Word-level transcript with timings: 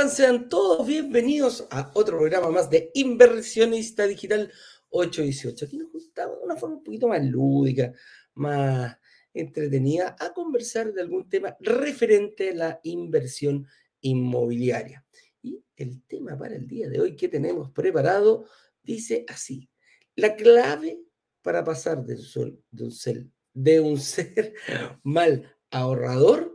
están? 0.00 0.10
Sean 0.10 0.48
todos 0.48 0.86
bienvenidos 0.86 1.66
a 1.70 1.90
otro 1.94 2.16
programa 2.16 2.48
más 2.50 2.70
de 2.70 2.90
Inversionista 2.94 4.06
Digital 4.06 4.50
818. 4.88 5.66
Aquí 5.66 5.76
nos 5.76 5.90
juntamos 5.90 6.38
de 6.38 6.44
una 6.44 6.56
forma 6.56 6.76
un 6.76 6.84
poquito 6.84 7.06
más 7.06 7.22
lúdica, 7.22 7.92
más 8.34 8.96
entretenida, 9.34 10.16
a 10.18 10.32
conversar 10.32 10.94
de 10.94 11.02
algún 11.02 11.28
tema 11.28 11.54
referente 11.60 12.50
a 12.50 12.54
la 12.54 12.80
inversión 12.84 13.66
inmobiliaria. 14.00 15.04
Y 15.42 15.62
el 15.76 16.02
tema 16.04 16.38
para 16.38 16.56
el 16.56 16.66
día 16.66 16.88
de 16.88 16.98
hoy 16.98 17.14
que 17.14 17.28
tenemos 17.28 17.70
preparado 17.70 18.46
dice 18.82 19.26
así, 19.28 19.68
la 20.16 20.34
clave 20.34 20.98
para 21.42 21.62
pasar 21.62 22.04
de 22.06 22.14
un, 22.36 22.64
de 22.70 22.84
un 22.84 23.32
de 23.52 23.80
un 23.80 23.98
ser 23.98 24.54
mal 25.02 25.54
ahorrador 25.70 26.49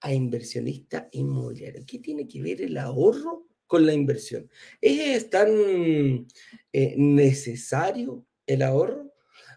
a 0.00 0.12
inversionista 0.12 1.08
inmobiliario. 1.12 1.84
¿Qué 1.86 1.98
tiene 1.98 2.26
que 2.26 2.42
ver 2.42 2.62
el 2.62 2.78
ahorro 2.78 3.46
con 3.66 3.86
la 3.86 3.92
inversión? 3.92 4.50
¿Es 4.80 5.30
tan 5.30 5.48
eh, 6.72 6.94
necesario 6.96 8.26
el 8.46 8.62
ahorro? 8.62 9.12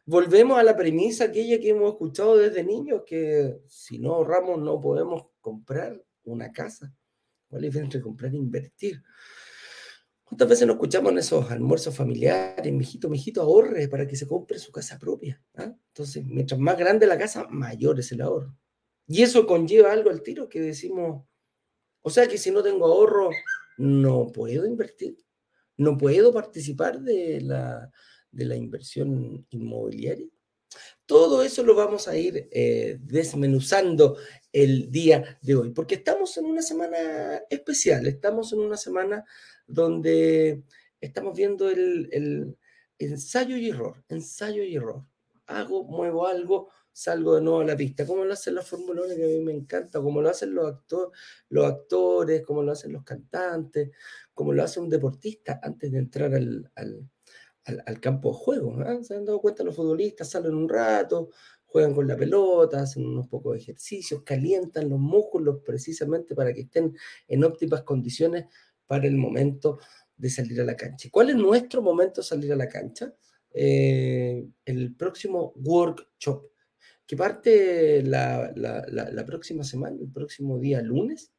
Volvemos 0.05 0.57
a 0.57 0.63
la 0.63 0.75
premisa 0.75 1.25
aquella 1.25 1.59
que 1.59 1.69
hemos 1.69 1.93
escuchado 1.93 2.38
desde 2.38 2.63
niños, 2.63 3.03
que 3.05 3.61
si 3.67 3.99
no 3.99 4.16
ahorramos 4.16 4.59
no 4.59 4.79
podemos 4.81 5.27
comprar 5.39 6.03
una 6.25 6.52
casa. 6.52 6.94
¿Cuál 7.47 7.66
es 7.66 7.75
entre 7.75 8.02
comprar 8.02 8.33
e 8.33 8.38
invertir? 8.38 9.02
¿Cuántas 10.23 10.49
veces 10.49 10.67
nos 10.67 10.75
escuchamos 10.75 11.11
en 11.11 11.19
esos 11.19 11.52
almuerzos 11.52 11.95
familiares? 11.95 12.73
Mijito, 12.73 13.08
mijito, 13.08 13.41
ahorre 13.41 13.88
para 13.88 14.08
que 14.08 14.16
se 14.16 14.27
compre 14.27 14.58
su 14.58 14.71
casa 14.71 14.97
propia. 14.97 15.41
¿ah? 15.55 15.71
Entonces, 15.89 16.25
mientras 16.25 16.59
más 16.59 16.77
grande 16.77 17.05
la 17.05 17.17
casa, 17.17 17.45
mayor 17.49 17.99
es 17.99 18.11
el 18.11 18.21
ahorro. 18.21 18.58
Y 19.07 19.21
eso 19.21 19.45
conlleva 19.45 19.91
algo 19.91 20.09
al 20.09 20.23
tiro 20.23 20.47
que 20.47 20.61
decimos, 20.61 21.25
o 22.01 22.09
sea 22.09 22.27
que 22.27 22.37
si 22.37 22.51
no 22.51 22.63
tengo 22.63 22.85
ahorro, 22.85 23.31
no 23.77 24.27
puedo 24.27 24.65
invertir, 24.65 25.17
no 25.77 25.97
puedo 25.97 26.33
participar 26.33 27.01
de 27.01 27.41
la, 27.41 27.91
de 28.31 28.45
la 28.45 28.55
inversión 28.55 29.45
inmobiliaria. 29.49 30.27
Todo 31.05 31.43
eso 31.43 31.63
lo 31.63 31.75
vamos 31.75 32.07
a 32.07 32.17
ir 32.17 32.47
eh, 32.51 32.97
desmenuzando 33.01 34.17
el 34.51 34.89
día 34.89 35.37
de 35.41 35.55
hoy, 35.55 35.71
porque 35.71 35.95
estamos 35.95 36.37
en 36.37 36.45
una 36.45 36.61
semana 36.61 37.43
especial, 37.49 38.07
estamos 38.07 38.53
en 38.53 38.59
una 38.59 38.77
semana 38.77 39.23
donde 39.67 40.63
estamos 40.99 41.35
viendo 41.35 41.69
el, 41.69 42.09
el 42.11 42.57
ensayo 42.97 43.57
y 43.57 43.69
error, 43.69 44.03
ensayo 44.09 44.63
y 44.63 44.75
error. 44.75 45.05
Hago, 45.45 45.83
muevo 45.83 46.25
algo, 46.25 46.69
salgo 46.94 47.36
de 47.36 47.41
nuevo 47.41 47.61
a 47.61 47.66
la 47.66 47.75
pista, 47.75 48.05
como 48.05 48.23
lo 48.23 48.33
hacen 48.33 48.53
los 48.53 48.67
Fórmula 48.67 49.02
que 49.08 49.23
a 49.23 49.27
mí 49.27 49.39
me 49.39 49.52
encanta, 49.52 49.99
como 49.99 50.22
lo 50.22 50.30
hacen 50.30 50.53
los, 50.53 50.75
los 51.49 51.66
actores, 51.66 52.44
como 52.44 52.61
lo 52.61 52.72
hacen 52.72 52.94
los 52.94 53.03
cantantes, 53.03 53.89
como 54.33 54.53
lo 54.53 54.63
hace 54.63 54.80
un 54.80 54.89
deportista 54.89 55.59
antes 55.61 55.91
de 55.91 55.97
entrar 55.97 56.33
al, 56.36 56.71
al, 56.75 57.99
campo 57.99 58.30
de 58.30 58.36
juego. 58.36 58.77
¿ah? 58.81 58.99
Se 59.03 59.16
han 59.16 59.25
dado 59.25 59.41
cuenta 59.41 59.64
los 59.64 59.75
futbolistas, 59.75 60.30
salen 60.30 60.53
un 60.53 60.69
rato, 60.69 61.30
juegan 61.66 61.95
con 61.95 62.08
la 62.08 62.16
pelota, 62.16 62.81
hacen 62.81 63.05
unos 63.05 63.27
pocos 63.27 63.58
ejercicios, 63.58 64.21
calientan 64.23 64.88
los 64.89 64.99
músculos 64.99 65.61
precisamente 65.66 66.36
para 66.36 66.53
que 66.53 66.61
estén 66.61 66.95
en 67.27 67.44
óptimas 67.44 67.81
condiciones 67.81 68.45
para 68.86 69.08
el 69.08 69.17
momento 69.17 69.80
de 70.16 70.30
salir 70.30 70.61
a 70.61 70.65
la 70.65 70.75
cancha. 70.75 71.10
¿Cuál 71.11 71.31
es 71.31 71.36
nuestro 71.36 71.81
momento 71.81 72.21
de 72.21 72.27
salir 72.27 72.54
a 72.54 72.55
la 72.55 72.70
cancha? 72.70 73.14
Eh, 73.52 74.48
el 74.65 74.95
próximo 74.95 75.54
workshop 75.55 76.52
que 77.05 77.17
parte 77.17 78.02
la, 78.03 79.23
próxima 79.25 79.64
semana, 79.64 79.97
el 79.99 80.11
próximo 80.11 80.59
día 80.59 80.81
lunes. 80.81 81.31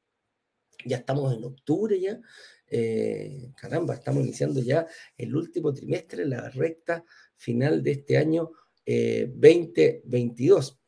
Ya 0.85 0.99
estamos 0.99 1.35
en 1.35 1.45
octubre 1.45 1.99
ya. 2.01 2.21
Eh, 2.67 3.53
caramba, 3.57 3.95
estamos 3.95 4.25
iniciando 4.25 4.61
ya 4.61 4.87
el 5.17 5.35
último 5.35 5.73
trimestre, 5.73 6.27
la 6.27 6.51
recta 6.51 7.05
final 7.37 7.83
de 7.83 7.93
este 7.93 8.19
año 8.19 8.51
2022. 8.87 10.71
Eh, 10.71 10.85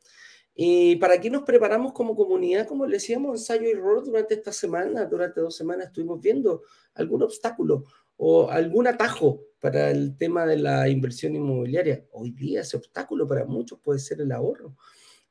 ¿Y 0.59 0.95
para 0.95 1.21
qué 1.21 1.29
nos 1.29 1.43
preparamos 1.43 1.93
como 1.93 2.15
comunidad? 2.15 2.67
Como 2.67 2.85
le 2.85 2.97
decíamos, 2.97 3.39
ensayo 3.39 3.67
y 3.67 3.71
error 3.71 4.03
durante 4.03 4.33
esta 4.33 4.51
semana, 4.51 5.05
durante 5.05 5.39
dos 5.39 5.55
semanas 5.55 5.87
estuvimos 5.87 6.19
viendo 6.19 6.63
algún 6.95 7.21
obstáculo 7.21 7.83
o 8.17 8.49
algún 8.49 8.87
atajo 8.87 9.46
para 9.59 9.91
el 9.91 10.17
tema 10.17 10.45
de 10.45 10.57
la 10.57 10.87
inversión 10.89 11.35
inmobiliaria. 11.35 12.05
Hoy 12.11 12.31
día 12.31 12.61
ese 12.61 12.77
obstáculo 12.77 13.27
para 13.27 13.45
muchos 13.45 13.79
puede 13.79 13.99
ser 13.99 14.21
el 14.21 14.31
ahorro. 14.31 14.75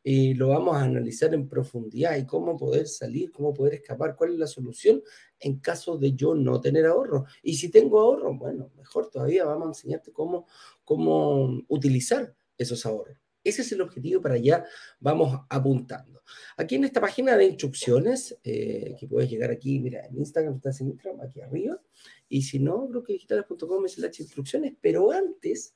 Y 0.02 0.34
lo 0.34 0.48
vamos 0.48 0.76
a 0.76 0.84
analizar 0.84 1.34
en 1.34 1.48
profundidad 1.48 2.16
y 2.16 2.26
cómo 2.26 2.56
poder 2.56 2.86
salir, 2.86 3.32
cómo 3.32 3.52
poder 3.52 3.74
escapar, 3.74 4.14
cuál 4.14 4.34
es 4.34 4.38
la 4.38 4.46
solución 4.46 5.02
en 5.40 5.58
caso 5.58 5.98
de 5.98 6.12
yo 6.12 6.34
no 6.34 6.60
tener 6.60 6.86
ahorro. 6.86 7.24
Y 7.42 7.54
si 7.54 7.70
tengo 7.70 8.00
ahorro, 8.00 8.32
bueno, 8.34 8.70
mejor 8.76 9.10
todavía 9.10 9.44
vamos 9.44 9.66
a 9.66 9.70
enseñarte 9.70 10.12
cómo, 10.12 10.46
cómo 10.84 11.60
utilizar 11.66 12.32
esos 12.56 12.86
ahorros. 12.86 13.16
Ese 13.42 13.62
es 13.62 13.72
el 13.72 13.80
objetivo, 13.80 14.20
para 14.20 14.34
allá 14.34 14.64
vamos 15.00 15.40
apuntando. 15.48 16.22
Aquí 16.56 16.74
en 16.74 16.84
esta 16.84 17.00
página 17.00 17.36
de 17.36 17.46
instrucciones, 17.46 18.36
eh, 18.42 18.96
que 18.98 19.06
puedes 19.06 19.30
llegar 19.30 19.50
aquí, 19.50 19.78
mira, 19.78 20.04
en 20.06 20.18
Instagram 20.18 20.56
estás 20.56 20.80
en 20.80 20.88
Instagram, 20.88 21.20
aquí 21.20 21.40
arriba, 21.40 21.80
y 22.28 22.42
si 22.42 22.58
no, 22.58 22.86
brokerdigitales.com 22.88 23.86
es 23.86 23.98
las 23.98 24.18
instrucciones, 24.18 24.74
pero 24.80 25.10
antes 25.12 25.74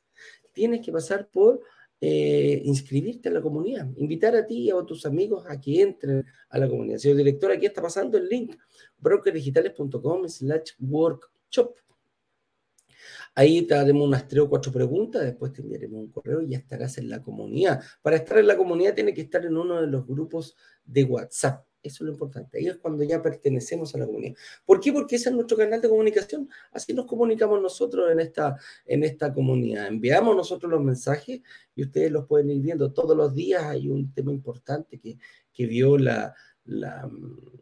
tienes 0.52 0.84
que 0.84 0.92
pasar 0.92 1.28
por 1.28 1.60
eh, 2.00 2.62
inscribirte 2.64 3.28
a 3.28 3.32
la 3.32 3.42
comunidad, 3.42 3.86
invitar 3.96 4.34
a 4.34 4.46
ti 4.46 4.62
y 4.62 4.70
a 4.70 4.82
tus 4.84 5.04
amigos 5.04 5.44
a 5.46 5.60
que 5.60 5.82
entren 5.82 6.24
a 6.48 6.58
la 6.58 6.68
comunidad. 6.68 6.98
Señor 6.98 7.18
director, 7.18 7.52
aquí 7.52 7.66
está 7.66 7.82
pasando 7.82 8.16
el 8.16 8.28
link, 8.28 8.56
brokerdigitales.com 8.98 10.28
slash 10.28 10.72
workshop. 10.78 11.76
Ahí 13.34 13.62
te 13.62 13.74
haremos 13.74 14.06
unas 14.06 14.26
tres 14.26 14.42
o 14.42 14.48
cuatro 14.48 14.72
preguntas, 14.72 15.22
después 15.22 15.52
te 15.52 15.62
enviaremos 15.62 16.00
un 16.00 16.10
correo 16.10 16.42
y 16.42 16.48
ya 16.48 16.58
estarás 16.58 16.98
en 16.98 17.08
la 17.08 17.22
comunidad. 17.22 17.82
Para 18.02 18.16
estar 18.16 18.38
en 18.38 18.46
la 18.46 18.56
comunidad 18.56 18.94
tiene 18.94 19.14
que 19.14 19.20
estar 19.20 19.44
en 19.44 19.56
uno 19.56 19.80
de 19.80 19.86
los 19.86 20.06
grupos 20.06 20.56
de 20.84 21.04
WhatsApp. 21.04 21.64
Eso 21.82 22.04
es 22.04 22.06
lo 22.06 22.12
importante. 22.12 22.58
Ahí 22.58 22.66
es 22.66 22.76
cuando 22.76 23.02
ya 23.04 23.22
pertenecemos 23.22 23.94
a 23.94 23.98
la 23.98 24.06
comunidad. 24.06 24.36
¿Por 24.64 24.80
qué? 24.80 24.92
Porque 24.92 25.16
ese 25.16 25.30
es 25.30 25.34
nuestro 25.34 25.56
canal 25.56 25.80
de 25.80 25.88
comunicación. 25.88 26.48
Así 26.72 26.92
nos 26.92 27.06
comunicamos 27.06 27.60
nosotros 27.60 28.10
en 28.12 28.20
esta, 28.20 28.56
en 28.84 29.04
esta 29.04 29.32
comunidad. 29.32 29.86
Enviamos 29.86 30.36
nosotros 30.36 30.70
los 30.70 30.82
mensajes 30.82 31.40
y 31.74 31.82
ustedes 31.82 32.10
los 32.12 32.26
pueden 32.26 32.50
ir 32.50 32.60
viendo 32.60 32.92
todos 32.92 33.16
los 33.16 33.34
días. 33.34 33.64
Hay 33.64 33.88
un 33.88 34.12
tema 34.12 34.32
importante 34.32 34.98
que, 34.98 35.18
que 35.52 35.66
vio 35.66 35.96
la, 35.96 36.34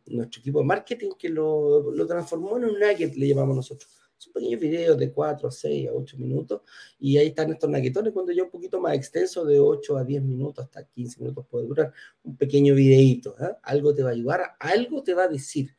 nuestro 0.06 0.40
equipo 0.40 0.58
de 0.60 0.64
marketing 0.64 1.10
que 1.18 1.28
lo, 1.28 1.92
lo 1.92 2.06
transformó 2.06 2.56
en 2.56 2.64
un 2.64 2.78
nugget, 2.78 3.14
le 3.14 3.28
llamamos 3.28 3.56
nosotros 3.56 3.97
son 4.18 4.32
pequeños 4.32 4.60
videos 4.60 4.98
de 4.98 5.12
4, 5.12 5.50
6 5.50 5.88
a 5.88 5.92
8 5.92 6.16
minutos 6.18 6.62
y 6.98 7.16
ahí 7.16 7.28
están 7.28 7.52
estos 7.52 7.70
naquetones 7.70 8.12
cuando 8.12 8.32
ya 8.32 8.42
un 8.42 8.50
poquito 8.50 8.80
más 8.80 8.94
extenso 8.94 9.44
de 9.44 9.60
8 9.60 9.96
a 9.96 10.04
10 10.04 10.22
minutos, 10.22 10.64
hasta 10.64 10.84
15 10.84 11.20
minutos 11.20 11.46
puede 11.48 11.66
durar 11.66 11.92
un 12.24 12.36
pequeño 12.36 12.74
videito. 12.74 13.36
¿eh? 13.40 13.54
Algo 13.62 13.94
te 13.94 14.02
va 14.02 14.10
a 14.10 14.12
ayudar, 14.12 14.56
algo 14.58 15.02
te 15.02 15.14
va 15.14 15.24
a 15.24 15.28
decir. 15.28 15.74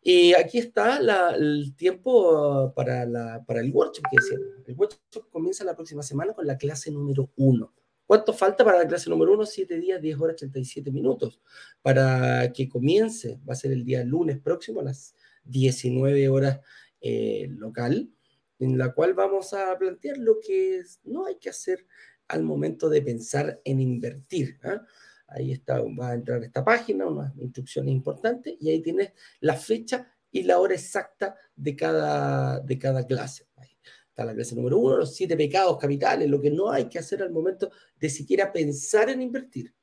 Y 0.00 0.32
aquí 0.34 0.58
está 0.58 0.98
el 1.34 1.74
tiempo 1.76 2.72
para, 2.74 3.04
la, 3.04 3.44
para 3.46 3.60
el 3.60 3.72
workshop 3.72 4.04
que 4.10 4.16
decíamos. 4.20 4.48
El 4.66 4.74
workshop 4.74 5.28
comienza 5.30 5.64
la 5.64 5.74
próxima 5.74 6.02
semana 6.02 6.34
con 6.34 6.46
la 6.46 6.56
clase 6.56 6.90
número 6.90 7.30
1. 7.36 7.74
¿Cuánto 8.06 8.32
falta 8.32 8.64
para 8.64 8.78
la 8.78 8.88
clase 8.88 9.10
número 9.10 9.34
1? 9.34 9.44
7 9.44 9.78
días, 9.78 10.00
10 10.00 10.20
horas, 10.20 10.36
37 10.36 10.90
minutos. 10.90 11.40
Para 11.82 12.50
que 12.52 12.68
comience, 12.68 13.40
va 13.46 13.52
a 13.52 13.56
ser 13.56 13.72
el 13.72 13.84
día 13.84 14.02
lunes 14.04 14.38
próximo 14.38 14.80
a 14.80 14.84
las 14.84 15.14
19 15.44 16.28
horas 16.28 16.60
eh, 17.00 17.46
local, 17.50 18.10
en 18.58 18.78
la 18.78 18.92
cual 18.92 19.14
vamos 19.14 19.54
a 19.54 19.76
plantear 19.78 20.18
lo 20.18 20.38
que 20.40 20.82
no 21.04 21.26
hay 21.26 21.36
que 21.36 21.50
hacer 21.50 21.86
al 22.28 22.42
momento 22.42 22.88
de 22.88 23.02
pensar 23.02 23.60
en 23.64 23.80
invertir. 23.80 24.58
¿ah? 24.64 24.84
Ahí 25.28 25.52
está, 25.52 25.80
va 25.82 26.10
a 26.10 26.14
entrar 26.14 26.42
esta 26.42 26.64
página, 26.64 27.06
unas 27.06 27.36
instrucciones 27.38 27.92
importantes, 27.92 28.56
y 28.60 28.70
ahí 28.70 28.80
tienes 28.80 29.12
la 29.40 29.54
fecha 29.54 30.12
y 30.30 30.42
la 30.42 30.58
hora 30.58 30.74
exacta 30.74 31.36
de 31.54 31.76
cada, 31.76 32.60
de 32.60 32.78
cada 32.78 33.06
clase. 33.06 33.46
Ahí 33.56 33.68
está 34.08 34.24
la 34.24 34.34
clase 34.34 34.54
número 34.54 34.78
uno, 34.78 34.96
los 34.96 35.14
siete 35.14 35.36
pecados 35.36 35.78
capitales, 35.78 36.28
lo 36.28 36.40
que 36.40 36.50
no 36.50 36.70
hay 36.70 36.88
que 36.88 36.98
hacer 36.98 37.22
al 37.22 37.30
momento 37.30 37.70
de 37.96 38.10
siquiera 38.10 38.52
pensar 38.52 39.10
en 39.10 39.22
invertir. 39.22 39.74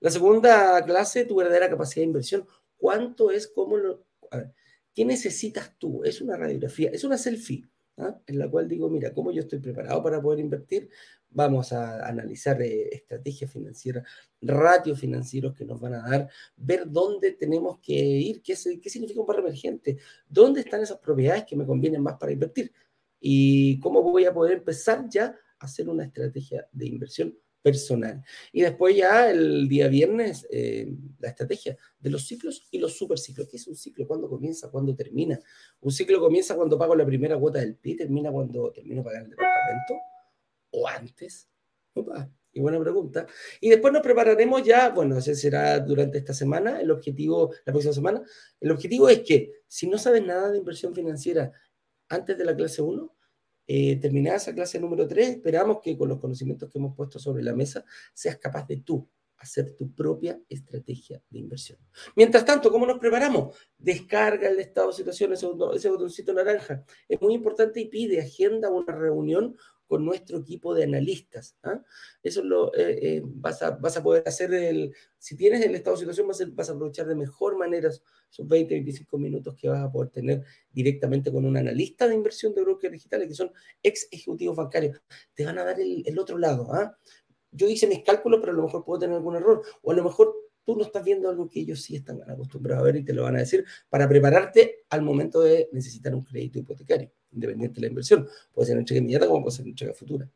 La 0.00 0.10
segunda 0.10 0.84
clase, 0.84 1.24
tu 1.24 1.36
verdadera 1.36 1.70
capacidad 1.70 2.02
de 2.02 2.06
inversión. 2.06 2.46
¿Cuánto 2.76 3.30
es, 3.30 3.46
cómo 3.46 3.76
lo... 3.76 4.04
A 4.32 4.38
ver, 4.38 4.54
¿Qué 4.94 5.04
necesitas 5.04 5.76
tú? 5.78 6.02
Es 6.04 6.20
una 6.20 6.36
radiografía, 6.36 6.90
es 6.90 7.04
una 7.04 7.16
selfie, 7.16 7.64
¿ah? 7.96 8.20
en 8.26 8.38
la 8.38 8.50
cual 8.50 8.68
digo, 8.68 8.88
mira, 8.90 9.12
¿cómo 9.14 9.32
yo 9.32 9.40
estoy 9.40 9.58
preparado 9.58 10.02
para 10.02 10.20
poder 10.20 10.40
invertir? 10.40 10.90
Vamos 11.30 11.72
a 11.72 12.06
analizar 12.06 12.60
eh, 12.60 12.88
estrategias 12.94 13.50
financieras, 13.50 14.06
ratios 14.40 15.00
financieros 15.00 15.54
que 15.54 15.64
nos 15.64 15.80
van 15.80 15.94
a 15.94 16.08
dar, 16.08 16.28
ver 16.56 16.84
dónde 16.86 17.32
tenemos 17.32 17.78
que 17.80 17.94
ir, 17.94 18.42
qué, 18.42 18.54
qué 18.82 18.90
significa 18.90 19.20
un 19.20 19.26
barrio 19.26 19.46
emergente, 19.46 19.98
dónde 20.28 20.60
están 20.60 20.82
esas 20.82 20.98
propiedades 20.98 21.44
que 21.44 21.56
me 21.56 21.66
convienen 21.66 22.02
más 22.02 22.18
para 22.18 22.32
invertir 22.32 22.72
y 23.18 23.78
cómo 23.80 24.02
voy 24.02 24.26
a 24.26 24.34
poder 24.34 24.58
empezar 24.58 25.08
ya 25.08 25.26
a 25.58 25.64
hacer 25.64 25.88
una 25.88 26.04
estrategia 26.04 26.68
de 26.72 26.86
inversión 26.86 27.38
personal. 27.62 28.22
Y 28.52 28.62
después 28.62 28.96
ya 28.96 29.30
el 29.30 29.68
día 29.68 29.88
viernes, 29.88 30.46
eh, 30.50 30.92
la 31.20 31.28
estrategia 31.28 31.76
de 31.98 32.10
los 32.10 32.26
ciclos 32.26 32.66
y 32.70 32.78
los 32.78 32.96
superciclos. 32.96 33.48
¿Qué 33.48 33.56
es 33.56 33.66
un 33.68 33.76
ciclo? 33.76 34.06
¿Cuándo 34.06 34.28
comienza? 34.28 34.70
¿Cuándo 34.70 34.94
termina? 34.94 35.38
Un 35.80 35.92
ciclo 35.92 36.20
comienza 36.20 36.56
cuando 36.56 36.76
pago 36.76 36.94
la 36.94 37.06
primera 37.06 37.38
cuota 37.38 37.60
del 37.60 37.76
PI, 37.76 37.96
termina 37.96 38.30
cuando 38.30 38.72
termino 38.72 39.00
de 39.00 39.04
pagar 39.04 39.22
el 39.22 39.30
departamento 39.30 39.94
o 40.72 40.88
antes. 40.88 41.48
Y 42.54 42.60
buena 42.60 42.78
pregunta. 42.80 43.26
Y 43.60 43.70
después 43.70 43.92
nos 43.94 44.02
prepararemos 44.02 44.62
ya, 44.62 44.90
bueno, 44.90 45.16
ese 45.16 45.34
será 45.34 45.78
durante 45.80 46.18
esta 46.18 46.34
semana, 46.34 46.80
el 46.80 46.90
objetivo, 46.90 47.52
la 47.64 47.72
próxima 47.72 47.94
semana. 47.94 48.22
El 48.60 48.72
objetivo 48.72 49.08
es 49.08 49.20
que 49.20 49.62
si 49.66 49.86
no 49.86 49.96
sabes 49.96 50.24
nada 50.24 50.50
de 50.50 50.58
inversión 50.58 50.94
financiera 50.94 51.52
antes 52.08 52.36
de 52.36 52.44
la 52.44 52.54
clase 52.54 52.82
1, 52.82 53.14
eh, 53.74 53.96
terminada 53.96 54.36
esa 54.36 54.54
clase 54.54 54.78
número 54.78 55.08
3, 55.08 55.28
esperamos 55.30 55.78
que 55.82 55.96
con 55.96 56.06
los 56.06 56.20
conocimientos 56.20 56.68
que 56.68 56.76
hemos 56.76 56.94
puesto 56.94 57.18
sobre 57.18 57.42
la 57.42 57.54
mesa 57.54 57.82
seas 58.12 58.36
capaz 58.36 58.66
de 58.66 58.76
tú 58.76 59.08
hacer 59.38 59.74
tu 59.76 59.94
propia 59.94 60.38
estrategia 60.46 61.22
de 61.30 61.38
inversión. 61.38 61.78
Mientras 62.14 62.44
tanto, 62.44 62.70
¿cómo 62.70 62.84
nos 62.84 62.98
preparamos? 62.98 63.56
Descarga 63.78 64.50
el 64.50 64.60
estado 64.60 64.88
de 64.88 64.92
situación, 64.92 65.32
ese, 65.32 65.88
botoncito 65.88 66.34
naranja. 66.34 66.84
Es 67.08 67.18
muy 67.22 67.32
importante 67.32 67.80
y 67.80 67.88
pide 67.88 68.20
agenda 68.20 68.68
una 68.68 68.94
reunión 68.94 69.56
con 69.86 70.04
nuestro 70.04 70.38
equipo 70.38 70.74
de 70.74 70.84
analistas. 70.84 71.56
¿ah? 71.62 71.82
Eso 72.22 72.42
lo 72.42 72.74
eh, 72.74 72.98
eh, 73.02 73.22
vas, 73.24 73.62
a, 73.62 73.72
vas, 73.72 73.96
a, 73.96 74.02
poder 74.02 74.22
hacer, 74.26 74.90
si 75.18 75.36
tienes 75.36 75.64
el 75.64 75.74
estado 75.74 75.96
de 75.96 76.00
situación, 76.00 76.28
vas 76.28 76.40
a, 76.40 76.46
vas 76.50 76.70
a 76.70 76.72
aprovechar 76.72 77.06
de 77.06 77.14
mejor 77.14 77.58
manera 77.58 77.88
esos 77.88 78.48
20, 78.48 78.74
25 78.74 79.18
minutos 79.18 79.54
que 79.54 79.68
vas 79.68 79.82
a 79.82 79.92
poder 79.92 80.10
tener 80.10 80.44
directamente 80.70 81.30
con 81.30 81.44
un 81.44 81.56
analista 81.56 82.08
de 82.08 82.14
inversión 82.14 82.54
de 82.54 82.62
brokers 82.62 82.92
digitales, 82.92 83.28
que 83.28 83.34
son 83.34 83.52
ex 83.82 84.08
ejecutivos 84.10 84.56
bancarios. 84.56 85.00
Te 85.34 85.44
van 85.44 85.58
a 85.58 85.64
dar 85.64 85.80
el, 85.80 86.02
el 86.06 86.18
otro 86.18 86.38
lado. 86.38 86.72
¿ah? 86.72 86.96
Yo 87.50 87.68
hice 87.68 87.86
mis 87.86 88.02
cálculos, 88.02 88.40
pero 88.40 88.52
a 88.52 88.56
lo 88.56 88.62
mejor 88.62 88.84
puedo 88.84 89.00
tener 89.00 89.16
algún 89.16 89.36
error, 89.36 89.62
o 89.82 89.92
a 89.92 89.94
lo 89.94 90.04
mejor 90.04 90.34
tú 90.64 90.76
no 90.76 90.84
estás 90.84 91.04
viendo 91.04 91.28
algo 91.28 91.48
que 91.48 91.60
ellos 91.60 91.82
sí 91.82 91.96
están 91.96 92.22
acostumbrados 92.30 92.82
a 92.82 92.86
ver 92.86 92.96
y 92.96 93.04
te 93.04 93.12
lo 93.12 93.24
van 93.24 93.36
a 93.36 93.40
decir 93.40 93.64
para 93.88 94.08
prepararte 94.08 94.84
al 94.90 95.02
momento 95.02 95.40
de 95.40 95.68
necesitar 95.72 96.14
un 96.14 96.22
crédito 96.22 96.60
hipotecario 96.60 97.10
independiente 97.32 97.76
de 97.76 97.80
la 97.82 97.88
inversión. 97.88 98.28
Puede 98.52 98.68
ser 98.68 98.78
un 98.78 98.84
cheque 98.84 98.98
inmediato 98.98 99.28
como 99.28 99.42
puede 99.42 99.56
ser 99.56 99.66
un 99.66 99.74
cheque 99.74 99.92
futura. 99.92 100.28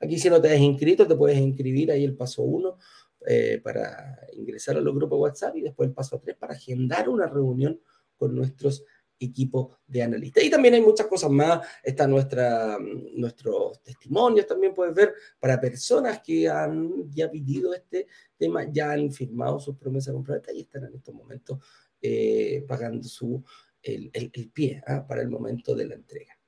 Aquí 0.00 0.18
si 0.18 0.30
no 0.30 0.40
te 0.40 0.52
has 0.52 0.60
inscrito, 0.60 1.06
te 1.06 1.16
puedes 1.16 1.38
inscribir 1.38 1.90
ahí 1.90 2.04
el 2.04 2.16
paso 2.16 2.42
1 2.42 2.78
eh, 3.26 3.60
para 3.62 4.18
ingresar 4.34 4.76
a 4.76 4.80
los 4.80 4.94
grupos 4.94 5.18
WhatsApp 5.18 5.56
y 5.56 5.62
después 5.62 5.88
el 5.88 5.94
paso 5.94 6.20
3 6.20 6.36
para 6.36 6.54
agendar 6.54 7.08
una 7.08 7.26
reunión 7.26 7.80
con 8.16 8.34
nuestros 8.34 8.84
equipos 9.18 9.76
de 9.86 10.02
analistas. 10.02 10.44
Y 10.44 10.50
también 10.50 10.74
hay 10.74 10.80
muchas 10.80 11.06
cosas 11.06 11.30
más, 11.30 11.66
está 11.82 12.06
nuestra, 12.06 12.78
nuestros 13.14 13.82
testimonios, 13.82 14.46
también 14.46 14.74
puedes 14.74 14.94
ver, 14.94 15.14
para 15.38 15.60
personas 15.60 16.20
que 16.20 16.48
han 16.48 17.10
ya 17.10 17.28
vivido 17.28 17.72
este 17.74 18.06
tema, 18.36 18.70
ya 18.70 18.92
han 18.92 19.10
firmado 19.12 19.58
sus 19.60 19.76
promesas 19.76 20.08
de 20.08 20.12
compra 20.14 20.42
y 20.52 20.60
están 20.60 20.84
en 20.84 20.94
estos 20.96 21.14
momentos 21.14 21.58
eh, 22.00 22.64
pagando 22.68 23.08
su, 23.08 23.42
el, 23.82 24.10
el, 24.12 24.50
pie 24.50 24.82
¿ah? 24.86 25.06
para 25.06 25.22
el 25.22 25.28
momento 25.28 25.74
de 25.74 25.86
la 25.86 25.94
entrega. 25.94 26.38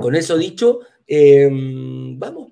Con 0.00 0.14
eso 0.16 0.38
dicho, 0.38 0.80
em, 1.06 2.18
vamos, 2.18 2.48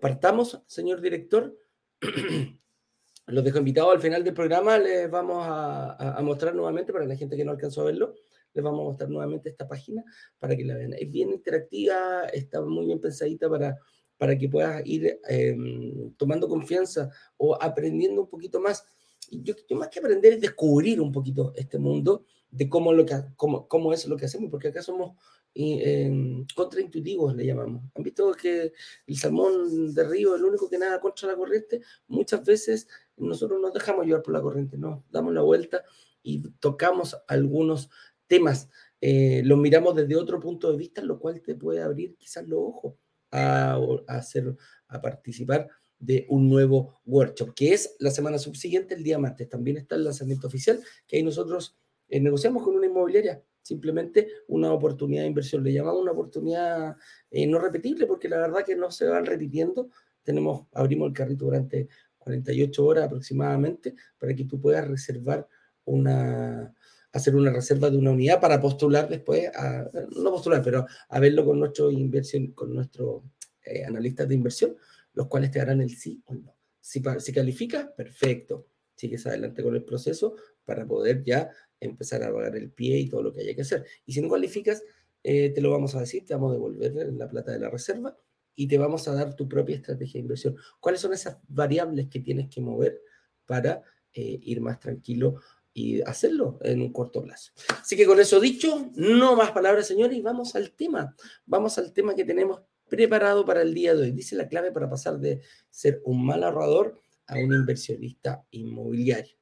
partamos, 0.00 0.60
señor 0.66 1.00
director. 1.00 1.56
Los 3.26 3.44
dejo 3.44 3.58
invitados 3.58 3.94
al 3.94 4.00
final 4.00 4.24
del 4.24 4.34
programa, 4.34 4.78
les 4.78 5.10
vamos 5.10 5.38
a, 5.40 6.18
mostrar 6.22 6.54
nuevamente, 6.54 6.92
para 6.92 7.06
la 7.06 7.16
gente 7.16 7.36
que 7.36 7.44
no 7.44 7.52
alcanzó 7.52 7.82
a 7.82 7.84
verlo, 7.84 8.14
les 8.52 8.62
vamos 8.62 8.80
a 8.80 8.84
mostrar 8.84 9.08
nuevamente 9.08 9.48
esta 9.48 9.66
página 9.66 10.04
para 10.38 10.56
que 10.56 10.64
la 10.64 10.74
vean. 10.74 10.92
Es 10.92 11.10
bien 11.10 11.30
interactiva, 11.30 12.24
está 12.24 12.60
muy 12.60 12.86
bien 12.86 13.00
pensadita 13.00 13.48
para, 13.48 13.78
para 14.18 14.36
que 14.36 14.48
puedas 14.48 14.82
ir 14.84 15.18
em, 15.28 16.12
tomando 16.16 16.48
confianza 16.48 17.10
o 17.38 17.56
aprendiendo 17.60 18.22
un 18.22 18.28
poquito 18.28 18.60
más. 18.60 18.84
Yo, 19.30 19.54
más 19.76 19.88
que 19.88 20.00
aprender 20.00 20.34
es 20.34 20.40
descubrir 20.40 21.00
un 21.00 21.12
poquito 21.12 21.52
este 21.56 21.78
mundo 21.78 22.24
de 22.50 22.68
cómo 22.68 22.90
es 22.90 24.06
lo 24.06 24.16
que 24.16 24.24
hacemos, 24.26 24.50
porque 24.50 24.68
acá 24.68 24.82
somos 24.82 25.12
eh, 25.54 26.44
contraintuitivos, 26.54 27.34
le 27.36 27.46
llamamos. 27.46 27.82
¿Han 27.94 28.02
visto 28.02 28.32
que 28.32 28.72
el 29.06 29.16
salmón 29.16 29.92
de 29.94 30.04
río 30.04 30.34
es 30.34 30.40
el 30.40 30.46
único 30.46 30.68
que 30.68 30.78
nada 30.78 31.00
contra 31.00 31.28
la 31.28 31.36
corriente? 31.36 31.80
Muchas 32.08 32.44
veces 32.44 32.88
nosotros 33.16 33.60
nos 33.60 33.72
dejamos 33.72 34.06
llevar 34.06 34.22
por 34.22 34.34
la 34.34 34.40
corriente, 34.40 34.78
nos 34.78 35.02
damos 35.10 35.34
la 35.34 35.42
vuelta 35.42 35.84
y 36.22 36.42
tocamos 36.58 37.16
algunos 37.28 37.90
temas, 38.26 38.70
eh, 39.00 39.42
los 39.44 39.58
miramos 39.58 39.94
desde 39.94 40.16
otro 40.16 40.40
punto 40.40 40.70
de 40.70 40.78
vista, 40.78 41.02
lo 41.02 41.18
cual 41.18 41.42
te 41.42 41.54
puede 41.54 41.82
abrir 41.82 42.16
quizás 42.16 42.46
los 42.48 42.60
ojos 42.60 42.94
a, 43.30 43.78
a, 44.06 44.16
hacer, 44.16 44.56
a 44.88 45.00
participar 45.00 45.68
de 45.98 46.26
un 46.30 46.48
nuevo 46.48 47.00
workshop, 47.04 47.54
que 47.54 47.74
es 47.74 47.94
la 47.98 48.10
semana 48.10 48.38
subsiguiente, 48.38 48.94
el 48.94 49.04
día 49.04 49.18
martes. 49.18 49.48
También 49.48 49.76
está 49.76 49.94
el 49.96 50.04
lanzamiento 50.04 50.46
oficial, 50.46 50.82
que 51.06 51.16
ahí 51.16 51.22
nosotros 51.22 51.76
eh, 52.08 52.20
negociamos 52.20 52.62
con 52.62 52.74
una 52.74 52.86
inmobiliaria 52.86 53.42
simplemente 53.62 54.28
una 54.48 54.72
oportunidad 54.72 55.22
de 55.22 55.28
inversión. 55.28 55.62
Le 55.62 55.72
llamamos 55.72 56.02
una 56.02 56.12
oportunidad 56.12 56.96
eh, 57.30 57.46
no 57.46 57.58
repetible 57.58 58.06
porque 58.06 58.28
la 58.28 58.38
verdad 58.38 58.64
que 58.64 58.76
no 58.76 58.90
se 58.90 59.06
van 59.06 59.24
repitiendo. 59.24 59.90
Tenemos, 60.22 60.66
abrimos 60.72 61.08
el 61.08 61.14
carrito 61.14 61.46
durante 61.46 61.88
48 62.18 62.84
horas 62.84 63.04
aproximadamente 63.04 63.94
para 64.18 64.34
que 64.34 64.44
tú 64.44 64.60
puedas 64.60 64.86
reservar 64.86 65.48
una, 65.84 66.72
hacer 67.12 67.34
una 67.34 67.52
reserva 67.52 67.90
de 67.90 67.96
una 67.96 68.10
unidad 68.10 68.40
para 68.40 68.60
postular 68.60 69.08
después, 69.08 69.48
a, 69.54 69.88
no 70.16 70.30
postular, 70.30 70.62
pero 70.62 70.86
a 71.08 71.20
verlo 71.20 71.44
con 71.44 71.58
nuestro 71.58 71.90
inversión, 71.90 72.52
con 72.52 72.74
nuestros 72.74 73.22
eh, 73.64 73.84
analistas 73.84 74.28
de 74.28 74.34
inversión, 74.34 74.76
los 75.14 75.26
cuales 75.26 75.50
te 75.50 75.60
harán 75.60 75.80
el 75.80 75.90
sí 75.90 76.22
o 76.26 76.34
no. 76.34 76.56
Si, 76.80 77.02
si 77.18 77.32
calificas, 77.32 77.88
perfecto. 77.96 78.66
Sigues 78.94 79.26
adelante 79.26 79.62
con 79.62 79.74
el 79.74 79.84
proceso 79.84 80.36
para 80.64 80.86
poder 80.86 81.22
ya 81.24 81.50
empezar 81.84 82.22
a 82.22 82.32
pagar 82.32 82.56
el 82.56 82.70
pie 82.70 82.98
y 82.98 83.08
todo 83.08 83.22
lo 83.22 83.32
que 83.32 83.40
haya 83.40 83.54
que 83.54 83.62
hacer. 83.62 83.84
Y 84.06 84.12
si 84.12 84.20
no 84.20 84.28
cualificas, 84.28 84.82
eh, 85.22 85.50
te 85.50 85.60
lo 85.60 85.70
vamos 85.70 85.94
a 85.94 86.00
decir, 86.00 86.24
te 86.24 86.34
vamos 86.34 86.50
a 86.50 86.54
devolver 86.54 87.12
la 87.12 87.28
plata 87.28 87.52
de 87.52 87.60
la 87.60 87.70
reserva 87.70 88.16
y 88.54 88.66
te 88.66 88.78
vamos 88.78 89.06
a 89.08 89.14
dar 89.14 89.34
tu 89.34 89.48
propia 89.48 89.76
estrategia 89.76 90.14
de 90.14 90.20
inversión. 90.20 90.56
¿Cuáles 90.80 91.00
son 91.00 91.12
esas 91.12 91.38
variables 91.48 92.08
que 92.08 92.20
tienes 92.20 92.48
que 92.48 92.60
mover 92.60 93.00
para 93.46 93.82
eh, 94.12 94.38
ir 94.42 94.60
más 94.60 94.78
tranquilo 94.78 95.40
y 95.72 96.02
hacerlo 96.02 96.58
en 96.62 96.82
un 96.82 96.92
corto 96.92 97.22
plazo? 97.22 97.52
Así 97.80 97.96
que 97.96 98.06
con 98.06 98.20
eso 98.20 98.40
dicho, 98.40 98.90
no 98.94 99.36
más 99.36 99.52
palabras, 99.52 99.86
señores, 99.86 100.16
y 100.16 100.22
vamos 100.22 100.54
al 100.54 100.72
tema. 100.72 101.14
Vamos 101.46 101.78
al 101.78 101.92
tema 101.92 102.14
que 102.14 102.24
tenemos 102.24 102.62
preparado 102.88 103.44
para 103.46 103.62
el 103.62 103.72
día 103.72 103.94
de 103.94 104.02
hoy. 104.02 104.10
Dice 104.10 104.36
la 104.36 104.48
clave 104.48 104.70
para 104.72 104.90
pasar 104.90 105.18
de 105.18 105.40
ser 105.70 106.02
un 106.04 106.26
mal 106.26 106.42
ahorrador 106.44 107.00
a 107.26 107.38
un 107.38 107.54
inversionista 107.54 108.44
inmobiliario. 108.50 109.36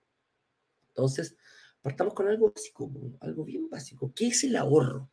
Entonces, 0.89 1.37
Partamos 1.83 2.15
con 2.15 2.29
algo 2.29 2.53
básico, 2.55 2.91
algo 3.21 3.45
bien 3.45 3.69
básico. 3.71 4.13
¿Qué 4.15 4.29
es 4.29 4.45
el 4.45 4.57
ahorro? 4.57 5.11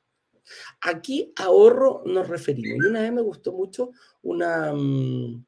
¿A 0.81 1.01
qué 1.01 1.31
ahorro 1.35 2.03
nos 2.05 2.27
referimos? 2.27 2.85
Y 2.85 2.87
una 2.89 3.01
vez 3.01 3.11
me 3.11 3.21
gustó 3.21 3.53
mucho 3.53 3.91
una, 4.21 4.73
mm, 4.73 5.45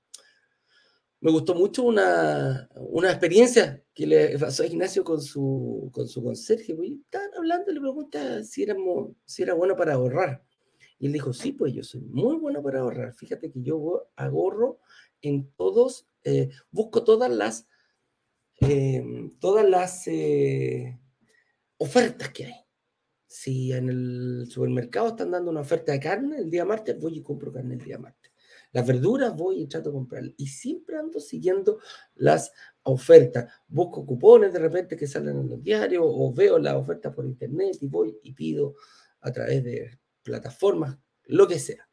me 1.21 1.31
gustó 1.31 1.53
mucho 1.53 1.83
una, 1.83 2.69
una 2.75 3.09
experiencia 3.09 3.83
que 3.93 4.07
le 4.07 4.39
pasó 4.39 4.63
a 4.63 4.67
Ignacio 4.67 5.03
con 5.03 5.21
su, 5.21 5.89
con 5.91 6.07
su 6.07 6.23
conserje. 6.23 6.73
Pues, 6.75 6.91
estaban 6.91 7.31
hablando, 7.35 7.71
le 7.71 7.81
pregunta 7.81 8.43
si, 8.43 8.63
éramos, 8.63 9.11
si 9.25 9.43
era 9.43 9.53
bueno 9.53 9.75
para 9.75 9.95
ahorrar. 9.95 10.43
Y 10.97 11.07
él 11.07 11.13
dijo, 11.13 11.33
sí, 11.33 11.51
pues 11.51 11.73
yo 11.73 11.83
soy 11.83 12.01
muy 12.01 12.37
bueno 12.37 12.61
para 12.63 12.79
ahorrar. 12.79 13.13
Fíjate 13.13 13.51
que 13.51 13.61
yo 13.61 14.09
ahorro 14.15 14.79
en 15.21 15.49
todos, 15.57 16.07
eh, 16.23 16.49
busco 16.71 17.03
todas 17.03 17.31
las, 17.31 17.67
eh, 18.61 19.03
todas 19.39 19.67
las, 19.67 20.07
eh, 20.07 20.99
ofertas 21.79 22.29
que 22.29 22.45
hay. 22.45 22.55
Si 23.25 23.71
en 23.73 23.89
el 23.89 24.47
supermercado 24.49 25.09
están 25.09 25.31
dando 25.31 25.51
una 25.51 25.61
oferta 25.61 25.91
de 25.91 25.99
carne 25.99 26.37
el 26.37 26.49
día 26.49 26.65
martes, 26.65 26.99
voy 26.99 27.17
y 27.17 27.21
compro 27.21 27.51
carne 27.51 27.75
el 27.75 27.81
día 27.81 27.97
martes. 27.97 28.31
Las 28.71 28.85
verduras 28.85 29.35
voy 29.35 29.61
y 29.61 29.67
trato 29.67 29.89
de 29.89 29.93
comprar. 29.93 30.23
Y 30.37 30.47
siempre 30.47 30.97
ando 30.97 31.19
siguiendo 31.19 31.79
las 32.15 32.51
ofertas. 32.83 33.51
Busco 33.67 34.05
cupones 34.05 34.53
de 34.53 34.59
repente 34.59 34.95
que 34.95 35.07
salen 35.07 35.39
en 35.39 35.49
los 35.49 35.61
diarios 35.61 36.03
o 36.05 36.33
veo 36.33 36.59
las 36.59 36.75
ofertas 36.75 37.13
por 37.13 37.25
internet 37.25 37.77
y 37.81 37.87
voy 37.87 38.17
y 38.23 38.33
pido 38.33 38.75
a 39.21 39.31
través 39.31 39.63
de 39.63 39.99
plataformas, 40.21 40.97
lo 41.25 41.47
que 41.47 41.59
sea. 41.59 41.89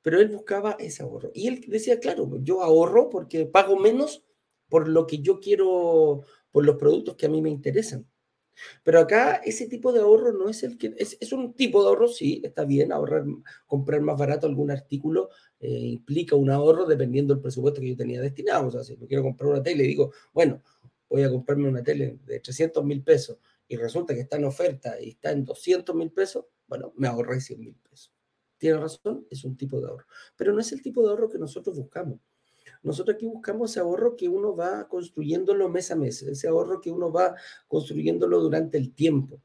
Pero 0.00 0.20
él 0.20 0.28
buscaba 0.28 0.76
ese 0.78 1.02
ahorro. 1.02 1.30
Y 1.34 1.46
él 1.46 1.64
decía, 1.68 2.00
claro, 2.00 2.28
yo 2.42 2.62
ahorro 2.62 3.08
porque 3.08 3.46
pago 3.46 3.76
menos 3.76 4.24
por 4.68 4.88
lo 4.88 5.06
que 5.06 5.18
yo 5.18 5.38
quiero, 5.38 6.22
por 6.50 6.64
los 6.64 6.76
productos 6.76 7.14
que 7.16 7.26
a 7.26 7.28
mí 7.28 7.40
me 7.40 7.50
interesan. 7.50 8.06
Pero 8.82 9.00
acá 9.00 9.36
ese 9.44 9.66
tipo 9.66 9.92
de 9.92 10.00
ahorro 10.00 10.32
no 10.32 10.48
es 10.48 10.62
el 10.62 10.78
que, 10.78 10.94
es, 10.96 11.32
un 11.32 11.54
tipo 11.54 11.82
de 11.82 11.88
ahorro, 11.88 12.08
sí, 12.08 12.40
está 12.44 12.64
bien, 12.64 12.92
ahorrar, 12.92 13.24
comprar 13.66 14.00
más 14.00 14.18
barato 14.18 14.46
algún 14.46 14.70
artículo 14.70 15.30
eh, 15.60 15.68
implica 15.68 16.36
un 16.36 16.50
ahorro 16.50 16.86
dependiendo 16.86 17.34
del 17.34 17.42
presupuesto 17.42 17.80
que 17.80 17.90
yo 17.90 17.96
tenía 17.96 18.20
destinado. 18.20 18.68
O 18.68 18.70
sea, 18.70 18.82
si 18.82 18.96
yo 18.96 19.06
quiero 19.06 19.22
comprar 19.22 19.50
una 19.50 19.62
tele 19.62 19.84
y 19.84 19.88
digo, 19.88 20.12
bueno, 20.32 20.62
voy 21.08 21.22
a 21.22 21.30
comprarme 21.30 21.68
una 21.68 21.82
tele 21.82 22.18
de 22.24 22.40
300 22.40 22.84
mil 22.84 23.02
pesos 23.02 23.38
y 23.68 23.76
resulta 23.76 24.14
que 24.14 24.20
está 24.20 24.36
en 24.36 24.44
oferta 24.44 25.00
y 25.00 25.10
está 25.10 25.30
en 25.30 25.44
200 25.44 25.94
mil 25.94 26.10
pesos, 26.10 26.46
bueno, 26.66 26.92
me 26.96 27.08
ahorré 27.08 27.40
100 27.40 27.60
mil 27.60 27.74
pesos. 27.74 28.12
Tiene 28.58 28.78
razón, 28.78 29.26
es 29.30 29.44
un 29.44 29.56
tipo 29.56 29.80
de 29.80 29.88
ahorro. 29.88 30.06
Pero 30.36 30.52
no 30.52 30.60
es 30.60 30.72
el 30.72 30.82
tipo 30.82 31.02
de 31.02 31.10
ahorro 31.10 31.28
que 31.28 31.38
nosotros 31.38 31.76
buscamos. 31.76 32.20
Nosotros 32.82 33.14
aquí 33.14 33.26
buscamos 33.26 33.70
ese 33.70 33.80
ahorro 33.80 34.16
que 34.16 34.28
uno 34.28 34.56
va 34.56 34.88
construyéndolo 34.88 35.68
mes 35.68 35.90
a 35.90 35.96
mes, 35.96 36.22
ese 36.22 36.48
ahorro 36.48 36.80
que 36.80 36.90
uno 36.90 37.12
va 37.12 37.36
construyéndolo 37.68 38.40
durante 38.40 38.76
el 38.76 38.92
tiempo. 38.92 39.40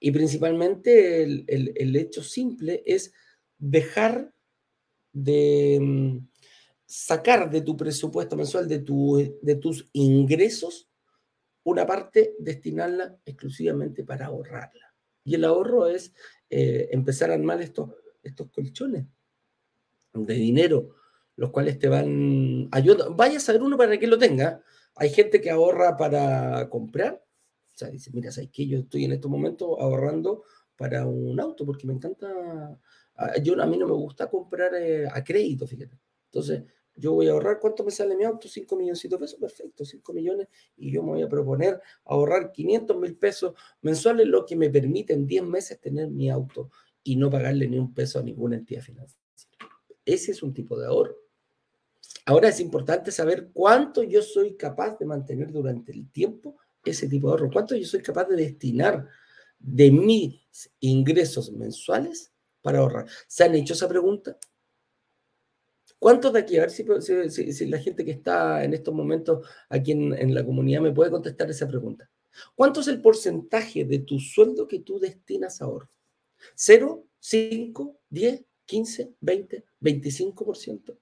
Y 0.00 0.10
principalmente 0.10 1.22
el, 1.22 1.96
hecho 1.96 2.22
simple 2.22 2.82
es 2.86 3.12
dejar 3.58 4.32
de 5.12 5.78
mm, 5.80 6.28
sacar 6.86 7.50
de 7.50 7.60
tu 7.60 7.76
presupuesto 7.76 8.36
mensual, 8.36 8.66
de, 8.66 8.78
tu, 8.80 9.38
de 9.40 9.54
tus 9.56 9.88
ingresos, 9.92 10.88
una 11.62 11.86
parte, 11.86 12.34
destinarla 12.38 13.18
exclusivamente 13.24 14.02
para 14.02 14.26
ahorrarla. 14.26 14.94
Y 15.22 15.34
el 15.34 15.44
ahorro 15.44 15.86
es 15.86 16.14
eh, 16.48 16.88
empezar 16.90 17.30
a 17.30 17.34
armar 17.34 17.60
estos, 17.60 17.90
estos 18.22 18.50
colchones 18.50 19.04
de 20.14 20.34
dinero, 20.34 20.96
los 21.40 21.52
cuales 21.52 21.78
te 21.78 21.88
van 21.88 22.68
ayudando. 22.70 23.14
Vaya 23.14 23.38
a 23.38 23.40
saber 23.40 23.62
uno 23.62 23.78
para 23.78 23.98
que 23.98 24.06
lo 24.06 24.18
tenga. 24.18 24.62
Hay 24.96 25.08
gente 25.08 25.40
que 25.40 25.50
ahorra 25.50 25.96
para 25.96 26.68
comprar. 26.68 27.24
O 27.74 27.78
sea, 27.78 27.88
dice, 27.88 28.10
mira, 28.12 28.30
¿sabes 28.30 28.50
qué? 28.52 28.66
Yo 28.66 28.80
estoy 28.80 29.06
en 29.06 29.12
estos 29.12 29.30
momentos 29.30 29.70
ahorrando 29.80 30.42
para 30.76 31.06
un 31.06 31.40
auto 31.40 31.64
porque 31.64 31.86
me 31.86 31.94
encanta. 31.94 32.78
Ah, 33.16 33.38
yo, 33.42 33.58
a 33.58 33.64
mí 33.64 33.78
no 33.78 33.86
me 33.86 33.94
gusta 33.94 34.28
comprar 34.28 34.74
eh, 34.74 35.08
a 35.10 35.24
crédito, 35.24 35.66
fíjate. 35.66 35.98
Entonces, 36.26 36.62
yo 36.94 37.14
voy 37.14 37.28
a 37.28 37.32
ahorrar, 37.32 37.58
¿cuánto 37.58 37.84
me 37.84 37.90
sale 37.90 38.16
mi 38.16 38.24
auto? 38.24 38.46
5 38.46 38.76
millones 38.76 39.02
de 39.02 39.16
pesos, 39.16 39.40
perfecto, 39.40 39.86
5 39.86 40.12
millones, 40.12 40.46
y 40.76 40.92
yo 40.92 41.02
me 41.02 41.12
voy 41.12 41.22
a 41.22 41.28
proponer 41.28 41.80
ahorrar 42.04 42.52
500 42.52 42.98
mil 42.98 43.16
pesos 43.16 43.54
mensuales, 43.80 44.26
lo 44.26 44.44
que 44.44 44.56
me 44.56 44.68
permite 44.68 45.14
en 45.14 45.26
10 45.26 45.44
meses 45.44 45.80
tener 45.80 46.10
mi 46.10 46.28
auto 46.28 46.70
y 47.02 47.16
no 47.16 47.30
pagarle 47.30 47.66
ni 47.66 47.78
un 47.78 47.94
peso 47.94 48.18
a 48.18 48.22
ninguna 48.22 48.56
entidad 48.56 48.82
financiera. 48.82 49.24
Ese 50.04 50.32
es 50.32 50.42
un 50.42 50.52
tipo 50.52 50.78
de 50.78 50.86
ahorro. 50.86 51.29
Ahora 52.30 52.48
es 52.48 52.60
importante 52.60 53.10
saber 53.10 53.50
cuánto 53.52 54.04
yo 54.04 54.22
soy 54.22 54.56
capaz 54.56 54.96
de 55.00 55.04
mantener 55.04 55.50
durante 55.50 55.90
el 55.90 56.08
tiempo 56.12 56.58
ese 56.84 57.08
tipo 57.08 57.26
de 57.26 57.32
ahorro, 57.32 57.50
cuánto 57.52 57.74
yo 57.74 57.84
soy 57.84 58.02
capaz 58.02 58.26
de 58.26 58.36
destinar 58.36 59.08
de 59.58 59.90
mis 59.90 60.70
ingresos 60.78 61.50
mensuales 61.50 62.30
para 62.62 62.78
ahorrar. 62.78 63.06
¿Se 63.26 63.42
han 63.42 63.56
hecho 63.56 63.74
esa 63.74 63.88
pregunta? 63.88 64.38
¿Cuántos 65.98 66.32
de 66.32 66.38
aquí? 66.38 66.56
A 66.56 66.60
ver 66.60 66.70
si, 66.70 67.66
la 67.66 67.78
gente 67.80 68.04
que 68.04 68.12
está 68.12 68.62
en 68.62 68.74
estos 68.74 68.94
momentos 68.94 69.44
aquí 69.68 69.90
en, 69.90 70.32
la 70.32 70.44
comunidad 70.46 70.82
me 70.82 70.92
puede 70.92 71.10
contestar 71.10 71.50
esa 71.50 71.66
pregunta. 71.66 72.08
¿Cuánto 72.54 72.78
es 72.78 72.86
el 72.86 73.02
porcentaje 73.02 73.84
de 73.84 73.98
tu 73.98 74.20
sueldo 74.20 74.68
que 74.68 74.78
tú 74.78 75.00
destinas 75.00 75.60
a 75.60 75.64
ahorro? 75.64 75.90
¿Cero? 76.54 77.08
¿Cinco? 77.18 77.98
¿Diez? 78.08 78.44
15, 78.66 79.14
20, 79.20 79.64
25%. 79.80 80.96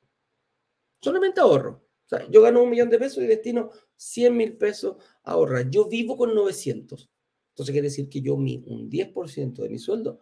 Solamente 1.01 1.41
ahorro. 1.41 1.85
O 2.07 2.09
sea, 2.09 2.27
yo 2.31 2.43
gano 2.43 2.63
un 2.63 2.71
millón 2.71 2.89
de 2.89 2.99
pesos 2.99 3.23
y 3.23 3.27
destino 3.27 3.71
100 3.97 4.37
mil 4.37 4.57
pesos 4.57 4.97
a 5.25 5.33
ahorrar. 5.33 5.69
Yo 5.71 5.89
vivo 5.89 6.17
con 6.17 6.35
900. 6.35 7.11
Entonces 7.51 7.73
quiere 7.73 7.89
decir 7.89 8.09
que 8.09 8.21
yo 8.23 8.37
mi, 8.37 8.63
un 8.67 8.89
10% 8.89 9.63
de 9.63 9.69
mi 9.69 9.79
sueldo, 9.79 10.21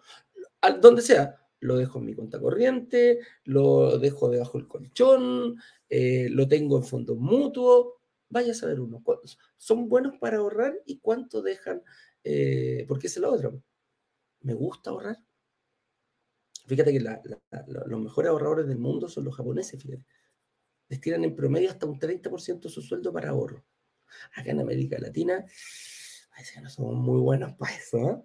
al, 0.61 0.81
donde 0.81 1.03
sea, 1.03 1.37
lo 1.61 1.77
dejo 1.77 1.99
en 1.99 2.07
mi 2.07 2.15
cuenta 2.15 2.41
corriente, 2.41 3.21
lo 3.45 3.99
dejo 3.99 4.29
debajo 4.31 4.59
del 4.59 4.67
colchón, 4.67 5.57
eh, 5.89 6.29
lo 6.31 6.49
tengo 6.49 6.77
en 6.77 6.85
fondos 6.85 7.17
mutuos. 7.19 7.95
Vaya 8.29 8.53
a 8.53 8.55
saber 8.55 8.81
uno. 8.81 9.03
¿Son 9.57 9.89
buenos 9.89 10.19
para 10.19 10.39
ahorrar 10.39 10.75
y 10.85 10.99
cuánto 10.99 11.43
dejan? 11.43 11.83
Eh, 12.25 12.85
porque 12.89 13.07
es 13.07 13.17
la 13.19 13.31
otra. 13.31 13.53
¿Me 14.41 14.55
gusta 14.55 14.91
ahorrar? 14.91 15.19
Fíjate 16.67 16.93
que 16.93 17.01
los 17.01 18.01
mejores 18.01 18.31
ahorradores 18.31 18.67
del 18.67 18.79
mundo 18.79 19.09
son 19.09 19.25
los 19.25 19.37
japoneses, 19.37 19.81
fíjate. 19.81 20.05
Destinan 20.89 21.25
en 21.25 21.35
promedio 21.35 21.71
hasta 21.71 21.87
un 21.87 21.99
30% 21.99 22.69
de 22.69 22.69
su 22.69 22.83
sueldo 22.83 23.13
para 23.13 23.31
ahorro. 23.31 23.65
Acá 24.35 24.51
en 24.51 24.61
América 24.61 24.99
Latina, 24.99 25.45
no 26.63 26.71
somos 26.71 26.95
muy 26.95 27.21
buenos 27.21 27.55
para 27.55 27.75
eso, 27.75 28.11
¿eh? 28.11 28.23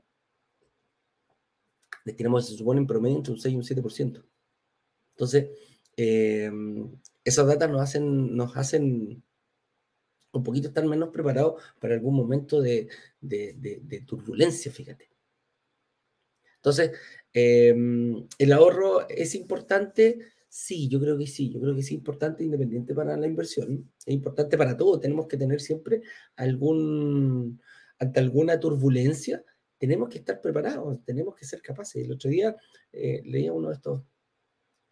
Destinamos, 2.04 2.48
se 2.48 2.58
supone, 2.58 2.80
en 2.80 2.88
promedio 2.88 3.18
entre 3.18 3.34
un 3.34 3.40
6 3.40 3.54
y 3.54 3.58
un 3.58 3.64
7%. 3.64 4.26
Entonces, 5.12 5.50
em, 5.96 6.92
esas 7.24 7.46
datas 7.46 7.70
nos 7.70 7.82
hacen, 7.82 8.36
nos 8.36 8.58
hacen 8.58 9.24
un 10.32 10.44
poquito 10.44 10.70
estar 10.70 10.86
menos 10.86 11.10
preparados 11.10 11.62
para 11.80 11.94
algún 11.94 12.16
momento 12.16 12.62
de 12.62 12.88
turbulencia, 14.08 14.72
fíjate. 14.72 15.12
Entonces, 16.62 16.92
em, 17.34 18.28
¿el 18.38 18.54
ahorro 18.54 19.10
es 19.10 19.34
importante? 19.34 20.20
Sí, 20.54 20.90
yo 20.90 21.00
creo 21.00 21.18
que 21.18 21.28
sí, 21.28 21.50
yo 21.50 21.62
creo 21.62 21.74
que 21.74 21.80
es 21.80 21.92
importante, 21.94 22.44
independiente 22.44 22.94
para 22.94 23.16
la 23.16 23.26
inversión, 23.26 23.90
es 24.06 24.14
importante 24.14 24.58
para 24.58 24.76
todo, 24.76 25.00
tenemos 25.00 25.28
que 25.28 25.38
tener 25.38 25.62
siempre 25.62 26.02
algún, 26.36 27.62
ante 27.98 28.20
alguna 28.20 28.60
turbulencia, 28.60 29.46
tenemos 29.78 30.10
que 30.10 30.18
estar 30.18 30.42
preparados, 30.42 31.00
tenemos 31.06 31.36
que 31.36 31.46
ser 31.46 31.62
capaces. 31.62 32.04
El 32.04 32.12
otro 32.12 32.30
día 32.30 32.58
eh, 32.92 33.22
leía 33.24 33.54
uno 33.54 33.70
de 33.70 33.76
estos, 33.76 34.04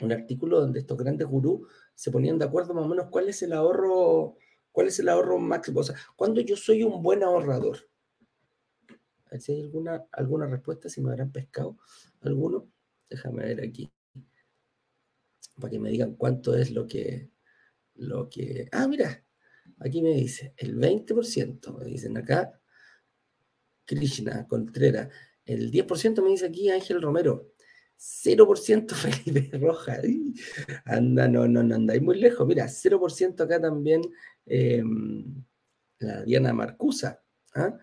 un 0.01 0.13
artículo 0.13 0.61
donde 0.61 0.79
estos 0.79 0.97
grandes 0.97 1.27
gurús 1.27 1.67
se 1.93 2.09
ponían 2.09 2.39
de 2.39 2.45
acuerdo 2.45 2.73
más 2.73 2.85
o 2.85 2.87
menos 2.87 3.07
cuál 3.11 3.27
es 3.27 3.41
el 3.41 3.51
ahorro, 3.51 4.37
cuál 4.71 4.87
es 4.87 4.97
el 4.99 5.09
ahorro 5.09 5.39
máximo, 5.39 5.81
o 5.81 5.83
sea, 5.83 5.97
cuando 6.15 6.39
yo 6.39 6.55
soy 6.55 6.83
un 6.83 7.03
buen 7.03 7.21
ahorrador. 7.21 7.79
A 9.25 9.31
ver 9.31 9.41
si 9.41 9.51
hay 9.51 9.61
alguna, 9.63 10.05
alguna 10.13 10.47
respuesta, 10.47 10.87
si 10.87 11.01
me 11.01 11.09
habrán 11.11 11.33
pescado 11.33 11.77
alguno. 12.21 12.71
Déjame 13.09 13.43
ver 13.43 13.61
aquí. 13.61 13.91
Para 15.59 15.71
que 15.71 15.79
me 15.79 15.89
digan 15.89 16.15
cuánto 16.15 16.55
es 16.55 16.71
lo 16.71 16.87
que. 16.87 17.29
Lo 17.95 18.29
que. 18.29 18.67
Ah, 18.71 18.87
mira. 18.87 19.23
Aquí 19.79 20.01
me 20.01 20.13
dice 20.13 20.53
el 20.57 20.77
20%. 20.77 21.77
Me 21.77 21.85
dicen 21.85 22.17
acá. 22.17 22.59
Krishna 23.85 24.47
Contreras. 24.47 25.09
El 25.45 25.71
10% 25.71 26.21
me 26.21 26.29
dice 26.29 26.45
aquí 26.45 26.69
Ángel 26.69 27.01
Romero. 27.01 27.53
0% 27.99 28.93
Felipe 29.23 29.57
Roja. 29.57 29.99
Anda, 30.85 31.27
no, 31.27 31.47
no, 31.47 31.63
no 31.63 31.75
andáis 31.75 32.01
muy 32.01 32.19
lejos. 32.19 32.47
Mira, 32.47 32.65
0% 32.65 33.41
acá 33.41 33.59
también 33.59 34.01
em, 34.45 35.43
la 35.99 36.23
Diana 36.23 36.53
Marcusa. 36.53 37.21
¿ah? 37.55 37.77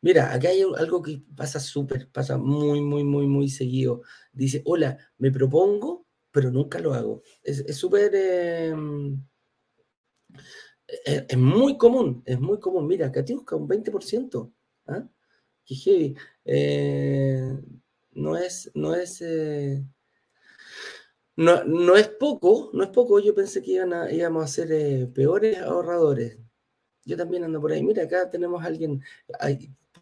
Mira, 0.00 0.32
acá 0.32 0.48
hay 0.48 0.62
algo 0.62 1.02
que 1.02 1.22
pasa 1.36 1.60
súper, 1.60 2.10
pasa 2.10 2.38
muy, 2.38 2.80
muy, 2.80 3.04
muy, 3.04 3.26
muy 3.26 3.48
seguido. 3.48 4.02
Dice, 4.32 4.62
hola, 4.64 4.98
me 5.18 5.30
propongo, 5.30 6.03
pero 6.34 6.50
nunca 6.50 6.80
lo 6.80 6.92
hago. 6.92 7.22
Es 7.44 7.76
súper... 7.76 8.12
Em, 8.12 9.24
e, 10.88 11.26
es, 11.28 11.38
muy 11.38 11.78
común, 11.78 12.24
es 12.26 12.40
muy 12.40 12.58
común. 12.58 12.88
Mira, 12.88 13.12
busca 13.32 13.54
un 13.54 13.68
20%. 13.68 14.52
¿ah? 14.88 15.08
Qué 15.64 15.74
heavy. 15.76 16.16
Eh, 16.44 17.56
no 18.14 18.36
es, 18.36 18.68
no 18.74 18.96
es... 18.96 19.22
Eh, 19.22 19.84
no, 21.36 21.62
no, 21.62 21.96
es 21.96 22.08
poco, 22.08 22.70
no 22.72 22.82
es 22.82 22.90
poco. 22.90 23.20
Yo 23.20 23.32
pensé 23.32 23.62
que 23.62 23.70
iban 23.70 23.92
a, 23.92 24.10
íbamos 24.10 24.42
a 24.42 24.48
ser 24.48 24.72
eh, 24.72 25.06
peores 25.06 25.58
ahorradores. 25.58 26.36
Yo 27.04 27.16
también 27.16 27.44
ando 27.44 27.60
por 27.60 27.70
ahí. 27.70 27.82
Mira, 27.84 28.02
acá 28.02 28.28
tenemos 28.28 28.64
alguien 28.64 29.00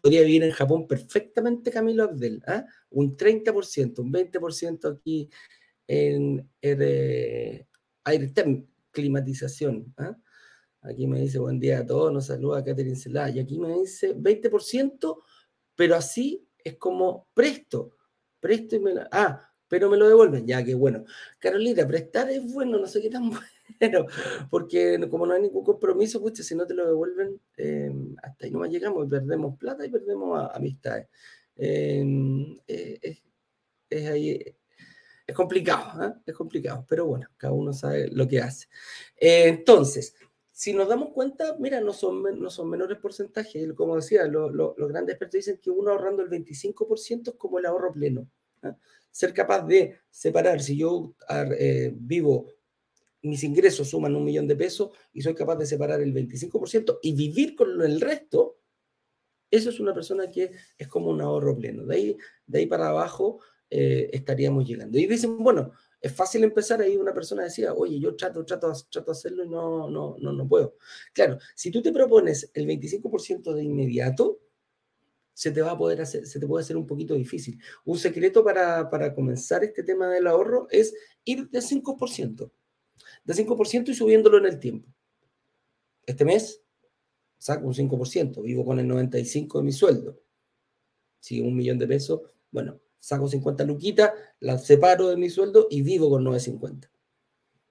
podría 0.01 0.21
vivir 0.21 0.43
en 0.43 0.51
Japón 0.51 0.87
perfectamente 0.87 1.71
Camilo 1.71 2.03
Abdel, 2.03 2.41
¿ah? 2.47 2.65
un 2.89 3.15
30%, 3.15 3.99
un 3.99 4.11
20% 4.11 4.97
aquí 4.97 5.29
en 5.87 6.49
aire 6.61 7.67
climatización. 8.91 9.93
¿ah? 9.97 10.17
Aquí 10.81 11.07
me 11.07 11.21
dice 11.21 11.39
buen 11.39 11.59
día 11.59 11.79
a 11.79 11.85
todos, 11.85 12.11
nos 12.11 12.27
saluda 12.27 12.63
Catherine 12.63 12.95
Celá, 12.95 13.29
y 13.29 13.39
aquí 13.39 13.57
me 13.59 13.79
dice 13.79 14.15
20%, 14.15 15.23
pero 15.75 15.95
así 15.95 16.47
es 16.63 16.77
como 16.77 17.27
presto, 17.33 17.97
presto 18.39 18.75
y 18.75 18.79
me 18.79 18.93
ah, 19.11 19.49
pero 19.67 19.89
me 19.89 19.97
lo 19.97 20.07
devuelven, 20.07 20.45
ya 20.45 20.63
que 20.63 20.75
bueno. 20.75 21.03
Carolina, 21.39 21.87
prestar 21.87 22.29
es 22.29 22.53
bueno, 22.53 22.77
no 22.77 22.85
sé 22.85 23.01
qué 23.01 23.09
tan 23.09 23.31
bueno, 23.79 24.05
porque 24.51 24.99
como 25.09 25.25
no 25.25 25.33
hay 25.33 25.41
ningún 25.41 25.63
compromiso, 25.63 26.21
pues 26.21 26.45
si 26.45 26.53
no 26.53 26.67
te 26.67 26.75
lo 26.75 26.85
devuelven, 26.85 27.39
em, 27.57 28.15
hasta 28.21 28.45
ahí 28.45 28.51
no 28.51 28.59
más 28.59 28.69
llegamos 28.69 29.07
y 29.07 29.09
perdemos 29.09 29.57
plata 29.57 29.85
y 29.85 29.89
perdemos 29.89 30.47
amistades. 30.53 31.07
Em, 31.55 32.55
eh, 32.67 33.17
es, 33.89 34.09
ahí, 34.09 34.39
es 35.25 35.35
complicado, 35.35 36.03
¿eh? 36.03 36.13
es 36.25 36.35
complicado, 36.35 36.85
pero 36.87 37.05
bueno, 37.05 37.27
cada 37.37 37.53
uno 37.53 37.73
sabe 37.73 38.09
lo 38.09 38.27
que 38.27 38.41
hace. 38.41 38.67
Eh, 39.17 39.47
entonces, 39.47 40.15
si 40.51 40.73
nos 40.73 40.87
damos 40.87 41.09
cuenta, 41.11 41.55
mira, 41.59 41.81
no 41.81 41.93
son, 41.93 42.23
no 42.39 42.49
son 42.49 42.69
menores 42.69 42.97
porcentajes, 42.99 43.73
como 43.73 43.95
decía, 43.95 44.25
los 44.25 44.75
grandes 44.77 45.13
expertos 45.13 45.39
dicen 45.39 45.59
que 45.61 45.71
uno 45.71 45.91
ahorrando 45.91 46.23
el 46.23 46.29
25% 46.29 47.29
es 47.29 47.35
como 47.35 47.59
el 47.59 47.65
ahorro 47.65 47.91
pleno. 47.91 48.29
¿eh? 48.61 48.73
Ser 49.09 49.33
capaz 49.33 49.65
de 49.65 49.99
separar, 50.09 50.61
si 50.61 50.77
yo 50.77 51.15
vivo 51.93 52.47
mis 53.23 53.43
ingresos 53.43 53.89
suman 53.89 54.15
un 54.15 54.25
millón 54.25 54.47
de 54.47 54.55
pesos 54.55 54.91
y 55.13 55.21
soy 55.21 55.33
capaz 55.33 55.55
de 55.55 55.65
separar 55.65 56.01
el 56.01 56.13
25% 56.13 56.99
y 57.01 57.13
vivir 57.13 57.55
con 57.55 57.81
el 57.81 58.01
resto, 58.01 58.57
eso 59.49 59.69
es 59.69 59.79
una 59.79 59.93
persona 59.93 60.29
que 60.29 60.51
es 60.77 60.87
como 60.87 61.09
un 61.09 61.21
ahorro 61.21 61.55
pleno. 61.55 61.85
De 61.85 61.95
ahí, 61.95 62.17
de 62.45 62.59
ahí 62.59 62.65
para 62.65 62.89
abajo 62.89 63.39
eh, 63.75 64.09
estaríamos 64.13 64.67
llegando. 64.67 64.99
Y 64.99 65.07
dicen, 65.07 65.37
bueno, 65.39 65.71
Es 65.99 66.13
fácil 66.13 66.43
empezar, 66.43 66.81
ahí 66.81 66.97
una 66.97 67.13
persona 67.13 67.43
decía, 67.43 67.73
oye, 67.73 67.97
yo 67.97 68.13
trato, 68.15 68.43
trato, 68.45 68.73
trato 68.91 69.11
hacerlo 69.11 69.45
y 69.45 69.49
no, 69.49 69.89
no, 69.89 70.17
no, 70.19 70.33
no 70.33 70.47
puedo. 70.47 70.75
Claro, 71.13 71.37
si 71.55 71.71
tú 71.71 71.81
te 71.81 71.93
propones 71.93 72.51
el 72.53 72.67
25% 72.67 73.53
de 73.53 73.63
inmediato, 73.63 74.41
se 75.33 75.51
te 75.51 75.61
va 75.61 75.71
a 75.71 75.77
poder 75.77 76.01
hacer, 76.01 76.27
se 76.27 76.41
te 76.41 76.45
puede 76.45 76.63
hacer 76.63 76.75
un 76.75 76.85
poquito 76.85 77.15
difícil. 77.15 77.57
Un 77.85 77.97
secreto 77.97 78.43
para, 78.43 78.89
para 78.89 79.15
comenzar 79.15 79.63
este 79.63 79.81
tema 79.81 80.09
del 80.09 80.27
ahorro 80.27 80.67
es 80.69 80.93
ir 81.23 81.49
de 81.49 81.59
5%, 81.59 82.51
de 83.23 83.33
5% 83.33 83.89
y 83.89 83.93
subiéndolo 83.93 84.37
en 84.39 84.45
el 84.45 84.59
tiempo. 84.59 84.93
Este 86.05 86.25
mes 86.25 86.61
saco 87.37 87.65
un 87.65 87.73
5%, 87.73 88.41
vivo 88.41 88.65
con 88.65 88.77
el 88.77 88.87
95% 88.87 89.57
de 89.57 89.63
mi 89.63 89.71
sueldo. 89.71 90.19
Si 91.21 91.39
un 91.39 91.55
millón 91.55 91.79
de 91.79 91.87
pesos, 91.87 92.21
bueno, 92.51 92.82
saco 93.03 93.27
50 93.27 93.65
luquitas, 93.65 94.13
las 94.39 94.65
separo 94.65 95.09
de 95.09 95.17
mi 95.17 95.29
sueldo 95.29 95.67
y 95.69 95.81
vivo 95.81 96.09
con 96.09 96.23
950. 96.23 96.89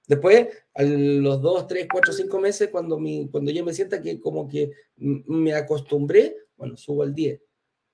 Después, 0.07 0.49
a 0.75 0.83
los 0.83 1.41
2, 1.41 1.67
3, 1.67 1.87
4, 1.91 2.13
5 2.13 2.39
meses, 2.39 2.69
cuando, 2.69 2.99
mi, 2.99 3.31
cuando 3.31 3.51
yo 3.51 3.65
me 3.65 3.73
sienta 3.73 4.03
que 4.03 4.21
como 4.21 4.47
que 4.47 4.73
me 4.97 5.55
acostumbré, 5.55 6.37
bueno, 6.55 6.77
subo 6.77 7.03
al 7.03 7.15
10. 7.15 7.41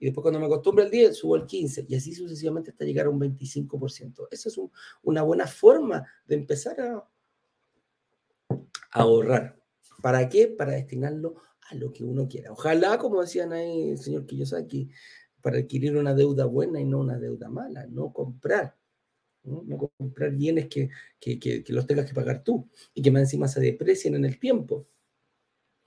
Y 0.00 0.06
después 0.06 0.22
cuando 0.22 0.40
me 0.40 0.46
acostumbre 0.46 0.84
al 0.84 0.90
10, 0.90 1.16
subo 1.16 1.36
al 1.36 1.46
15. 1.46 1.86
Y 1.88 1.94
así 1.94 2.12
sucesivamente 2.12 2.72
hasta 2.72 2.84
llegar 2.84 3.06
a 3.06 3.10
un 3.10 3.20
25%. 3.20 4.26
Esa 4.32 4.48
es 4.48 4.60
una 5.02 5.22
buena 5.22 5.46
forma 5.46 6.04
de 6.26 6.34
empezar 6.34 6.80
a, 6.80 7.08
ahorrar. 8.90 9.60
¿Para 10.02 10.28
qué? 10.28 10.48
Para 10.48 10.72
destinarlo 10.72 11.36
a 11.70 11.74
lo 11.76 11.92
que 11.92 12.02
uno 12.02 12.26
quiera. 12.26 12.50
Ojalá, 12.50 12.98
como 12.98 13.20
decían 13.20 13.52
ahí 13.52 13.90
el 13.90 13.98
señor 13.98 14.26
Kiyosaki, 14.26 14.90
para 15.40 15.58
adquirir 15.58 15.96
una 15.96 16.14
deuda 16.14 16.44
buena 16.44 16.80
y 16.80 16.84
no 16.84 16.98
una 16.98 17.18
deuda 17.18 17.48
mala, 17.48 17.86
no 17.86 18.12
comprar. 18.12 18.76
No, 19.44 19.90
comprar 19.96 20.32
bienes 20.32 20.68
que, 20.68 20.90
que, 21.20 21.64
los 21.68 21.86
tengas 21.86 22.04
que 22.06 22.12
pagar 22.12 22.44
tú 22.44 22.68
y 22.92 23.00
que 23.00 23.10
más 23.10 23.22
encima 23.22 23.48
se 23.48 23.60
deprecien 23.60 24.14
en 24.14 24.26
el 24.26 24.38
tiempo. 24.38 24.86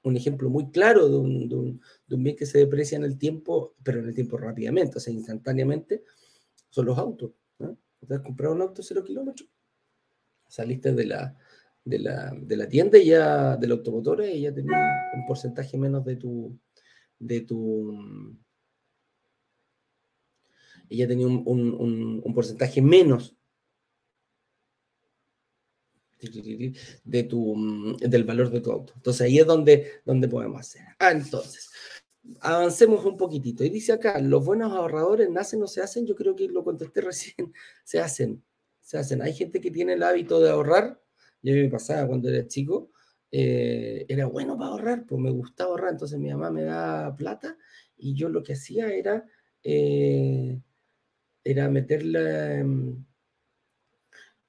Un 0.04 0.18
ejemplo 0.18 0.50
muy 0.50 0.72
claro 0.72 1.08
de 1.08 1.18
un, 1.18 1.48
de, 1.48 1.56
un, 1.56 1.80
bien 2.24 2.36
que 2.36 2.48
se 2.48 2.58
deprecia 2.58 2.96
en 2.96 3.04
el 3.04 3.20
tiempo, 3.20 3.76
pero 3.84 4.00
en 4.00 4.08
el 4.08 4.16
tiempo 4.16 4.38
rápidamente, 4.38 4.98
o 4.98 5.00
sea, 5.00 5.14
instantáneamente, 5.14 6.04
son 6.70 6.88
los 6.88 6.98
autos. 6.98 7.34
¿Te 8.08 8.16
has 8.16 8.22
comprado 8.22 8.56
un 8.56 8.62
auto 8.62 8.82
cero 8.82 9.04
kilómetros? 9.04 9.48
Saliste 10.48 10.94
de 10.94 11.06
la, 11.06 11.38
de 11.86 12.00
la, 12.00 12.34
de 12.36 12.58
la 12.58 12.68
tienda 12.68 12.98
y 12.98 13.08
ya 13.08 13.58
del 13.58 13.74
automotor 13.74 14.24
y 14.26 14.42
ya 14.42 14.54
tenía 14.54 15.12
un 15.14 15.26
porcentaje 15.28 15.78
menos 15.78 16.04
de 16.04 16.16
tu, 16.16 16.58
de 17.20 17.42
tu, 17.42 18.38
ella 20.96 21.08
tenía 21.08 21.28
un, 21.28 21.44
un, 21.46 22.34
porcentaje 22.34 22.82
menos 22.82 23.36
de 27.04 27.24
tu, 27.24 27.98
del 28.00 28.24
valor 28.24 28.52
de 28.52 28.62
tu 28.62 28.72
auto. 28.72 28.94
Entonces 28.96 29.22
ahí 29.22 29.40
es 29.40 29.46
donde, 29.48 30.02
donde 30.06 30.28
podemos 30.28 30.60
hacer. 30.60 30.84
Ah, 31.00 31.12
entonces, 31.12 31.72
avancemos 32.42 33.04
un 33.06 33.18
poquitito. 33.18 33.64
Y 33.64 33.70
dice 33.70 33.94
acá, 33.94 34.20
los 34.20 34.46
buenos 34.46 34.72
ahorradores 34.72 35.30
nacen 35.30 35.64
o 35.64 35.68
se 35.68 35.82
hacen, 35.82 36.06
yo 36.06 36.16
creo 36.16 36.36
que 36.36 36.48
lo 36.48 36.64
contesté 36.64 37.02
recién, 37.02 37.54
se 37.84 38.00
hacen, 38.00 38.44
se 38.82 38.98
hacen. 38.98 39.22
Hay 39.22 39.34
gente 39.34 39.60
que 39.60 39.72
tiene 39.72 39.94
el 39.94 40.04
hábito 40.04 40.40
de 40.40 40.52
ahorrar 40.52 41.02
yo 41.42 41.54
me 41.54 41.70
pasaba 41.70 42.08
cuando 42.08 42.30
era 42.30 42.48
chico, 42.48 42.92
eh, 43.32 44.06
era 44.08 44.26
bueno 44.26 44.58
para 44.58 44.72
ahorrar, 44.72 45.06
pues 45.06 45.20
me 45.20 45.32
gustaba 45.32 45.72
ahorrar, 45.72 45.92
entonces 45.92 46.20
mi 46.20 46.30
mamá 46.30 46.52
me 46.52 46.64
daba 46.64 47.16
plata 47.16 47.58
y 47.98 48.14
yo 48.14 48.30
lo 48.30 48.44
que 48.44 48.54
hacía 48.54 48.94
era, 48.94 49.26
eh, 49.64 50.60
era 51.44 51.70
meterle, 51.70 52.60
em, 52.60 53.06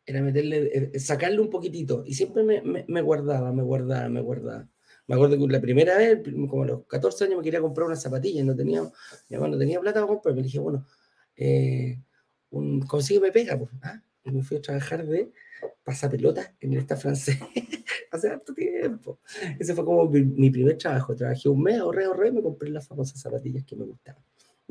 era 0.06 0.22
meterle, 0.22 0.90
eh, 0.94 0.98
sacarle 0.98 1.40
un 1.40 1.50
poquitito 1.50 2.02
y 2.06 2.14
siempre 2.14 2.42
me, 2.42 2.84
me, 2.86 3.02
guardaba, 3.02 3.52
me 3.52 3.62
guardaba, 3.62 4.08
me 4.08 4.20
guardaba. 4.20 4.68
Me 5.06 5.14
acuerdo 5.14 5.38
que 5.38 5.52
la 5.52 5.60
primera 5.60 5.98
vez, 5.98 6.20
como 6.48 6.62
a 6.62 6.66
los 6.66 6.86
14 6.86 7.24
años, 7.24 7.38
me 7.38 7.44
quería 7.44 7.60
comprar 7.60 7.86
una 7.86 7.96
zapatilla 7.96 8.40
y 8.40 8.44
no 8.44 8.54
tenía, 8.56 8.82
mi 8.82 9.36
mamá 9.36 9.48
no 9.48 9.58
tenía 9.58 9.80
plata 9.80 10.00
para 10.00 10.06
comprar. 10.06 10.34
Me 10.34 10.42
dije, 10.42 10.58
bueno, 10.58 10.86
un, 12.50 12.80
consígueme 12.82 13.32
pega, 13.32 13.58
pues. 13.58 13.70
¿ah? 13.82 14.02
Y 14.24 14.30
me 14.30 14.42
fui 14.42 14.58
a 14.58 14.62
trabajar 14.62 15.06
de 15.06 15.32
pasapelota 15.82 16.54
en 16.60 16.74
esta 16.74 16.96
francés 16.96 17.38
hace 18.12 18.28
harto 18.28 18.54
tiempo. 18.54 19.20
Ese 19.58 19.74
fue 19.74 19.84
como 19.84 20.08
mi, 20.08 20.50
primer 20.50 20.78
trabajo. 20.78 21.16
Trabajé 21.16 21.48
un 21.48 21.62
mes, 21.62 21.78
ahorré, 21.78 22.04
ahorré 22.04 22.30
me 22.30 22.42
compré 22.42 22.70
las 22.70 22.86
famosas 22.86 23.20
zapatillas 23.20 23.64
que 23.64 23.76
me 23.76 23.84
gustaban. 23.84 24.22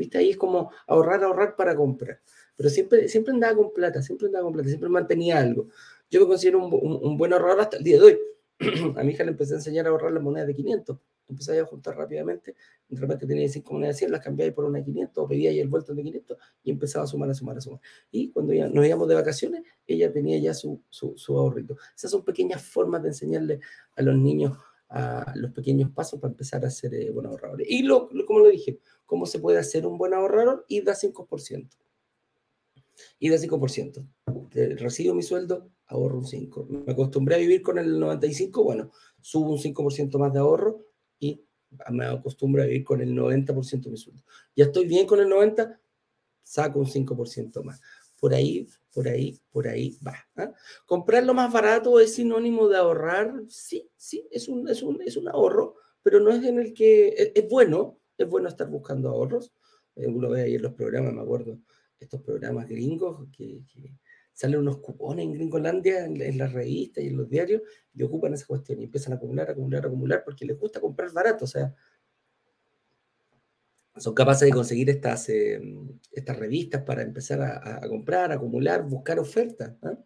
¿Viste? 0.02 0.18
Ahí 0.18 0.32
es 0.32 0.38
como 0.38 0.72
ahorrar, 0.88 1.24
ahorrar 1.24 1.56
para 1.56 1.76
comprar. 1.76 2.20
Pero 2.56 2.70
siempre, 2.70 3.08
siempre 3.08 3.34
andaba 3.34 3.56
con 3.56 3.74
plata, 3.74 4.02
siempre 4.02 4.28
andaba 4.28 4.44
con 4.44 4.54
plata, 4.54 4.68
siempre 4.68 4.90
mantenía 4.90 5.38
algo. 5.38 5.68
Yo 6.10 6.22
me 6.22 6.28
considero 6.28 6.60
un, 6.60 6.74
un, 6.74 7.00
un 7.02 7.18
buen 7.18 7.34
ahorrador 7.34 7.62
hasta 7.62 7.78
el 7.78 7.84
día 7.84 7.98
de 8.00 8.04
hoy. 8.04 8.20
a 8.98 9.04
mi 9.04 9.14
hija 9.14 9.24
le 9.24 9.32
empecé 9.32 9.54
a 9.54 9.58
enseñar 9.58 9.86
a 9.88 9.90
ahorrar 9.90 10.12
las 10.12 10.24
monedas 10.24 10.48
de 10.48 10.56
500 10.56 10.98
empezaba 11.32 11.62
a 11.62 11.66
juntar 11.66 11.98
rápidamente, 11.98 12.56
de 12.88 13.00
repente 13.00 13.26
tenía 13.26 13.48
cinco 13.50 13.74
monedas 13.74 13.96
de 13.96 14.00
100, 14.00 14.12
las 14.12 14.22
cambiaba 14.22 14.54
por 14.54 14.66
una 14.66 14.80
de 14.80 14.86
500, 14.86 15.24
o 15.24 15.28
pedía 15.28 15.50
ahí 15.50 15.60
el 15.60 15.68
vuelto 15.68 15.94
de 15.94 16.04
500 16.04 16.38
y 16.64 16.72
empezaba 16.72 17.06
a 17.06 17.08
sumar, 17.08 17.30
a 17.30 17.34
sumar, 17.34 17.58
a 17.58 17.62
sumar. 17.62 17.80
Y 18.12 18.32
cuando 18.32 18.54
ya 18.54 18.68
nos 18.68 18.86
íbamos 18.86 19.08
de 19.08 19.16
vacaciones, 19.16 19.64
ella 19.88 20.12
tenía 20.12 20.38
ya 20.40 20.54
su, 20.54 20.82
su, 20.90 21.14
su 21.18 21.38
ahorrito. 21.38 21.78
Esas 21.96 22.12
son 22.12 22.24
pequeñas 22.24 22.62
formas 22.62 23.02
de 23.02 23.10
enseñarle 23.10 23.60
a 23.96 24.02
los 24.02 24.16
niños 24.16 24.58
a 24.92 25.34
los 25.36 25.52
pequeños 25.52 25.90
pasos 25.92 26.20
para 26.20 26.32
empezar 26.32 26.66
a 26.66 26.70
ser 26.70 26.94
eh, 26.94 27.10
buenos 27.12 27.32
ahorradores. 27.32 27.68
Y 27.70 27.84
lo, 27.84 28.10
como 28.28 28.40
lo 28.40 28.50
dije, 28.50 28.80
¿cómo 29.06 29.26
se 29.26 29.40
puede 29.40 29.58
hacer 29.58 29.88
un 29.88 29.98
buen 29.98 30.14
ahorrador? 30.14 30.66
Y 30.68 30.82
da 30.82 30.94
5%. 30.94 31.70
Y 33.18 33.30
da 33.30 33.38
5%. 33.38 34.06
Recibo 34.78 35.16
mi 35.16 35.24
sueldo, 35.24 35.72
ahorro 35.88 36.18
un 36.18 36.26
5. 36.28 36.68
Me 36.70 36.92
acostumbré 36.92 37.36
a 37.36 37.40
vivir 37.40 37.62
con 37.62 37.78
el 37.80 37.98
95, 38.00 38.64
bueno, 38.64 38.92
subo 39.22 39.52
un 39.52 39.60
5% 39.60 40.18
más 40.20 40.34
de 40.34 40.40
ahorro 40.40 40.86
y 41.20 41.42
me 41.90 42.06
acostumbro 42.06 42.62
a 42.62 42.66
vivir 42.66 42.84
con 42.84 43.02
el 43.02 43.16
90% 43.16 43.82
de 43.84 43.92
mi 43.92 43.98
sueldo. 43.98 44.24
Ya 44.56 44.66
estoy 44.66 44.88
bien 44.88 45.08
con 45.08 45.22
el 45.22 45.28
90%, 45.28 45.80
saco 46.44 46.80
un 46.80 46.86
5% 46.86 47.64
más. 47.64 47.82
Por 48.22 48.34
ahí, 48.36 48.68
por 48.94 49.08
ahí, 49.08 49.42
por 49.52 49.68
ahí 49.68 49.98
va. 50.06 50.16
¿ah? 50.38 50.54
Comprar 50.86 51.26
lo 51.26 51.34
más 51.34 51.52
barato 51.52 52.00
es 52.00 52.14
sinónimo 52.14 52.70
de 52.70 52.78
ahorrar. 52.78 53.34
Sí, 53.50 53.90
sí, 53.98 54.28
es 54.32 54.48
un, 54.48 54.70
es 54.70 54.84
un, 54.84 55.02
es 55.02 55.18
un 55.18 55.28
ahorro, 55.28 55.76
pero 56.04 56.20
no 56.20 56.32
es 56.32 56.44
en 56.46 56.60
el 56.60 56.74
que 56.74 57.34
es, 57.36 57.50
bueno, 57.50 58.00
es 58.18 58.30
bueno 58.30 58.48
estar 58.48 58.70
buscando 58.70 59.10
ahorros. 59.10 59.52
Eh, 59.96 60.08
uno 60.08 60.30
ve 60.30 60.44
ahí 60.44 60.56
en 60.56 60.62
los 60.62 60.74
programas, 60.74 61.14
me 61.14 61.22
acuerdo, 61.22 61.60
estos 62.00 62.22
programas 62.22 62.70
gringos 62.70 63.28
que, 63.36 63.64
que 63.74 63.98
salen 64.34 64.60
unos 64.60 64.78
cupones 64.78 65.26
en 65.26 65.34
Gringolandia, 65.34 66.06
en, 66.06 66.38
las 66.38 66.54
revistas 66.54 67.04
y 67.04 67.08
en 67.08 67.18
los 67.18 67.30
diarios, 67.30 67.62
y 67.94 68.04
ocupan 68.04 68.34
esa 68.34 68.46
cuestión 68.46 68.82
y 68.82 68.86
empiezan 68.86 69.14
a 69.14 69.16
acumular, 69.18 69.50
acumular, 69.50 69.86
acumular, 69.86 70.24
porque 70.24 70.46
les 70.46 70.58
gusta 70.58 70.80
comprar 70.80 71.12
barato, 71.12 71.46
o 71.46 71.48
sea, 71.48 71.74
son 73.98 74.14
capaces 74.14 74.48
de 74.48 74.54
conseguir 74.54 74.90
estas, 74.90 75.30
eh, 75.30 75.62
estas 76.12 76.38
revistas 76.38 76.84
para 76.84 77.02
empezar 77.02 77.42
a, 77.42 77.82
comprar, 77.88 78.32
acumular, 78.32 78.84
buscar 78.84 79.20
ofertas. 79.20 79.76
¿ah? 79.84 79.98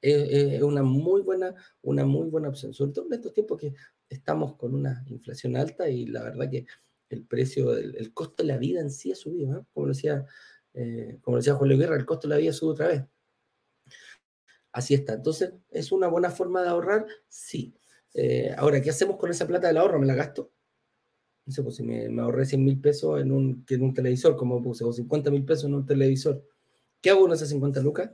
Es, 0.00 0.62
una 0.62 0.82
muy 0.82 1.22
buena, 1.22 1.54
una 1.82 2.04
muy 2.04 2.28
buena 2.28 2.50
opción, 2.50 2.74
sobre 2.74 2.92
todo 2.92 3.06
en 3.06 3.14
estos 3.14 3.32
tiempos 3.32 3.58
que 3.58 3.74
estamos 4.08 4.56
con 4.56 4.74
una 4.74 5.02
inflación 5.08 5.56
alta 5.56 5.88
y 5.88 6.06
la 6.06 6.22
verdad 6.22 6.50
que 6.50 6.66
el 7.08 7.24
precio, 7.24 7.76
el, 7.76 8.12
costo 8.12 8.42
de 8.42 8.48
la 8.48 8.58
vida 8.58 8.80
en 8.80 8.90
sí 8.90 9.12
ha 9.12 9.14
subido, 9.14 9.52
¿ah? 9.52 9.66
como 9.72 9.88
decía, 9.88 10.26
eh, 10.74 11.18
como 11.22 11.38
decía 11.38 11.54
Julio 11.54 11.78
Guerra, 11.78 11.96
el 11.96 12.04
costo 12.04 12.28
de 12.28 12.34
la 12.34 12.40
vida 12.40 12.52
sube 12.52 12.72
otra 12.72 12.88
vez. 12.88 13.04
Así 14.72 14.92
está. 14.94 15.14
Entonces, 15.14 15.52
¿es 15.70 15.92
una 15.92 16.08
buena 16.08 16.30
forma 16.30 16.62
de 16.62 16.68
ahorrar? 16.68 17.06
Sí. 17.28 17.76
Eh, 18.12 18.52
ahora, 18.58 18.82
¿qué 18.82 18.90
hacemos 18.90 19.16
con 19.16 19.30
esa 19.30 19.46
plata 19.46 19.68
del 19.68 19.76
ahorro? 19.76 20.00
¿Me 20.00 20.06
la 20.06 20.16
gasto? 20.16 20.52
No 21.46 21.52
sé, 21.52 21.62
pues 21.62 21.76
si 21.76 21.82
me, 21.82 22.06
ahorré 22.20 22.46
100 22.46 22.64
mil 22.64 22.80
pesos 22.80 23.20
en 23.20 23.30
un, 23.30 23.64
en 23.68 23.82
un 23.82 23.92
televisor, 23.92 24.36
como 24.36 24.62
puse, 24.62 24.84
o 24.84 24.92
50 24.92 25.30
mil 25.30 25.44
pesos 25.44 25.64
en 25.64 25.74
un 25.74 25.84
televisor, 25.84 26.42
¿qué 27.00 27.10
hago 27.10 27.22
con 27.22 27.32
esas 27.32 27.48
50 27.50 27.80
lucas? 27.80 28.10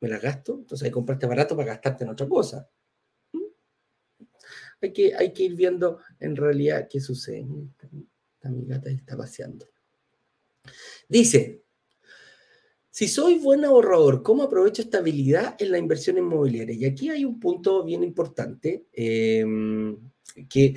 ¿Me 0.00 0.08
las 0.08 0.22
gasto? 0.22 0.54
Entonces 0.54 0.84
hay 0.84 0.90
que 0.90 0.94
comprarte 0.94 1.26
barato 1.26 1.56
para 1.56 1.68
gastarte 1.68 2.04
en 2.04 2.10
otra 2.10 2.28
cosa. 2.28 2.68
¿Mm? 3.32 3.38
Hay 4.82 4.92
que, 4.92 5.14
hay 5.14 5.32
que 5.32 5.42
ir 5.42 5.56
viendo 5.56 5.98
en 6.20 6.36
realidad 6.36 6.88
qué 6.88 7.00
sucede. 7.00 7.46
Esta, 8.34 8.50
mi 8.50 8.64
gata 8.66 8.88
está 8.88 9.16
paseando. 9.16 9.66
Dice, 11.08 11.62
si 12.88 13.08
soy 13.08 13.38
buen 13.38 13.64
ahorrador, 13.64 14.22
¿cómo 14.22 14.42
aprovecho 14.44 14.82
esta 14.82 14.98
habilidad 14.98 15.56
en 15.58 15.70
la 15.70 15.78
inversión 15.78 16.18
inmobiliaria? 16.18 16.74
Y 16.74 16.84
aquí 16.84 17.10
hay 17.10 17.24
un 17.24 17.38
punto 17.38 17.84
bien 17.84 18.02
importante 18.02 18.86
em, 18.92 19.96
que 20.48 20.74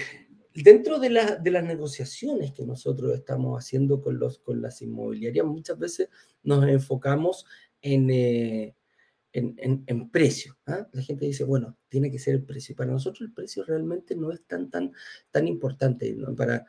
dentro 0.53 0.99
de, 0.99 1.09
de, 1.41 1.51
las 1.51 1.63
negociaciones 1.63 2.51
que 2.53 2.65
nosotros 2.65 3.13
estamos 3.13 3.57
haciendo 3.57 4.01
con, 4.01 4.19
los, 4.19 4.39
con 4.39 4.61
las 4.61 4.81
inmobiliarias, 4.81 5.45
muchas 5.45 5.79
veces 5.79 6.09
nos 6.43 6.67
enfocamos 6.67 7.45
en, 7.81 8.09
eh, 8.09 8.75
en, 9.33 9.83
en, 9.87 10.09
precio. 10.09 10.57
¿ah? 10.67 10.87
La 10.91 11.01
gente 11.01 11.25
dice, 11.25 11.43
bueno, 11.43 11.77
tiene 11.89 12.11
que 12.11 12.19
ser 12.19 12.35
el 12.35 12.43
precio. 12.43 12.75
Para 12.75 12.91
nosotros 12.91 13.21
el 13.21 13.33
precio 13.33 13.63
realmente 13.63 14.15
no 14.15 14.31
es 14.31 14.43
tan, 14.45 14.69
tan, 14.69 14.91
tan 15.31 15.47
importante. 15.47 16.15
Para, 16.37 16.65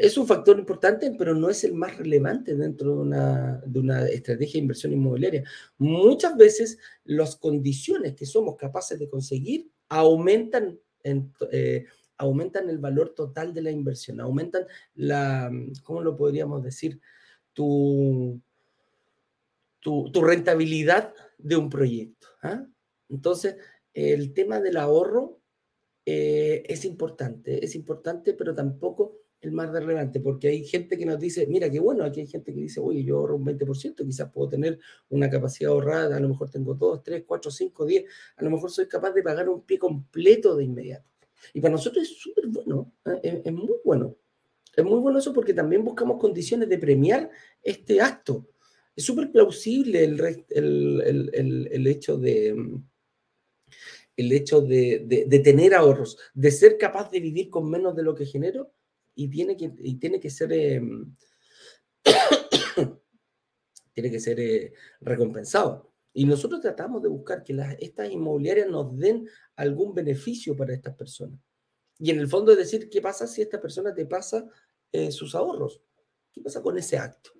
es 0.00 0.18
un 0.18 0.26
factor 0.26 0.58
importante, 0.58 1.14
pero 1.16 1.34
no 1.34 1.48
es 1.48 1.62
el 1.62 1.74
más 1.74 1.96
relevante 1.96 2.56
dentro 2.56 2.96
de 2.96 3.00
una, 3.00 3.62
de 3.64 3.78
una 3.78 4.08
estrategia 4.08 4.54
de 4.54 4.62
inversión 4.62 4.92
inmobiliaria. 4.92 5.44
Muchas 5.78 6.36
veces 6.36 6.78
las 7.04 7.36
condiciones 7.36 8.14
que 8.14 8.26
somos 8.26 8.56
capaces 8.56 8.98
de 8.98 9.08
conseguir 9.08 9.70
aumentan, 9.88 10.78
eh, 11.04 11.84
aumentan 12.18 12.68
el 12.68 12.78
valor 12.78 13.14
total 13.14 13.54
de 13.54 13.62
la 13.62 13.70
inversión, 13.70 14.20
aumentan 14.20 14.66
la, 14.94 15.50
¿cómo 15.82 16.02
lo 16.02 16.16
podríamos 16.16 16.62
decir? 16.62 17.00
Tu, 17.52 18.40
tu, 19.80 20.20
rentabilidad 20.20 21.14
de 21.38 21.56
un 21.56 21.70
proyecto. 21.70 22.28
¿ah? 22.42 22.66
Entonces, 23.08 23.56
el 23.94 24.32
tema 24.34 24.60
del 24.60 24.76
ahorro 24.76 25.40
eh, 26.04 26.62
es 26.68 26.84
importante, 26.84 27.64
es 27.64 27.74
importante, 27.74 28.34
pero 28.34 28.54
tampoco 28.54 29.22
el 29.40 29.52
más 29.52 29.70
relevante, 29.70 30.20
porque 30.20 30.48
hay 30.48 30.64
gente 30.64 30.98
que 30.98 31.06
nos 31.06 31.20
dice, 31.20 31.46
mira, 31.46 31.70
qué 31.70 31.78
bueno, 31.78 32.04
aquí 32.04 32.20
hay 32.20 32.26
gente 32.26 32.52
que 32.52 32.60
dice, 32.60 32.80
oye, 32.80 33.04
yo 33.04 33.18
ahorro 33.18 33.36
un 33.36 33.44
20%, 33.44 34.04
quizás 34.04 34.32
puedo 34.32 34.48
tener 34.48 34.80
una 35.10 35.30
capacidad 35.30 35.70
ahorrada, 35.70 36.16
a 36.16 36.20
lo 36.20 36.28
mejor 36.28 36.50
tengo 36.50 36.74
2, 36.74 37.02
3, 37.04 37.24
4, 37.24 37.50
5, 37.50 37.86
10, 37.86 38.04
a 38.36 38.44
lo 38.44 38.50
mejor 38.50 38.70
soy 38.70 38.88
capaz 38.88 39.12
de 39.12 39.22
pagar 39.22 39.48
un 39.48 39.62
pie 39.62 39.78
completo 39.78 40.56
de 40.56 40.64
inmediato. 40.64 41.08
Y 41.54 41.60
para 41.60 41.72
nosotros 41.72 42.04
es 42.04 42.18
súper 42.18 42.46
bueno, 42.46 42.92
¿eh? 43.06 43.42
es, 43.44 43.52
muy 43.52 43.76
bueno. 43.84 44.16
Es 44.76 44.84
muy 44.84 45.00
bueno 45.00 45.18
eso 45.18 45.32
porque 45.32 45.54
también 45.54 45.84
buscamos 45.84 46.20
condiciones 46.20 46.68
de 46.68 46.78
premiar 46.78 47.30
este 47.62 48.00
acto. 48.00 48.48
Es 48.94 49.04
súper 49.04 49.30
plausible 49.30 50.04
el, 50.04 50.20
el, 50.50 51.30
el, 51.34 51.68
el, 51.70 51.86
hecho 51.86 52.16
de 52.16 52.56
el 54.16 54.32
hecho 54.32 54.60
de, 54.60 55.04
de 55.28 55.38
tener 55.38 55.74
ahorros, 55.74 56.18
de 56.34 56.50
ser 56.50 56.76
capaz 56.76 57.10
de 57.10 57.20
vivir 57.20 57.50
con 57.50 57.70
menos 57.70 57.94
de 57.94 58.02
lo 58.02 58.16
que 58.16 58.26
genero, 58.26 58.72
y 59.18 59.28
tiene 59.28 59.56
que, 59.56 59.72
y 59.80 59.96
tiene 59.96 60.20
que 60.20 60.30
ser, 60.30 60.52
em, 60.52 61.12
tiene 63.92 64.10
que 64.12 64.20
ser 64.20 64.38
eh, 64.38 64.72
recompensado. 65.00 65.92
Y 66.12 66.24
nosotros 66.24 66.60
tratamos 66.60 67.02
de 67.02 67.08
buscar 67.08 67.42
que 67.42 67.52
las, 67.52 67.74
estas 67.80 68.12
inmobiliarias 68.12 68.68
nos 68.68 68.96
den 68.96 69.28
algún 69.58 69.94
beneficio 69.94 70.56
para 70.56 70.72
estas 70.72 70.94
personas. 70.94 71.38
Y 71.98 72.10
en 72.10 72.20
el 72.20 72.28
fondo 72.28 72.52
es 72.52 72.58
decir, 72.58 72.88
¿qué 72.88 73.00
pasa 73.00 73.26
si 73.26 73.42
esta 73.42 73.60
persona 73.60 73.92
te 73.92 74.06
pasa 74.06 74.48
eh, 74.92 75.10
sus 75.10 75.34
ahorros? 75.34 75.82
¿Qué 76.32 76.40
pasa 76.40 76.62
con 76.62 76.78
ese 76.78 76.96
acto? 76.96 77.32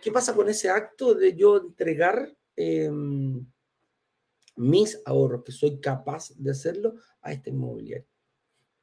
¿Qué 0.00 0.12
pasa 0.12 0.34
con 0.34 0.48
ese 0.48 0.70
acto 0.70 1.14
de 1.14 1.34
yo 1.34 1.58
entregar 1.58 2.32
em, 2.54 3.44
mis 4.56 5.00
ahorros, 5.04 5.42
que 5.44 5.52
soy 5.52 5.80
capaz 5.80 6.30
de 6.36 6.52
hacerlo 6.52 6.94
a 7.20 7.32
esta 7.32 7.50
inmobiliaria? 7.50 8.06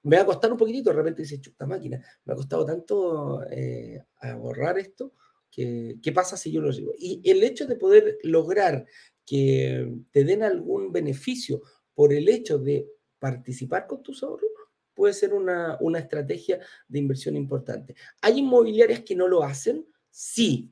me 0.04 0.15
va 0.15 0.22
a 0.22 0.26
costar 0.26 0.52
un 0.52 0.58
poquitito, 0.58 0.89
de 0.89 0.96
repente 0.96 1.24
dice, 1.24 1.41
chuta 1.41 1.65
máquina, 1.65 2.02
me 2.24 2.32
ha 2.32 2.36
costado 2.36 2.65
tanto 2.65 3.43
eh, 3.52 4.02
ahorrar 4.22 4.80
esto, 4.80 5.12
que, 5.52 5.98
¿qué 6.02 6.13
pasa 6.13 6.38
si 6.38 6.50
yo 6.50 6.62
lo 6.62 6.72
digo? 6.72 6.93
Y 6.98 7.30
el 7.30 7.43
hecho 7.43 7.65
de 7.65 7.76
poder 7.76 8.17
lograr 8.24 8.86
que 9.27 9.93
te 10.09 10.23
den 10.23 10.41
algún 10.41 10.91
beneficio 10.93 11.61
por 11.93 12.13
el 12.13 12.29
hecho 12.29 12.57
de 12.57 12.87
participar 13.19 13.85
con 13.85 14.01
tus 14.01 14.23
ahorros, 14.23 14.49
puede 14.95 15.13
ser 15.13 15.33
una, 15.33 15.77
una 15.81 15.99
estrategia 15.99 16.59
de 16.87 16.99
inversión 16.99 17.35
importante. 17.35 17.93
¿Hay 18.21 18.39
inmobiliarias 18.39 19.01
que 19.01 19.15
no 19.15 19.27
lo 19.27 19.43
hacen? 19.43 19.85
Sí, 20.09 20.71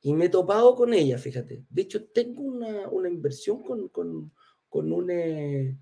y 0.00 0.14
me 0.14 0.24
he 0.24 0.28
topado 0.30 0.74
con 0.74 0.94
ellas, 0.94 1.22
fíjate. 1.22 1.64
De 1.68 1.82
hecho, 1.82 2.06
tengo 2.06 2.42
una, 2.42 2.88
una 2.88 3.08
inversión 3.08 3.62
con, 3.62 3.88
con, 3.88 4.32
con 4.68 4.92
un... 4.92 5.10
Eh, 5.10 5.76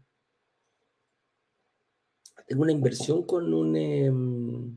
tengo 2.46 2.62
una 2.62 2.72
inversión 2.72 3.24
con 3.24 3.54
un... 3.54 3.76
Em, 3.76 4.76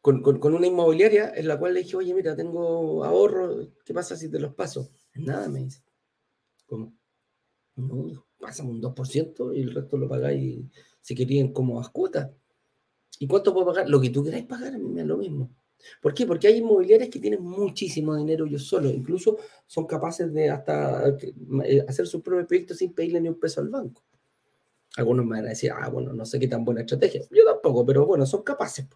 con, 0.00 0.22
con, 0.22 0.54
una 0.54 0.66
inmobiliaria 0.66 1.32
en 1.36 1.46
la 1.46 1.58
cual 1.58 1.74
le 1.74 1.82
dije, 1.82 1.96
oye, 1.96 2.14
mira, 2.14 2.34
tengo 2.34 3.04
ahorro, 3.04 3.68
¿qué 3.84 3.94
pasa 3.94 4.16
si 4.16 4.28
te 4.28 4.40
los 4.40 4.52
paso? 4.54 4.90
Nada, 5.14 5.48
me 5.48 5.60
dice. 5.60 5.82
¿Cómo? 6.66 6.94
No, 7.76 8.26
pásame 8.38 8.70
un 8.70 8.80
2% 8.80 9.54
y 9.54 9.62
el 9.62 9.74
resto 9.74 9.96
lo 9.96 10.08
pagáis 10.08 10.64
si 11.00 11.14
querían 11.14 11.52
como 11.52 11.80
a 11.80 11.90
cuotas. 11.90 12.30
¿Y 13.18 13.26
cuánto 13.26 13.52
puedo 13.52 13.66
pagar? 13.66 13.88
Lo 13.88 14.00
que 14.00 14.10
tú 14.10 14.24
queráis 14.24 14.46
pagar, 14.46 14.74
a 14.74 14.78
mí 14.78 14.88
me 14.88 15.00
da 15.00 15.06
lo 15.06 15.16
mismo. 15.16 15.50
¿Por 16.00 16.14
qué? 16.14 16.26
Porque 16.26 16.46
hay 16.46 16.58
inmobiliarias 16.58 17.08
que 17.08 17.18
tienen 17.18 17.42
muchísimo 17.42 18.16
dinero 18.16 18.46
ellos 18.46 18.66
solos, 18.66 18.92
incluso 18.92 19.38
son 19.66 19.86
capaces 19.86 20.32
de 20.32 20.50
hasta 20.50 21.08
eh, 21.08 21.84
hacer 21.88 22.06
sus 22.06 22.22
propios 22.22 22.46
proyectos 22.46 22.78
sin 22.78 22.92
pedirle 22.92 23.20
ni 23.20 23.28
un 23.28 23.38
peso 23.38 23.60
al 23.60 23.68
banco. 23.68 24.04
Algunos 24.96 25.24
me 25.24 25.36
van 25.36 25.46
a 25.46 25.50
decir, 25.50 25.72
ah, 25.74 25.88
bueno, 25.88 26.12
no 26.12 26.24
sé 26.24 26.38
qué 26.38 26.48
tan 26.48 26.64
buena 26.64 26.82
estrategia. 26.82 27.22
Yo 27.30 27.44
tampoco, 27.44 27.84
pero 27.84 28.06
bueno, 28.06 28.26
son 28.26 28.42
capaces. 28.42 28.86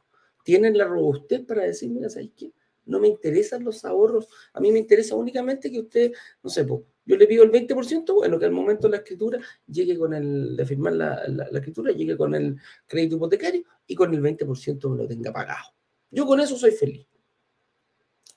Tienen 0.45 0.77
la 0.77 0.85
robustez 0.85 1.45
para 1.45 1.63
decir, 1.63 1.91
mira, 1.91 2.09
¿sabes 2.09 2.31
qué? 2.37 2.53
No 2.87 3.01
me 3.01 3.09
interesan 3.09 3.65
los 3.65 3.85
ahorros. 3.85 4.29
A 4.53 4.61
mí 4.61 4.73
me 4.73 4.79
interesa 4.79 5.15
únicamente 5.15 5.71
que 5.71 5.81
usted, 5.81 6.13
no 6.43 6.51
sé, 6.51 6.67
yo 7.07 7.17
le 7.17 7.27
pido 7.27 7.45
el 7.45 7.53
20%, 7.53 8.15
bueno, 8.15 8.39
que 8.39 8.45
al 8.47 8.53
momento 8.53 8.89
de 8.89 8.93
la 8.93 8.97
escritura 8.99 9.39
llegue 9.67 9.97
con 9.97 10.13
el, 10.13 10.57
de 10.57 10.67
firmar 10.67 10.95
la, 10.95 11.23
la, 11.29 11.59
escritura, 11.59 11.93
llegue 11.93 12.17
con 12.17 12.35
el 12.35 12.57
crédito 12.87 13.17
hipotecario 13.17 13.63
y 13.87 13.95
con 13.95 14.13
el 14.13 14.21
20% 14.21 14.91
me 14.91 14.97
lo 14.97 15.07
tenga 15.07 15.33
pagado. 15.33 15.73
Yo 16.11 16.27
con 16.27 16.41
eso 16.41 16.57
soy 16.57 16.73
feliz. 16.73 17.07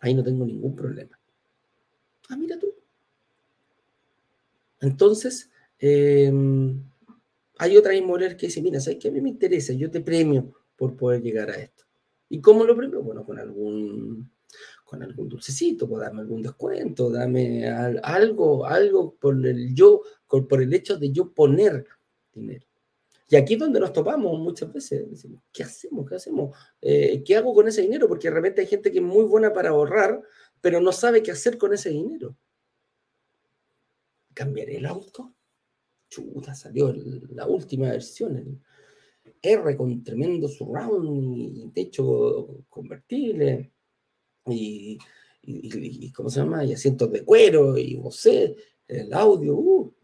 Ahí 0.02 0.14
no 0.14 0.24
tengo 0.24 0.46
ningún 0.46 0.76
problema. 0.76 1.20
Ah, 2.30 2.38
mira 2.38 2.60
tú. 2.60 2.74
Entonces, 4.82 5.50
eh, 5.80 6.32
hay 7.58 7.76
otras 7.76 7.96
inmobiliarias 7.96 8.40
que 8.40 8.48
dicen, 8.48 8.64
mira, 8.64 8.80
¿sabes 8.80 9.00
qué? 9.00 9.10
A 9.10 9.12
mí 9.12 9.20
me 9.20 9.30
interesa, 9.30 9.74
yo 9.74 9.92
te 9.92 10.00
premio 10.00 10.54
por 10.78 10.96
poder 10.96 11.22
llegar 11.22 11.50
a 11.50 11.56
esto. 11.56 11.84
¿Y 12.30 12.40
cómo 12.40 12.64
lo 12.64 12.76
premio? 12.76 13.02
Bueno, 13.02 13.26
con 13.26 13.38
algún, 13.38 14.32
con 14.90 15.04
algún 15.04 15.30
dulcecito, 15.30 15.88
pues 15.88 16.02
dame 16.02 16.22
algún 16.22 16.42
descuento, 16.42 17.12
dame 17.12 17.68
algo, 17.68 18.66
algo 18.66 19.14
por 19.14 19.46
el 19.46 19.76
yo, 19.76 20.02
por 20.28 20.62
el 20.62 20.74
hecho 20.74 20.98
de 20.98 21.12
yo 21.12 21.32
poner 21.32 21.86
dinero. 22.34 22.66
Y 23.30 23.36
aquí 23.36 23.54
es 23.54 23.60
donde 23.60 23.80
nos 23.80 23.94
topamos 23.94 24.40
muchas 24.40 24.74
veces. 24.74 25.08
Decimos, 25.08 25.44
¿qué 25.54 25.62
hacemos? 25.62 26.10
¿Qué 26.10 26.16
hacemos? 26.16 26.58
Eh, 26.82 27.22
¿Qué 27.24 27.36
hago 27.36 27.54
con 27.54 27.68
ese 27.68 27.84
dinero? 27.84 28.08
Porque 28.08 28.30
de 28.30 28.34
repente 28.34 28.62
hay 28.62 28.68
gente 28.68 28.92
que 28.92 28.98
es 28.98 29.04
muy 29.04 29.26
buena 29.26 29.54
para 29.54 29.70
ahorrar, 29.70 30.24
pero 30.60 30.82
no 30.82 30.92
sabe 30.92 31.22
qué 31.22 31.30
hacer 31.30 31.60
con 31.60 31.72
ese 31.72 31.92
dinero. 31.92 32.36
¿Cambiaré 34.34 34.78
el 34.78 34.88
auto? 34.88 35.36
chuta, 36.10 36.56
salió 36.56 36.92
la 37.30 37.46
última 37.46 37.92
versión, 37.92 38.36
el 38.36 38.60
R 39.40 39.78
con 39.78 40.04
tremendo 40.04 40.48
surround 40.48 41.08
y 41.08 41.68
techo 41.76 42.66
convertible 42.68 43.72
y, 44.52 44.98
¿cómo 46.14 46.30
se 46.30 46.40
llama? 46.40 46.64
Y 46.66 46.74
asientos 46.74 47.12
de 47.12 47.24
cuero 47.24 47.78
y 47.78 47.96
Bose, 47.96 48.56
el 48.88 49.14
audio, 49.14 49.56
uh, 49.56 49.96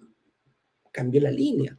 cambió 0.91 1.21
la 1.21 1.31
línea. 1.31 1.77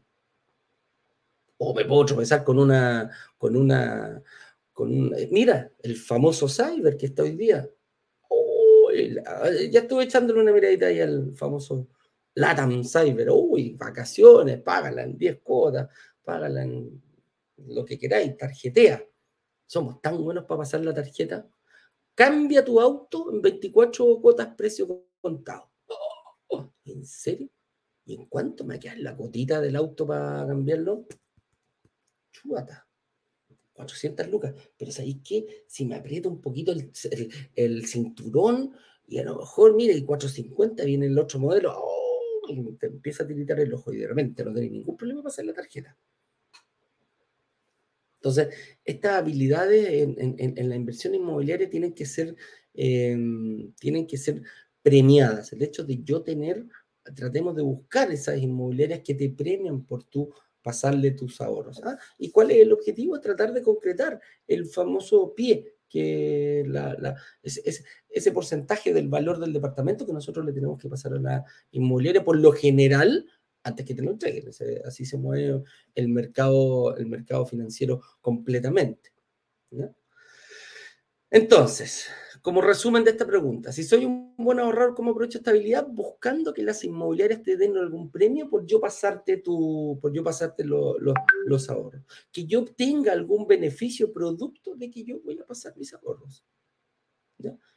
O 1.59 1.75
me 1.75 1.85
puedo 1.85 2.05
tropezar 2.05 2.45
con 2.45 2.59
una, 2.59 3.11
con 3.39 3.57
una, 3.57 4.23
con 4.73 4.93
un, 4.93 5.15
mira, 5.31 5.73
el 5.83 5.97
famoso 5.97 6.49
Cyber 6.49 6.97
que 6.97 7.07
está 7.07 7.23
hoy 7.23 7.37
día. 7.37 7.69
Oh, 8.29 8.91
ya 8.93 9.81
estuve 9.81 10.05
echándole 10.05 10.41
una 10.41 10.53
miradita 10.53 10.87
ahí 10.87 11.01
al 11.01 11.35
famoso 11.35 11.89
Latam 12.37 12.85
Cyber, 12.85 13.31
uy, 13.31 13.73
vacaciones, 13.73 14.61
págala 14.61 15.03
en 15.03 15.17
10 15.17 15.41
cuotas, 15.43 15.89
págala 16.23 16.63
en 16.63 17.03
lo 17.57 17.85
que 17.85 17.99
queráis, 17.99 18.37
tarjetea. 18.37 19.03
Somos 19.67 20.03
tan 20.03 20.23
buenos 20.23 20.45
para 20.45 20.59
pasar 20.59 20.85
la 20.85 20.93
tarjeta. 20.93 21.49
Cambia 22.17 22.65
tu 22.65 22.81
auto 22.81 23.31
en 23.31 23.43
24 23.43 24.21
cuotas 24.23 24.55
precio 24.57 25.07
contado. 25.21 25.71
¿En 26.87 27.05
serio? 27.05 27.51
¿Y 28.07 28.15
en 28.15 28.25
cuánto 28.25 28.65
me 28.65 28.81
queda 28.81 28.97
la 28.97 29.15
cotita 29.15 29.61
del 29.61 29.77
auto 29.77 30.07
para 30.07 30.47
cambiarlo? 30.47 31.07
Chúbata. 32.33 32.89
400 33.75 34.29
lucas. 34.29 34.55
Pero 34.79 34.93
¿sabéis 34.93 35.19
qué? 35.23 35.65
Si 35.69 35.85
me 35.85 35.97
aprieto 35.97 36.31
un 36.31 36.41
poquito 36.41 36.73
el, 36.73 36.91
el, 37.55 37.87
cinturón 37.87 38.73
y 39.07 39.19
a 39.19 39.25
lo 39.25 39.37
mejor, 39.37 39.75
mire, 39.75 39.93
el 39.93 40.07
450 40.07 40.85
viene 40.85 41.07
el 41.07 41.19
otro 41.19 41.39
modelo. 41.39 41.75
¡oh! 41.77 42.07
y 42.49 42.77
te 42.77 42.87
empieza 42.87 43.25
a 43.25 43.27
tiritar 43.27 43.61
el 43.61 43.75
ojo 43.75 43.93
y 43.93 43.99
de 43.99 44.09
repente 44.09 44.45
no 44.45 44.53
tienes 44.53 44.73
ningún 44.73 44.97
problema 44.97 45.21
para 45.23 45.33
hacer 45.33 45.45
la 45.45 45.53
tarjeta. 45.53 45.97
Entonces, 48.27 48.55
estas 48.85 49.13
habilidades 49.13 49.89
en, 50.19 50.69
la 50.69 50.77
inversión 50.77 51.15
inmobiliaria 51.15 51.71
tienen 51.71 51.93
que 51.93 52.07
ser, 52.07 52.35
em, 52.75 53.73
tienen 53.75 54.07
que 54.07 54.17
ser 54.17 54.43
premiadas. 54.83 55.53
El 55.53 55.63
hecho 55.63 55.85
de 55.85 56.03
yo 56.03 56.23
tener, 56.23 56.67
tratemos 57.15 57.55
de 57.55 57.63
buscar 57.63 58.11
esas 58.11 58.39
inmobiliarias 58.39 59.01
que 59.05 59.15
te 59.15 59.31
premian 59.31 59.85
por 59.85 60.03
tu 60.05 60.33
pasarle 60.61 61.13
tus 61.13 61.41
ahorros. 61.41 61.81
¿ah? 61.85 61.97
¿Y 62.19 62.33
cuál 62.33 62.51
es 62.51 62.59
el 62.59 62.73
objetivo? 62.73 63.21
Tratar 63.21 63.53
de 63.53 63.63
concretar 63.63 64.21
el 64.49 64.67
famoso 64.67 65.33
pie, 65.33 65.77
que 65.89 66.65
la, 66.67 67.15
ese, 67.43 68.33
porcentaje 68.33 68.93
del 68.93 69.09
valor 69.09 69.39
del 69.39 69.53
departamento 69.53 70.05
que 70.05 70.13
nosotros 70.13 70.45
le 70.45 70.53
tenemos 70.53 70.81
que 70.81 70.89
pasar 70.89 71.13
a 71.13 71.21
la 71.21 71.45
inmobiliaria, 71.71 72.25
por 72.25 72.37
lo 72.41 72.51
general, 72.51 73.27
antes 73.67 73.85
que 73.85 73.95
te 73.95 74.03
lo 74.03 74.13
entreguen. 74.13 74.49
Así 74.85 75.05
se 75.05 75.19
mueve 75.19 75.63
el 75.95 76.09
mercado, 76.09 76.97
el 76.97 77.07
mercado 77.07 77.45
financiero 77.47 78.01
completamente. 78.21 79.13
Entonces, 81.29 82.07
como 82.43 82.61
resumen 82.61 83.03
de 83.03 83.11
esta 83.11 83.27
pregunta, 83.27 83.73
si 83.73 83.83
soy 83.83 84.05
un 84.05 84.37
buen 84.37 84.61
ahorrador, 84.61 84.95
¿cómo 84.95 85.11
aprovecho 85.11 85.39
estabilidad? 85.39 85.85
Buscando 85.89 86.55
que 86.55 86.63
las 86.63 86.85
inmobiliarias 86.85 87.43
te 87.43 87.57
den 87.57 87.77
algún 87.77 88.11
premio 88.11 88.49
por 88.49 88.65
yo 88.65 88.81
pasarte, 88.81 89.39
tu, 89.39 89.99
por 90.01 90.13
yo 90.13 90.23
pasarte 90.23 90.65
los 90.65 91.69
ahorros. 91.69 92.03
Que 92.31 92.47
yo 92.47 92.61
obtenga 92.61 93.13
algún 93.13 93.49
beneficio 93.49 94.13
producto 94.13 94.77
de 94.77 94.91
que 94.91 95.03
yo 95.03 95.21
voy 95.23 95.41
a 95.41 95.45
pasar 95.45 95.77
mis 95.77 95.93
ahorros. 95.93 96.45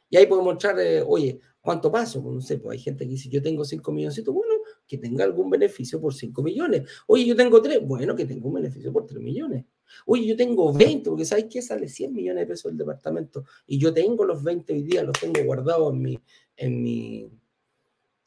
Y 0.08 0.16
ahí 0.16 0.26
podemos 0.26 0.54
mostrar, 0.54 0.78
eh, 0.80 1.02
oye, 1.02 1.40
¿cuánto 1.60 1.90
paso? 1.90 2.22
Pues 2.22 2.34
no 2.34 2.40
sé, 2.40 2.58
pues 2.58 2.78
hay 2.78 2.82
gente 2.82 3.04
que 3.04 3.10
dice, 3.10 3.28
yo 3.28 3.42
tengo 3.42 3.64
5 3.64 3.92
millones, 3.92 4.24
bueno, 4.24 4.54
que 4.90 4.98
tenga 4.98 5.22
algún 5.22 5.48
beneficio 5.48 6.00
por 6.00 6.12
5 6.12 6.42
millones. 6.42 6.82
Oye, 7.06 7.24
yo 7.24 7.36
tengo 7.36 7.62
3, 7.62 7.86
bueno, 7.86 8.16
que 8.16 8.24
tenga 8.24 8.44
un 8.48 8.54
beneficio 8.54 8.92
por 8.92 9.06
3 9.06 9.22
millones. 9.22 9.64
Oye, 10.04 10.26
yo 10.26 10.36
tengo 10.36 10.72
20, 10.72 11.08
porque 11.08 11.24
¿sabes 11.24 11.46
qué? 11.48 11.62
Sale 11.62 11.86
100 11.86 12.12
millones 12.12 12.42
de 12.42 12.46
pesos 12.48 12.72
el 12.72 12.76
departamento 12.76 13.44
y 13.68 13.78
yo 13.78 13.94
tengo 13.94 14.24
los 14.24 14.42
20 14.42 14.72
hoy 14.72 14.82
día, 14.82 15.04
los 15.04 15.12
tengo 15.20 15.44
guardados 15.44 15.92
en 15.94 16.02
mi, 16.02 16.18
en 16.56 16.82
mi, 16.82 17.30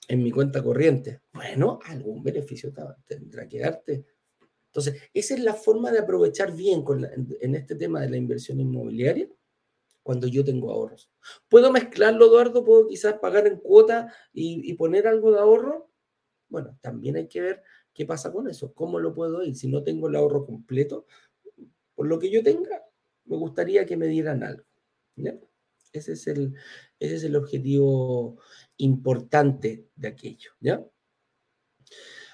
en 0.07 0.23
mi 0.23 0.31
cuenta 0.31 0.63
corriente. 0.63 1.19
Bueno, 1.33 1.79
algún 1.83 2.23
beneficio 2.23 2.71
tendrá 3.05 3.45
que 3.49 3.59
darte. 3.59 4.05
Entonces, 4.67 5.01
esa 5.13 5.33
es 5.33 5.41
la 5.41 5.55
forma 5.55 5.91
de 5.91 5.99
aprovechar 5.99 6.55
bien 6.55 6.85
en, 7.41 7.55
este 7.55 7.75
tema 7.75 7.99
de 7.99 8.09
la 8.09 8.15
inversión 8.15 8.61
inmobiliaria 8.61 9.27
cuando 10.01 10.27
yo 10.27 10.45
tengo 10.45 10.71
ahorros. 10.71 11.11
¿Puedo 11.49 11.73
mezclarlo, 11.73 12.27
Eduardo? 12.27 12.63
¿Puedo 12.63 12.87
quizás 12.87 13.15
pagar 13.15 13.47
en 13.47 13.57
cuota 13.57 14.13
y 14.31 14.73
poner 14.75 15.07
algo 15.07 15.33
de 15.33 15.39
ahorro? 15.39 15.92
Bueno, 16.53 16.77
también 16.81 17.15
hay 17.15 17.27
que 17.27 17.41
ver 17.41 17.63
qué 17.95 18.05
pasa 18.05 18.31
con 18.31 18.47
eso, 18.47 18.75
cómo 18.75 18.99
lo 18.99 19.11
puedo 19.11 19.43
ir. 19.43 19.55
Si 19.55 19.67
no 19.67 19.83
tengo 19.83 20.07
el 20.07 20.15
ahorro 20.15 20.45
completo, 20.45 21.07
por 21.95 22.05
lo 22.05 22.19
que 22.19 22.29
yo 22.29 22.43
tenga, 22.43 22.83
me 23.25 23.37
gustaría 23.37 23.87
que 23.87 23.97
me 23.97 24.05
dieran 24.05 24.43
algo. 24.43 24.63
Ese, 25.91 26.11
es 26.11 26.27
el, 26.27 26.53
ese 26.99 27.15
es 27.15 27.23
el 27.23 27.35
objetivo 27.35 28.37
importante 28.77 29.87
de 29.95 30.07
aquello. 30.07 30.51
¿ya? 30.59 30.85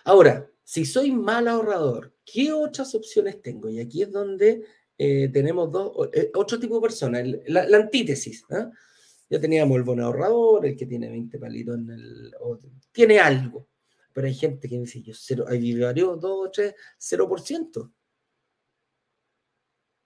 Ahora, 0.03 0.51
si 0.65 0.84
soy 0.84 1.13
mal 1.13 1.47
ahorrador, 1.47 2.13
¿qué 2.25 2.51
otras 2.51 2.93
opciones 2.95 3.41
tengo? 3.41 3.69
Y 3.69 3.79
aquí 3.79 4.01
es 4.01 4.12
donde 4.12 4.65
eh, 4.97 5.29
tenemos 5.29 5.71
dos, 5.71 6.10
eh, 6.12 6.29
otro 6.36 6.60
tipo 6.60 6.75
de 6.75 6.82
personas, 6.82 7.25
la, 7.47 7.62
antítesis. 7.77 8.43
¿ah? 8.49 8.69
Ya 9.29 9.39
teníamos 9.39 9.77
el 9.77 9.84
buen 9.84 10.01
ahorrador, 10.01 10.65
el 10.65 10.75
que 10.75 10.86
tiene 10.86 11.10
20 11.10 11.39
palitos 11.39 11.77
en 11.77 11.89
el... 11.89 12.34
tiene 12.91 13.17
algo. 13.17 13.69
Pero 14.13 14.27
hay 14.27 14.33
gente 14.33 14.67
que 14.67 14.79
dice, 14.79 15.01
yo 15.01 15.13
cero, 15.15 15.45
hay 15.47 15.79
varios, 15.79 16.19
dos, 16.19 16.51
tres, 16.51 16.75
0% 16.99 17.91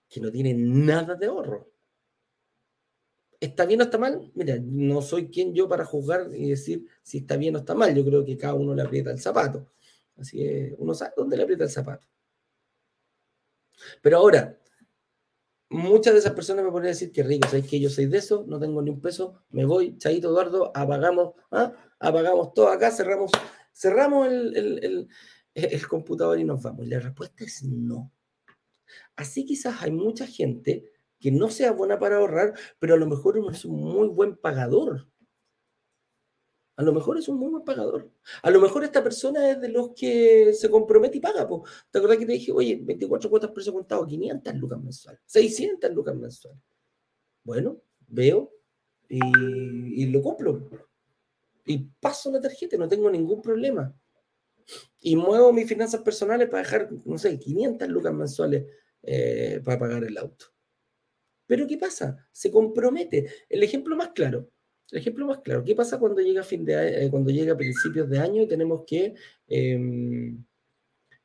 que 0.10 0.20
no 0.20 0.32
tiene 0.32 0.54
nada 0.54 1.16
de 1.16 1.26
ahorro. 1.26 1.72
¿Está 3.40 3.66
bien 3.66 3.82
o 3.82 3.84
está 3.84 3.98
mal? 3.98 4.32
Mira, 4.36 4.58
no 4.62 5.02
soy 5.02 5.30
quien 5.30 5.54
yo 5.54 5.68
para 5.68 5.84
juzgar 5.84 6.30
y 6.34 6.50
decir 6.50 6.88
si 7.02 7.18
está 7.20 7.36
bien 7.36 7.56
o 7.56 7.60
está 7.60 7.74
mal. 7.76 7.94
Yo 7.94 8.06
creo 8.06 8.24
que 8.24 8.38
cada 8.38 8.54
uno 8.54 8.74
le 8.76 8.84
aprieta 8.84 9.12
el 9.12 9.20
zapato. 9.20 9.72
Así 10.16 10.38
que 10.38 10.76
uno 10.78 10.94
sabe 10.94 11.14
dónde 11.18 11.36
le 11.36 11.44
aprieta 11.44 11.64
el 11.64 11.70
zapato. 11.70 12.08
Pero 14.02 14.18
ahora, 14.18 14.58
muchas 15.70 16.14
de 16.14 16.20
esas 16.20 16.34
personas 16.34 16.64
me 16.64 16.72
ponen 16.72 16.86
a 16.86 16.90
decir 16.90 17.12
que 17.12 17.24
rico, 17.24 17.48
¿sabes 17.50 17.68
que 17.68 17.80
yo 17.80 17.90
soy 17.90 18.06
de 18.06 18.20
eso? 18.20 18.46
No 18.48 18.60
tengo 18.60 18.82
ni 18.82 18.92
un 18.92 19.02
peso, 19.02 19.44
me 19.50 19.66
voy, 19.66 19.98
Chaito 19.98 20.30
Eduardo, 20.30 20.72
apagamos, 20.76 21.34
¿ah? 21.52 21.74
apagamos 22.00 22.54
todo 22.54 22.68
acá, 22.70 22.92
cerramos, 22.92 23.32
cerramos 23.74 24.28
el, 24.28 25.08
el 25.54 25.88
computador 25.88 26.40
y 26.40 26.44
nos 26.44 26.62
vamos. 26.62 26.86
Y 26.86 26.90
la 26.90 27.00
respuesta 27.00 27.44
es 27.44 27.64
no. 27.64 28.12
Así 29.16 29.46
quizás 29.46 29.82
hay 29.82 29.92
mucha 29.92 30.28
gente 30.28 30.92
que 31.20 31.32
no 31.32 31.50
sea 31.50 31.72
buena 31.72 32.00
para 32.00 32.18
ahorrar, 32.18 32.54
pero 32.80 32.96
a 32.96 32.98
lo 32.98 33.08
mejor 33.08 33.38
es 33.52 33.66
un 33.66 33.80
muy 33.80 34.10
buen 34.10 34.36
pagador. 34.36 35.08
A 36.76 36.82
lo 36.82 36.92
mejor 36.92 37.18
es 37.18 37.28
un 37.28 37.38
muy 37.38 37.50
buen 37.50 37.64
pagador. 37.64 38.12
A 38.42 38.50
lo 38.50 38.60
mejor 38.60 38.84
esta 38.84 39.04
persona 39.04 39.52
es 39.52 39.62
de 39.62 39.70
los 39.70 39.92
que 39.92 40.54
se 40.54 40.70
compromete 40.70 41.18
y 41.18 41.22
paga. 41.22 41.48
¿Te 41.92 41.98
acuerdas 42.00 42.18
que 42.18 42.26
te 42.26 42.34
dije, 42.34 42.52
oye, 42.52 42.80
24 42.82 43.30
cuotas 43.30 43.52
precio 43.52 43.72
contado, 43.72 44.08
500 44.08 44.56
lucas 44.56 44.82
mensuales, 44.82 45.22
600 45.26 45.92
lucas 45.92 46.16
mensuales? 46.16 46.60
Bueno, 47.44 47.80
veo 48.08 48.52
y, 49.08 49.20
y 50.02 50.06
lo 50.08 50.22
cumplo. 50.22 50.68
Y 51.66 51.78
paso 52.00 52.32
la 52.32 52.42
tarjeta, 52.42 52.78
no 52.78 52.88
tengo 52.88 53.10
ningún 53.10 53.42
problema. 53.42 53.94
Y 55.00 55.16
muevo 55.16 55.52
mis 55.52 55.68
finanzas 55.68 56.02
personales 56.02 56.50
para 56.50 56.64
dejar, 56.64 56.90
no 57.06 57.18
sé, 57.18 57.38
500 57.38 57.88
lucas 57.90 58.14
mensuales 58.14 58.66
eh, 59.02 59.62
para 59.64 59.80
pagar 59.80 60.04
el 60.04 60.18
auto. 60.18 60.46
Pero 61.46 61.68
¿qué 61.68 61.78
pasa? 61.78 62.18
Se 62.32 62.50
compromete. 62.50 63.30
El 63.50 63.64
ejemplo 63.64 63.96
más 63.96 64.10
claro, 64.10 64.50
el 64.92 65.00
ejemplo 65.00 65.26
más 65.26 65.40
claro, 65.40 65.64
¿qué 65.64 65.76
pasa 65.76 66.00
cuando 66.00 66.22
llega 66.22 66.44
fin 66.44 66.64
de 66.64 67.06
eh, 67.06 67.10
cuando 67.10 67.32
llega 67.32 67.54
a 67.54 67.58
principios 67.58 68.10
de 68.10 68.20
año 68.20 68.44
y 68.44 68.48
tenemos 68.48 68.84
que 68.86 69.16
em, 69.48 70.44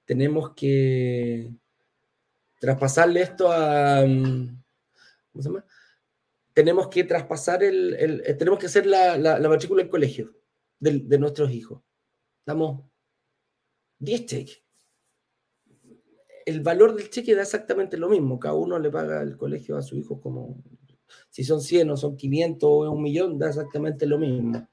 tenemos 0.04 0.54
que 0.54 1.50
traspasarle 2.58 3.22
esto 3.22 3.52
a 3.52 4.04
mm, 4.06 4.62
¿cómo 5.32 5.42
se 5.42 5.48
llama? 5.48 5.64
Tenemos 6.58 6.88
que 6.88 7.04
traspasar 7.04 7.62
el, 7.62 7.94
eh, 8.24 8.34
tenemos 8.34 8.58
que 8.58 8.66
hacer 8.66 8.84
la, 8.84 9.16
la, 9.16 9.48
matrícula 9.48 9.82
del 9.82 9.90
colegio 9.90 10.34
de, 10.80 10.98
de 11.04 11.18
nuestros 11.18 11.52
hijos. 11.52 11.82
Damos 12.44 12.84
10 14.00 14.26
cheques 14.26 14.62
el 16.48 16.62
valor 16.62 16.94
del 16.94 17.10
cheque 17.10 17.34
da 17.34 17.42
exactamente 17.42 17.98
lo 17.98 18.08
mismo. 18.08 18.40
Cada 18.40 18.54
uno 18.54 18.78
le 18.78 18.90
paga 18.90 19.20
el 19.20 19.36
colegio 19.36 19.76
a 19.76 19.82
su 19.82 19.96
hijo 19.96 20.18
como, 20.18 20.62
si 21.28 21.44
son 21.44 21.60
100 21.60 21.90
o 21.90 21.96
son 21.98 22.16
500 22.16 22.70
o 22.70 22.90
un 22.90 23.02
millón, 23.02 23.38
da 23.38 23.48
exactamente 23.50 24.06
lo 24.06 24.18
mismo. 24.18 24.66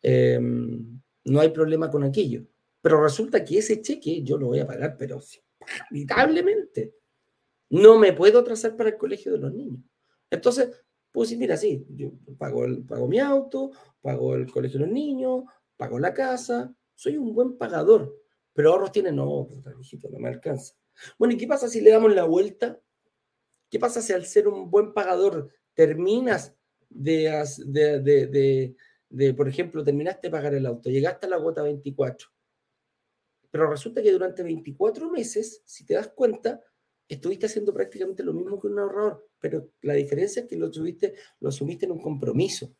Em, 0.00 1.00
no 1.24 1.40
hay 1.40 1.48
problema 1.48 1.90
con 1.90 2.04
aquello. 2.04 2.46
Pero 2.80 3.02
resulta 3.02 3.44
que 3.44 3.58
ese 3.58 3.82
cheque 3.82 4.22
yo 4.22 4.38
lo 4.38 4.46
voy 4.46 4.60
a 4.60 4.66
pagar, 4.66 4.96
pero 4.96 5.20
inevitablemente. 5.90 6.94
No 7.70 7.98
me 7.98 8.12
puedo 8.12 8.44
trazar 8.44 8.76
para 8.76 8.90
el 8.90 8.96
colegio 8.96 9.32
de 9.32 9.38
los 9.38 9.52
niños. 9.52 9.80
Entonces, 10.30 10.70
pues 11.16 11.30
sí, 11.30 11.36
mira, 11.36 11.56
sí, 11.56 11.86
yo 11.90 12.10
pago, 12.38 12.64
el, 12.64 12.84
pago 12.84 13.08
mi 13.08 13.18
auto, 13.18 13.70
pago 14.00 14.34
el 14.34 14.50
colegio 14.50 14.78
de 14.78 14.86
los 14.86 14.94
niños, 14.94 15.44
pago 15.76 15.98
la 15.98 16.12
casa, 16.12 16.74
soy 16.94 17.16
un 17.16 17.34
buen 17.34 17.56
pagador 17.56 18.14
pero 18.56 18.72
ahorros 18.72 18.90
tiene, 18.90 19.12
no, 19.12 19.46
puta, 19.46 19.70
no 20.10 20.18
me 20.18 20.28
alcanza. 20.28 20.74
Bueno, 21.18 21.34
¿y 21.34 21.36
qué 21.36 21.46
pasa 21.46 21.68
si 21.68 21.82
le 21.82 21.90
damos 21.90 22.14
la 22.14 22.24
vuelta? 22.24 22.80
¿Qué 23.70 23.78
pasa 23.78 24.00
si 24.00 24.14
al 24.14 24.24
ser 24.24 24.48
un 24.48 24.70
buen 24.70 24.94
pagador 24.94 25.52
terminas 25.74 26.56
de, 26.88 27.44
de, 27.66 28.74
de, 29.10 29.34
por 29.34 29.46
ejemplo, 29.46 29.84
terminaste 29.84 30.28
de 30.28 30.30
pagar 30.30 30.54
el 30.54 30.64
auto, 30.64 30.88
llegaste 30.88 31.26
a 31.26 31.28
la 31.28 31.38
cuota 31.38 31.62
24, 31.62 32.28
pero 33.50 33.68
resulta 33.68 34.02
que 34.02 34.10
durante 34.10 34.42
24 34.42 35.10
meses, 35.10 35.62
si 35.66 35.84
te 35.84 35.92
das 35.92 36.08
cuenta, 36.08 36.62
estuviste 37.06 37.44
haciendo 37.44 37.74
prácticamente 37.74 38.22
lo 38.22 38.32
mismo 38.32 38.58
que 38.58 38.68
un 38.68 38.78
ahorrador, 38.78 39.28
pero 39.38 39.70
la 39.82 39.94
diferencia 39.94 40.42
es 40.42 40.48
que 40.48 40.56
lo, 40.56 40.70
tuviste, 40.70 41.14
lo 41.40 41.48
asumiste 41.48 41.86
en 41.86 41.92
un 41.92 42.00
compromiso. 42.00 42.74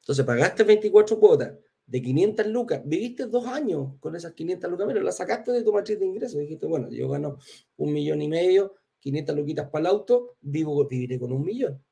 Entonces 0.00 0.24
pagaste 0.24 0.64
24 0.64 1.18
cuotas, 1.18 1.54
de 1.86 2.00
500 2.00 2.46
lucas, 2.46 2.82
viviste 2.84 3.26
dos 3.26 3.46
años 3.46 3.94
con 4.00 4.16
esas 4.16 4.32
500 4.32 4.70
lucas, 4.70 4.86
pero 4.86 5.02
la 5.02 5.12
sacaste 5.12 5.52
de 5.52 5.62
tu 5.62 5.72
matriz 5.72 5.98
de 5.98 6.06
ingresos. 6.06 6.40
Dijiste, 6.40 6.66
bueno, 6.66 6.90
yo 6.90 7.08
gano 7.08 7.38
un 7.76 7.92
millón 7.92 8.22
y 8.22 8.28
medio, 8.28 8.74
500 9.00 9.36
luquitas 9.36 9.68
para 9.70 9.80
el 9.80 9.86
auto, 9.88 10.36
vivo, 10.40 10.86
viviré 10.86 11.18
con 11.18 11.32
un 11.32 11.44
millón. 11.44 11.82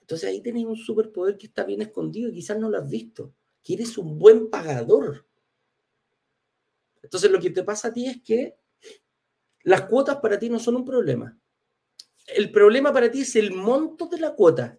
Entonces 0.00 0.28
ahí 0.28 0.40
tenés 0.42 0.64
un 0.64 0.76
superpoder 0.76 1.38
que 1.38 1.46
está 1.46 1.64
bien 1.64 1.82
escondido 1.82 2.30
y 2.30 2.34
quizás 2.34 2.58
no 2.58 2.68
lo 2.68 2.78
has 2.78 2.88
visto, 2.88 3.34
que 3.62 3.74
eres 3.74 3.96
un 3.98 4.18
buen 4.18 4.50
pagador. 4.50 5.26
Entonces 7.02 7.30
lo 7.30 7.40
que 7.40 7.50
te 7.50 7.64
pasa 7.64 7.88
a 7.88 7.92
ti 7.92 8.06
es 8.06 8.22
que 8.22 8.56
las 9.64 9.82
cuotas 9.82 10.16
para 10.16 10.38
ti 10.38 10.48
no 10.48 10.58
son 10.58 10.76
un 10.76 10.84
problema. 10.84 11.38
El 12.26 12.50
problema 12.50 12.92
para 12.92 13.10
ti 13.10 13.20
es 13.22 13.36
el 13.36 13.52
monto 13.52 14.06
de 14.06 14.18
la 14.18 14.34
cuota. 14.34 14.78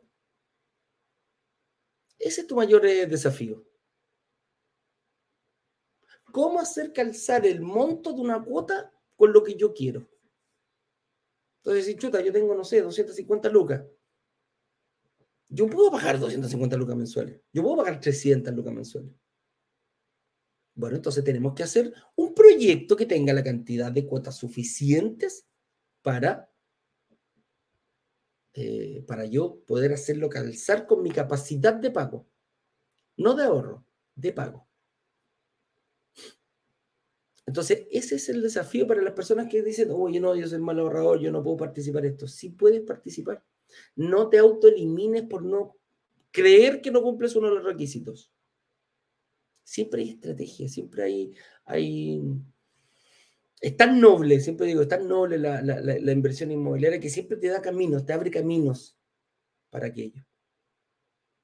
Ese 2.17 2.41
es 2.41 2.47
tu 2.47 2.55
mayor 2.55 2.85
eh, 2.85 3.05
desafío 3.05 3.63
cómo 6.35 6.59
hacer 6.59 6.91
calzar 6.91 7.45
el 7.45 7.61
monto 7.61 8.11
de 8.11 8.19
una 8.19 8.43
cuota 8.43 8.91
con 9.15 9.31
lo 9.31 9.41
que 9.41 9.55
yo 9.55 9.73
quiero. 9.73 10.05
Entonces, 11.59 11.85
si 11.85 11.95
chuta, 11.95 12.19
yo 12.19 12.33
tengo, 12.33 12.53
no 12.53 12.65
sé, 12.65 12.81
250 12.81 13.47
lucas. 13.47 13.85
Yo 15.47 15.65
puedo 15.67 15.89
pagar 15.89 16.19
250 16.19 16.75
lucas 16.75 16.97
mensuales. 16.97 17.39
Yo 17.53 17.63
puedo 17.63 17.77
pagar 17.77 18.01
300 18.01 18.53
lucas 18.53 18.73
mensuales. 18.73 19.13
Bueno, 20.75 20.97
entonces 20.97 21.23
tenemos 21.23 21.53
que 21.53 21.63
hacer 21.63 21.93
un 22.15 22.33
proyecto 22.33 22.97
que 22.97 23.05
tenga 23.05 23.33
la 23.33 23.43
cantidad 23.43 23.91
de 23.91 24.05
cuotas 24.05 24.35
suficientes 24.35 25.47
para, 26.01 26.51
eh, 28.53 29.03
para 29.07 29.25
yo 29.25 29.61
poder 29.65 29.93
hacerlo 29.93 30.29
calzar 30.29 30.85
con 30.85 31.01
mi 31.01 31.11
capacidad 31.11 31.73
de 31.73 31.91
pago. 31.91 32.27
No 33.15 33.33
de 33.35 33.43
ahorro, 33.45 33.85
de 34.15 34.33
pago. 34.33 34.67
Entonces, 37.45 37.87
ese 37.91 38.15
es 38.15 38.27
el 38.27 38.41
desafío 38.41 38.87
para 38.87 39.01
las 39.01 39.13
personas 39.13 39.47
que 39.49 39.61
dicen, 39.61 39.89
oye, 39.91 40.19
no, 40.19 40.35
yo 40.35 40.47
soy 40.47 40.59
mal 40.59 40.79
ahorrador, 40.79 41.19
yo 41.19 41.31
no 41.31 41.43
puedo 41.43 41.57
participar 41.57 42.05
en 42.05 42.13
esto. 42.13 42.27
Sí 42.27 42.49
puedes 42.49 42.81
participar. 42.81 43.43
No 43.95 44.29
te 44.29 44.39
autoelimines 44.39 45.23
por 45.23 45.43
no 45.43 45.77
creer 46.31 46.81
que 46.81 46.91
no 46.91 47.01
cumples 47.01 47.35
uno 47.35 47.49
de 47.49 47.55
los 47.55 47.63
requisitos. 47.63 48.34
Siempre 49.65 50.03
hay 50.03 50.11
estrategia, 50.11 50.69
siempre 50.69 51.03
hay, 51.03 51.33
hay... 51.65 52.21
Es 53.59 53.75
tan 53.75 53.99
noble, 53.99 54.39
siempre 54.39 54.67
digo, 54.67 54.81
es 54.81 54.87
tan 54.87 55.07
noble 55.07 55.37
la, 55.37 55.61
la 55.61 56.11
inversión 56.13 56.51
inmobiliaria 56.51 57.01
que 57.01 57.09
siempre 57.09 57.35
te 57.35 57.47
da 57.47 57.61
caminos, 57.61 58.05
te 58.05 58.13
abre 58.13 58.31
caminos 58.31 58.97
para 59.69 59.87
aquello. 59.87 60.25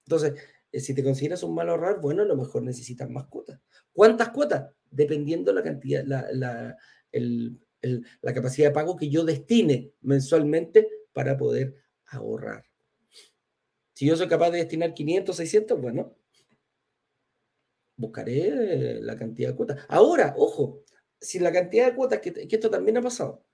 Entonces, 0.05 0.33
eh, 0.71 0.79
si 0.79 0.93
te 0.93 1.03
consideras 1.03 1.43
un 1.43 1.53
mal 1.53 1.69
ahorrar, 1.69 1.99
bueno, 1.99 2.23
a 2.23 2.25
lo 2.25 2.35
mejor 2.35 2.63
necesitas 2.63 3.09
más 3.09 3.25
cuotas. 3.25 3.59
¿Cuántas 3.91 4.29
cuotas? 4.29 4.71
Dependiendo 4.89 5.53
la 5.53 5.63
cantidad, 5.63 6.03
la, 6.05 6.77
la 7.11 8.33
capacidad 8.33 8.69
de 8.69 8.73
pago 8.73 8.95
que 8.95 9.09
yo 9.09 9.25
destine 9.25 9.93
mensualmente 10.01 10.87
para 11.13 11.37
poder 11.37 11.75
ahorrar. 12.05 12.63
Si 13.93 14.05
yo 14.05 14.15
soy 14.15 14.27
capaz 14.27 14.51
de 14.51 14.59
destinar 14.59 14.93
500, 14.93 15.35
600, 15.35 15.81
bueno, 15.81 16.15
buscaré 18.01 18.99
la 19.01 19.15
cantidad 19.15 19.49
de 19.49 19.55
cuotas. 19.55 19.85
Ahora, 19.87 20.33
ojo, 20.37 20.83
si 21.19 21.39
la 21.39 21.51
cantidad 21.51 21.87
de 21.87 21.95
cuotas, 21.95 22.19
que, 22.19 22.47
esto 22.49 22.69
también 22.69 22.97
ha 22.97 23.01
pasado, 23.01 23.45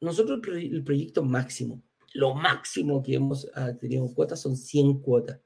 nosotros 0.00 0.40
el, 0.56 0.84
proyecto 0.84 1.22
máximo, 1.22 1.82
lo 2.12 2.34
máximo 2.34 3.02
que 3.02 3.14
hemos 3.14 3.50
ah, 3.54 3.72
tenido 3.72 4.04
en 4.04 4.12
cuotas 4.12 4.40
son 4.40 4.56
100 4.56 5.00
cuotas. 5.00 5.40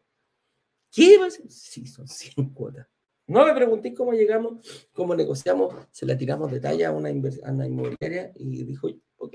¿Qué 0.91 1.19
va 1.19 1.27
a 1.27 1.31
ser? 1.31 1.51
Sí, 1.51 1.87
son 1.87 2.09
100 2.09 2.55
cuotas. 2.55 2.89
No 3.27 3.45
me 3.45 3.55
pregunté 3.55 3.93
cómo 3.93 4.15
llegamos, 4.15 4.89
cómo 4.93 5.15
negociamos, 5.15 5.75
se 5.93 6.07
la 6.07 6.17
tiramos 6.17 6.51
de 6.51 6.61
talla 6.61 6.89
a 6.89 6.93
una, 6.93 7.11
inmobiliaria 7.11 8.33
y 8.35 8.65
dijo, 8.65 8.89
ok. 9.17 9.35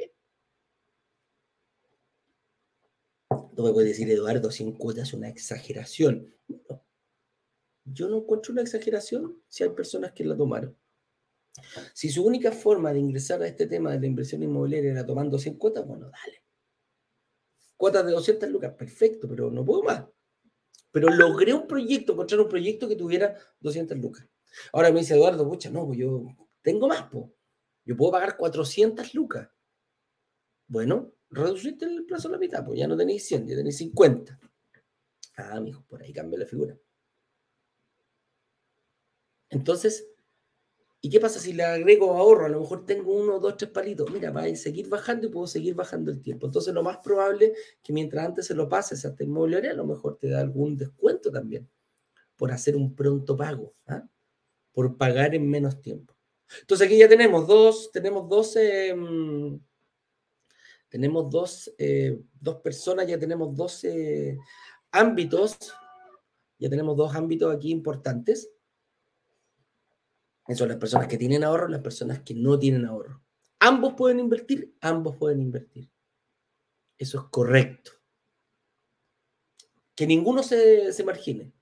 No 3.55 3.63
me 3.63 3.71
puede 3.71 3.89
decir, 3.89 4.09
Eduardo, 4.09 4.49
100 4.49 4.73
cuotas 4.73 5.09
es 5.09 5.13
una 5.13 5.29
exageración. 5.29 6.33
Yo 7.85 8.09
no 8.09 8.17
encuentro 8.17 8.53
una 8.53 8.61
exageración 8.61 9.41
si 9.47 9.63
hay 9.63 9.69
personas 9.69 10.13
que 10.13 10.25
la 10.25 10.35
tomaron. 10.35 10.77
Si 11.93 12.09
su 12.09 12.25
única 12.25 12.51
forma 12.51 12.93
de 12.93 12.99
ingresar 12.99 13.41
a 13.41 13.47
este 13.47 13.67
tema 13.67 13.91
de 13.91 13.99
la 13.99 14.07
inversión 14.07 14.41
inmobiliaria 14.41 14.91
era 14.91 15.05
tomando 15.05 15.37
100 15.37 15.57
cuotas, 15.57 15.85
bueno, 15.85 16.09
dale. 16.09 16.43
Cuotas 17.77 18.05
de 18.05 18.11
200 18.11 18.49
lucas, 18.49 18.73
perfecto, 18.73 19.27
pero 19.27 19.51
no 19.51 19.63
puedo 19.63 19.83
más. 19.83 20.05
Pero 20.91 21.09
logré 21.09 21.53
un 21.53 21.67
proyecto, 21.67 22.13
encontrar 22.13 22.41
un 22.41 22.49
proyecto 22.49 22.87
que 22.87 22.95
tuviera 22.95 23.37
200 23.59 23.97
lucas. 23.97 24.27
Ahora 24.71 24.91
me 24.91 24.99
dice 24.99 25.15
Eduardo, 25.15 25.47
pucha, 25.47 25.69
no, 25.69 25.85
pues 25.85 25.99
yo 25.99 26.25
tengo 26.61 26.87
más, 26.87 27.09
pues. 27.11 27.25
Yo 27.85 27.97
puedo 27.97 28.11
pagar 28.11 28.37
400 28.37 29.13
lucas. 29.13 29.49
Bueno, 30.67 31.13
reduciste 31.29 31.85
el 31.85 32.05
plazo 32.05 32.29
a 32.29 32.31
la 32.31 32.37
mitad, 32.37 32.65
pues 32.65 32.79
ya 32.79 32.87
no 32.87 32.95
tenéis 32.95 33.25
100, 33.25 33.47
ya 33.47 33.55
tenéis 33.55 33.77
50. 33.77 34.39
Ah, 35.37 35.59
mijo, 35.59 35.83
por 35.87 36.01
ahí 36.01 36.13
cambia 36.13 36.39
la 36.39 36.45
figura. 36.45 36.77
Entonces, 39.53 40.07
¿y 40.99 41.09
qué 41.09 41.19
pasa 41.19 41.39
si 41.39 41.53
le 41.53 41.63
agrego 41.63 42.11
ahorro? 42.17 42.45
A 42.45 42.49
lo 42.49 42.61
mejor 42.61 42.85
tengo 42.87 43.13
uno, 43.13 43.39
dos, 43.39 43.55
tres 43.55 43.69
palitos. 43.69 44.09
Mira, 44.11 44.31
va 44.31 44.43
a 44.43 44.55
seguir 44.55 44.89
bajando 44.89 45.27
y 45.27 45.29
puedo 45.29 45.45
seguir 45.45 45.75
bajando 45.75 46.11
el 46.11 46.21
tiempo. 46.21 46.47
Entonces, 46.47 46.73
lo 46.73 46.81
más 46.81 46.97
probable 46.97 47.53
es 47.53 47.77
que 47.83 47.93
mientras 47.93 48.25
antes 48.25 48.47
se 48.47 48.55
lo 48.55 48.67
pases 48.67 49.05
a 49.05 49.09
esta 49.09 49.23
inmobiliaria, 49.23 49.71
a 49.71 49.75
lo 49.75 49.85
mejor 49.85 50.17
te 50.17 50.27
da 50.29 50.39
algún 50.39 50.75
descuento 50.75 51.31
también 51.31 51.69
por 52.35 52.51
hacer 52.51 52.75
un 52.75 52.95
pronto 52.95 53.37
pago, 53.37 53.75
¿ah? 53.87 54.03
por 54.73 54.97
pagar 54.97 55.35
en 55.35 55.47
menos 55.47 55.79
tiempo. 55.81 56.15
Entonces, 56.61 56.87
aquí 56.87 56.97
ya 56.97 57.07
tenemos 57.07 57.47
dos, 57.47 57.91
tenemos 57.91 58.27
dos, 58.27 58.55
em, 58.55 59.59
tenemos 60.89 61.29
dos, 61.29 61.71
eh, 61.77 62.19
dos 62.41 62.55
personas, 62.55 63.07
ya 63.07 63.19
tenemos 63.19 63.55
dos 63.55 63.85
ámbitos, 64.91 65.57
ya 66.57 66.69
tenemos 66.69 66.97
dos 66.97 67.13
ámbitos 67.15 67.55
aquí 67.55 67.69
importantes 67.69 68.49
son 70.49 70.67
las 70.67 70.77
personas 70.77 71.07
que 71.07 71.17
tienen 71.17 71.43
ahorro, 71.43 71.67
las 71.67 71.81
personas 71.81 72.21
que 72.21 72.33
no 72.33 72.59
tienen 72.59 72.85
ahorro. 72.85 73.23
Ambos 73.59 73.93
pueden 73.93 74.19
invertir, 74.19 74.75
ambos 74.81 75.15
pueden 75.15 75.39
invertir. 75.39 75.89
Eso 76.97 77.19
es 77.19 77.25
correcto. 77.25 77.91
Que 79.95 80.05
ninguno 80.05 80.43
se, 80.43 80.91
se 80.91 81.03
margine. 81.03 81.53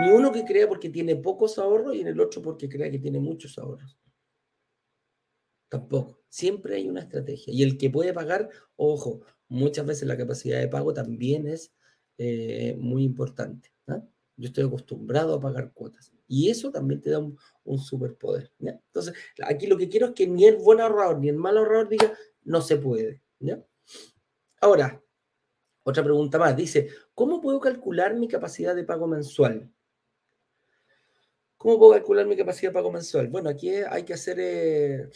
Ni 0.00 0.10
uno 0.10 0.30
que 0.30 0.44
crea 0.44 0.68
porque 0.68 0.90
tiene 0.90 1.16
pocos 1.16 1.58
ahorros 1.58 1.96
y 1.96 2.02
en 2.02 2.08
el 2.08 2.20
otro 2.20 2.42
porque 2.42 2.68
crea 2.68 2.90
que 2.90 2.98
tiene 2.98 3.18
muchos 3.18 3.58
ahorros. 3.58 3.98
Tampoco. 5.68 6.20
Siempre 6.28 6.76
hay 6.76 6.88
una 6.88 7.00
estrategia. 7.00 7.52
Y 7.52 7.62
el 7.62 7.78
que 7.78 7.90
puede 7.90 8.12
pagar, 8.12 8.50
ojo, 8.76 9.22
muchas 9.48 9.86
veces 9.86 10.06
la 10.06 10.16
capacidad 10.16 10.60
de 10.60 10.68
pago 10.68 10.92
también 10.92 11.46
es 11.48 11.72
eh, 12.18 12.76
muy 12.78 13.04
importante. 13.04 13.72
Yo 14.38 14.46
estoy 14.46 14.64
acostumbrado 14.64 15.34
a 15.34 15.40
pagar 15.40 15.72
cuotas. 15.72 16.12
Y 16.28 16.48
eso 16.48 16.70
también 16.70 17.00
te 17.00 17.10
da 17.10 17.18
un, 17.18 17.78
superpoder. 17.78 18.52
Entonces, 18.60 19.12
aquí 19.44 19.66
lo 19.66 19.76
que 19.76 19.88
quiero 19.88 20.06
es 20.06 20.12
que 20.12 20.26
ni 20.26 20.46
el 20.46 20.56
buen 20.56 20.80
ahorrador 20.80 21.18
ni 21.18 21.28
el 21.28 21.36
mal 21.36 21.58
ahorrador 21.58 21.88
diga, 21.88 22.16
no 22.44 22.62
se 22.62 22.76
puede. 22.76 23.20
Ahora, 24.60 25.02
otra 25.82 26.04
pregunta 26.04 26.38
más. 26.38 26.56
Dice, 26.56 26.88
¿cómo 27.14 27.40
puedo 27.40 27.58
calcular 27.58 28.14
mi 28.14 28.28
capacidad 28.28 28.76
de 28.76 28.84
pago 28.84 29.08
mensual? 29.08 29.72
¿Cómo 31.56 31.78
puedo 31.78 31.92
calcular 31.92 32.26
mi 32.26 32.36
capacidad 32.36 32.70
de 32.70 32.74
pago 32.74 32.92
mensual? 32.92 33.26
Bueno, 33.28 33.50
aquí 33.50 33.70
hay 33.70 34.04
que 34.04 34.14
hacer, 34.14 34.38
eh, 34.38 35.08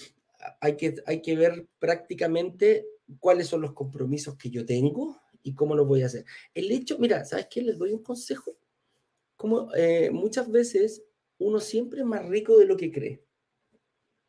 hay, 0.61 0.77
que, 0.77 0.97
hay 1.07 1.23
que 1.23 1.37
ver 1.37 1.69
prácticamente 1.79 2.89
cuáles 3.21 3.47
son 3.47 3.61
los 3.61 3.73
compromisos 3.73 4.37
que 4.37 4.51
yo 4.51 4.67
tengo 4.67 5.17
y 5.45 5.55
cómo 5.55 5.77
los 5.77 5.87
voy 5.87 6.03
a 6.03 6.07
hacer. 6.07 6.25
El 6.55 6.73
hecho, 6.73 6.99
mira, 6.99 7.25
¿sabes 7.25 7.47
qué? 7.49 7.63
Les 7.63 7.79
doy 7.79 7.93
un 7.93 8.03
consejo 8.03 8.57
como 9.43 9.75
eh, 9.75 10.09
muchas 10.13 10.49
veces 10.49 11.03
uno 11.39 11.59
siempre 11.59 12.03
es 12.03 12.07
más 12.07 12.25
rico 12.29 12.57
de 12.61 12.65
lo 12.65 12.77
que 12.77 12.93
cree. 12.93 13.25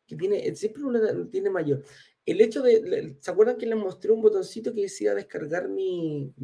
Que 0.08 0.16
tiene, 0.16 0.56
siempre 0.56 0.82
uno 0.82 1.28
tiene 1.28 1.50
mayor. 1.50 1.84
El 2.26 2.40
hecho 2.40 2.62
de, 2.62 3.16
¿se 3.20 3.30
acuerdan 3.30 3.56
que 3.56 3.66
les 3.66 3.78
mostré 3.78 4.10
un 4.10 4.22
botoncito 4.22 4.74
que 4.74 4.82
decía 4.82 5.14
descargar 5.14 5.68
mi, 5.68 6.34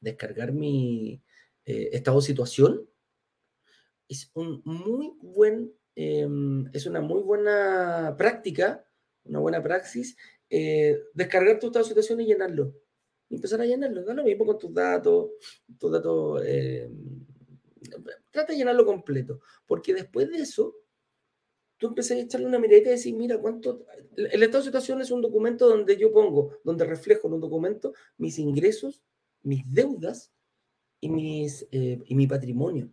descargar 0.00 0.50
mi 0.50 1.22
eh, 1.64 1.90
estado 1.92 2.18
de 2.18 2.26
situación? 2.26 2.90
Es 4.08 4.32
un 4.34 4.60
muy 4.64 5.12
buen, 5.22 5.72
em, 5.94 6.68
es 6.72 6.86
una 6.86 7.00
muy 7.00 7.22
buena 7.22 8.16
práctica, 8.18 8.84
una 9.22 9.38
buena 9.38 9.62
praxis, 9.62 10.16
eh, 10.50 11.00
descargar 11.14 11.60
tu 11.60 11.68
estado 11.68 11.84
de 11.84 11.88
situación 11.90 12.20
y 12.20 12.26
llenarlo 12.26 12.74
empezar 13.34 13.60
a 13.60 13.66
llenarlo. 13.66 14.04
Da 14.04 14.14
lo 14.14 14.24
mismo 14.24 14.46
con 14.46 14.58
tus 14.58 14.72
datos, 14.72 15.30
tus 15.78 15.92
datos. 15.92 16.42
Eh, 16.44 16.90
trata 18.30 18.52
de 18.52 18.58
llenarlo 18.58 18.84
completo, 18.84 19.40
porque 19.66 19.94
después 19.94 20.30
de 20.30 20.38
eso, 20.38 20.74
tú 21.76 21.88
empiezas 21.88 22.16
a 22.16 22.20
echarle 22.20 22.46
una 22.46 22.58
miradita 22.58 22.88
y 22.88 22.92
decir, 22.92 23.14
mira, 23.14 23.38
cuánto... 23.38 23.86
El 24.16 24.42
estado 24.42 24.62
de 24.62 24.68
situación 24.68 25.00
es 25.00 25.10
un 25.10 25.20
documento 25.20 25.68
donde 25.68 25.96
yo 25.96 26.12
pongo, 26.12 26.58
donde 26.64 26.84
reflejo 26.84 27.28
en 27.28 27.34
un 27.34 27.40
documento 27.40 27.92
mis 28.16 28.38
ingresos, 28.38 29.02
mis 29.42 29.62
deudas 29.66 30.32
y, 31.00 31.08
mis, 31.10 31.66
eh, 31.70 32.02
y 32.04 32.14
mi 32.14 32.26
patrimonio. 32.26 32.90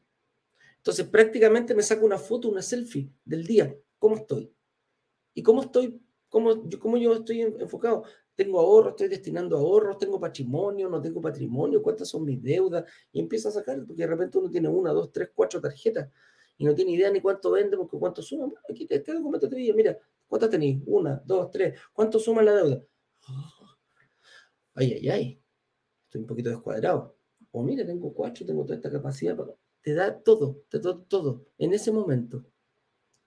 Entonces, 0.78 1.08
prácticamente 1.08 1.76
me 1.76 1.84
saco 1.84 2.06
una 2.06 2.18
foto, 2.18 2.50
una 2.50 2.62
selfie 2.62 3.12
del 3.24 3.46
día, 3.46 3.76
cómo 4.00 4.16
estoy. 4.16 4.52
Y 5.34 5.44
cómo 5.44 5.62
estoy, 5.62 6.02
cómo 6.28 6.68
cómo 6.80 6.98
yo 6.98 7.14
estoy 7.14 7.42
enfocado 7.42 8.04
tengo 8.44 8.60
ahorros, 8.60 8.94
estoy 8.94 9.08
destinando 9.08 9.56
ahorros, 9.56 10.00
tengo 10.00 10.20
patrimonio, 10.20 10.90
no 10.90 11.00
tengo 11.00 11.22
patrimonio, 11.22 11.82
cuántas 11.84 12.10
son 12.10 12.26
mis 12.26 12.42
deudas, 12.42 12.84
y 13.12 13.20
empieza 13.20 13.50
a 13.50 13.52
sacar, 13.52 13.86
porque 13.86 14.02
de 14.02 14.08
repente 14.08 14.40
uno 14.40 14.50
tiene 14.50 14.68
una, 14.68 14.92
dos, 14.92 15.12
tres, 15.12 15.30
cuatro 15.36 15.62
tarjetas 15.62 16.10
y 16.58 16.66
no 16.66 16.74
tiene 16.74 16.92
idea 16.92 17.12
ni 17.12 17.22
cuánto 17.22 17.52
vende, 17.52 17.78
porque 17.78 18.00
cuánto 18.00 18.24
suma. 18.24 18.52
Aquí 18.68 18.88
este 18.90 19.14
documento 19.14 19.48
te 19.48 19.56
dice, 19.56 19.74
mira, 19.74 19.96
¿cuántas 20.28 20.50
tenéis? 20.50 20.82
Una, 20.88 21.22
dos, 21.24 21.52
tres, 21.52 21.80
¿cuánto 21.94 22.18
suma 22.18 22.42
la 22.42 22.56
deuda? 22.56 22.82
ay, 24.74 24.94
ay, 24.94 25.10
ay, 25.10 25.42
estoy 26.06 26.22
un 26.22 26.28
poquito 26.28 26.50
descuadrado. 26.50 27.16
O 27.52 27.62
mira, 27.62 27.86
tengo 27.86 28.12
cuatro, 28.12 28.44
tengo 28.44 28.64
toda 28.64 28.76
esta 28.76 28.92
capacidad. 28.92 29.38
Te 29.82 29.94
da 29.94 30.18
todo, 30.18 30.64
te 30.68 30.80
da 30.80 31.00
todo, 31.08 31.46
en 31.60 31.74
ese 31.74 31.92
momento. 31.92 32.44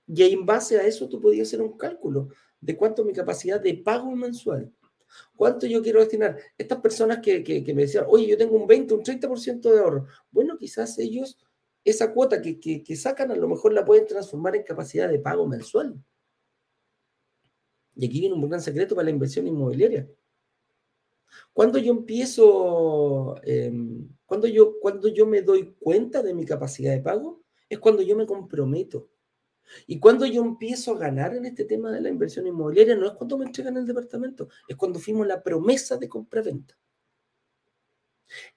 Y 0.09 0.25
en 0.25 0.45
base 0.45 0.77
a 0.77 0.85
eso 0.85 1.09
tú 1.09 1.21
podías 1.21 1.47
hacer 1.47 1.63
un 1.63 1.77
cálculo 1.77 2.31
de 2.61 2.77
cuánto 2.77 3.03
es 3.03 3.07
mi 3.07 3.13
capacidad 3.13 3.61
de 3.61 3.75
pago 3.75 4.11
mensual. 4.11 4.73
¿Cuánto 5.37 5.67
yo 5.67 5.83
quiero 5.83 6.01
destinar? 6.01 6.39
Estas 6.57 6.81
personas 6.81 7.19
que, 7.21 7.63
me 7.75 7.83
decían, 7.83 8.05
oye, 8.09 8.27
yo 8.27 8.37
tengo 8.37 8.57
un 8.57 8.67
20, 8.67 8.95
un 8.95 9.03
30% 9.03 9.73
de 9.73 9.79
ahorro. 9.79 10.07
Bueno, 10.31 10.57
quizás 10.59 10.99
ellos, 10.99 11.39
esa 11.85 12.13
cuota 12.13 12.41
que, 12.41 12.59
que, 12.61 12.97
sacan, 12.97 13.31
a 13.31 13.37
lo 13.37 13.49
mejor 13.49 13.73
la 13.73 13.85
pueden 13.85 14.07
transformar 14.07 14.57
en 14.57 14.63
capacidad 14.63 15.09
de 15.09 15.19
pago 15.19 15.47
mensual. 15.47 15.95
Y 17.97 18.07
aquí 18.07 18.21
viene 18.21 18.35
un 18.35 18.49
gran 18.49 18.61
secreto 18.61 18.95
para 18.95 19.05
la 19.05 19.11
inversión 19.11 19.47
inmobiliaria. 19.47 20.09
Cuando 21.53 21.79
yo 21.79 21.93
empiezo, 21.93 23.37
em, 23.43 24.09
cuando, 24.27 24.47
yo, 24.47 24.79
cuando 24.81 25.09
yo 25.09 25.27
me 25.27 25.43
doy 25.43 25.75
cuenta 25.79 26.23
de 26.23 26.35
mi 26.35 26.45
capacidad 26.45 26.93
de 26.93 27.01
pago, 27.01 27.43
es 27.69 27.79
cuando 27.79 28.03
yo 28.03 28.17
me 28.17 28.27
comprometo. 28.27 29.09
Y 29.87 29.99
cuando 29.99 30.27
yo 30.27 30.43
empiezo 30.43 30.93
a 30.93 30.99
ganar 30.99 31.35
en 31.35 31.47
este 31.47 31.65
tema 31.65 31.91
de 31.91 32.01
la 32.01 32.09
inversión 32.09 32.47
inmobiliaria, 32.47 32.97
no 32.97 33.07
es 33.07 33.13
cuando 33.13 33.39
me 33.39 33.47
entregan 33.47 33.77
el 33.77 33.87
departamento, 33.87 34.49
es 34.69 34.77
cuando 34.77 34.99
fuimos 34.99 35.27
la 35.27 35.43
promesa 35.43 35.97
de 35.97 36.09
compra-venta. 36.09 36.77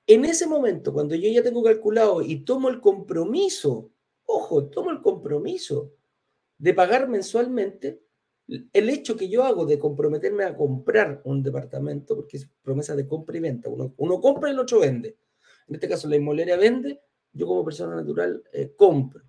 En 0.05 0.26
ese 0.26 0.47
momento, 0.47 0.93
cuando 0.93 1.16
yo 1.16 1.30
ya 1.30 1.43
tengo 1.43 1.64
calculado 1.64 2.22
y 2.22 2.43
tomo 2.43 2.70
el 2.70 2.80
compromiso, 2.80 3.91
ojo, 4.26 4.66
tomo 4.66 4.91
el 4.91 5.01
compromiso 5.01 5.93
de 6.58 6.74
pagar 6.74 7.08
mensualmente, 7.08 8.01
el 8.47 8.89
hecho 8.89 9.18
que 9.18 9.28
yo 9.28 9.43
hago 9.43 9.66
de 9.66 9.78
comprometerme 9.78 10.45
a 10.45 10.55
comprar 10.55 11.22
un 11.26 11.43
departamento, 11.43 12.16
porque 12.16 12.38
es 12.38 12.49
promesa 12.62 12.95
de 12.95 13.05
compra 13.05 13.38
y 13.38 13.41
venta, 13.41 13.70
uno, 13.70 14.22
compra 14.22 14.49
y 14.49 14.53
el 14.53 14.60
otro 14.60 14.80
vende. 14.80 15.18
En 15.68 15.76
este 15.76 15.89
caso, 15.89 16.08
la 16.08 16.16
inmobiliaria 16.16 16.55
vende, 16.55 17.01
yo 17.34 17.45
como 17.45 17.66
persona 17.66 17.95
natural 17.95 18.41
eh, 18.53 18.74
compro. 18.76 19.27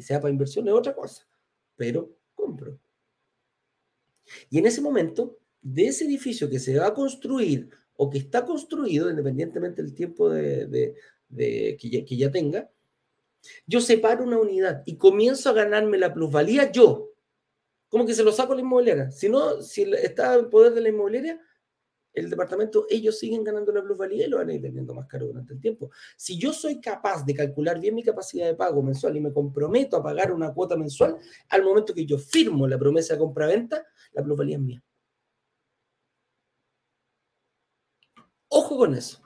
Que 0.00 0.06
sea 0.06 0.18
para 0.18 0.32
inversión 0.32 0.66
es 0.66 0.72
otra 0.72 0.94
cosa, 0.94 1.28
pero 1.76 2.16
compro. 2.34 2.80
Y 4.48 4.56
en 4.56 4.64
ese 4.64 4.80
momento, 4.80 5.36
de 5.60 5.88
ese 5.88 6.06
edificio 6.06 6.48
que 6.48 6.58
se 6.58 6.78
va 6.78 6.86
a 6.86 6.94
construir 6.94 7.68
o 7.96 8.08
que 8.08 8.16
está 8.16 8.46
construido, 8.46 9.10
independientemente 9.10 9.82
del 9.82 9.92
tiempo 9.92 10.30
de, 10.30 10.94
que, 11.36 11.76
ya, 11.90 12.02
que 12.02 12.28
tenga, 12.30 12.70
yo 13.66 13.82
separo 13.82 14.24
una 14.24 14.38
unidad 14.38 14.82
y 14.86 14.96
comienzo 14.96 15.50
a 15.50 15.52
ganarme 15.52 15.98
la 15.98 16.14
plusvalía 16.14 16.72
yo. 16.72 17.12
Como 17.90 18.06
que 18.06 18.14
se 18.14 18.24
lo 18.24 18.32
saco 18.32 18.54
a 18.54 18.56
la 18.56 18.62
inmobiliaria. 18.62 19.10
Si 19.10 19.28
no, 19.28 19.60
si 19.60 19.82
está 19.82 20.34
en 20.34 20.48
poder 20.48 20.72
de 20.72 20.80
la 20.80 20.88
inmobiliaria, 20.88 21.38
el 22.12 22.28
departamento, 22.28 22.86
ellos 22.88 23.18
siguen 23.18 23.44
ganando 23.44 23.72
la 23.72 23.82
plusvalía 23.82 24.26
y 24.26 24.28
lo 24.28 24.38
van 24.38 24.48
a 24.50 24.54
ir 24.54 24.60
vendiendo 24.60 24.94
más 24.94 25.06
caro 25.06 25.26
durante 25.26 25.54
el 25.54 25.60
tiempo. 25.60 25.90
Si 26.16 26.38
yo 26.38 26.52
soy 26.52 26.80
capaz 26.80 27.24
de 27.24 27.34
calcular 27.34 27.78
bien 27.78 27.94
mi 27.94 28.02
capacidad 28.02 28.46
de 28.46 28.54
pago 28.54 28.82
mensual 28.82 29.16
y 29.16 29.20
me 29.20 29.32
comprometo 29.32 29.96
a 29.96 30.02
pagar 30.02 30.32
una 30.32 30.52
cuota 30.52 30.76
mensual, 30.76 31.16
al 31.48 31.62
momento 31.62 31.94
que 31.94 32.04
yo 32.04 32.18
firmo 32.18 32.66
la 32.66 32.78
promesa 32.78 33.14
de 33.14 33.20
compra-venta, 33.20 33.86
la 34.12 34.22
plusvalía 34.22 34.56
es 34.56 34.62
mía. 34.62 34.84
Ojo 38.48 38.76
con 38.76 38.94
eso. 38.94 39.22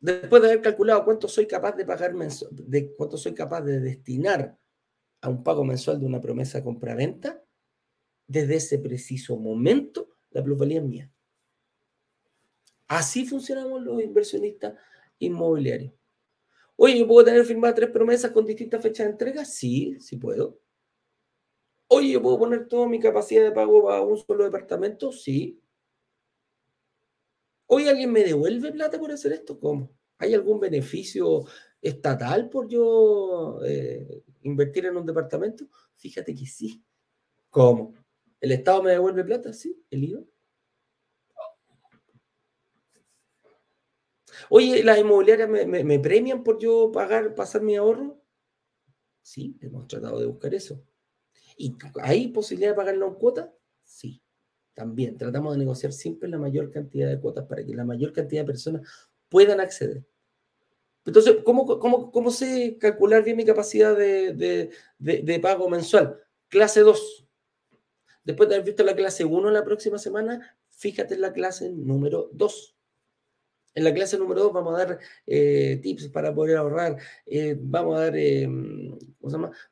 Después 0.00 0.42
de 0.42 0.48
haber 0.48 0.62
calculado 0.62 1.04
cuánto 1.04 1.28
soy 1.28 1.46
capaz 1.46 1.72
de 1.72 1.84
pagar 1.84 2.14
mensual, 2.14 2.50
de 2.52 2.94
cuánto 2.94 3.16
soy 3.16 3.34
capaz 3.34 3.62
de 3.62 3.80
destinar 3.80 4.56
a 5.20 5.28
un 5.28 5.42
pago 5.42 5.64
mensual 5.64 5.98
de 6.00 6.06
una 6.06 6.20
promesa 6.20 6.58
de 6.58 6.64
compra-venta, 6.64 7.42
desde 8.26 8.56
ese 8.56 8.78
preciso 8.78 9.36
momento, 9.36 10.10
la 10.30 10.42
plusvalía 10.42 10.78
es 10.78 10.84
mía. 10.84 11.12
Así 12.88 13.26
funcionamos 13.26 13.82
los 13.82 14.02
inversionistas 14.02 14.74
inmobiliarios. 15.18 15.92
Oye, 16.76 16.98
¿yo 16.98 17.06
puedo 17.06 17.24
tener 17.26 17.44
firmadas 17.44 17.74
tres 17.76 17.90
promesas 17.90 18.30
con 18.30 18.46
distintas 18.46 18.80
fechas 18.80 19.06
de 19.06 19.12
entrega? 19.12 19.44
Sí, 19.44 19.98
sí 20.00 20.16
puedo. 20.16 20.58
Oye, 21.88 22.12
¿yo 22.12 22.22
puedo 22.22 22.38
poner 22.38 22.68
toda 22.68 22.86
mi 22.86 23.00
capacidad 23.00 23.42
de 23.44 23.52
pago 23.52 23.84
para 23.84 24.00
un 24.02 24.16
solo 24.16 24.44
departamento? 24.44 25.12
Sí. 25.12 25.60
Oye, 27.66 27.88
¿alguien 27.90 28.12
me 28.12 28.24
devuelve 28.24 28.72
plata 28.72 28.98
por 28.98 29.12
hacer 29.12 29.32
esto? 29.32 29.58
¿Cómo? 29.58 29.90
¿Hay 30.18 30.34
algún 30.34 30.60
beneficio 30.60 31.44
estatal 31.82 32.48
por 32.48 32.68
yo 32.68 33.60
eh, 33.64 34.22
invertir 34.42 34.86
en 34.86 34.96
un 34.96 35.04
departamento? 35.04 35.66
Fíjate 35.94 36.34
que 36.34 36.46
sí. 36.46 36.82
¿Cómo? 37.50 37.94
¿El 38.40 38.52
Estado 38.52 38.82
me 38.82 38.92
devuelve 38.92 39.24
plata? 39.24 39.52
Sí, 39.52 39.82
el 39.90 40.04
IVA. 40.04 40.20
Oye, 44.48 44.82
¿las 44.82 44.98
inmobiliarias 44.98 45.48
me, 45.48 45.98
premian 45.98 46.42
por 46.42 46.58
yo 46.58 46.90
pagar, 46.92 47.34
pasar 47.34 47.62
mi 47.62 47.76
ahorro? 47.76 48.20
Sí, 49.22 49.56
hemos 49.60 49.86
tratado 49.86 50.20
de 50.20 50.26
buscar 50.26 50.54
eso. 50.54 50.82
¿Y 51.56 51.76
hay 52.02 52.28
posibilidad 52.28 52.70
de 52.70 52.76
pagarlo 52.76 53.06
en 53.08 53.14
cuota? 53.14 53.52
Sí, 53.82 54.22
también. 54.74 55.16
Tratamos 55.16 55.52
de 55.52 55.58
negociar 55.58 55.92
siempre 55.92 56.28
la 56.28 56.38
mayor 56.38 56.70
cantidad 56.70 57.08
de 57.08 57.20
cuotas 57.20 57.46
para 57.46 57.64
que 57.64 57.74
la 57.74 57.84
mayor 57.84 58.12
cantidad 58.12 58.42
de 58.42 58.46
personas 58.46 58.88
puedan 59.28 59.60
acceder. 59.60 60.04
Entonces, 61.04 61.36
¿cómo, 61.44 61.78
cómo, 61.78 62.10
cómo 62.10 62.30
sé 62.30 62.76
calcular 62.78 63.24
bien 63.24 63.36
mi 63.36 63.44
capacidad 63.44 63.96
de, 63.96 64.70
de 64.98 65.40
pago 65.40 65.68
mensual? 65.68 66.18
Clase 66.48 66.80
2. 66.80 67.26
Después 68.24 68.48
de 68.48 68.56
haber 68.56 68.66
visto 68.66 68.84
la 68.84 68.94
clase 68.94 69.24
1 69.24 69.50
la 69.50 69.64
próxima 69.64 69.98
semana, 69.98 70.58
fíjate 70.68 71.14
en 71.14 71.22
la 71.22 71.32
clase 71.32 71.70
número 71.70 72.28
2. 72.32 72.77
En 73.78 73.84
la 73.84 73.94
clase 73.94 74.18
número 74.18 74.42
2 74.42 74.52
vamos 74.52 74.74
a 74.74 74.78
dar 74.78 74.98
eh, 75.24 75.78
tips 75.80 76.08
para 76.08 76.34
poder 76.34 76.56
ahorrar, 76.56 76.98
eh, 77.24 77.56
vamos 77.60 77.96
a 77.96 78.00
dar, 78.00 78.16
eh, 78.16 78.48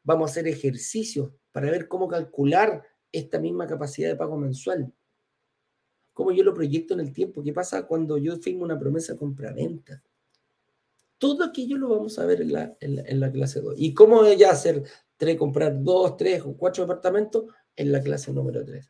Vamos 0.05 0.31
a 0.31 0.31
hacer 0.31 0.47
ejercicios 0.47 1.33
para 1.51 1.73
ver 1.73 1.89
cómo 1.89 2.07
calcular 2.07 2.85
esta 3.11 3.41
misma 3.41 3.67
capacidad 3.67 4.09
de 4.09 4.15
pago 4.15 4.37
mensual. 4.37 4.93
Cómo 6.13 6.31
yo 6.31 6.45
lo 6.45 6.55
proyecto 6.55 6.95
en 6.95 7.01
el 7.01 7.13
tiempo. 7.13 7.43
¿Qué 7.43 7.53
pasa 7.53 7.85
cuando 7.85 8.17
yo 8.17 8.37
firmo 8.37 8.63
una 8.63 8.79
promesa 8.79 9.17
compra-venta? 9.17 10.01
Todo 11.19 11.43
aquello 11.43 11.77
lo 11.77 11.89
vamos 11.89 12.17
a 12.21 12.27
ver 12.27 12.43
en 12.43 12.53
la, 12.53 12.77
en 12.79 13.19
la, 13.19 13.33
clase 13.33 13.61
2. 13.61 13.75
¿Y 13.77 13.93
cómo 13.93 14.25
ya 14.35 14.51
hacer 14.53 14.85
tres, 15.17 15.37
comprar 15.37 15.83
dos, 15.83 16.17
tres 16.17 16.43
o 16.43 16.57
cuatro 16.57 16.85
departamentos? 16.85 17.47
En 17.75 17.91
la 17.91 18.01
clase 18.01 18.33
número 18.33 18.65
3. 18.65 18.89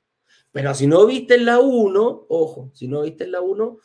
Pero 0.53 0.75
si 0.75 0.87
no 0.87 1.07
viste 1.07 1.37
en 1.37 1.47
la 1.47 1.59
1, 1.61 2.27
ojo, 2.29 2.71
si 2.75 2.87
no 2.87 3.01
viste 3.03 3.25
en 3.25 3.33
la 3.33 3.41
1, 3.41 3.79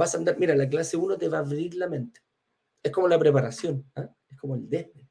vas 0.00 0.14
a 0.14 0.18
andar, 0.18 0.38
mira, 0.38 0.56
la 0.56 0.66
clase 0.66 0.96
1 0.96 1.18
te 1.18 1.28
va 1.28 1.36
a 1.36 1.40
abrir 1.40 1.74
la 1.74 1.86
mente. 1.86 2.22
Es 2.82 2.90
como 2.90 3.06
la 3.06 3.18
preparación, 3.18 3.84
¿ah? 3.94 4.10
es 4.30 4.38
como 4.38 4.54
el 4.54 4.66
desde. 4.66 5.06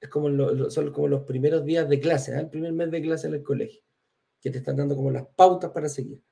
Es 0.00 0.08
como 0.08 0.70
son 0.70 0.92
como 0.92 1.08
los 1.08 1.24
primeros 1.24 1.64
días 1.64 1.88
de 1.88 1.98
clase, 1.98 2.36
¿ah? 2.36 2.40
el 2.40 2.48
primer 2.48 2.72
mes 2.72 2.92
de 2.92 3.02
clase 3.02 3.26
en 3.26 3.34
el 3.34 3.42
colegio, 3.42 3.82
que 4.40 4.50
te 4.50 4.58
están 4.58 4.76
dando 4.76 4.94
como 4.94 5.10
las 5.10 5.26
pautas 5.34 5.72
para 5.72 5.88
seguir. 5.88 6.22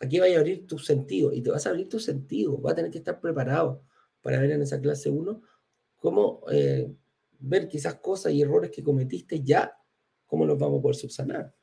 Aquí 0.00 0.18
va 0.18 0.26
a 0.26 0.36
abrir 0.36 0.66
tu 0.66 0.76
sentido 0.76 1.32
y 1.32 1.40
te 1.40 1.50
vas 1.50 1.64
a 1.66 1.70
abrir 1.70 1.88
tu 1.88 2.00
sentido, 2.00 2.58
vas 2.58 2.72
a 2.72 2.76
tener 2.76 2.90
que 2.90 2.98
estar 2.98 3.20
preparado 3.20 3.84
para 4.20 4.40
ver 4.40 4.50
en 4.50 4.62
esa 4.62 4.80
clase 4.80 5.10
1 5.10 5.40
cómo 5.98 6.42
eh, 6.50 6.92
ver 7.38 7.68
quizás 7.68 7.94
cosas 7.94 8.32
y 8.32 8.42
errores 8.42 8.72
que 8.72 8.82
cometiste 8.82 9.40
ya, 9.40 9.72
cómo 10.26 10.44
los 10.44 10.58
vamos 10.58 10.80
a 10.80 10.82
poder 10.82 10.96
subsanar. 10.96 11.54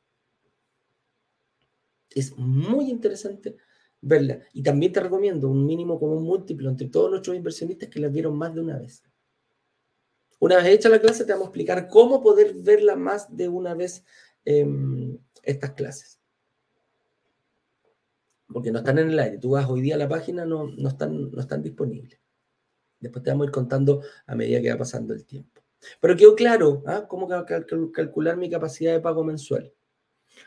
Es 2.08 2.34
muy 2.38 2.90
interesante 2.90 3.56
verla. 4.06 4.40
Y 4.52 4.62
también 4.62 4.92
te 4.92 5.00
recomiendo 5.00 5.48
un 5.48 5.66
mínimo 5.66 5.98
como 5.98 6.16
un 6.16 6.24
múltiplo 6.24 6.70
entre 6.70 6.88
todos 6.88 7.10
nuestros 7.10 7.36
inversionistas 7.36 7.88
que 7.88 8.00
la 8.00 8.08
vieron 8.08 8.36
más 8.36 8.54
de 8.54 8.60
una 8.60 8.78
vez. 8.78 9.02
Una 10.38 10.56
vez 10.56 10.66
hecha 10.66 10.88
la 10.88 11.00
clase, 11.00 11.24
te 11.24 11.32
vamos 11.32 11.46
a 11.46 11.48
explicar 11.48 11.88
cómo 11.88 12.22
poder 12.22 12.54
verla 12.54 12.94
más 12.94 13.34
de 13.34 13.48
una 13.48 13.74
vez 13.74 14.04
em, 14.44 15.18
estas 15.42 15.72
clases. 15.72 16.20
Porque 18.46 18.70
no 18.70 18.78
están 18.78 18.98
en 18.98 19.10
el 19.10 19.18
aire. 19.18 19.38
Tú 19.38 19.50
vas 19.50 19.68
hoy 19.68 19.80
día 19.80 19.96
a 19.96 19.98
la 19.98 20.08
página, 20.08 20.44
no, 20.44 20.68
no, 20.68 20.88
están, 20.88 21.32
no 21.32 21.40
están 21.40 21.62
disponibles. 21.62 22.20
Después 23.00 23.24
te 23.24 23.30
vamos 23.30 23.44
a 23.44 23.48
ir 23.48 23.52
contando 23.52 24.02
a 24.26 24.34
medida 24.36 24.62
que 24.62 24.70
va 24.70 24.78
pasando 24.78 25.14
el 25.14 25.24
tiempo. 25.24 25.62
Pero 26.00 26.16
quedó 26.16 26.34
claro 26.34 26.82
¿ah? 26.86 27.06
cómo 27.08 27.26
calcular 27.28 28.36
mi 28.36 28.48
capacidad 28.48 28.92
de 28.92 29.00
pago 29.00 29.24
mensual. 29.24 29.72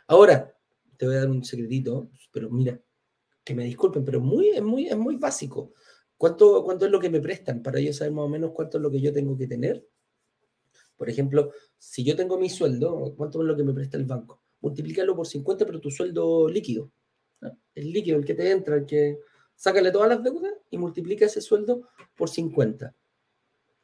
Ahora, 0.07 0.55
te 0.97 1.05
voy 1.05 1.16
a 1.16 1.20
dar 1.20 1.30
un 1.30 1.43
secretito, 1.43 2.10
pero 2.32 2.49
mira, 2.49 2.80
que 3.43 3.55
me 3.55 3.63
disculpen, 3.63 4.05
pero 4.05 4.19
muy, 4.19 4.49
es, 4.49 4.61
muy, 4.61 4.87
es 4.87 4.97
muy 4.97 5.15
básico. 5.15 5.73
¿Cuánto, 6.17 6.63
¿Cuánto 6.63 6.85
es 6.85 6.91
lo 6.91 6.99
que 6.99 7.09
me 7.09 7.21
prestan 7.21 7.63
para 7.63 7.79
yo 7.79 7.93
saber 7.93 8.13
más 8.13 8.25
o 8.25 8.29
menos 8.29 8.51
cuánto 8.51 8.77
es 8.77 8.83
lo 8.83 8.91
que 8.91 8.99
yo 8.99 9.13
tengo 9.13 9.37
que 9.37 9.47
tener? 9.47 9.87
Por 10.97 11.09
ejemplo, 11.09 11.51
si 11.77 12.03
yo 12.03 12.15
tengo 12.15 12.37
mi 12.37 12.49
sueldo, 12.49 13.13
¿cuánto 13.15 13.41
es 13.41 13.47
lo 13.47 13.55
que 13.55 13.63
me 13.63 13.73
presta 13.73 13.97
el 13.97 14.05
banco? 14.05 14.43
Multiplícalo 14.59 15.15
por 15.15 15.25
50, 15.25 15.65
pero 15.65 15.79
tu 15.79 15.89
sueldo 15.89 16.49
líquido. 16.49 16.91
El 17.73 17.93
líquido, 17.93 18.17
el 18.17 18.25
que 18.25 18.33
te 18.33 18.51
entra, 18.51 18.75
el 18.75 18.85
que 18.85 19.19
sácale 19.55 19.91
todas 19.91 20.09
las 20.09 20.21
deudas 20.21 20.51
y 20.69 20.77
multiplica 20.77 21.25
ese 21.25 21.39
sueldo 21.39 21.87
por 22.17 22.29
50. 22.29 22.93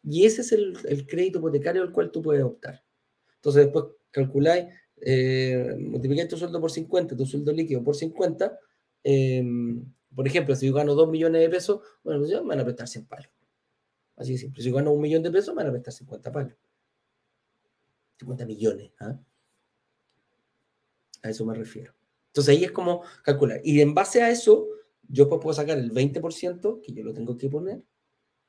Y 0.03 0.25
ese 0.25 0.41
es 0.41 0.51
el, 0.51 0.77
el 0.89 1.07
crédito 1.07 1.39
hipotecario 1.39 1.81
al 1.81 1.93
cual 1.93 2.11
tú 2.11 2.21
puedes 2.21 2.43
optar. 2.43 2.83
Entonces 3.35 3.65
después 3.65 3.85
calculáis, 4.11 4.65
eh, 5.01 5.75
multiplicáis 5.79 6.29
tu 6.29 6.37
sueldo 6.37 6.59
por 6.59 6.71
50, 6.71 7.15
tu 7.15 7.25
sueldo 7.25 7.51
líquido 7.51 7.83
por 7.83 7.95
50, 7.95 8.57
Em, 9.07 9.85
por 10.15 10.25
ejemplo, 10.25 10.55
si 10.55 10.65
yo 10.65 10.73
gano 10.73 10.95
2 10.95 11.07
millones 11.09 11.39
de 11.39 11.49
pesos, 11.49 11.79
bueno, 12.03 12.19
pues 12.19 12.31
me 12.31 12.47
van 12.47 12.59
a 12.59 12.63
prestar 12.63 12.87
100 12.87 13.05
palos. 13.05 13.29
Así 14.15 14.31
de 14.31 14.39
simple. 14.39 14.63
Si 14.63 14.69
yo 14.69 14.75
gano 14.75 14.91
un 14.91 15.01
millón 15.01 15.21
de 15.21 15.29
pesos, 15.29 15.53
me 15.53 15.61
van 15.61 15.67
a 15.67 15.71
prestar 15.71 15.93
50 15.93 16.31
palos. 16.31 16.53
50 18.17 18.45
millones. 18.47 18.91
¿ah? 18.99 19.19
A 21.21 21.29
eso 21.29 21.45
me 21.45 21.53
refiero. 21.53 21.93
Entonces 22.27 22.57
ahí 22.57 22.63
es 22.63 22.71
como 22.71 23.03
calcular. 23.21 23.61
Y 23.63 23.79
en 23.79 23.93
base 23.93 24.23
a 24.23 24.31
eso, 24.31 24.67
yo 25.07 25.29
puedo 25.29 25.53
sacar 25.53 25.77
el 25.77 25.91
20%, 25.91 26.81
que 26.81 26.91
yo 26.91 27.03
lo 27.03 27.13
tengo 27.13 27.37
que 27.37 27.47
poner, 27.47 27.83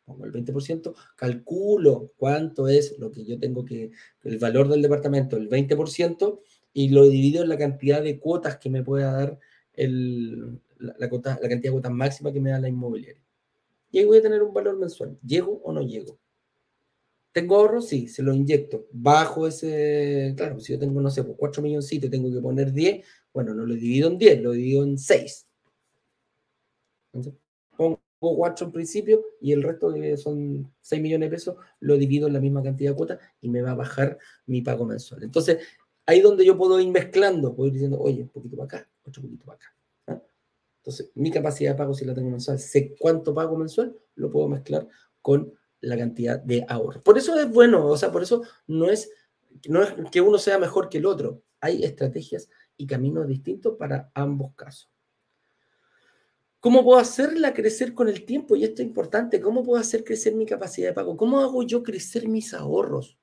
pongo 0.07 0.25
el 0.25 0.33
20%, 0.33 0.95
calculo 1.17 2.13
cuánto 2.17 2.67
es 2.69 2.99
lo 2.99 3.11
que 3.11 3.27
yo 3.27 3.39
tengo 3.39 3.63
que, 3.63 3.91
el 4.23 4.39
valor 4.39 4.69
del 4.69 4.81
departamento, 4.81 5.37
el 5.37 5.51
20%, 5.51 6.41
y 6.73 6.89
lo 6.89 7.05
divido 7.07 7.43
en 7.43 7.51
la 7.51 7.59
cantidad 7.59 8.03
de 8.03 8.19
cuotas 8.19 8.57
que 8.57 8.71
me 8.71 8.83
pueda 8.83 9.13
dar 9.13 9.39
la, 9.77 10.97
la, 10.99 11.09
cantidad 11.09 11.41
de 11.41 11.71
cuotas 11.71 11.93
máxima 11.93 12.33
que 12.33 12.41
me 12.41 12.51
da 12.51 12.59
la 12.59 12.69
inmobiliaria. 12.69 13.23
Y 13.91 13.99
ahí 13.99 14.05
voy 14.05 14.19
a 14.19 14.23
tener 14.23 14.43
un 14.43 14.53
valor 14.53 14.79
mensual. 14.79 15.19
¿Llego 15.25 15.61
o 15.65 15.73
no 15.73 15.83
llego? 15.83 16.19
¿Tengo 17.33 17.57
ahorro? 17.57 17.83
Sí, 17.83 18.09
se 18.09 18.23
lo 18.23 18.33
inyecto. 18.33 18.87
Bajo 18.93 19.47
ese, 19.47 20.33
claro, 20.37 20.59
si 20.59 20.73
yo 20.73 20.79
tengo, 20.79 21.01
no 21.03 21.11
sé, 21.11 21.23
4 21.23 21.37
pues, 21.39 21.63
millones 21.63 21.93
y 21.93 22.01
tengo 22.01 22.33
que 22.33 22.41
poner 22.41 22.73
10, 22.73 23.05
bueno, 23.33 23.53
no 23.53 23.67
lo 23.67 23.75
divido 23.75 24.09
en 24.09 24.17
10, 24.17 24.43
lo 24.43 24.53
divido 24.53 24.85
en 24.85 24.97
6. 24.97 25.47
Entonces, 27.13 27.35
pongo 27.77 28.01
4 28.19 28.67
en 28.67 28.73
principio 28.73 29.23
y 29.41 29.53
el 29.53 29.63
resto 29.63 29.93
que 29.93 30.17
son 30.17 30.73
6 30.81 31.03
millones 31.03 31.29
de 31.29 31.37
pesos, 31.37 31.57
lo 31.81 31.99
divido 31.99 32.27
en 32.27 32.33
la 32.33 32.41
misma 32.41 32.63
cantidad 32.63 32.93
de 32.93 32.97
cuotas 32.97 33.19
y 33.43 33.51
me 33.51 33.61
va 33.61 33.73
a 33.73 33.75
bajar 33.75 34.19
mi 34.47 34.63
pago 34.63 34.87
mensual. 34.87 35.23
Entonces, 35.23 35.59
ahí 36.07 36.23
donde 36.23 36.43
yo 36.43 36.57
puedo 36.57 36.81
ir 36.81 36.89
mezclando, 36.89 37.55
puedo 37.55 37.69
ir 37.69 37.75
diciendo, 37.75 37.99
oye, 38.01 38.23
un 38.23 38.29
poquito 38.31 38.57
para 38.57 38.79
acá, 38.79 38.91
otro 39.07 39.23
poquito 39.23 39.45
para 39.47 39.57
acá. 39.57 39.77
¿ah? 40.09 40.23
Entonces, 40.79 41.11
mi 41.15 41.31
capacidad 41.31 41.73
de 41.73 41.79
pago, 41.79 41.95
si 41.95 42.05
la 42.05 42.15
tengo 42.15 42.31
mensual, 42.31 42.59
sé 42.59 42.95
cuánto 42.99 43.35
pago 43.35 43.57
mensual, 43.57 43.97
lo 44.15 44.31
puedo 44.31 44.49
mezclar 44.49 44.87
con 45.21 45.53
la 45.81 45.97
cantidad 45.97 46.39
de 46.39 46.65
ahorro. 46.69 47.03
Por 47.03 47.19
eso 47.19 47.39
es 47.39 47.51
bueno, 47.51 47.87
o 47.87 47.97
sea, 47.97 48.11
por 48.11 48.23
eso 48.23 48.43
no 48.67 48.91
es, 48.91 49.11
no 49.69 49.83
es 49.83 49.95
que 50.11 50.21
uno 50.21 50.39
sea 50.39 50.59
mejor 50.59 50.89
que 50.89 50.99
el 50.99 51.07
otro. 51.07 51.43
Hay 51.61 51.85
estrategias 51.85 52.49
y 52.77 52.87
caminos 52.87 53.27
distintos 53.27 53.77
para 53.79 54.11
ambos 54.15 54.55
casos. 54.55 54.91
¿Cómo 56.61 56.83
puedo 56.83 56.99
hacerla 56.99 57.55
crecer 57.55 57.95
con 57.95 58.09
el 58.09 58.25
tiempo? 58.25 58.57
Y 58.57 58.65
esto 58.65 58.83
es 58.83 58.89
importante. 58.89 59.41
¿Cómo 59.41 59.63
puedo 59.63 59.81
hacer 59.81 60.03
crecer 60.03 60.35
mi 60.35 60.47
capacidad 60.47 60.89
de 60.89 60.95
pago? 60.95 61.17
¿Cómo 61.17 61.39
hago 61.41 61.63
yo 61.63 61.83
crecer 61.83 62.27
mis 62.29 62.55
ahorros? 62.55 63.19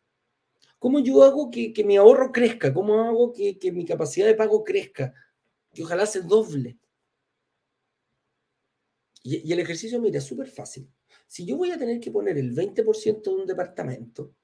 ¿Cómo 0.79 0.99
yo 0.99 1.23
hago 1.23 1.51
que, 1.51 1.73
mi 1.85 1.97
ahorro 1.97 2.31
crezca? 2.31 2.73
¿Cómo 2.73 3.01
hago 3.01 3.33
que, 3.33 3.57
que, 3.59 3.71
mi 3.71 3.85
capacidad 3.85 4.27
de 4.27 4.35
pago 4.35 4.63
crezca? 4.63 5.13
Que 5.73 5.83
ojalá 5.83 6.05
se 6.05 6.21
doble. 6.21 6.77
Y, 9.23 9.51
el 9.51 9.59
ejercicio, 9.59 9.99
mira, 9.99 10.19
es 10.19 10.25
súper 10.25 10.47
fácil. 10.47 10.89
Si 11.27 11.45
yo 11.45 11.57
voy 11.57 11.71
a 11.71 11.77
tener 11.77 11.99
que 11.99 12.11
poner 12.11 12.37
el 12.37 12.53
20% 12.53 13.23
de 13.23 13.29
un 13.29 13.47
departamento, 13.47 14.35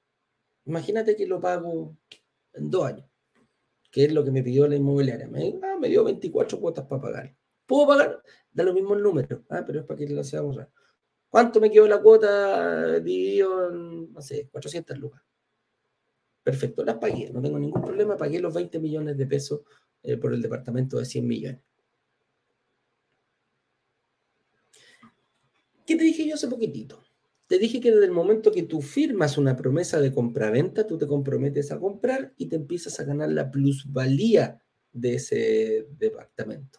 imagínate 0.64 1.14
que 1.14 1.26
lo 1.26 1.40
pago 1.40 1.96
en 2.54 2.70
dos 2.70 2.86
años, 2.86 3.08
que 3.90 4.06
es 4.06 4.12
lo 4.12 4.24
que 4.24 4.30
me 4.30 4.42
pidió 4.42 4.66
la 4.66 4.76
inmobiliaria. 4.76 5.28
Me, 5.28 5.58
ah, 5.62 5.76
me 5.78 5.88
dio 5.88 6.02
24 6.04 6.58
cuotas 6.58 6.86
para 6.86 7.02
pagar. 7.02 7.36
¿Puedo 7.66 7.86
pagar? 7.86 8.22
Da 8.50 8.64
lo 8.64 8.74
mismo 8.74 8.94
el 8.94 9.02
número, 9.02 9.44
ah, 9.50 9.62
pero 9.66 9.80
es 9.80 9.86
para 9.86 9.98
que 9.98 10.08
lo 10.08 10.24
seamos. 10.24 10.56
¿Cuánto 11.28 11.60
me 11.60 11.70
quedó 11.70 11.86
la 11.86 12.02
cuota 12.02 12.98
dividido 12.98 13.70
no 13.70 14.20
sé, 14.20 14.48
400 14.50 14.98
lucas? 14.98 15.22
Perfecto, 16.42 16.84
las 16.84 16.96
pagué, 16.96 17.30
no 17.30 17.40
tengo 17.40 17.58
ningún 17.58 17.82
problema, 17.82 18.16
pagué 18.16 18.40
los 18.40 18.52
20 18.52 18.80
millones 18.80 19.16
de 19.16 19.26
pesos 19.26 19.60
eh, 20.02 20.16
por 20.16 20.32
el 20.32 20.42
departamento 20.42 20.98
de 20.98 21.04
100 21.04 21.26
millones. 21.26 21.60
¿Qué 25.86 25.96
te 25.96 26.04
dije 26.04 26.26
yo 26.26 26.34
hace 26.34 26.48
poquitito? 26.48 27.02
Te 27.48 27.58
dije 27.58 27.80
que 27.80 27.90
desde 27.90 28.04
el 28.04 28.12
momento 28.12 28.52
que 28.52 28.62
tú 28.62 28.80
firmas 28.80 29.36
una 29.36 29.56
promesa 29.56 30.00
de 30.00 30.12
compraventa, 30.14 30.86
tú 30.86 30.96
te 30.96 31.08
comprometes 31.08 31.72
a 31.72 31.80
comprar 31.80 32.32
y 32.36 32.46
te 32.46 32.54
empiezas 32.54 33.00
a 33.00 33.04
ganar 33.04 33.32
la 33.32 33.50
plusvalía 33.50 34.62
de 34.92 35.14
ese 35.14 35.88
departamento. 35.98 36.78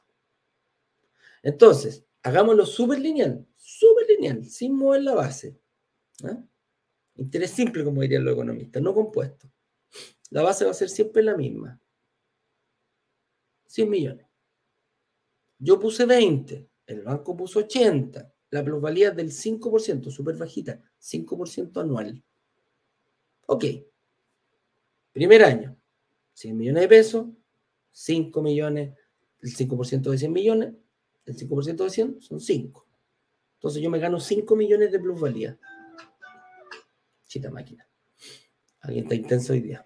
Entonces, 1.44 2.06
hagámoslo 2.24 2.66
súper 2.66 3.00
lineal, 3.00 3.46
súper 3.58 4.08
lineal, 4.08 4.46
sin 4.46 4.74
mover 4.74 5.02
la 5.04 5.16
base. 5.16 5.60
¿ah? 6.24 6.42
Interés 7.18 7.52
simple, 7.52 7.84
como 7.84 8.02
dirían 8.02 8.24
los 8.24 8.34
economistas, 8.36 8.82
no 8.82 8.94
compuesto. 8.94 9.52
La 10.30 10.42
base 10.42 10.64
va 10.64 10.72
a 10.72 10.76
ser 10.76 10.88
siempre 10.88 11.22
la 11.22 11.36
misma. 11.36 11.81
100 13.72 13.90
millones. 13.90 14.28
Yo 15.60 15.80
puse 15.80 16.06
20, 16.06 16.68
el 16.88 17.02
banco 17.04 17.36
puso 17.38 17.60
80 17.60 18.32
la 18.52 18.66
plusvalía 18.66 19.10
es 19.10 19.16
del 19.16 19.32
5%, 19.32 20.12
súper 20.12 20.36
bajita, 20.36 20.82
5% 21.00 21.82
anual. 21.82 22.22
Ok. 23.48 23.66
Primer 25.14 25.44
año, 25.44 25.78
100 26.34 26.58
millones 26.58 26.82
de 26.82 26.88
pesos, 26.90 27.28
5 27.92 28.42
millones, 28.42 28.94
el 29.42 29.56
5% 29.56 30.12
de 30.12 30.18
100 30.18 30.34
millones, 30.34 30.74
el 31.26 31.38
5% 31.38 31.84
de 31.84 31.90
100 31.90 32.22
son 32.22 32.40
5. 32.42 32.88
Entonces 33.56 33.82
yo 33.82 33.90
me 33.90 34.00
gano 34.00 34.20
5 34.20 34.54
millones 34.56 34.92
de 34.92 35.00
plusvalía. 35.00 35.58
Chita 37.26 37.50
máquina. 37.50 37.88
Alguien 38.82 39.06
está 39.06 39.16
intenso 39.16 39.54
hoy 39.54 39.62
día. 39.62 39.86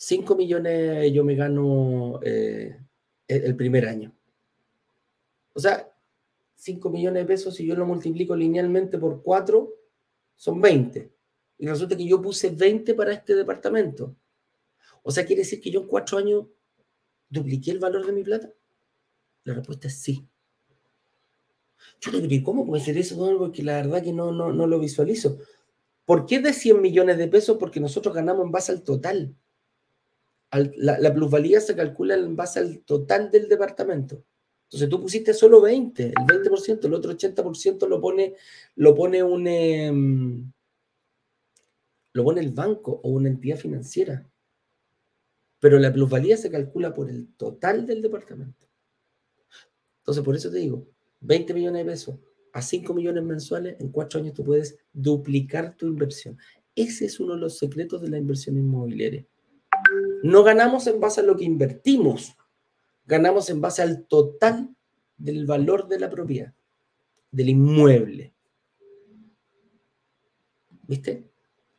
5 0.00 0.36
millones 0.36 1.12
yo 1.12 1.24
me 1.24 1.34
gano 1.34 2.20
eh, 2.22 2.78
el 3.26 3.56
primer 3.56 3.88
año. 3.88 4.14
O 5.54 5.58
sea, 5.58 5.92
5 6.54 6.88
millones 6.88 7.24
de 7.24 7.26
pesos, 7.26 7.56
si 7.56 7.66
yo 7.66 7.74
lo 7.74 7.84
multiplico 7.84 8.36
linealmente 8.36 8.96
por 8.96 9.22
4, 9.22 9.74
son 10.36 10.60
20. 10.60 11.10
Y 11.58 11.66
resulta 11.66 11.96
que 11.96 12.06
yo 12.06 12.22
puse 12.22 12.50
20 12.50 12.94
para 12.94 13.12
este 13.12 13.34
departamento. 13.34 14.14
O 15.02 15.10
sea, 15.10 15.26
quiere 15.26 15.42
decir 15.42 15.60
que 15.60 15.72
yo 15.72 15.80
en 15.80 15.88
4 15.88 16.18
años 16.18 16.46
dupliqué 17.28 17.72
el 17.72 17.80
valor 17.80 18.06
de 18.06 18.12
mi 18.12 18.22
plata. 18.22 18.52
La 19.42 19.54
respuesta 19.54 19.88
es 19.88 19.98
sí. 19.98 20.28
Yo 22.00 22.12
¿cómo 22.44 22.64
puede 22.64 22.84
ser 22.84 22.96
eso? 22.98 23.16
porque 23.36 23.64
la 23.64 23.82
verdad 23.82 24.04
que 24.04 24.12
no, 24.12 24.30
no, 24.30 24.52
no 24.52 24.66
lo 24.68 24.78
visualizo. 24.78 25.40
¿Por 26.04 26.24
qué 26.24 26.38
de 26.38 26.52
100 26.52 26.80
millones 26.80 27.18
de 27.18 27.26
pesos? 27.26 27.56
Porque 27.58 27.80
nosotros 27.80 28.14
ganamos 28.14 28.46
en 28.46 28.52
base 28.52 28.70
al 28.70 28.84
total. 28.84 29.34
La, 30.50 30.98
la 30.98 31.14
plusvalía 31.14 31.60
se 31.60 31.76
calcula 31.76 32.14
en 32.14 32.36
base 32.36 32.60
al 32.60 32.80
total 32.80 33.30
del 33.30 33.48
departamento. 33.48 34.24
Entonces 34.68 34.90
tú 34.90 35.00
pusiste 35.00 35.32
solo 35.32 35.62
20, 35.62 36.08
el 36.08 36.12
20%, 36.12 36.84
el 36.84 36.94
otro 36.94 37.12
80% 37.12 37.88
lo 37.88 38.00
pone, 38.02 38.34
lo 38.76 38.94
pone 38.94 39.22
un 39.22 39.46
em, 39.46 40.52
lo 42.12 42.24
pone 42.24 42.40
el 42.42 42.52
banco 42.52 43.00
o 43.02 43.10
una 43.10 43.30
entidad 43.30 43.56
financiera. 43.56 44.28
Pero 45.58 45.78
la 45.78 45.92
plusvalía 45.92 46.36
se 46.36 46.50
calcula 46.50 46.92
por 46.92 47.08
el 47.08 47.32
total 47.34 47.86
del 47.86 48.02
departamento. 48.02 48.68
Entonces, 50.00 50.22
por 50.22 50.36
eso 50.36 50.50
te 50.50 50.58
digo, 50.58 50.86
20 51.20 51.54
millones 51.54 51.84
de 51.84 51.90
pesos 51.90 52.18
a 52.52 52.60
5 52.60 52.92
millones 52.92 53.24
mensuales, 53.24 53.76
en 53.80 53.90
4 53.90 54.20
años 54.20 54.34
tú 54.34 54.44
puedes 54.44 54.78
duplicar 54.92 55.76
tu 55.76 55.86
inversión. 55.86 56.36
Ese 56.74 57.06
es 57.06 57.20
uno 57.20 57.34
de 57.34 57.40
los 57.40 57.56
secretos 57.56 58.02
de 58.02 58.08
la 58.08 58.18
inversión 58.18 58.58
inmobiliaria. 58.58 59.26
No 60.22 60.42
ganamos 60.42 60.86
en 60.86 61.00
base 61.00 61.20
a 61.20 61.24
lo 61.24 61.36
que 61.36 61.44
invertimos, 61.44 62.36
ganamos 63.06 63.50
en 63.50 63.60
base 63.60 63.82
al 63.82 64.06
total 64.06 64.74
del 65.16 65.46
valor 65.46 65.88
de 65.88 66.00
la 66.00 66.10
propiedad, 66.10 66.54
del 67.30 67.50
inmueble. 67.50 68.34
¿Viste? 70.86 71.30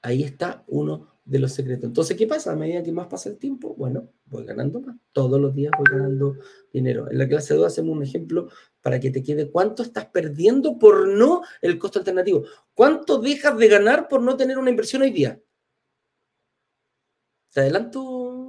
Ahí 0.01 0.23
está 0.23 0.63
uno 0.67 1.07
de 1.25 1.39
los 1.39 1.51
secretos. 1.51 1.85
Entonces, 1.85 2.17
¿qué 2.17 2.25
pasa? 2.25 2.51
A 2.51 2.55
medida 2.55 2.81
que 2.81 2.91
más 2.91 3.07
pasa 3.07 3.29
el 3.29 3.37
tiempo, 3.37 3.75
bueno, 3.75 4.09
voy 4.25 4.45
ganando 4.45 4.81
más. 4.81 4.95
Todos 5.11 5.39
los 5.39 5.53
días 5.53 5.71
voy 5.77 5.85
ganando 5.91 6.37
dinero. 6.73 7.09
En 7.09 7.17
la 7.17 7.27
clase 7.27 7.53
2 7.53 7.67
hacemos 7.67 7.95
un 7.95 8.03
ejemplo 8.03 8.49
para 8.81 8.99
que 8.99 9.11
te 9.11 9.21
quede 9.21 9.51
cuánto 9.51 9.83
estás 9.83 10.05
perdiendo 10.07 10.79
por 10.79 11.07
no 11.07 11.41
el 11.61 11.77
costo 11.77 11.99
alternativo. 11.99 12.45
¿Cuánto 12.73 13.19
dejas 13.19 13.57
de 13.57 13.67
ganar 13.67 14.07
por 14.07 14.21
no 14.21 14.37
tener 14.37 14.57
una 14.57 14.71
inversión 14.71 15.01
hoy 15.01 15.11
día? 15.11 15.39
Te 17.53 17.61
adelanto 17.61 18.39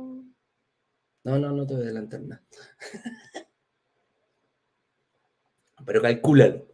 no, 1.23 1.39
no, 1.39 1.53
no 1.53 1.67
te 1.67 1.75
voy 1.75 1.83
a 1.83 1.87
adelantar 1.87 2.23
nada. 2.23 2.43
Pero 5.85 6.03
calcúlalo. 6.03 6.67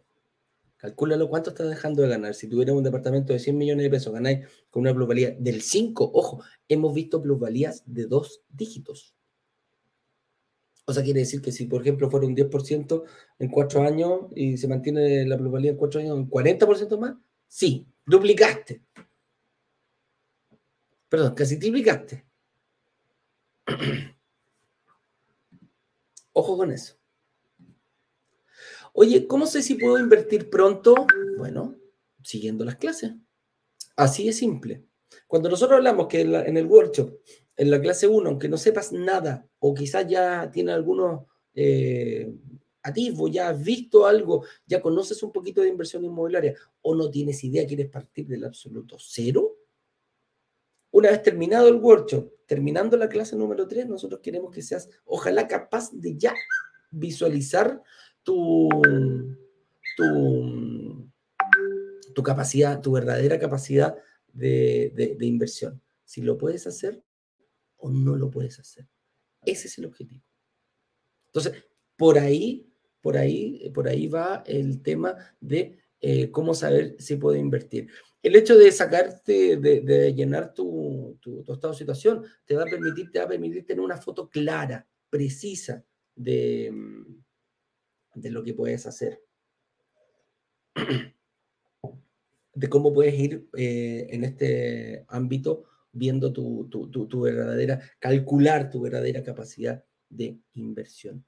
Calcúlalo 0.77 1.27
cuánto 1.27 1.49
estás 1.49 1.69
dejando 1.69 2.03
de 2.03 2.09
ganar. 2.09 2.33
Si 2.33 2.47
tuvieras 2.47 2.75
un 2.75 2.83
departamento 2.83 3.33
de 3.33 3.39
100 3.39 3.57
millones 3.57 3.83
de 3.83 3.89
pesos, 3.89 4.13
ganáis 4.13 4.47
con 4.69 4.81
una 4.81 4.93
plusvalía 4.93 5.35
del 5.37 5.61
5. 5.61 6.11
Ojo, 6.13 6.43
hemos 6.67 6.93
visto 6.93 7.21
plusvalías 7.21 7.83
de 7.85 8.05
dos 8.05 8.43
dígitos. 8.49 9.15
O 10.85 10.93
sea, 10.93 11.03
quiere 11.03 11.21
decir 11.21 11.41
que 11.41 11.51
si, 11.51 11.65
por 11.65 11.81
ejemplo, 11.81 12.09
fuera 12.09 12.27
un 12.27 12.35
10% 12.35 13.03
en 13.39 13.49
cuatro 13.49 13.81
años 13.81 14.27
y 14.35 14.57
se 14.57 14.69
mantiene 14.69 15.25
la 15.25 15.37
plusvalía 15.37 15.71
en 15.71 15.77
cuatro 15.77 15.99
años 15.99 16.17
en 16.17 16.29
40% 16.29 16.97
más, 16.97 17.15
sí, 17.47 17.85
duplicaste. 18.05 18.83
Perdón, 21.09 21.35
casi 21.35 21.57
triplicaste. 21.59 22.25
Ojo 26.33 26.57
con 26.57 26.71
eso. 26.71 26.95
Oye, 28.93 29.27
¿cómo 29.27 29.45
sé 29.45 29.61
si 29.61 29.75
puedo 29.75 29.99
invertir 29.99 30.49
pronto? 30.49 30.95
Bueno, 31.37 31.75
siguiendo 32.23 32.65
las 32.65 32.77
clases. 32.77 33.13
Así 33.95 34.27
es 34.27 34.37
simple. 34.37 34.83
Cuando 35.27 35.49
nosotros 35.49 35.77
hablamos 35.77 36.07
que 36.07 36.21
en, 36.21 36.57
el 36.57 36.65
workshop, 36.65 37.19
en 37.55 37.71
la 37.71 37.81
clase 37.81 38.07
1, 38.07 38.29
aunque 38.29 38.49
no 38.49 38.57
sepas 38.57 38.91
nada, 38.91 39.47
o 39.59 39.73
quizás 39.73 40.07
ya 40.07 40.49
tiene 40.51 40.71
algunos 40.71 41.25
eh, 41.53 42.31
atisbos, 42.83 43.31
ya 43.31 43.49
has 43.49 43.63
visto 43.63 44.05
algo, 44.05 44.45
ya 44.65 44.81
conoces 44.81 45.21
un 45.23 45.31
poquito 45.31 45.61
de 45.61 45.69
inversión 45.69 46.03
inmobiliaria, 46.05 46.55
o 46.81 46.95
no 46.95 47.09
tienes 47.09 47.43
idea, 47.43 47.65
quieres 47.65 47.89
partir 47.89 48.27
del 48.27 48.45
absoluto 48.45 48.97
cero, 48.99 49.46
una 50.97 51.11
vez 51.11 51.21
terminado 51.21 51.67
el 51.67 51.75
workshop, 51.75 52.31
terminando 52.47 52.97
la 52.97 53.07
clase 53.07 53.35
número 53.35 53.67
3, 53.67 53.87
nosotros 53.87 54.19
queremos 54.19 54.51
que 54.51 54.63
seas, 54.63 54.89
ojalá 55.05 55.47
capaz 55.47 55.91
de 55.93 56.17
ya 56.17 56.33
visualizar 56.89 57.83
tu, 58.23 58.67
tu, 59.95 61.07
tu 62.15 62.23
capacidad, 62.23 62.81
tu 62.81 62.93
verdadera 62.93 63.37
capacidad 63.37 63.95
de, 64.33 65.15
inversión. 65.21 65.79
Si 66.03 66.23
lo 66.23 66.35
puedes 66.35 66.65
hacer 66.65 67.03
o 67.77 67.91
no 67.91 68.15
lo 68.15 68.31
puedes 68.31 68.57
hacer. 68.57 68.87
Ese 69.45 69.67
es 69.67 69.77
el 69.77 69.85
objetivo. 69.85 70.23
Entonces, 71.27 71.63
por 71.95 72.17
ahí, 72.17 72.73
por 73.01 73.17
ahí, 73.17 73.69
por 73.69 73.87
ahí 73.87 74.07
va 74.07 74.43
el 74.47 74.81
tema 74.81 75.15
de 75.39 75.77
eh, 76.01 76.31
cómo 76.31 76.55
saber 76.55 76.95
si 76.97 77.17
puedo 77.17 77.37
invertir. 77.37 77.87
El 78.27 78.35
hecho 78.35 78.57
de 78.57 78.71
sacarte, 78.73 79.55
de, 79.55 80.13
llenar 80.13 80.53
tu, 80.53 81.17
tu, 81.21 81.39
estado 81.41 81.71
de 81.71 81.79
situación, 81.79 82.25
te 82.45 82.55
va 82.55 82.63
a 82.63 82.65
permitir, 82.65 83.09
te 83.09 83.19
va 83.19 83.25
a 83.25 83.29
permitir 83.29 83.65
tener 83.65 83.81
una 83.81 83.95
foto 83.95 84.29
clara, 84.29 84.85
precisa 85.09 85.81
de, 86.13 86.73
de 88.15 88.29
lo 88.29 88.43
que 88.43 88.53
puedes 88.53 88.85
hacer. 88.85 89.23
de 92.53 92.69
cómo 92.69 92.91
puedes 92.91 93.13
ir 93.17 93.47
eh, 93.55 94.07
en 94.09 94.25
este 94.25 95.05
ámbito 95.07 95.63
viendo 95.93 96.33
tu, 96.33 97.21
verdadera, 97.21 97.79
calcular 97.97 98.69
tu 98.69 98.81
verdadera 98.81 99.23
capacidad 99.23 99.85
de 100.09 100.37
inversión. 100.55 101.23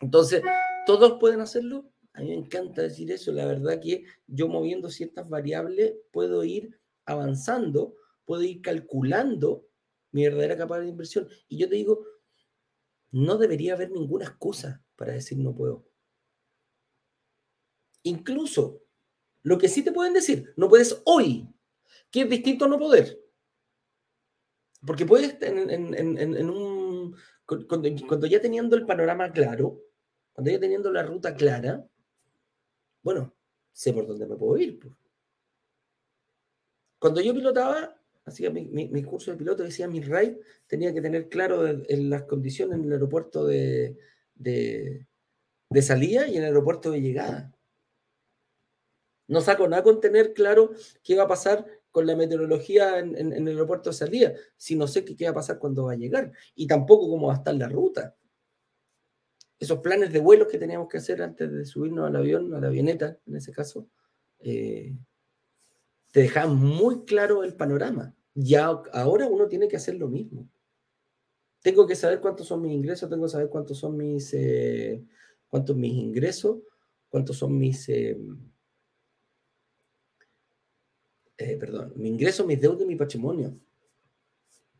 Entonces, 0.00 0.42
¿todos 0.84 1.18
pueden 1.18 1.40
hacerlo? 1.40 1.90
A 2.16 2.20
mí 2.20 2.28
me 2.28 2.34
encanta 2.34 2.82
decir 2.82 3.12
eso. 3.12 3.30
La 3.30 3.44
verdad 3.44 3.78
que 3.80 4.04
yo 4.26 4.48
moviendo 4.48 4.88
ciertas 4.88 5.28
variables 5.28 5.94
puedo 6.12 6.42
ir 6.44 6.80
avanzando, 7.04 7.94
puedo 8.24 8.42
ir 8.42 8.62
calculando 8.62 9.68
mi 10.12 10.24
verdadera 10.24 10.56
capacidad 10.56 10.84
de 10.84 10.90
inversión. 10.90 11.28
Y 11.46 11.58
yo 11.58 11.68
te 11.68 11.76
digo, 11.76 12.06
no 13.10 13.36
debería 13.36 13.74
haber 13.74 13.90
ninguna 13.90 14.24
excusa 14.24 14.82
para 14.96 15.12
decir 15.12 15.36
no 15.36 15.54
puedo. 15.54 15.86
Incluso 18.02 18.82
lo 19.42 19.58
que 19.58 19.68
sí 19.68 19.82
te 19.82 19.92
pueden 19.92 20.14
decir, 20.14 20.54
no 20.56 20.70
puedes 20.70 21.02
hoy, 21.04 21.46
que 22.10 22.22
es 22.22 22.30
distinto 22.30 22.64
a 22.64 22.68
no 22.68 22.78
poder. 22.78 23.20
Porque 24.86 25.04
puedes 25.04 25.36
en, 25.42 26.50
un... 26.50 27.14
Cuando, 27.44 28.26
ya 28.26 28.40
teniendo 28.40 28.74
el 28.74 28.86
panorama 28.86 29.30
claro, 29.32 29.82
cuando 30.32 30.50
ya 30.50 30.58
teniendo 30.58 30.90
la 30.90 31.02
ruta 31.02 31.34
clara, 31.34 31.86
bueno, 33.06 33.32
sé 33.72 33.92
por 33.92 34.04
dónde 34.04 34.26
me 34.26 34.34
puedo 34.34 34.56
ir. 34.58 34.80
Cuando 36.98 37.20
yo 37.20 37.32
pilotaba, 37.32 37.96
hacía 38.24 38.50
mi, 38.50 39.04
curso 39.04 39.30
de 39.30 39.36
piloto, 39.36 39.62
decía 39.62 39.86
mi 39.86 40.00
ride, 40.00 40.40
tenía 40.66 40.92
que 40.92 41.00
tener 41.00 41.28
claro 41.28 41.64
en 41.68 42.10
las 42.10 42.24
condiciones 42.24 42.80
en 42.80 42.86
el 42.86 42.94
aeropuerto 42.94 43.46
de, 43.46 43.96
de, 44.34 45.06
de 45.70 45.82
salida 45.82 46.26
y 46.26 46.32
en 46.32 46.42
el 46.42 46.48
aeropuerto 46.48 46.90
de 46.90 47.00
llegada. 47.00 47.54
No 49.28 49.40
saco 49.40 49.68
nada 49.68 49.84
con 49.84 50.00
tener 50.00 50.32
claro 50.34 50.72
qué 51.04 51.14
va 51.14 51.22
a 51.22 51.28
pasar 51.28 51.64
con 51.92 52.08
la 52.08 52.16
meteorología 52.16 52.98
en, 52.98 53.16
el 53.16 53.46
aeropuerto 53.46 53.90
de 53.90 53.96
salida, 53.96 54.32
si 54.56 54.74
no 54.74 54.88
sé 54.88 55.04
qué, 55.04 55.26
va 55.26 55.30
a 55.30 55.34
pasar 55.34 55.60
cuando 55.60 55.84
va 55.84 55.92
a 55.92 55.96
llegar 55.96 56.32
y 56.56 56.66
tampoco 56.66 57.08
cómo 57.08 57.28
va 57.28 57.34
a 57.34 57.36
estar 57.36 57.54
la 57.54 57.68
ruta. 57.68 58.16
Esos 59.58 59.80
planes 59.80 60.12
de 60.12 60.20
vuelos 60.20 60.48
que 60.48 60.58
teníamos 60.58 60.88
que 60.88 60.98
hacer 60.98 61.22
antes 61.22 61.50
de 61.50 61.64
subirnos 61.64 62.06
al 62.06 62.16
avión, 62.16 62.54
a 62.54 62.60
la 62.60 62.66
avioneta 62.66 63.18
en 63.26 63.36
ese 63.36 63.52
caso, 63.52 63.88
eh, 64.38 64.94
te 66.12 66.20
dejaban 66.20 66.56
muy 66.56 67.04
claro 67.04 67.42
el 67.42 67.54
panorama. 67.54 68.14
Ya 68.34 68.66
ahora 68.66 69.26
uno 69.26 69.48
tiene 69.48 69.68
que 69.68 69.76
hacer 69.76 69.94
lo 69.96 70.08
mismo. 70.08 70.48
Tengo 71.62 71.86
que 71.86 71.96
saber 71.96 72.20
cuántos 72.20 72.46
son 72.46 72.62
mis 72.62 72.72
ingresos, 72.72 73.08
tengo 73.08 73.24
que 73.24 73.30
saber 73.30 73.48
cuántos 73.48 73.78
son 73.78 73.96
mis, 73.96 74.32
eh, 74.34 75.02
cuántos 75.48 75.76
mis 75.76 75.94
ingresos, 75.94 76.58
cuántos 77.08 77.36
son 77.36 77.58
mis... 77.58 77.88
Eh, 77.88 78.16
perdón, 81.38 81.92
mi 81.96 82.08
ingreso, 82.08 82.46
mis 82.46 82.60
deudas 82.60 82.82
y 82.82 82.86
mi 82.86 82.96
patrimonio. 82.96 83.58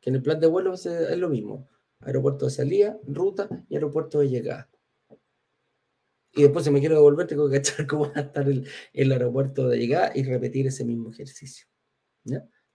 Que 0.01 0.11
en 0.11 0.16
el 0.16 0.22
plan 0.22 0.41
de 0.41 0.47
vuelo 0.47 0.72
es, 0.74 0.87
lo 1.18 1.29
mismo. 1.29 1.68
Aeropuerto 2.01 2.47
de 2.47 2.51
salida, 2.51 2.99
ruta 3.07 3.49
y 3.68 3.74
aeropuerto 3.74 4.20
de 4.20 4.28
llegada. 4.28 4.70
Y 6.36 6.42
después 6.42 6.64
si 6.66 6.70
me 6.70 6.80
quiero 6.80 6.97
devolver, 6.97 7.26
tengo 7.26 7.49
que 7.49 7.57
echar 7.59 7.86
cómo 7.86 8.05
va 8.05 8.12
a 8.16 8.20
estar 8.20 8.47
el, 8.49 9.12
aeropuerto 9.12 9.68
de 9.68 9.78
llegada 9.78 10.12
y 10.14 10.22
repetir 10.22 10.66
ese 10.66 10.84
mismo 10.84 11.11
ejercicio. 11.11 11.66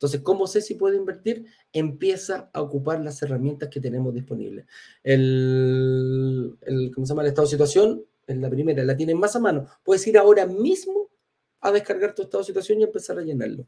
Entonces, 0.01 0.21
¿cómo 0.21 0.47
sé 0.47 0.61
si 0.61 0.73
puedo 0.73 0.95
invertir? 0.95 1.45
Empieza 1.71 2.49
a 2.53 2.61
ocupar 2.63 3.01
las 3.01 3.21
herramientas 3.21 3.69
que 3.69 3.79
tenemos 3.79 4.13
disponibles. 4.15 4.65
El, 5.03 6.57
¿cómo 6.95 7.05
se 7.05 7.11
llama? 7.11 7.21
El 7.21 7.27
estado 7.27 7.45
de 7.45 7.51
situación, 7.51 8.03
en 8.25 8.41
la 8.41 8.49
primera, 8.49 8.83
la 8.83 8.97
tienen 8.97 9.19
más 9.19 9.35
a 9.35 9.39
mano. 9.39 9.67
Puedes 9.83 10.07
ir 10.07 10.17
ahora 10.17 10.47
mismo 10.47 11.11
a 11.59 11.71
descargar 11.71 12.15
tu 12.15 12.23
estado 12.23 12.41
de 12.41 12.47
situación 12.47 12.79
y 12.79 12.83
empezar 12.83 13.19
a 13.19 13.21
llenarlo. 13.21 13.67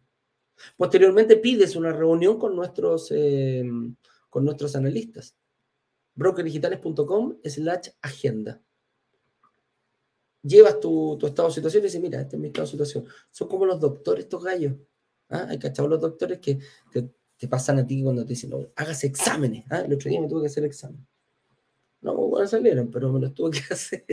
Posteriormente 0.76 1.38
pides 1.38 1.76
una 1.76 1.92
reunión 1.92 2.40
con 2.40 2.56
nuestros, 2.56 3.12
eh, 3.12 3.64
con 4.28 4.44
nuestros 4.44 4.76
analistas. 4.76 5.36
brokerdigitales.com 6.16 7.38
slash 7.44 7.90
agenda. 8.02 8.62
Llevas 10.42 10.80
tu, 10.80 11.18
estado 11.26 11.48
de 11.48 11.54
situación 11.54 11.84
y 11.84 11.86
dices, 11.86 12.02
mira, 12.02 12.22
este 12.22 12.36
es 12.36 12.42
mi 12.42 12.48
estado 12.48 12.66
de 12.66 12.72
situación. 12.72 13.06
Son 13.32 13.48
como 13.48 13.66
los 13.66 13.80
doctores, 13.80 14.26
estos 14.26 14.44
gallos. 14.44 14.74
¿Ah? 15.30 15.48
Hay 15.50 15.58
cachado 15.58 15.88
los 15.88 16.02
doctores 16.02 16.40
que 16.40 16.60
te, 16.92 17.48
pasan 17.48 17.80
a 17.80 17.86
ti 17.88 18.02
cuando 18.04 18.24
te 18.24 18.30
dicen, 18.30 18.50
no, 18.50 18.68
hagas 18.76 19.04
exámenes. 19.04 19.66
¿Ah? 19.70 19.82
El 19.82 19.94
otro 19.94 20.10
día 20.10 20.22
me 20.22 20.28
tuve 20.28 20.42
que 20.42 20.48
hacer 20.48 20.66
examen. 20.66 21.06
No, 22.02 22.14
bueno, 22.16 22.48
salieron, 22.48 22.92
pero 22.92 23.12
me 23.12 23.20
los 23.20 23.34
tuve 23.34 23.52
que 23.52 23.62
hacer. 23.74 24.06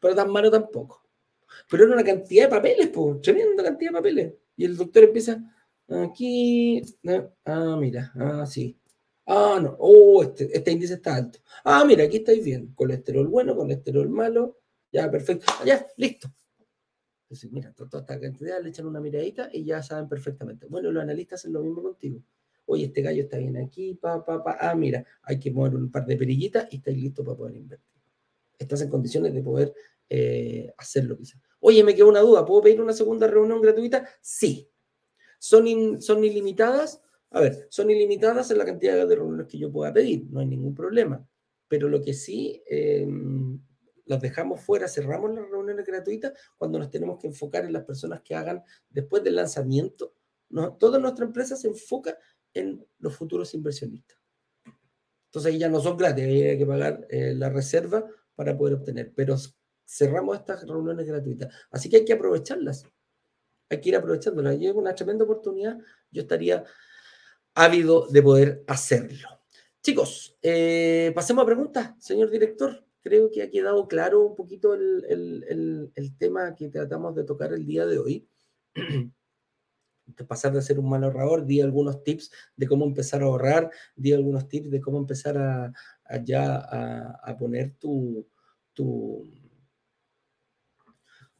pero 0.00 0.14
tan 0.14 0.30
malo 0.30 0.50
tampoco. 0.50 1.02
Pero 1.70 1.84
era 1.84 1.92
una 1.92 2.04
cantidad 2.04 2.44
de 2.44 2.50
papeles, 2.50 2.88
pues, 2.88 3.20
tremenda 3.20 3.62
cantidad 3.62 3.90
de 3.90 3.96
papeles. 3.96 4.34
Y 4.56 4.64
el 4.64 4.76
doctor 4.76 5.04
empieza, 5.04 5.42
aquí, 5.88 6.82
ah, 7.44 7.76
mira, 7.78 8.12
ah, 8.16 8.46
sí. 8.46 8.78
Ah, 9.30 9.60
no, 9.62 9.76
oh, 9.78 10.22
este, 10.22 10.48
este 10.56 10.72
índice 10.72 10.94
está 10.94 11.14
alto. 11.14 11.38
Ah, 11.62 11.84
mira, 11.84 12.04
aquí 12.04 12.16
estáis 12.16 12.42
bien. 12.42 12.72
Colesterol 12.74 13.28
bueno, 13.28 13.54
colesterol 13.54 14.08
malo. 14.08 14.58
Ya, 14.90 15.10
perfecto. 15.10 15.52
Ya, 15.66 15.86
listo. 15.98 16.32
Entonces, 17.24 17.52
mira, 17.52 17.74
toda 17.74 18.00
esta 18.00 18.18
cantidad 18.18 18.62
le 18.62 18.70
echan 18.70 18.86
una 18.86 19.00
miradita 19.00 19.50
y 19.52 19.64
ya 19.66 19.82
saben 19.82 20.08
perfectamente. 20.08 20.66
Bueno, 20.66 20.90
los 20.90 21.02
analistas 21.02 21.40
hacen 21.40 21.52
lo 21.52 21.62
mismo 21.62 21.82
contigo. 21.82 22.22
Oye, 22.64 22.86
este 22.86 23.02
gallo 23.02 23.24
está 23.24 23.36
bien 23.36 23.58
aquí, 23.58 23.92
pa, 23.94 24.24
pa, 24.24 24.42
pa. 24.42 24.56
Ah, 24.58 24.74
mira, 24.74 25.04
hay 25.22 25.38
que 25.38 25.50
mover 25.50 25.74
un 25.74 25.90
par 25.90 26.06
de 26.06 26.16
perillitas 26.16 26.66
y 26.70 26.76
estáis 26.76 26.96
listos 26.96 27.22
para 27.26 27.36
poder 27.36 27.56
invertir. 27.56 28.00
Estás 28.58 28.80
en 28.80 28.88
condiciones 28.88 29.34
de 29.34 29.42
poder 29.42 29.74
eh, 30.08 30.72
hacerlo 30.78 31.18
quizás. 31.18 31.38
Oye, 31.60 31.84
me 31.84 31.94
quedó 31.94 32.08
una 32.08 32.20
duda, 32.20 32.46
¿puedo 32.46 32.62
pedir 32.62 32.80
una 32.80 32.94
segunda 32.94 33.26
reunión 33.26 33.60
gratuita? 33.60 34.08
Sí. 34.22 34.70
¿Son, 35.38 36.00
son 36.00 36.24
ilimitadas? 36.24 37.02
A 37.30 37.40
ver, 37.40 37.66
son 37.70 37.90
ilimitadas 37.90 38.50
en 38.50 38.58
la 38.58 38.64
cantidad 38.64 39.06
de 39.06 39.14
reuniones 39.14 39.46
que 39.46 39.58
yo 39.58 39.70
pueda 39.70 39.92
pedir, 39.92 40.26
no 40.30 40.40
hay 40.40 40.46
ningún 40.46 40.74
problema. 40.74 41.26
Pero 41.68 41.88
lo 41.88 42.00
que 42.02 42.14
sí, 42.14 42.62
eh, 42.68 43.06
las 44.06 44.20
dejamos 44.22 44.60
fuera, 44.62 44.88
cerramos 44.88 45.34
las 45.34 45.48
reuniones 45.50 45.86
gratuitas 45.86 46.32
cuando 46.56 46.78
nos 46.78 46.90
tenemos 46.90 47.18
que 47.18 47.26
enfocar 47.26 47.64
en 47.66 47.74
las 47.74 47.84
personas 47.84 48.22
que 48.22 48.34
hagan 48.34 48.62
después 48.88 49.22
del 49.22 49.36
lanzamiento. 49.36 50.14
No, 50.48 50.74
toda 50.76 50.98
nuestra 50.98 51.26
empresa 51.26 51.56
se 51.56 51.68
enfoca 51.68 52.16
en 52.54 52.86
los 52.98 53.14
futuros 53.14 53.52
inversionistas. 53.52 54.18
Entonces 55.26 55.52
ahí 55.52 55.58
ya 55.58 55.68
no 55.68 55.80
son 55.80 55.98
gratis, 55.98 56.24
hay 56.24 56.56
que 56.56 56.66
pagar 56.66 57.06
eh, 57.10 57.34
la 57.34 57.50
reserva 57.50 58.06
para 58.34 58.56
poder 58.56 58.76
obtener, 58.76 59.12
pero 59.14 59.36
cerramos 59.84 60.38
estas 60.38 60.66
reuniones 60.66 61.06
gratuitas. 61.06 61.54
Así 61.70 61.90
que 61.90 61.98
hay 61.98 62.04
que 62.06 62.14
aprovecharlas. 62.14 62.84
Hay 63.68 63.80
que 63.80 63.90
ir 63.90 63.96
aprovechándolas. 63.96 64.58
Y 64.58 64.66
es 64.66 64.74
una 64.74 64.94
tremenda 64.94 65.24
oportunidad. 65.24 65.78
Yo 66.10 66.22
estaría 66.22 66.64
ávido 67.58 68.06
de 68.08 68.22
poder 68.22 68.64
hacerlo. 68.68 69.28
Chicos, 69.82 70.36
eh, 70.42 71.10
pasemos 71.14 71.42
a 71.42 71.46
preguntas, 71.46 71.94
señor 71.98 72.30
director. 72.30 72.84
Creo 73.00 73.30
que 73.32 73.42
ha 73.42 73.50
quedado 73.50 73.88
claro 73.88 74.24
un 74.24 74.36
poquito 74.36 74.74
el, 74.74 75.92
tema 76.18 76.54
que 76.54 76.68
tratamos 76.68 77.16
de 77.16 77.24
tocar 77.24 77.52
el 77.52 77.66
día 77.66 77.84
de 77.84 77.98
hoy. 77.98 78.28
de 78.74 80.24
pasar 80.28 80.52
de 80.52 80.62
ser 80.62 80.78
un 80.78 80.88
mal 80.88 81.02
ahorrador, 81.02 81.46
di 81.46 81.60
algunos 81.60 82.04
tips 82.04 82.30
de 82.54 82.68
cómo 82.68 82.84
empezar 82.84 83.22
a 83.22 83.26
ahorrar, 83.26 83.70
di 83.96 84.12
algunos 84.12 84.48
tips 84.48 84.70
de 84.70 84.80
cómo 84.80 84.98
empezar 84.98 85.36
a, 85.36 85.72
ya 86.22 86.56
a, 86.58 87.36
poner 87.36 87.74
tu, 87.74 88.24
tu, 88.72 89.24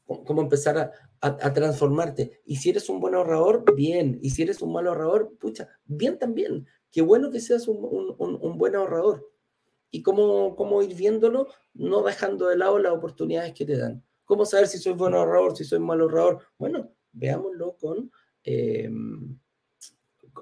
cómo 0.05 0.41
empezar 0.41 0.77
a, 0.77 0.91
transformarte. 1.19 2.41
Y 2.45 2.57
si 2.57 2.69
eres 2.69 2.89
un 2.89 2.99
buen 2.99 3.15
ahorrador, 3.15 3.75
bien. 3.75 4.19
Y 4.21 4.31
si 4.31 4.43
eres 4.43 4.61
un 4.61 4.73
mal 4.73 4.87
ahorrador, 4.87 5.37
pucha, 5.39 5.69
bien 5.85 6.17
también. 6.17 6.67
Qué 6.91 7.01
bueno 7.01 7.29
que 7.29 7.39
seas 7.39 7.67
un, 7.67 8.57
buen 8.57 8.75
ahorrador. 8.75 9.29
Y 9.91 10.01
cómo, 10.01 10.55
cómo 10.55 10.81
ir 10.83 10.95
viéndolo, 10.95 11.47
no 11.73 12.03
dejando 12.03 12.47
de 12.47 12.57
lado 12.57 12.79
las 12.79 12.93
oportunidades 12.93 13.53
que 13.53 13.65
te 13.65 13.77
dan. 13.77 14.03
¿Cómo 14.25 14.45
saber 14.45 14.67
si 14.67 14.77
soy 14.77 14.93
buen 14.93 15.13
ahorrador, 15.13 15.57
si 15.57 15.63
soy 15.63 15.79
mal 15.79 16.01
ahorrador? 16.01 16.43
Bueno, 16.57 16.91
veámoslo 17.11 17.75
con... 17.77 18.11
Em, 18.43 19.39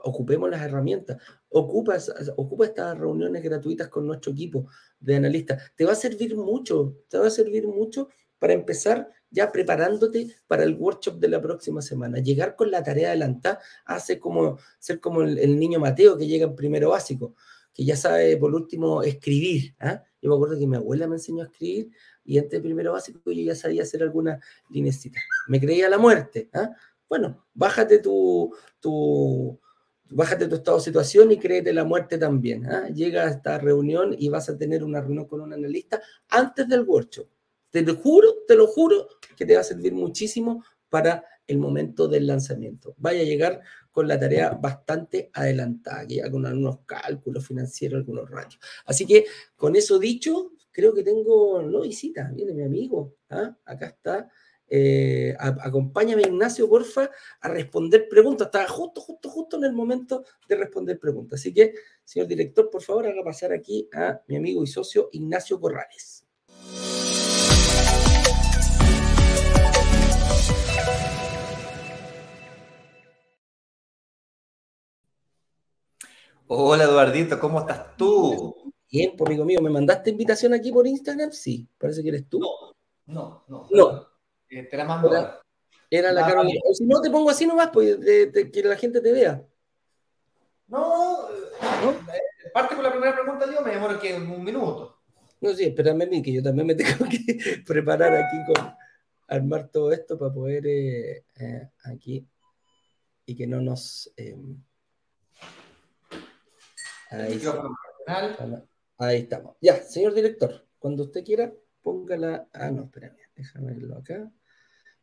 ocupemos 0.03 0.49
las 0.49 0.61
herramientas, 0.61 1.17
ocupa, 1.49 1.97
ocupa 2.35 2.65
estas 2.65 2.97
reuniones 2.97 3.43
gratuitas 3.43 3.87
con 3.87 4.05
nuestro 4.05 4.31
equipo 4.31 4.67
de 4.99 5.15
analistas. 5.15 5.71
Te 5.75 5.85
va 5.85 5.93
a 5.93 5.95
servir 5.95 6.35
mucho, 6.35 6.97
te 7.09 7.17
va 7.17 7.27
a 7.27 7.31
servir 7.31 7.67
mucho 7.67 8.09
para 8.39 8.53
empezar 8.53 9.09
ya 9.29 9.51
preparándote 9.51 10.35
para 10.47 10.63
el 10.63 10.75
workshop 10.75 11.19
de 11.19 11.27
la 11.27 11.41
próxima 11.41 11.81
semana. 11.81 12.19
Llegar 12.19 12.55
con 12.55 12.71
la 12.71 12.83
tarea 12.83 13.09
adelantada 13.09 13.59
hace 13.85 14.19
como 14.19 14.57
ser 14.79 14.99
como 14.99 15.21
el, 15.21 15.59
niño 15.59 15.79
Mateo 15.79 16.17
que 16.17 16.27
llega 16.27 16.45
en 16.45 16.55
primero 16.55 16.89
básico, 16.89 17.35
que 17.73 17.83
ya 17.85 17.95
sabe 17.95 18.37
por 18.37 18.53
último 18.53 19.03
escribir. 19.03 19.75
¿ah? 19.79 20.01
Yo 20.21 20.29
me 20.29 20.35
acuerdo 20.35 20.57
que 20.57 20.67
mi 20.67 20.77
abuela 20.77 21.07
me 21.07 21.15
enseñó 21.15 21.43
a 21.43 21.47
escribir 21.47 21.91
y 22.23 22.37
antes 22.37 22.51
de 22.51 22.61
primero 22.61 22.93
básico 22.93 23.31
yo 23.31 23.43
ya 23.43 23.55
sabía 23.55 23.83
hacer 23.83 24.03
alguna 24.03 24.39
linecita. 24.69 25.19
Me 25.47 25.59
creía 25.59 25.89
la 25.89 25.97
muerte. 25.97 26.49
¿ah? 26.53 26.69
Bueno, 27.09 27.45
bájate 27.53 27.99
tu, 27.99 28.53
tu, 28.79 29.59
bájate 30.09 30.47
tu 30.47 30.55
estado 30.55 30.77
de 30.77 30.83
situación 30.83 31.31
y 31.31 31.37
créete 31.37 31.73
la 31.73 31.83
muerte 31.83 32.17
también. 32.17 32.65
¿ah? 32.65 32.87
Llega 32.87 33.23
a 33.23 33.29
esta 33.29 33.57
reunión 33.57 34.15
y 34.17 34.29
vas 34.29 34.49
a 34.49 34.57
tener 34.57 34.83
una 34.83 35.01
reunión 35.01 35.25
con 35.25 35.41
un 35.41 35.53
analista 35.53 36.01
antes 36.29 36.67
del 36.67 36.83
workshop. 36.83 37.27
Te 37.69 37.81
lo 37.81 37.95
juro, 37.95 38.43
te 38.47 38.55
lo 38.55 38.67
juro 38.67 39.07
que 39.35 39.45
te 39.45 39.55
va 39.55 39.61
a 39.61 39.63
servir 39.63 39.93
muchísimo 39.93 40.63
para 40.89 41.23
el 41.47 41.57
momento 41.57 42.07
del 42.07 42.27
lanzamiento. 42.27 42.93
Vaya 42.97 43.21
a 43.21 43.25
llegar 43.25 43.61
con 43.91 44.07
la 44.07 44.19
tarea 44.19 44.51
bastante 44.51 45.31
adelantada, 45.33 46.05
que 46.05 46.15
ya 46.15 46.29
con 46.29 46.45
algunos 46.45 46.79
cálculos 46.85 47.47
financieros, 47.47 47.99
algunos 47.99 48.29
ratios. 48.29 48.61
Así 48.85 49.05
que 49.05 49.25
con 49.55 49.75
eso 49.75 49.97
dicho, 49.97 50.51
creo 50.71 50.93
que 50.93 51.03
tengo, 51.03 51.61
no 51.61 51.81
visita, 51.81 52.29
viene 52.33 52.53
mi 52.53 52.63
amigo, 52.63 53.15
¿ah? 53.29 53.57
acá 53.65 53.87
está. 53.87 54.29
Eh, 54.69 55.33
acompáñame, 55.39 56.23
Ignacio, 56.23 56.67
porfa, 56.67 57.09
a 57.39 57.47
responder 57.47 58.09
preguntas. 58.09 58.47
Estaba 58.47 58.67
justo, 58.67 58.99
justo, 58.99 59.29
justo 59.29 59.57
en 59.57 59.63
el 59.63 59.73
momento 59.73 60.25
de 60.47 60.57
responder 60.57 60.99
preguntas. 60.99 61.39
Así 61.39 61.53
que, 61.53 61.73
señor 62.03 62.27
director, 62.27 62.69
por 62.69 62.83
favor, 62.83 63.07
haga 63.07 63.23
pasar 63.23 63.53
aquí 63.53 63.87
a 63.93 64.21
mi 64.27 64.35
amigo 64.35 64.61
y 64.63 64.67
socio 64.67 65.09
Ignacio 65.13 65.59
Corrales. 65.59 66.26
Hola 76.49 76.85
Eduardito, 76.85 77.39
¿cómo 77.39 77.59
estás 77.59 77.97
tú? 77.97 78.73
Bien, 78.89 79.13
pues 79.17 79.27
amigo 79.27 79.43
mío, 79.43 79.61
¿me 79.61 79.69
mandaste 79.69 80.11
invitación 80.11 80.53
aquí 80.53 80.71
por 80.71 80.87
Instagram? 80.87 81.31
Sí, 81.31 81.67
parece 81.77 82.01
que 82.01 82.09
eres 82.09 82.29
tú. 82.29 82.39
No, 82.39 82.73
no, 83.07 83.43
no. 83.49 83.67
No. 83.69 84.07
Eh, 84.49 84.63
te 84.63 84.77
la 84.77 84.85
mando. 84.85 85.11
Era, 85.89 86.11
la 86.13 86.25
Carolina. 86.25 86.61
O 86.63 86.73
si 86.73 86.85
no, 86.85 87.01
te 87.01 87.09
pongo 87.09 87.29
así 87.29 87.45
nomás, 87.45 87.69
pues, 87.71 87.97
que 87.97 88.61
la 88.63 88.77
gente 88.77 89.01
te 89.01 89.11
vea. 89.11 89.43
No, 90.67 91.29
¿No? 91.29 91.91
Eh, 91.91 92.49
parte 92.53 92.75
con 92.75 92.83
la 92.83 92.91
primera 92.91 93.13
pregunta 93.13 93.45
yo, 93.53 93.61
me 93.61 93.71
demoro 93.71 93.99
que 93.99 94.15
un 94.15 94.43
minuto. 94.43 94.99
No, 95.41 95.53
sí, 95.53 95.65
espérame 95.65 96.03
a 96.03 96.05
mí, 96.05 96.21
que 96.21 96.33
yo 96.33 96.41
también 96.41 96.67
me 96.67 96.75
tengo 96.75 97.05
que 97.09 97.61
preparar 97.65 98.13
aquí 98.15 98.37
con 98.53 98.73
armar 99.27 99.69
todo 99.69 99.91
esto 99.91 100.17
para 100.17 100.33
poder 100.33 100.63
eh, 100.67 101.23
aquí 101.83 102.27
y 103.25 103.35
que 103.35 103.47
no 103.47 103.61
nos... 103.61 104.11
Ahí, 107.09 107.41
Ahí 108.97 109.19
estamos. 109.19 109.55
Ya, 109.61 109.83
señor 109.83 110.13
director, 110.13 110.65
cuando 110.79 111.03
usted 111.03 111.23
quiera, 111.23 111.53
póngala. 111.83 112.47
Ah, 112.51 112.71
no, 112.71 112.85
espérame, 112.85 113.17
déjame 113.35 113.73
verlo 113.73 113.97
acá. 113.97 114.31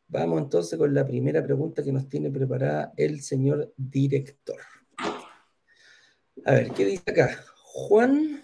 Vamos 0.07 0.41
entonces 0.41 0.77
con 0.77 0.93
la 0.93 1.05
primera 1.05 1.41
pregunta 1.41 1.81
que 1.81 1.93
nos 1.93 2.09
tiene 2.09 2.29
preparada 2.29 2.93
el 2.97 3.21
señor 3.21 3.73
director. 3.77 4.59
A 6.45 6.51
ver, 6.51 6.71
¿qué 6.71 6.85
dice 6.85 7.09
acá? 7.09 7.43
Juan, 7.63 8.43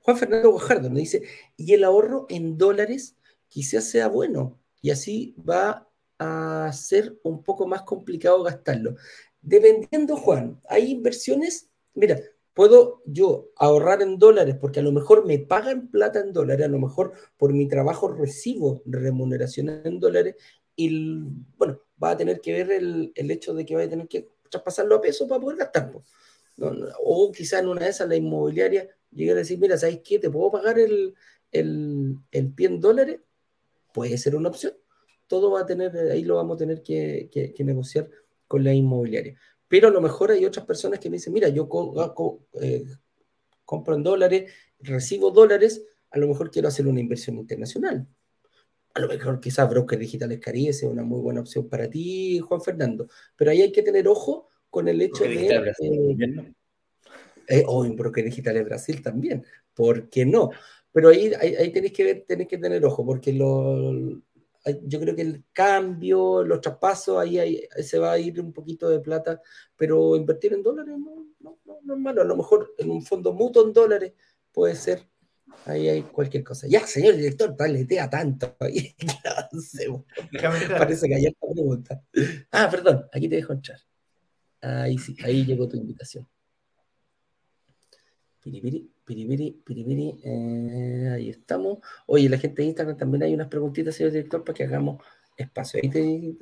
Juan 0.00 0.16
Fernando 0.18 0.50
Guajardo 0.50 0.90
nos 0.90 0.98
dice, 0.98 1.22
y 1.56 1.72
el 1.72 1.82
ahorro 1.82 2.26
en 2.28 2.58
dólares 2.58 3.16
quizás 3.48 3.84
sea 3.84 4.08
bueno, 4.08 4.60
y 4.80 4.90
así 4.90 5.34
va 5.48 5.88
a 6.18 6.70
ser 6.72 7.18
un 7.22 7.42
poco 7.42 7.66
más 7.66 7.82
complicado 7.82 8.42
gastarlo. 8.42 8.96
Dependiendo, 9.40 10.16
Juan, 10.16 10.60
hay 10.68 10.90
inversiones, 10.90 11.70
mira, 11.94 12.20
puedo 12.56 13.02
yo 13.04 13.50
ahorrar 13.56 14.02
en 14.02 14.18
dólares 14.18 14.56
porque 14.60 14.80
a 14.80 14.82
lo 14.82 14.90
mejor 14.90 15.26
me 15.26 15.38
pagan 15.38 15.88
plata 15.90 16.20
en 16.20 16.32
dólares, 16.32 16.66
a 16.66 16.70
lo 16.70 16.78
mejor 16.78 17.12
por 17.36 17.52
mi 17.52 17.68
trabajo 17.68 18.08
recibo 18.08 18.82
remuneración 18.86 19.68
en 19.84 20.00
dólares 20.00 20.36
y 20.74 21.20
bueno, 21.58 21.82
va 22.02 22.10
a 22.10 22.16
tener 22.16 22.40
que 22.40 22.52
ver 22.52 22.70
el, 22.72 23.12
hecho 23.30 23.54
de 23.54 23.66
que 23.66 23.76
va 23.76 23.82
a 23.82 23.88
tener 23.88 24.08
que 24.08 24.30
traspasarlo 24.50 24.96
a 24.96 25.00
peso 25.00 25.28
para 25.28 25.40
poder 25.40 25.58
gastar. 25.58 25.92
o 27.04 27.32
quizá 27.32 27.58
en 27.58 27.68
una 27.68 27.84
de 27.84 27.90
esas 27.90 28.08
la 28.08 28.16
inmobiliaria 28.16 28.88
llegue 29.10 29.32
a 29.32 29.34
decir, 29.34 29.58
mira, 29.58 29.76
¿sabes 29.76 30.00
qué? 30.04 30.18
¿Te 30.18 30.30
puedo 30.30 30.50
pagar 30.50 30.78
el, 30.78 31.14
el, 31.52 32.52
pie 32.54 32.68
en 32.68 32.80
dólares? 32.80 33.20
Puede 33.96 34.18
ser 34.18 34.36
una 34.36 34.50
opción. 34.50 34.74
Todo 35.26 35.50
va 35.50 35.62
a 35.62 35.66
tener, 35.66 35.96
ahí 35.96 36.22
lo 36.22 36.36
vamos 36.36 36.56
a 36.56 36.58
tener 36.58 36.82
que 36.82 37.54
negociar 37.60 38.10
con 38.46 38.62
la 38.62 38.74
inmobiliaria. 38.74 39.38
Pero 39.68 39.88
a 39.88 39.90
lo 39.90 40.00
mejor 40.00 40.30
hay 40.30 40.44
otras 40.44 40.66
personas 40.66 41.00
que 41.00 41.10
me 41.10 41.16
dicen, 41.16 41.32
mira, 41.32 41.48
yo 41.48 41.66
eh, 42.60 42.84
compro 43.64 43.94
en 43.94 44.02
dólares, 44.02 44.52
recibo 44.80 45.30
dólares, 45.30 45.82
a 46.10 46.18
lo 46.18 46.28
mejor 46.28 46.50
quiero 46.50 46.68
hacer 46.68 46.86
una 46.86 47.00
inversión 47.00 47.36
internacional. 47.36 48.06
A 48.94 49.00
lo 49.00 49.08
mejor 49.08 49.40
quizás 49.40 49.68
Broker 49.68 49.98
Digitales 49.98 50.40
Caribe 50.40 50.72
sea 50.72 50.88
una 50.88 51.02
muy 51.02 51.20
buena 51.20 51.40
opción 51.40 51.68
para 51.68 51.90
ti, 51.90 52.38
Juan 52.38 52.62
Fernando. 52.62 53.08
Pero 53.34 53.50
ahí 53.50 53.62
hay 53.62 53.72
que 53.72 53.82
tener 53.82 54.06
ojo 54.08 54.48
con 54.70 54.88
el 54.88 55.00
hecho 55.02 55.24
de... 55.24 55.46
Eh, 55.80 56.54
eh, 57.48 57.64
o 57.66 57.84
en 57.84 57.94
Broker 57.94 58.24
Digitales 58.24 58.64
Brasil 58.64 59.02
también, 59.02 59.44
¿por 59.72 60.08
qué 60.08 60.24
no? 60.26 60.50
Pero 60.96 61.10
ahí, 61.10 61.30
ahí, 61.34 61.70
tenéis, 61.72 61.92
que 61.92 62.04
ver, 62.04 62.24
tenéis 62.26 62.48
que 62.48 62.56
tener 62.56 62.82
ojo, 62.86 63.04
porque 63.04 63.30
lo, 63.30 63.92
yo 64.82 64.98
creo 64.98 65.14
que 65.14 65.20
el 65.20 65.44
cambio, 65.52 66.42
los 66.42 66.62
traspasos, 66.62 67.18
ahí, 67.18 67.60
se 67.82 67.98
va 67.98 68.12
a 68.12 68.18
ir 68.18 68.40
un 68.40 68.50
poquito 68.50 68.88
de 68.88 69.00
plata, 69.00 69.42
pero 69.76 70.16
invertir 70.16 70.54
en 70.54 70.62
dólares 70.62 70.94
no, 70.98 71.26
no, 71.40 71.58
no, 71.84 71.94
es 71.94 72.00
malo. 72.00 72.22
A 72.22 72.24
lo 72.24 72.34
mejor 72.34 72.72
en 72.78 72.90
un 72.90 73.02
fondo 73.02 73.34
mutuo 73.34 73.66
en 73.66 73.74
dólares 73.74 74.14
puede 74.50 74.74
ser. 74.74 75.06
Ahí 75.66 75.86
hay 75.86 76.00
cualquier 76.00 76.42
cosa. 76.42 76.66
Ya, 76.66 76.80
señor 76.86 77.16
director, 77.16 77.54
tea 77.86 78.08
tanto. 78.08 78.56
Parece 80.78 81.08
que 81.08 81.14
hay 81.14 81.26
esta 81.26 81.46
pregunta. 81.46 82.02
Ah, 82.52 82.70
perdón, 82.70 83.04
aquí 83.12 83.28
te 83.28 83.36
dejo 83.36 83.52
entrar. 83.52 83.80
Ahí 84.62 84.96
sí, 84.96 85.14
ahí 85.22 85.44
llegó 85.44 85.68
tu 85.68 85.76
invitación. 85.76 86.26
Piripiri, 88.40 88.95
piripiri, 89.06 89.62
piripiri. 89.64 90.20
Eh, 90.22 91.10
ahí 91.14 91.30
estamos. 91.30 91.78
Oye, 92.06 92.28
la 92.28 92.38
gente 92.38 92.60
de 92.60 92.68
Instagram 92.68 92.96
también 92.96 93.22
hay 93.22 93.34
unas 93.34 93.48
preguntitas, 93.48 93.94
señor 93.94 94.12
director, 94.12 94.44
para 94.44 94.54
que 94.54 94.64
hagamos 94.64 95.02
espacio. 95.36 95.80
Ahí, 95.82 96.36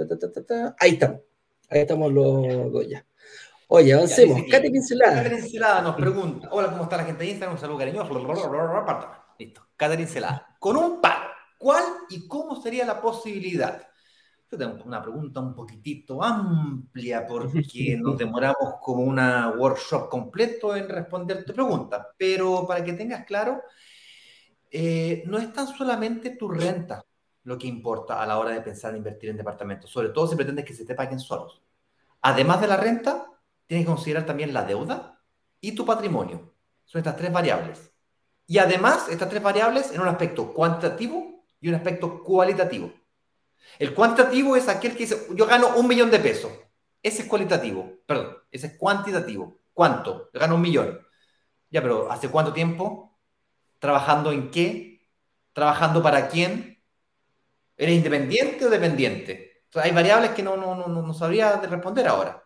ahí 0.80 0.90
estamos. 0.92 1.20
Ahí 1.68 1.80
estamos 1.80 2.12
los 2.12 2.72
dos 2.72 2.88
ya. 2.88 3.04
Oye, 3.68 3.92
avancemos. 3.92 4.42
Cate 4.50 4.70
Pincelada. 4.70 5.22
Cate 5.22 5.36
Pincelada 5.36 5.82
nos 5.82 5.96
pregunta. 5.96 6.48
Hola, 6.50 6.70
¿cómo 6.70 6.84
está 6.84 6.96
la 6.96 7.04
gente 7.04 7.24
de 7.24 7.30
Instagram? 7.30 7.54
Un 7.54 7.60
saludo 7.60 7.78
cariñoso. 7.78 8.14
Listo. 9.38 9.66
Cate 9.76 9.96
Pincelada. 9.96 10.56
Con 10.58 10.76
un 10.76 11.00
par, 11.00 11.18
¿cuál 11.58 11.84
y 12.08 12.26
cómo 12.26 12.60
sería 12.60 12.84
la 12.84 13.00
posibilidad? 13.00 13.86
Una 14.84 15.02
pregunta 15.02 15.40
un 15.40 15.55
poquitito 15.55 16.22
amplia 16.22 17.26
porque 17.28 17.96
nos 18.00 18.18
demoramos 18.18 18.74
como 18.80 19.02
una 19.02 19.55
workshop 19.57 20.09
completo 20.09 20.76
en 20.76 20.88
responder 20.88 21.44
tu 21.44 21.52
pregunta, 21.52 22.09
pero 22.16 22.66
para 22.66 22.84
que 22.84 22.92
tengas 22.92 23.24
claro, 23.24 23.62
eh, 24.70 25.22
no 25.26 25.38
es 25.38 25.52
tan 25.52 25.68
solamente 25.68 26.30
tu 26.30 26.48
renta 26.48 27.05
lo 27.44 27.59
que 27.59 27.66
importa 27.66 28.22
a 28.22 28.26
la 28.26 28.38
hora 28.38 28.50
de 28.50 28.62
pensar 28.62 28.90
en 28.90 28.98
invertir 28.98 29.30
en 29.30 29.36
departamentos, 29.36 29.90
sobre 29.90 30.09
todo 30.09 30.26
si 30.26 30.36
pretendes 30.36 30.64
que 30.64 30.74
se 30.74 30.84
te 30.84 30.94
paguen 30.94 31.20
solos. 31.20 31.62
Además 32.22 32.61
de 32.61 32.66
la 32.66 32.76
renta, 32.76 33.26
tienes 33.66 33.84
que 33.84 33.92
considerar 33.92 34.26
también 34.26 34.55
la 34.55 34.64
deuda 34.64 35.20
y 35.61 35.72
tu 35.72 35.84
patrimonio. 35.84 36.55
Son 36.84 36.98
estas 36.98 37.16
tres 37.16 37.32
variables. 37.32 37.92
Y 38.46 38.59
además, 38.59 39.09
estas 39.09 39.28
tres 39.28 39.42
variables 39.42 39.92
en 39.92 40.00
un 40.00 40.09
aspecto 40.09 40.52
cuantitativo 40.52 41.44
y 41.61 41.68
un 41.68 41.74
aspecto 41.74 42.22
cualitativo. 42.22 42.92
El 43.78 43.94
cuantitativo 43.94 44.56
es 44.56 44.68
aquel 44.68 44.92
que 44.92 45.04
dice, 45.04 45.26
yo 45.34 45.46
gano 45.46 45.76
un 45.76 45.88
millón 45.88 46.10
de 46.10 46.18
pesos. 46.18 46.52
Ese 47.02 47.22
es 47.22 47.28
cualitativo, 47.28 47.98
perdón, 48.06 48.36
ese 48.50 48.68
es 48.68 48.76
cuantitativo. 48.78 49.58
¿Cuánto? 49.72 50.30
Yo 50.32 50.40
gano 50.40 50.54
un 50.54 50.62
millón. 50.62 51.00
Ya, 51.70 51.82
pero 51.82 52.10
¿hace 52.10 52.28
cuánto 52.28 52.52
tiempo? 52.52 53.18
¿Trabajando 53.78 54.30
en 54.32 54.50
qué? 54.50 55.08
¿Trabajando 55.52 56.02
para 56.02 56.28
quién? 56.28 56.80
¿Eres 57.76 57.96
independiente 57.96 58.64
o 58.64 58.70
dependiente? 58.70 59.54
hay 59.74 59.90
variables 59.90 60.30
que 60.30 60.42
no, 60.42 60.56
no, 60.56 60.76
no, 60.76 60.86
no 60.88 61.14
sabría 61.14 61.56
responder 61.56 62.06
ahora. 62.06 62.44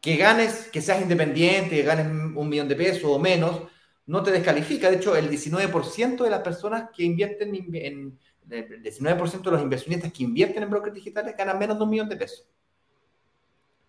Que 0.00 0.16
ganes, 0.16 0.68
que 0.72 0.82
seas 0.82 1.00
independiente, 1.00 1.76
que 1.76 1.82
ganes 1.82 2.06
un 2.06 2.48
millón 2.48 2.66
de 2.66 2.74
pesos 2.74 3.04
o 3.04 3.20
menos, 3.20 3.62
no 4.06 4.22
te 4.22 4.32
descalifica. 4.32 4.90
De 4.90 4.96
hecho, 4.96 5.14
el 5.14 5.30
19% 5.30 6.24
de 6.24 6.30
las 6.30 6.40
personas 6.40 6.90
que 6.94 7.04
invierten 7.04 7.54
en 7.74 8.18
el 8.50 8.82
19% 8.82 9.42
de 9.42 9.50
los 9.50 9.62
inversionistas 9.62 10.12
que 10.12 10.24
invierten 10.24 10.62
en 10.62 10.70
brokers 10.70 10.94
digitales 10.94 11.36
ganan 11.36 11.58
menos 11.58 11.78
de 11.78 11.84
un 11.84 11.90
millón 11.90 12.08
de 12.08 12.16
pesos. 12.16 12.48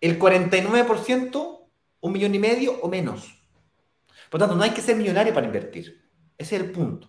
El 0.00 0.18
49%, 0.18 1.68
un 2.00 2.12
millón 2.12 2.34
y 2.34 2.38
medio 2.38 2.80
o 2.80 2.88
menos. 2.88 3.42
Por 4.30 4.40
tanto, 4.40 4.54
no 4.54 4.62
hay 4.62 4.70
que 4.70 4.82
ser 4.82 4.96
millonario 4.96 5.32
para 5.32 5.46
invertir. 5.46 6.10
Ese 6.36 6.56
es 6.56 6.62
el 6.62 6.72
punto. 6.72 7.08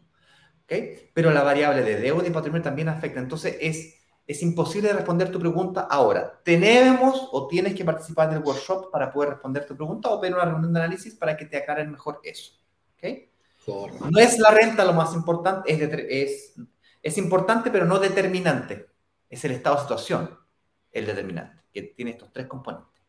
¿okay? 0.63 1.11
Pero 1.13 1.31
la 1.31 1.43
variable 1.43 1.83
de 1.83 1.99
deuda 1.99 2.27
y 2.27 2.31
patrimonio 2.31 2.63
también 2.63 2.89
afecta. 2.89 3.19
Entonces 3.19 3.57
es, 3.59 3.95
es 4.27 4.41
imposible 4.41 4.93
responder 4.93 5.31
tu 5.31 5.39
pregunta 5.39 5.87
ahora. 5.89 6.39
Tenemos 6.43 7.29
o 7.31 7.47
tienes 7.47 7.75
que 7.75 7.85
participar 7.85 8.29
del 8.29 8.43
workshop 8.43 8.91
para 8.91 9.11
poder 9.11 9.31
responder 9.31 9.65
tu 9.65 9.75
pregunta 9.75 10.09
o 10.09 10.21
pedir 10.21 10.35
una 10.35 10.45
reunión 10.45 10.73
de 10.73 10.79
análisis 10.79 11.15
para 11.15 11.35
que 11.35 11.45
te 11.45 11.57
aclaren 11.57 11.91
mejor 11.91 12.19
eso. 12.23 12.53
¿okay? 12.95 13.29
No 13.67 14.19
es 14.19 14.37
la 14.37 14.51
renta 14.51 14.85
lo 14.85 14.93
más 14.93 15.13
importante, 15.15 15.73
es, 15.73 15.81
es, 16.09 16.55
es 17.05 17.19
importante 17.19 17.69
pero 17.69 17.85
no 17.85 17.99
determinante. 17.99 18.87
Es 19.29 19.45
el 19.45 19.51
estado 19.51 19.75
de 19.75 19.81
situación 19.83 20.37
el 20.91 21.05
determinante, 21.05 21.61
que 21.71 21.83
tiene 21.83 22.11
estos 22.11 22.31
tres 22.33 22.47
componentes. 22.47 23.03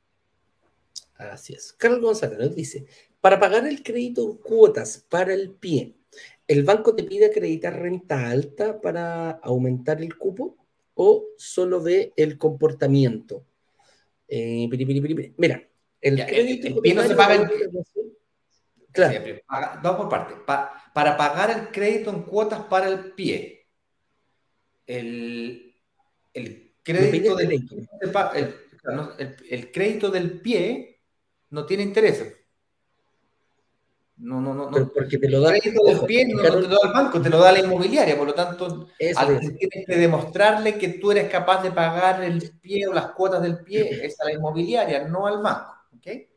Así 1.15 1.55
es. 1.55 1.73
Carlos 1.73 2.01
González 2.01 2.39
nos 2.39 2.55
dice, 2.55 2.87
para 3.21 3.41
pagar 3.41 3.67
el 3.67 3.83
crédito 3.83 4.29
en 4.29 4.37
cuotas 4.37 5.07
para 5.09 5.33
el 5.33 5.53
pie, 5.53 5.97
¿el 6.47 6.63
banco 6.65 6.95
te 6.95 7.05
pide 7.05 7.27
acreditar 7.27 7.81
renta 7.81 8.29
alta 8.29 8.81
para 8.81 9.31
aumentar 9.31 10.03
el 10.03 10.19
cupo 10.19 10.57
o 10.95 11.29
solo 11.39 11.81
ve 11.81 12.13
el 12.17 12.37
comportamiento? 12.37 13.47
Eh, 14.29 14.69
mira, 15.39 15.63
el 16.03 16.27
crédito... 16.27 16.67
El, 16.67 16.81
pie 16.81 16.95
no 16.95 17.03
se 17.03 17.15
paga 17.15 17.37
en... 17.37 17.49
Claro. 18.93 19.41
vamos 19.83 20.01
por 20.01 20.09
parte. 20.09 20.35
para 20.47 21.17
pagar 21.17 21.51
el 21.51 21.69
crédito 21.69 22.11
en 22.11 22.23
cuotas 22.23 22.65
para 22.65 22.89
el 22.89 23.13
pie, 23.13 23.56
el, 24.87 25.75
el 26.33 26.75
crédito 26.83 27.35
del, 27.35 27.53
el, 27.53 28.55
el, 29.49 29.73
crédito 29.73 30.11
del 30.11 30.41
pie 30.41 31.01
no 31.51 31.67
tiene 31.67 31.83
interés. 31.83 32.33
No, 34.19 34.41
no, 34.41 34.55
no. 34.55 34.71
no. 34.71 34.93
porque 34.93 35.19
te 35.19 35.29
lo 35.29 35.41
da. 35.41 35.55
El 35.55 35.61
crédito 35.61 35.85
del 35.85 36.01
pie 36.07 36.27
no, 36.29 36.43
te 36.43 36.51
lo 36.51 36.69
da 36.69 36.79
el 36.85 36.93
banco, 36.93 37.21
te 37.21 37.29
lo 37.29 37.39
da 37.39 37.53
la 37.53 37.59
inmobiliaria. 37.59 38.17
Por 38.17 38.29
lo 38.29 38.35
tanto, 38.35 38.89
tienes 38.97 39.87
que 39.87 39.97
demostrarle 39.97 40.79
que 40.79 40.89
tú 40.91 41.11
eres 41.11 41.29
capaz 41.29 41.63
de 41.63 41.73
pagar 41.73 42.23
el 42.23 42.59
pie 42.61 42.87
o 42.87 42.95
las 42.95 43.11
cuotas 43.13 43.43
del 43.43 43.59
pie 43.59 43.89
es 44.07 44.19
a 44.21 44.25
la 44.25 44.33
inmobiliaria, 44.33 45.07
no 45.07 45.27
al 45.27 45.43
banco. 45.43 45.73
¿okay? 45.99 46.29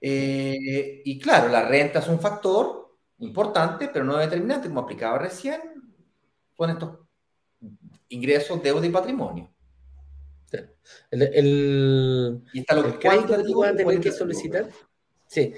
Eh, 0.00 1.02
y 1.04 1.18
claro, 1.18 1.48
la 1.48 1.66
renta 1.66 1.98
es 2.00 2.08
un 2.08 2.20
factor 2.20 2.96
importante, 3.18 3.88
pero 3.88 4.04
no 4.04 4.18
determinante, 4.18 4.68
como 4.68 4.80
aplicaba 4.80 5.18
recién, 5.18 5.60
con 6.54 6.70
estos 6.70 7.05
ingresos, 8.08 8.62
deuda 8.62 8.86
y 8.86 8.90
patrimonio. 8.90 9.50
El, 11.10 11.22
el, 11.22 12.42
y 12.52 12.60
está 12.60 12.74
lo 12.74 12.86
el 12.86 12.98
crédito 12.98 13.36
que 13.36 13.42
tú 13.42 13.60
vas 13.60 13.72
a 13.72 13.76
tener 13.76 14.00
que 14.00 14.12
solicitar. 14.12 14.68
Sí, 15.26 15.52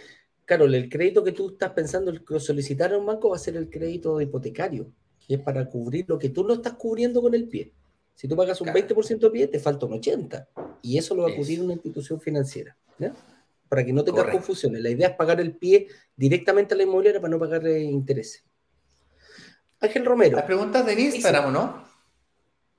Carol, 0.44 0.74
el 0.74 0.88
crédito 0.88 1.22
que 1.22 1.32
tú 1.32 1.50
estás 1.50 1.72
pensando 1.72 2.10
el 2.10 2.22
solicitar 2.40 2.92
a 2.92 2.98
un 2.98 3.06
banco 3.06 3.30
va 3.30 3.36
a 3.36 3.38
ser 3.38 3.56
el 3.56 3.68
crédito 3.68 4.20
hipotecario, 4.20 4.90
que 5.26 5.34
es 5.34 5.40
para 5.40 5.68
cubrir 5.68 6.06
lo 6.08 6.18
que 6.18 6.30
tú 6.30 6.42
no 6.44 6.54
estás 6.54 6.72
cubriendo 6.74 7.20
con 7.20 7.34
el 7.34 7.48
pie. 7.48 7.74
Si 8.14 8.26
tú 8.26 8.34
pagas 8.34 8.60
un 8.60 8.68
20% 8.68 9.18
de 9.18 9.30
pie, 9.30 9.46
te 9.46 9.60
falta 9.60 9.86
un 9.86 9.92
80%. 9.92 10.46
Y 10.82 10.98
eso 10.98 11.14
lo 11.14 11.24
va 11.24 11.30
a 11.30 11.36
cubrir 11.36 11.60
una 11.60 11.74
institución 11.74 12.20
financiera. 12.20 12.76
Para 13.68 13.84
que 13.84 13.92
no 13.92 14.02
tengas 14.02 14.26
confusiones. 14.28 14.82
La 14.82 14.90
idea 14.90 15.08
es 15.08 15.16
pagar 15.16 15.40
el 15.40 15.54
pie 15.54 15.86
directamente 16.16 16.74
a 16.74 16.76
la 16.76 16.84
inmobiliaria 16.84 17.20
para 17.20 17.30
no 17.30 17.38
pagar 17.38 17.68
intereses. 17.68 18.44
Ángel 19.80 20.04
Romero. 20.04 20.36
Las 20.36 20.46
preguntas 20.46 20.84
de 20.84 20.94
Instagram, 20.94 21.52
¿no? 21.52 21.87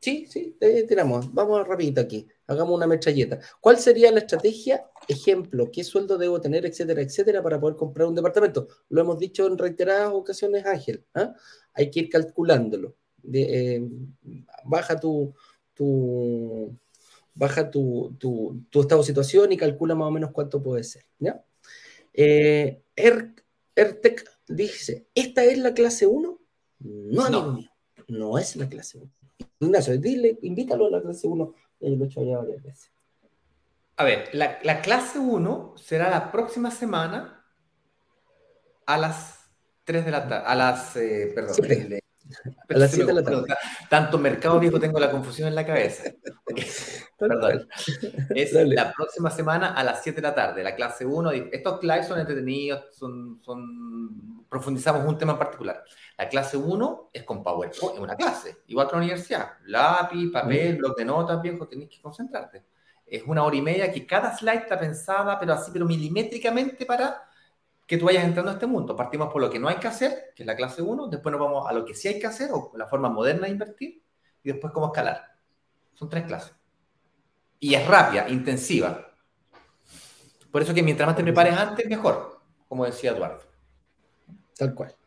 Sí, 0.01 0.25
sí, 0.29 0.55
tenemos. 0.87 1.33
Vamos 1.33 1.67
rapidito 1.67 1.99
aquí. 1.99 2.25
Hagamos 2.47 2.75
una 2.75 2.87
metralleta. 2.87 3.39
¿Cuál 3.59 3.79
sería 3.79 4.11
la 4.11 4.19
estrategia? 4.19 4.89
Ejemplo, 5.07 5.69
¿qué 5.71 5.83
sueldo 5.83 6.17
debo 6.17 6.39
tener, 6.39 6.65
etcétera, 6.65 7.01
etcétera, 7.01 7.43
para 7.43 7.59
poder 7.59 7.75
comprar 7.75 8.07
un 8.07 8.15
departamento? 8.15 8.67
Lo 8.89 9.01
hemos 9.01 9.19
dicho 9.19 9.45
en 9.45 9.57
reiteradas 9.57 10.13
ocasiones, 10.13 10.65
Ángel. 10.65 11.03
¿ah? 11.15 11.33
Hay 11.73 11.91
que 11.91 12.01
ir 12.01 12.09
calculándolo. 12.09 12.95
Eh, 13.33 13.81
baja 14.63 14.97
tu, 14.97 15.33
tu 15.73 16.73
baja 17.39 17.71
tu, 17.71 18.17
estado 18.73 19.01
de 19.01 19.07
situación 19.07 19.51
y 19.51 19.57
calcula 19.57 19.95
más 19.95 20.07
o 20.07 20.11
menos 20.11 20.31
cuánto 20.31 20.61
puede 20.61 20.83
ser. 20.83 21.05
¿ya? 21.19 21.43
Eh, 22.13 22.83
er, 22.95 23.33
ERTEC 23.75 24.29
dice, 24.47 25.07
¿esta 25.15 25.43
es 25.45 25.57
la 25.57 25.73
clase 25.73 26.05
1? 26.05 26.39
No, 26.79 27.29
no. 27.29 27.59
no 28.07 28.37
es 28.37 28.55
la 28.55 28.67
clase 28.67 28.97
1. 28.97 29.11
Ignacio, 29.59 29.97
dile, 29.97 30.37
invítalo 30.41 30.87
a 30.87 30.89
la 30.91 31.01
clase 31.01 31.27
1, 31.27 31.53
eh, 31.81 31.95
lo 31.95 32.03
he 32.03 32.07
hecho 32.07 32.23
ya 32.23 32.37
varias 32.37 32.63
veces. 32.63 32.91
A 33.97 34.03
ver, 34.03 34.29
la, 34.33 34.59
la 34.63 34.81
clase 34.81 35.19
1 35.19 35.73
será 35.77 36.09
la 36.09 36.31
próxima 36.31 36.71
semana 36.71 37.45
a 38.85 38.97
las 38.97 39.39
3 39.83 40.05
de 40.05 40.11
la 40.11 40.27
tarde, 40.27 40.47
a 40.47 40.55
las, 40.55 40.95
eh, 40.95 41.31
perdón, 41.33 41.55
a 42.69 42.77
las 42.77 42.91
7 42.91 43.05
de 43.05 43.13
la 43.13 43.23
tarde. 43.23 43.55
Tanto 43.89 44.17
mercado 44.17 44.59
viejo 44.59 44.79
tengo 44.79 44.99
la 44.99 45.11
confusión 45.11 45.47
en 45.47 45.55
la 45.55 45.65
cabeza. 45.65 46.11
Perdón. 47.17 47.67
Es 48.29 48.53
la 48.53 48.93
próxima 48.93 49.29
semana 49.29 49.73
a 49.73 49.83
las 49.83 50.01
7 50.03 50.21
de 50.21 50.27
la 50.27 50.35
tarde, 50.35 50.63
la 50.63 50.75
clase 50.75 51.05
1. 51.05 51.31
Estos 51.51 51.83
lives 51.83 52.07
son 52.07 52.19
entretenidos, 52.19 52.95
son, 52.95 53.41
son, 53.43 54.45
profundizamos 54.47 55.05
un 55.05 55.17
tema 55.17 55.33
en 55.33 55.39
particular. 55.39 55.83
La 56.19 56.27
clase 56.27 56.57
1 56.57 57.11
es 57.13 57.23
con 57.23 57.41
PowerPoint, 57.41 57.95
es 57.95 58.01
una 58.01 58.17
clase, 58.17 58.57
igual 58.67 58.87
que 58.87 58.91
la 58.91 58.97
universidad. 58.97 59.51
Lápiz, 59.67 60.29
papel, 60.29 60.75
bloc 60.75 60.97
de 60.97 61.05
notas, 61.05 61.41
viejo, 61.41 61.65
tenés 61.65 61.87
que 61.87 62.01
concentrarte. 62.01 62.65
Es 63.05 63.23
una 63.25 63.41
hora 63.41 63.55
y 63.55 63.61
media 63.61 63.89
que 63.89 64.05
cada 64.05 64.35
slide 64.35 64.63
está 64.63 64.77
pensada, 64.77 65.39
pero 65.39 65.53
así, 65.53 65.71
pero 65.71 65.85
milimétricamente 65.85 66.85
para 66.85 67.23
que 67.87 67.95
tú 67.95 68.03
vayas 68.03 68.25
entrando 68.25 68.51
a 68.51 68.55
este 68.55 68.67
mundo. 68.67 68.97
Partimos 68.97 69.31
por 69.31 69.41
lo 69.41 69.49
que 69.49 69.59
no 69.59 69.69
hay 69.69 69.77
que 69.77 69.87
hacer, 69.87 70.33
que 70.35 70.43
es 70.43 70.47
la 70.47 70.57
clase 70.57 70.81
1, 70.81 71.07
después 71.07 71.31
nos 71.31 71.39
vamos 71.39 71.69
a 71.69 71.71
lo 71.71 71.85
que 71.85 71.93
sí 71.93 72.09
hay 72.09 72.19
que 72.19 72.27
hacer, 72.27 72.49
o 72.51 72.73
la 72.75 72.85
forma 72.85 73.07
moderna 73.07 73.45
de 73.45 73.53
invertir, 73.53 74.03
y 74.43 74.51
después 74.51 74.73
cómo 74.73 74.87
escalar. 74.87 75.23
Son 75.93 76.09
tres 76.09 76.25
clases. 76.25 76.53
Y 77.61 77.75
es 77.75 77.87
rápida, 77.87 78.27
intensiva. 78.27 79.09
Por 80.51 80.63
eso 80.63 80.73
que 80.73 80.83
mientras 80.83 81.07
más 81.07 81.15
te 81.15 81.23
prepares 81.23 81.53
antes, 81.53 81.85
mejor, 81.87 82.41
como 82.67 82.83
decía 82.85 83.11
Eduardo. 83.11 83.43
Tal 84.57 84.75
cual. 84.75 84.98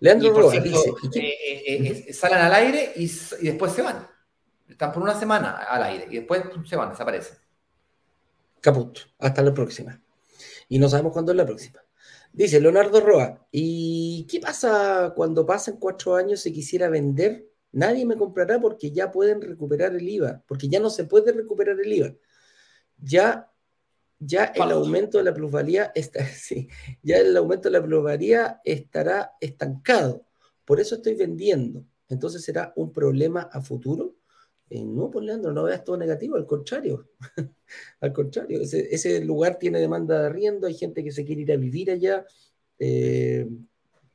Leandro 0.00 0.32
Roa 0.32 0.60
dice... 0.60 0.90
Eh, 1.14 1.64
eh, 1.66 2.04
eh, 2.08 2.12
salen 2.12 2.38
al 2.38 2.54
aire 2.54 2.92
y, 2.96 3.10
después 3.42 3.72
se 3.72 3.82
van. 3.82 4.06
Están 4.68 4.92
por 4.92 5.02
una 5.02 5.18
semana 5.18 5.52
al 5.52 5.82
aire 5.84 6.06
y 6.10 6.16
después 6.16 6.42
se 6.66 6.76
van, 6.76 6.90
desaparecen. 6.90 7.36
Caput. 8.60 8.98
Hasta 9.18 9.42
la 9.42 9.54
próxima. 9.54 10.00
Y 10.68 10.78
no 10.78 10.88
sabemos 10.88 11.12
cuándo 11.12 11.32
es 11.32 11.36
la 11.36 11.46
próxima. 11.46 11.80
Dice 12.32 12.60
Leonardo 12.60 13.00
Roa, 13.00 13.46
¿y 13.50 14.26
qué 14.30 14.40
pasa 14.40 15.12
cuando 15.16 15.46
pasan 15.46 15.78
cuatro 15.78 16.16
años 16.16 16.44
y 16.44 16.52
quisiera 16.52 16.88
vender? 16.88 17.48
Nadie 17.72 18.04
me 18.04 18.16
comprará 18.16 18.60
porque 18.60 18.90
ya 18.90 19.10
pueden 19.10 19.40
recuperar 19.40 19.94
el 19.94 20.06
IVA, 20.08 20.42
porque 20.46 20.68
ya 20.68 20.80
no 20.80 20.90
se 20.90 21.04
puede 21.04 21.32
recuperar 21.32 21.80
el 21.80 21.92
IVA. 21.92 22.14
Ya 22.98 23.50
ya 24.18 24.44
el 24.44 24.70
aumento 24.70 25.18
de 25.18 25.24
la 25.24 25.34
plusvalía 25.34 25.92
está, 25.94 26.24
sí, 26.26 26.68
ya 27.02 27.18
el 27.18 27.36
aumento 27.36 27.68
de 27.68 27.78
la 27.78 27.84
plusvalía 27.84 28.60
estará 28.64 29.32
estancado. 29.40 30.24
Por 30.64 30.80
eso 30.80 30.96
estoy 30.96 31.14
vendiendo. 31.14 31.84
Entonces 32.08 32.42
será 32.42 32.72
un 32.76 32.92
problema 32.92 33.42
a 33.52 33.60
futuro. 33.60 34.16
Eh, 34.68 34.84
no, 34.84 35.10
pues 35.10 35.24
Leandro, 35.24 35.52
no 35.52 35.62
veas 35.64 35.84
todo 35.84 35.96
negativo, 35.96 36.36
al 36.36 36.46
contrario. 36.46 37.10
al 38.00 38.12
contrario, 38.12 38.60
ese, 38.62 39.24
lugar 39.24 39.58
tiene 39.58 39.78
demanda 39.80 40.20
de 40.20 40.26
arriendo, 40.26 40.66
hay 40.66 40.74
gente 40.74 41.04
que 41.04 41.12
se 41.12 41.24
quiere 41.24 41.42
ir 41.42 41.52
a 41.52 41.56
vivir 41.56 41.90
allá. 41.90 42.26
Eh, 42.78 43.48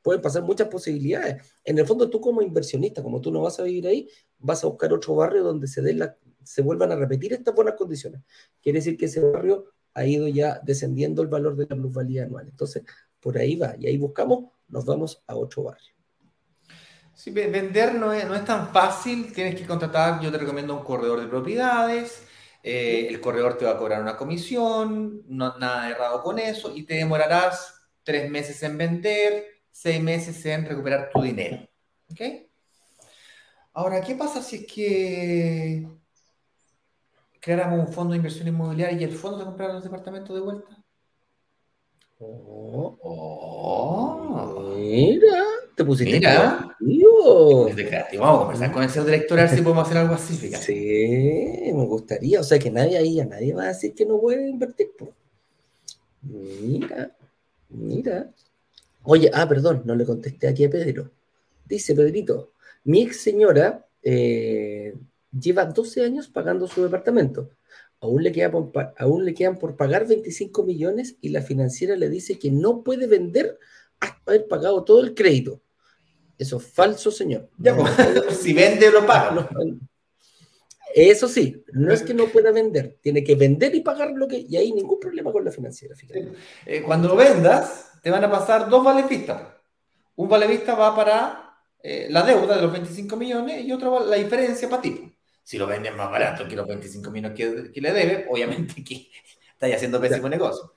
pueden 0.02 0.22
pasar 0.22 0.43
muchas 0.43 0.68
posibilidades. 0.68 1.56
En 1.64 1.78
el 1.78 1.86
fondo, 1.86 2.10
tú 2.10 2.20
como 2.20 2.41
inversionista, 2.41 3.02
como 3.02 3.22
tú 3.22 3.32
no 3.32 3.41
vas 3.41 3.60
a 3.60 3.64
vivir 3.64 3.88
ahí, 3.88 4.10
vas 4.39 4.64
a 4.64 4.68
buscar 4.68 4.91
otro 4.93 5.16
barrio 5.16 5.43
donde 5.43 5.68
se, 5.68 5.82
den 5.82 5.99
la, 5.99 6.18
se 6.43 6.62
vuelvan 6.62 6.91
a 6.91 6.95
repetir 6.95 7.34
estas 7.34 7.56
buenas 7.56 7.76
condiciones. 7.76 8.22
Quiere 8.62 8.80
decir 8.80 8.97
que 8.97 9.06
ese 9.06 9.22
barrio 9.22 9.66
ha 9.94 10.06
ido 10.06 10.28
ya 10.28 10.60
descendiendo 10.64 11.22
el 11.22 11.28
valor 11.28 11.56
de 11.56 11.68
la 11.70 11.76
plusvalía 11.76 12.24
anual. 12.24 12.48
Entonces, 12.48 12.84
por 13.20 13.38
ahí 13.38 13.56
va, 13.56 13.76
y 13.78 13.88
ahí 13.88 13.98
buscamos, 13.98 14.52
nos 14.68 14.86
vamos 14.86 15.24
a 15.28 15.36
otro 15.36 15.64
barrio. 15.64 15.94
Sí, 17.14 17.30
vender 17.30 17.96
no 17.96 18.14
es, 18.14 18.46
tan 18.46 18.74
fácil, 18.74 19.32
tienes 19.32 19.56
que 19.56 19.68
contratar, 19.68 20.20
yo 20.22 20.32
te 20.32 20.39
recomiendo 20.39 20.76
un 20.76 20.84
corredor 20.84 21.22
de 21.22 21.28
propiedades, 21.28 22.24
eh, 22.64 23.08
el 23.10 23.22
corredor 23.22 23.58
te 23.58 23.66
va 23.66 23.72
a 23.72 23.78
cobrar 23.78 24.02
una 24.02 24.18
comisión, 24.18 25.22
no, 25.28 25.56
nada 25.60 25.89
errado 25.89 26.24
con 26.24 26.39
eso, 26.39 26.76
y 26.76 26.84
te 26.84 26.96
demorarás 26.96 27.76
tres 28.04 28.30
meses 28.32 28.64
en 28.64 28.78
vender, 28.78 29.46
seis 29.70 30.02
meses 30.02 30.44
en 30.46 30.66
recuperar 30.66 31.12
tu 31.14 31.22
dinero. 31.22 31.68
¿Ok? 32.12 32.22
Ahora, 33.74 34.02
¿qué 34.02 34.16
pasa 34.16 34.42
si 34.42 34.56
es 34.58 34.66
que 34.66 35.88
creáramos 37.42 37.88
un 37.88 37.94
fondo 37.94 38.12
de 38.12 38.18
inversión 38.18 38.48
inmobiliaria 38.48 39.02
y 39.02 39.04
el 39.04 39.12
fondo 39.12 39.39
te 39.39 39.46
comprara 39.46 39.74
los 39.74 39.84
departamentos 39.84 40.36
de 40.36 40.42
vuelta? 40.42 40.78
Oh, 42.20 43.00
oh, 43.02 44.76
mira, 44.78 45.44
te 45.76 45.84
pusiste 45.84 46.20
mira, 46.20 46.78
creativo. 46.78 48.24
Vamos 48.24 48.36
a 48.36 48.44
conversar 48.44 48.72
con 48.72 48.84
el 48.84 48.89
señor 48.92 49.06
director 49.08 49.39
a 49.39 49.42
ver 49.44 49.52
si 49.52 49.62
podemos 49.64 49.88
hacer 49.88 49.98
algo 49.98 50.14
así. 50.14 50.36
Sí, 50.36 51.74
me 51.74 51.86
gustaría. 51.86 52.39
O 52.39 52.44
sea, 52.44 52.60
que 52.60 52.70
nadie 52.70 52.98
ahí, 52.98 53.20
a 53.20 53.26
nadie 53.26 53.56
va 53.56 53.64
a 53.64 53.68
decir 53.70 53.96
que 53.96 54.06
no 54.06 54.20
puede 54.20 54.48
invertir. 54.48 54.92
Mira, 56.22 57.12
mira. 57.70 58.30
Oye, 59.02 59.32
ah, 59.34 59.50
perdón, 59.50 59.82
no 59.86 59.96
le 59.96 60.06
contesté 60.06 60.48
aquí 60.48 60.64
a 60.66 60.70
Pedro. 60.70 61.10
dice 61.66 61.96
Pedrito, 61.96 62.52
mi 62.84 63.02
ex 63.02 63.20
señora 63.20 63.84
eh, 64.04 64.94
lleva 65.32 65.66
12 65.66 66.04
años 66.04 66.28
pagando 66.28 66.68
su 66.68 66.84
departamento. 66.84 67.50
Aún 68.00 68.24
le, 68.24 68.32
queda 68.32 68.52
aún 68.98 69.26
le 69.26 69.34
quedan 69.34 69.60
por 69.60 69.76
pagar 69.76 70.08
25 70.08 70.64
millones 70.64 71.18
y 71.22 71.30
la 71.30 71.42
financiera 71.42 71.96
le 71.96 72.10
dice 72.10 72.40
que 72.40 72.50
no 72.50 72.84
puede 72.84 73.06
vender 73.06 73.60
hasta 74.00 74.20
haber 74.26 74.48
pagado 74.48 74.84
todo 74.84 75.02
el 75.02 75.14
crédito. 75.14 75.62
Eso 76.38 76.58
es 76.58 76.66
falso, 76.66 77.12
señor. 77.12 77.50
Pues, 77.62 78.38
si 78.42 78.54
vende, 78.54 78.90
lo 78.90 79.06
paga. 79.06 79.48
eso 80.96 81.28
sí, 81.28 81.64
no 81.74 81.94
es 81.94 82.02
que 82.02 82.16
no 82.16 82.26
pueda 82.26 82.52
vender, 82.52 82.98
tiene 83.02 83.24
que 83.24 83.36
vender 83.36 83.76
y 83.76 83.82
pagar 83.82 84.12
lo 84.12 84.28
que. 84.28 84.46
Y 84.50 84.58
hay 84.58 84.72
ningún 84.72 85.00
problema 85.00 85.32
con 85.32 85.46
la 85.46 85.52
financiera. 85.52 85.94
Eh, 86.66 86.82
cuando 86.82 87.10
lo 87.10 87.16
vendas, 87.16 87.92
te 88.02 88.10
van 88.10 88.24
a 88.24 88.32
pasar 88.32 88.68
dos 88.68 88.84
vales 88.84 89.06
Un 90.16 90.28
vale 90.28 90.48
vista 90.48 90.74
va 90.74 90.96
para 90.96 91.52
eh, 91.84 92.08
la 92.10 92.24
deuda 92.24 92.56
de 92.56 92.64
los 92.64 92.72
25 92.72 93.16
millones 93.16 93.64
y 93.64 93.72
otro 93.72 94.04
la 94.04 94.16
diferencia 94.16 94.68
para 94.68 94.82
ti. 94.82 95.16
Si 95.44 95.58
lo 95.58 95.68
vendes 95.68 95.96
más 95.96 96.10
barato 96.10 96.48
que 96.48 96.56
los 96.56 96.68
25 96.68 97.12
millones 97.12 97.38
que, 97.38 97.72
que 97.72 97.82
le 97.82 97.92
debe, 97.92 98.26
obviamente 98.30 98.84
que 98.84 99.10
estás 99.54 99.74
haciendo 99.74 100.00
pésimo 100.00 100.30
negocio 100.30 100.74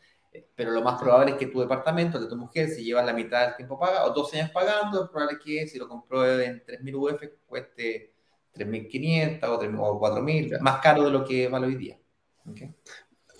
pero 0.54 0.72
lo 0.72 0.82
más 0.82 1.00
probable 1.00 1.32
es 1.32 1.36
que 1.38 1.46
tu 1.46 1.60
departamento 1.60 2.18
de 2.18 2.28
tu 2.28 2.36
mujer, 2.36 2.68
si 2.68 2.84
llevas 2.84 3.06
la 3.06 3.12
mitad 3.12 3.46
del 3.46 3.56
tiempo 3.56 3.78
pagado, 3.78 4.10
o 4.10 4.14
12 4.14 4.40
años 4.40 4.50
pagando, 4.50 5.04
es 5.04 5.10
probable 5.10 5.38
que 5.44 5.66
si 5.66 5.78
lo 5.78 5.88
compró 5.88 6.40
en 6.40 6.64
3.000 6.64 6.94
UF 6.94 7.22
cueste 7.46 8.12
3.500 8.54 9.78
o, 9.78 10.00
4.000, 10.00 10.60
más 10.60 10.80
caro 10.80 11.04
de 11.04 11.10
lo 11.10 11.24
que 11.24 11.48
vale 11.48 11.66
hoy 11.66 11.76
día. 11.76 11.98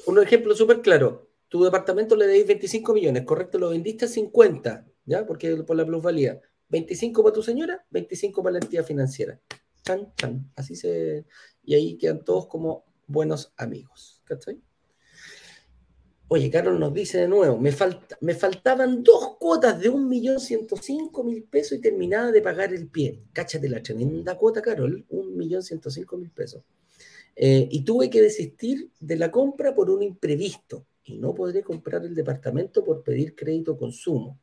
Un 0.07 0.23
ejemplo 0.23 0.55
súper 0.55 0.81
claro. 0.83 1.29
Tu 1.49 1.63
departamento 1.63 2.17
le 2.17 2.27
debes 2.27 2.47
25 2.47 2.95
millones, 2.95 3.25
correcto, 3.25 3.59
lo 3.59 3.71
vendiste 3.71 4.07
a 4.07 4.09
50, 4.09 4.87
¿ya? 5.05 5.27
Porque 5.27 5.55
por 5.57 5.77
la 5.77 5.85
plusvalía. 5.85 6.41
25 6.69 7.23
para 7.23 7.33
tu 7.33 7.43
señora, 7.43 7.85
25 7.91 8.43
para 8.43 8.55
la 8.55 8.59
entidad 8.59 8.85
financiera. 8.85 9.39
Chan, 9.85 10.13
chan. 10.17 10.51
Así 10.57 10.75
se... 10.75 11.27
Y 11.63 11.75
ahí 11.75 11.97
quedan 11.97 12.25
todos 12.25 12.47
como 12.47 12.85
buenos 13.07 13.53
amigos. 13.57 14.23
¿Cachai? 14.25 14.61
Oye, 16.29 16.51
Carlos 16.51 16.81
nos 16.81 16.93
dice 16.95 17.19
de 17.19 17.29
nuevo, 17.29 17.59
me, 17.59 17.71
falta, 17.71 18.17
me 18.21 18.35
faltaban 18.35 19.03
dos 19.03 19.37
cuotas 19.39 19.79
de 19.79 19.91
1.105.000 19.91 21.49
pesos 21.49 21.79
y 21.79 21.81
terminaba 21.81 22.33
de 22.33 22.41
pagar 22.41 22.73
el 22.73 22.89
pie. 22.89 23.23
Cáchate 23.33 23.69
la 23.69 23.83
tremenda 23.83 24.37
cuota, 24.37 24.63
Carol, 24.63 25.07
1.105.000 25.11 26.33
pesos. 26.33 26.65
Eh, 27.37 27.69
y 27.71 27.85
tuve 27.85 28.09
que 28.09 28.23
desistir 28.23 28.91
de 28.99 29.17
la 29.17 29.31
compra 29.31 29.75
por 29.75 29.91
un 29.91 30.03
imprevisto 30.03 30.87
y 31.05 31.19
no 31.19 31.35
podré 31.35 31.63
comprar 31.63 32.05
el 32.05 32.15
departamento 32.15 32.83
por 32.83 33.03
pedir 33.03 33.35
crédito 33.35 33.77
consumo. 33.77 34.41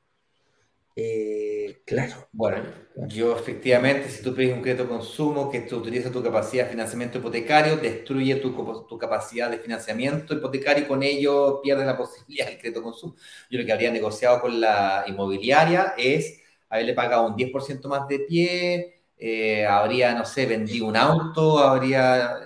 Eh, 0.96 1.82
claro. 1.86 2.28
Bueno, 2.32 2.64
yo 3.08 3.36
efectivamente, 3.36 4.10
si 4.10 4.22
tú 4.22 4.36
pides 4.36 4.54
un 4.54 4.62
crédito 4.62 4.84
de 4.84 4.90
consumo 4.90 5.50
que 5.50 5.62
tú 5.62 5.78
utiliza 5.78 6.12
tu 6.12 6.22
capacidad 6.22 6.66
de 6.66 6.72
financiamiento 6.72 7.18
hipotecario, 7.18 7.78
destruye 7.78 8.36
tu, 8.36 8.52
tu, 8.88 8.98
capacidad 8.98 9.50
de 9.50 9.58
financiamiento 9.58 10.34
hipotecario 10.34 10.84
y 10.84 10.88
con 10.88 11.02
ello 11.02 11.62
pierdes 11.62 11.86
la 11.86 11.98
posibilidad 11.98 12.48
del 12.48 12.58
crédito 12.58 12.82
de 12.82 12.84
consumo. 12.84 13.16
Yo 13.50 13.60
lo 13.60 13.66
que 13.66 13.72
habría 13.72 13.92
negociado 13.92 14.42
con 14.42 14.60
la 14.60 15.06
inmobiliaria 15.08 15.94
es 15.98 16.42
haberle 16.70 16.94
pagado 16.94 17.28
un 17.28 17.36
10% 17.36 17.88
más 17.88 18.08
de 18.08 18.20
pie, 18.20 19.04
eh, 19.18 19.66
habría, 19.66 20.14
no 20.14 20.26
sé, 20.26 20.46
vendido 20.46 20.88
un 20.88 20.98
auto, 20.98 21.60
habría 21.60 22.38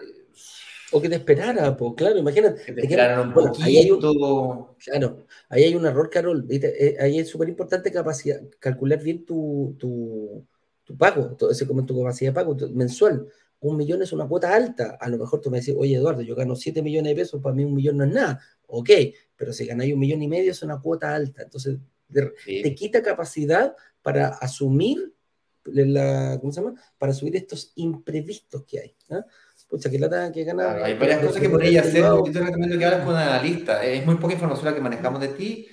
o 0.91 1.01
que 1.01 1.09
te 1.09 1.15
esperara, 1.15 1.75
pues 1.75 1.93
claro, 1.97 2.17
imagínate. 2.17 2.63
Que 2.63 2.71
te 2.71 2.81
esperaran 2.83 3.27
un 3.27 3.33
poquito. 3.33 3.65
Ahí 3.65 3.77
hay 3.77 3.91
un, 3.91 3.99
claro, 4.77 5.24
ahí 5.49 5.63
hay 5.63 5.75
un 5.75 5.85
error, 5.85 6.09
Carol. 6.09 6.45
Eh, 6.49 6.97
ahí 6.99 7.19
es 7.19 7.29
súper 7.29 7.49
importante 7.49 7.91
calcular 8.59 9.01
bien 9.01 9.25
tu, 9.25 9.75
tu, 9.79 10.45
tu 10.83 10.97
pago, 10.97 11.37
ese, 11.49 11.67
como 11.67 11.85
tu 11.85 11.97
capacidad 11.97 12.31
de 12.31 12.35
pago 12.35 12.55
mensual. 12.73 13.27
Un 13.59 13.77
millón 13.77 14.01
es 14.01 14.13
una 14.13 14.27
cuota 14.27 14.53
alta. 14.53 14.97
A 14.99 15.09
lo 15.09 15.17
mejor 15.17 15.41
tú 15.41 15.49
me 15.49 15.59
decís, 15.59 15.75
oye 15.77 15.95
Eduardo, 15.95 16.21
yo 16.21 16.35
gano 16.35 16.55
7 16.55 16.81
millones 16.81 17.11
de 17.11 17.21
pesos, 17.21 17.41
para 17.41 17.55
mí 17.55 17.63
un 17.63 17.73
millón 17.73 17.97
no 17.97 18.03
es 18.03 18.13
nada. 18.13 18.39
Ok, 18.67 18.89
pero 19.35 19.53
si 19.53 19.65
ganáis 19.65 19.93
un 19.93 19.99
millón 19.99 20.21
y 20.21 20.27
medio 20.27 20.51
es 20.51 20.61
una 20.61 20.79
cuota 20.79 21.15
alta. 21.15 21.43
Entonces, 21.43 21.77
te 22.45 22.75
quita 22.75 23.01
capacidad 23.01 23.75
para 24.01 24.29
asumir 24.29 25.13
la, 25.65 26.37
¿cómo 26.39 26.51
se 26.51 26.61
llama? 26.61 26.79
Para 26.97 27.13
subir 27.13 27.35
estos 27.35 27.71
imprevistos 27.75 28.63
que 28.65 28.79
hay. 28.79 28.95
¿ah? 29.09 29.25
Pucha, 29.67 29.89
que 29.89 29.99
lata 29.99 30.31
que 30.31 30.43
gana. 30.43 30.83
hay 30.83 30.97
varias 30.97 31.19
cosas 31.19 31.41
que 31.41 31.49
podría 31.49 31.81
hacer. 31.81 32.03
Yo 32.03 32.23
te 32.23 32.39
recomiendo 32.39 32.77
que 32.77 32.85
hables 32.85 32.99
con 33.01 33.13
un 33.13 33.19
analista. 33.19 33.83
Es 33.83 34.05
muy 34.05 34.15
poca 34.15 34.33
información 34.33 34.65
la 34.65 34.75
que 34.75 34.81
manejamos 34.81 35.19
de 35.21 35.29
ti. 35.29 35.67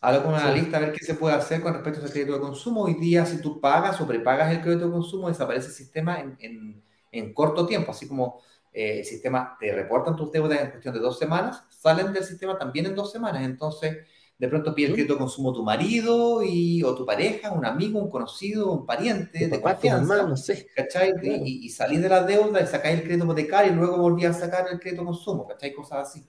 Habla 0.00 0.22
con 0.22 0.34
un 0.34 0.38
analista 0.40 0.76
a 0.76 0.80
ver 0.80 0.92
qué 0.92 1.04
se 1.04 1.14
puede 1.14 1.34
hacer 1.34 1.62
con 1.62 1.72
respecto 1.72 2.00
a 2.00 2.04
ese 2.04 2.12
crédito 2.12 2.34
de 2.34 2.40
consumo. 2.40 2.82
Hoy 2.82 2.94
día, 2.94 3.24
si 3.24 3.40
tú 3.40 3.60
pagas 3.60 4.00
o 4.00 4.06
prepagas 4.06 4.52
el 4.52 4.60
crédito 4.60 4.86
de 4.86 4.92
consumo, 4.92 5.28
desaparece 5.28 5.68
el 5.68 5.72
sistema 5.72 6.20
en, 6.20 6.36
en, 6.40 6.82
en 7.10 7.32
corto 7.32 7.66
tiempo. 7.66 7.92
Así 7.92 8.06
como 8.06 8.42
eh, 8.74 8.98
el 8.98 9.04
sistema 9.04 9.56
te 9.58 9.72
reportan 9.72 10.16
tus 10.16 10.32
deudas 10.32 10.60
en 10.60 10.70
cuestión 10.70 10.94
de 10.94 11.00
dos 11.00 11.18
semanas, 11.18 11.62
salen 11.70 12.12
del 12.12 12.24
sistema 12.24 12.58
también 12.58 12.86
en 12.86 12.94
dos 12.96 13.12
semanas. 13.12 13.44
Entonces, 13.44 13.98
de 14.44 14.50
pronto 14.50 14.74
pide 14.74 14.88
el 14.88 14.92
crédito 14.92 15.14
de 15.14 15.20
consumo 15.20 15.54
tu 15.54 15.62
marido 15.62 16.42
y, 16.42 16.82
o 16.82 16.94
tu 16.94 17.06
pareja, 17.06 17.50
un 17.50 17.64
amigo, 17.64 17.98
un 17.98 18.10
conocido, 18.10 18.72
un 18.72 18.84
pariente 18.84 19.48
de 19.48 19.58
confianza. 19.58 20.22
no 20.22 20.36
sé. 20.36 20.68
¿Cachai? 20.76 21.14
Y, 21.22 21.64
y 21.64 21.68
salís 21.70 22.02
de 22.02 22.10
la 22.10 22.22
deuda 22.24 22.60
y 22.60 22.66
sacáis 22.66 22.98
el 22.98 23.04
crédito 23.04 23.24
hipotecario 23.24 23.72
y 23.72 23.74
luego 23.74 23.96
volví 23.96 24.26
a 24.26 24.34
sacar 24.34 24.66
el 24.70 24.78
crédito 24.78 25.00
de 25.00 25.06
consumo, 25.06 25.46
¿cachai? 25.46 25.72
Cosas 25.72 26.08
así. 26.08 26.26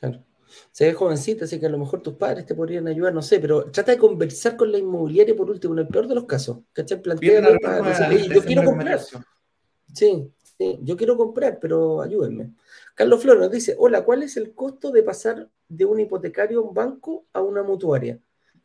Claro. 0.00 0.24
Se 0.72 0.86
ve 0.86 0.94
jovencita, 0.94 1.44
así 1.44 1.60
que 1.60 1.66
a 1.66 1.68
lo 1.68 1.76
mejor 1.76 2.00
tus 2.00 2.14
padres 2.14 2.46
te 2.46 2.54
podrían 2.54 2.88
ayudar, 2.88 3.12
no 3.12 3.20
sé, 3.20 3.38
pero 3.38 3.70
trata 3.70 3.92
de 3.92 3.98
conversar 3.98 4.56
con 4.56 4.72
la 4.72 4.78
inmobiliaria 4.78 5.36
por 5.36 5.50
último, 5.50 5.74
en 5.74 5.80
el 5.80 5.88
peor 5.88 6.08
de 6.08 6.14
los 6.14 6.24
casos. 6.24 6.60
¿Cachai? 6.72 7.02
Plantea, 7.02 7.42
yo 8.32 8.42
quiero 8.44 8.64
comprar. 8.64 8.98
Sí, 9.92 10.32
sí, 10.58 10.78
yo 10.82 10.96
quiero 10.96 11.16
comprar, 11.16 11.58
pero 11.60 12.02
ayúdenme. 12.02 12.52
Carlos 12.94 13.22
Flores 13.22 13.42
nos 13.42 13.50
dice, 13.50 13.74
hola, 13.78 14.04
¿cuál 14.04 14.22
es 14.22 14.36
el 14.36 14.54
costo 14.54 14.90
de 14.92 15.02
pasar 15.02 15.50
de 15.68 15.84
un 15.84 16.00
hipotecario 16.00 16.60
a 16.60 16.62
un 16.62 16.74
banco 16.74 17.26
a 17.32 17.42
una 17.42 17.62
mutuaria? 17.62 18.20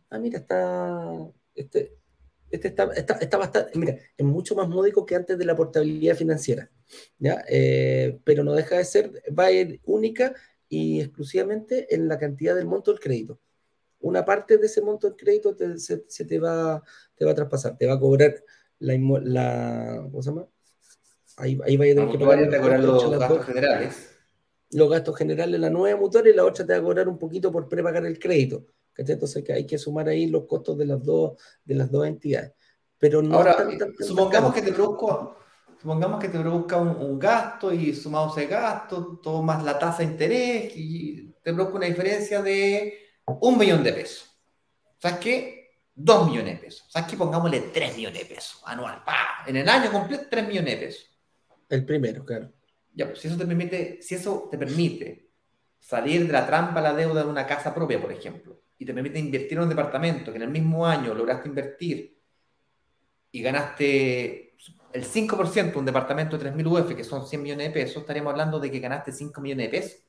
Ah, 0.10 0.20
mira, 0.20 0.40
está, 0.40 1.32
este, 1.56 2.00
este 2.52 2.70
está, 2.70 2.86
está, 2.94 3.38
bastante, 3.38 3.78
mira, 3.78 3.98
es 4.18 4.26
mucho 4.26 4.56
más 4.56 4.68
módico 4.68 5.06
que 5.06 5.16
antes 5.16 5.38
de 5.38 5.46
la 5.46 5.56
portabilidad 5.56 6.16
financiera, 6.16 6.70
¿ya? 7.20 7.44
Eh, 7.48 8.20
pero 8.24 8.44
no 8.44 8.54
deja 8.54 8.78
de 8.78 8.86
ser, 8.86 9.24
va 9.38 9.46
a 9.46 9.52
ir 9.52 9.82
única 9.86 10.34
y 10.68 11.02
exclusivamente 11.02 11.94
en 11.94 12.08
la 12.08 12.18
cantidad 12.18 12.56
del 12.56 12.66
monto 12.66 12.92
del 12.92 13.00
crédito. 13.00 13.40
Una 14.00 14.26
parte 14.26 14.58
de 14.58 14.66
ese 14.68 14.82
monto 14.82 15.08
del 15.08 15.18
crédito 15.18 15.56
se, 15.78 16.26
te, 16.26 16.40
va, 16.40 16.82
te 17.16 17.26
va 17.26 17.32
a 17.32 17.36
traspasar, 17.36 17.78
te 17.78 17.86
va 17.86 17.94
a 17.96 18.00
cobrar 18.00 18.44
la, 18.80 18.96
la 19.24 20.08
¿cómo 20.10 20.22
se 20.24 20.30
llama? 20.30 20.48
Ahí, 21.40 21.58
ahí 21.66 21.78
va 21.78 21.86
a 21.86 21.88
tener 21.88 22.10
que 22.10 22.20
pagar 22.60 22.80
los 22.80 23.18
gastos 23.18 23.46
generales 23.46 24.10
los 24.72 24.90
gastos 24.90 25.18
generales 25.18 25.54
de 25.54 25.60
la 25.60 25.70
nueva 25.70 26.00
mutuaria 26.00 26.32
y 26.32 26.36
la 26.36 26.46
otra 26.46 26.66
te 26.66 26.74
va 26.74 26.80
a 26.80 26.82
cobrar 26.82 27.08
un 27.08 27.18
poquito 27.18 27.52
por 27.52 27.68
prepagar 27.68 28.06
el 28.06 28.20
crédito. 28.20 28.66
Entonces 28.96 29.44
que 29.44 29.54
hay 29.54 29.66
que 29.66 29.78
sumar 29.78 30.10
ahí 30.10 30.28
los 30.28 30.46
costos 30.46 30.78
de 30.78 30.86
las 30.86 31.02
dos, 31.04 31.42
de 31.64 31.76
las 31.76 31.90
dos 31.90 32.06
entidades. 32.06 32.54
Pero 32.98 33.22
no 33.22 33.38
Ahora, 33.38 33.66
supongamos, 34.00 34.54
que 34.54 34.62
te 34.62 34.74
produzca, 34.74 35.36
supongamos 35.80 36.20
que 36.20 36.28
te 36.28 36.38
produzca 36.38 36.78
un, 36.78 37.18
gasto 37.18 37.74
y 37.74 37.96
sumamos 37.96 38.38
ese 38.38 38.48
gasto, 38.48 39.20
todo 39.24 39.42
más 39.42 39.64
la 39.64 39.80
tasa 39.80 40.00
de 40.00 40.04
interés 40.04 40.74
y 40.76 41.34
te 41.42 41.54
produzca 41.54 41.78
una 41.78 41.86
diferencia 41.86 42.42
de 42.42 42.94
un 43.26 43.58
millón 43.58 43.84
de 43.84 43.94
pesos. 43.94 44.30
¿Sabes 44.98 45.20
qué? 45.20 45.70
Dos 45.96 46.28
millones 46.28 46.60
de 46.60 46.66
pesos. 46.66 46.86
¿Sabes 46.90 47.10
qué? 47.10 47.16
Pongámosle 47.16 47.62
tres 47.74 47.96
millones 47.96 48.20
de 48.20 48.36
pesos 48.36 48.62
anual. 48.66 49.02
En 49.48 49.56
el 49.56 49.70
año 49.70 49.92
completo, 49.92 50.26
tres 50.30 50.46
millones 50.46 50.78
de 50.78 50.86
pesos. 50.86 51.09
El 51.70 51.86
primero, 51.86 52.26
claro. 52.26 52.52
Ya, 52.94 53.08
pues, 53.08 53.20
si 53.20 53.28
eso 53.28 53.38
te 53.38 53.46
permite, 53.46 54.02
si 54.02 54.16
eso 54.16 54.48
te 54.50 54.58
permite 54.58 55.30
salir 55.80 56.28
de 56.28 56.34
la 56.34 56.46
trampa 56.46 56.80
a 56.80 56.84
la 56.84 56.94
deuda 56.94 57.24
de 57.24 57.30
una 57.30 57.46
casa 57.46 57.74
propia, 57.74 58.02
por 58.02 58.12
ejemplo, 58.12 58.62
y 58.78 58.86
te 58.86 58.94
permite 58.94 59.20
invertir 59.20 59.54
en 59.54 59.64
un 59.64 59.70
departamento 59.70 60.32
que 60.32 60.38
en 60.38 60.44
el 60.44 60.50
mismo 60.50 60.86
año 60.86 61.14
lograste 61.14 61.48
invertir 61.48 62.20
y 63.32 63.42
ganaste 63.42 64.56
el 64.92 65.06
5% 65.06 65.80
un 65.80 65.86
departamento 65.86 66.38
de 66.38 66.52
3.000 66.52 66.68
UF, 66.68 66.96
que 66.96 67.04
son 67.04 67.28
100 67.28 67.44
millones 67.44 67.68
de 67.68 67.74
pesos, 67.74 67.98
estaríamos 67.98 68.32
hablando 68.32 68.60
de 68.60 68.72
que 68.72 68.80
ganaste 68.80 69.12
5 69.12 69.40
millones 69.40 69.72
de 69.72 69.78
pesos 69.78 70.00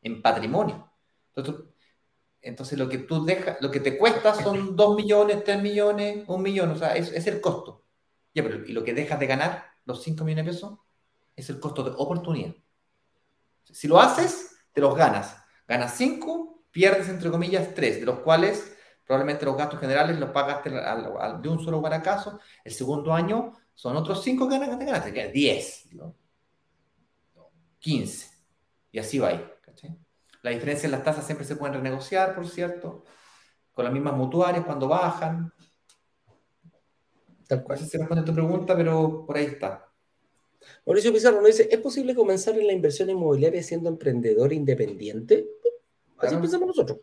en 0.00 0.22
patrimonio. 0.22 0.90
Entonces, 1.34 1.64
entonces 2.40 2.78
lo 2.78 2.88
que 2.88 2.98
tú 2.98 3.24
dejas, 3.24 3.58
lo 3.60 3.70
que 3.70 3.80
te 3.80 3.98
cuesta 3.98 4.34
son 4.34 4.74
2 4.74 4.96
millones, 4.96 5.44
3 5.44 5.62
millones, 5.62 6.24
1 6.26 6.42
millón, 6.42 6.70
o 6.70 6.76
sea, 6.76 6.96
es, 6.96 7.26
el 7.26 7.40
costo. 7.40 7.84
¿y 8.34 8.40
lo 8.72 8.82
que 8.82 8.94
dejas 8.94 9.20
de 9.20 9.26
ganar, 9.26 9.64
los 9.84 10.02
5 10.02 10.24
millones 10.24 10.46
de 10.46 10.52
pesos? 10.52 10.78
Es 11.42 11.50
el 11.50 11.60
costo 11.60 11.82
de 11.82 11.92
oportunidad. 11.96 12.54
Si 13.64 13.88
lo 13.88 14.00
haces, 14.00 14.56
te 14.72 14.80
los 14.80 14.94
ganas. 14.96 15.36
Ganas 15.66 15.94
5, 15.96 16.64
pierdes 16.70 17.08
entre 17.08 17.30
comillas 17.30 17.74
3, 17.74 18.00
de 18.00 18.06
los 18.06 18.20
cuales 18.20 18.76
probablemente 19.06 19.44
los 19.44 19.56
gastos 19.56 19.80
generales 19.80 20.18
los 20.18 20.30
pagaste 20.30 20.70
de 20.70 21.48
un 21.48 21.64
solo 21.64 21.80
guaracazo. 21.80 22.40
El 22.64 22.72
segundo 22.72 23.12
año 23.12 23.52
son 23.74 23.96
otros 23.96 24.22
5 24.22 24.48
que 24.48 24.58
te 24.58 24.84
ganaste, 24.84 25.12
que 25.12 25.28
10, 25.28 25.88
15. 27.78 28.30
Y 28.92 28.98
así 28.98 29.18
va 29.18 29.28
ahí. 29.28 29.48
La 30.42 30.50
diferencia 30.50 30.86
en 30.86 30.92
las 30.92 31.04
tasas 31.04 31.24
siempre 31.24 31.46
se 31.46 31.56
pueden 31.56 31.74
renegociar, 31.74 32.34
por 32.34 32.48
cierto, 32.48 33.04
con 33.72 33.84
las 33.84 33.94
mismas 33.94 34.14
mutuarias 34.14 34.64
cuando 34.64 34.88
bajan. 34.88 35.52
Tal 37.46 37.62
cual. 37.62 37.78
No 37.78 37.84
sé 37.84 37.90
si 37.90 37.98
responde 37.98 38.24
tu 38.24 38.34
pregunta, 38.34 38.76
pero 38.76 39.24
por 39.24 39.36
ahí 39.36 39.44
está. 39.44 39.91
Mauricio 40.86 41.12
Pizarro 41.12 41.40
nos 41.40 41.46
dice, 41.46 41.68
¿es 41.70 41.78
posible 41.78 42.14
comenzar 42.14 42.58
en 42.58 42.66
la 42.66 42.72
inversión 42.72 43.10
inmobiliaria 43.10 43.62
siendo 43.62 43.88
emprendedor 43.88 44.52
independiente? 44.52 45.48
Así 46.18 46.34
empezamos 46.34 46.68
nosotros. 46.68 46.98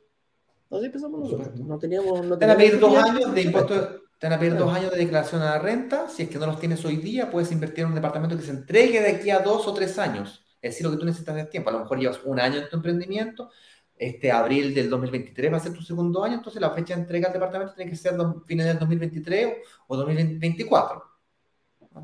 Así 0.70 0.86
empezamos 0.86 1.20
nosotros. 1.20 1.60
No 1.60 1.80
teníamos... 1.80 2.26
No 2.26 2.38
te 2.38 2.46
van 2.46 2.56
a 2.56 2.58
pedir 2.58 2.80
dos 2.80 2.96
años 2.96 3.34
de 3.34 3.42
impuestos... 3.42 4.02
Te 4.20 4.28
van 4.28 4.34
a 4.34 4.40
pedir 4.40 4.58
dos 4.58 4.74
años 4.74 4.92
de 4.92 4.98
declaración 4.98 5.42
a 5.42 5.52
la 5.52 5.60
renta. 5.60 6.10
Si 6.10 6.24
es 6.24 6.30
que 6.30 6.38
no 6.38 6.46
los 6.46 6.60
tienes 6.60 6.84
hoy 6.84 6.98
día, 6.98 7.32
puedes 7.32 7.54
invertir 7.54 7.86
en 7.86 7.92
un 7.92 7.96
departamento 7.96 8.36
que 8.36 8.44
se 8.44 8.52
entregue 8.52 9.02
de 9.02 9.12
aquí 9.12 9.30
a 9.30 9.40
dos 9.40 9.66
o 9.66 9.74
tres 9.74 9.98
años. 9.98 10.46
Es 10.62 10.74
decir, 10.74 10.86
lo 10.86 10.92
que 10.92 10.98
tú 10.98 11.06
necesitas 11.06 11.36
de 11.38 11.46
tiempo. 11.46 11.70
A 11.70 11.74
lo 11.74 11.80
mejor 11.80 12.00
llevas 12.00 12.20
un 12.26 12.38
año 12.38 12.60
en 12.60 12.68
tu 12.68 12.76
emprendimiento. 12.76 13.50
Este 13.96 14.30
abril 14.30 14.74
del 14.74 14.90
2023 14.90 15.54
va 15.54 15.58
a 15.58 15.62
ser 15.62 15.74
tu 15.74 15.82
segundo 15.82 16.22
año. 16.22 16.36
Entonces, 16.36 16.62
la 16.62 16.72
fecha 16.72 16.96
de 16.96 17.02
entrega 17.02 17.28
al 17.28 17.34
departamento 17.34 17.74
tiene 17.74 17.90
que 17.90 17.96
ser 17.96 18.14
fines 18.46 18.66
del 18.66 18.78
2023 18.78 19.58
o 19.88 19.96
2024. 19.96 21.04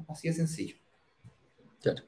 Así 0.08 0.30
de 0.30 0.34
sencillo. 0.36 0.78
Claro. 1.86 2.02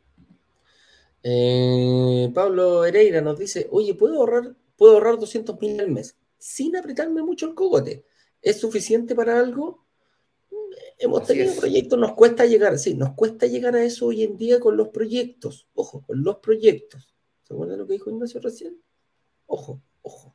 Eh, 1.22 2.32
Pablo 2.34 2.84
Hereira 2.84 3.22
nos 3.22 3.38
dice, 3.38 3.68
oye, 3.70 3.94
¿puedo 3.94 4.16
ahorrar, 4.16 4.56
puedo 4.76 4.94
ahorrar 4.94 5.20
200 5.20 5.62
mil 5.62 5.80
al 5.80 5.92
mes 5.92 6.18
sin 6.40 6.76
apretarme 6.76 7.22
mucho 7.22 7.46
el 7.46 7.54
cogote? 7.54 8.04
¿Es 8.42 8.60
suficiente 8.60 9.14
para 9.14 9.40
algo? 9.40 9.86
Mm, 10.50 10.56
hemos 10.98 11.28
tenido 11.28 11.54
proyectos, 11.54 12.00
nos 12.00 12.14
cuesta 12.14 12.48
llegar, 12.48 12.80
sí, 12.80 12.96
nos 12.96 13.14
cuesta 13.14 13.46
llegar 13.46 13.76
a 13.76 13.84
eso 13.84 14.08
hoy 14.08 14.24
en 14.24 14.36
día 14.36 14.60
con 14.60 14.76
los 14.76 14.88
proyectos. 14.88 15.68
Ojo, 15.76 16.04
con 16.08 16.24
los 16.24 16.38
proyectos. 16.38 17.16
¿Se 17.44 17.54
acuerdan 17.54 17.78
lo 17.78 17.86
que 17.86 17.94
dijo 17.94 18.10
Ignacio 18.10 18.42
recién? 18.42 18.82
Ojo, 19.46 19.80
ojo. 20.02 20.34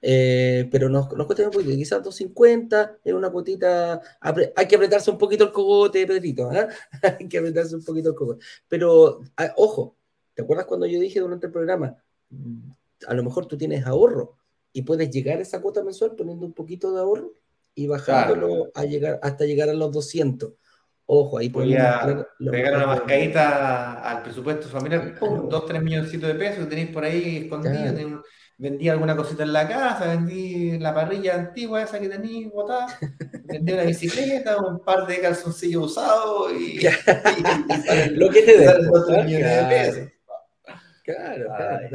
Eh, 0.00 0.68
pero 0.70 0.88
nos, 0.88 1.12
nos 1.12 1.26
cuesta 1.26 1.44
un 1.44 1.50
poquito, 1.50 1.70
quizás 1.72 2.02
250, 2.02 2.98
es 3.04 3.12
una 3.12 3.30
cuotita, 3.30 4.00
hay 4.20 4.66
que 4.66 4.76
apretarse 4.76 5.10
un 5.10 5.18
poquito 5.18 5.44
el 5.44 5.52
cogote, 5.52 6.06
Pedrito, 6.06 6.52
¿eh? 6.52 6.68
hay 7.18 7.28
que 7.28 7.38
apretarse 7.38 7.76
un 7.76 7.84
poquito 7.84 8.10
el 8.10 8.14
cogote. 8.14 8.44
Pero, 8.68 9.20
ah, 9.36 9.52
ojo, 9.56 9.96
¿te 10.34 10.42
acuerdas 10.42 10.66
cuando 10.66 10.86
yo 10.86 11.00
dije 11.00 11.20
durante 11.20 11.46
el 11.46 11.52
programa, 11.52 11.96
mm, 12.30 12.70
a 13.06 13.14
lo 13.14 13.22
mejor 13.22 13.46
tú 13.46 13.56
tienes 13.56 13.86
ahorro 13.86 14.36
y 14.72 14.82
puedes 14.82 15.10
llegar 15.10 15.38
a 15.38 15.42
esa 15.42 15.60
cuota 15.60 15.82
mensual 15.82 16.14
poniendo 16.16 16.46
un 16.46 16.52
poquito 16.52 16.92
de 16.92 17.00
ahorro 17.00 17.34
y 17.74 17.86
bajándolo 17.86 18.70
a 18.74 18.84
llegar, 18.84 19.18
hasta 19.22 19.44
llegar 19.44 19.68
a 19.68 19.74
los 19.74 19.92
200? 19.92 20.52
Ojo, 21.10 21.38
ahí 21.38 21.48
podemos 21.48 22.26
pegar 22.50 22.76
una 22.76 22.86
mascadita 22.86 24.02
al 24.02 24.22
presupuesto 24.22 24.68
familiar, 24.68 25.18
con 25.18 25.48
2, 25.48 25.66
3 25.66 25.82
millones 25.82 26.12
de 26.12 26.34
pesos 26.34 26.64
que 26.64 26.66
tenéis 26.66 26.90
por 26.90 27.02
ahí 27.02 27.38
escondidos 27.44 28.22
vendí 28.58 28.88
alguna 28.88 29.16
cosita 29.16 29.44
en 29.44 29.52
la 29.52 29.68
casa, 29.68 30.08
vendí 30.08 30.78
la 30.78 30.92
parrilla 30.92 31.36
antigua 31.36 31.82
esa 31.82 32.00
que 32.00 32.08
tenía 32.08 32.48
botada, 32.48 32.98
vendí 33.44 33.72
una 33.72 33.84
bicicleta, 33.84 34.58
un 34.58 34.80
par 34.80 35.06
de 35.06 35.20
calzoncillos 35.20 35.92
usados 35.92 36.52
y, 36.52 36.80
lo 38.10 38.28
que 38.28 38.42
te 38.42 38.58
de 38.58 40.12
Claro, 41.04 41.46
claro. 41.56 41.88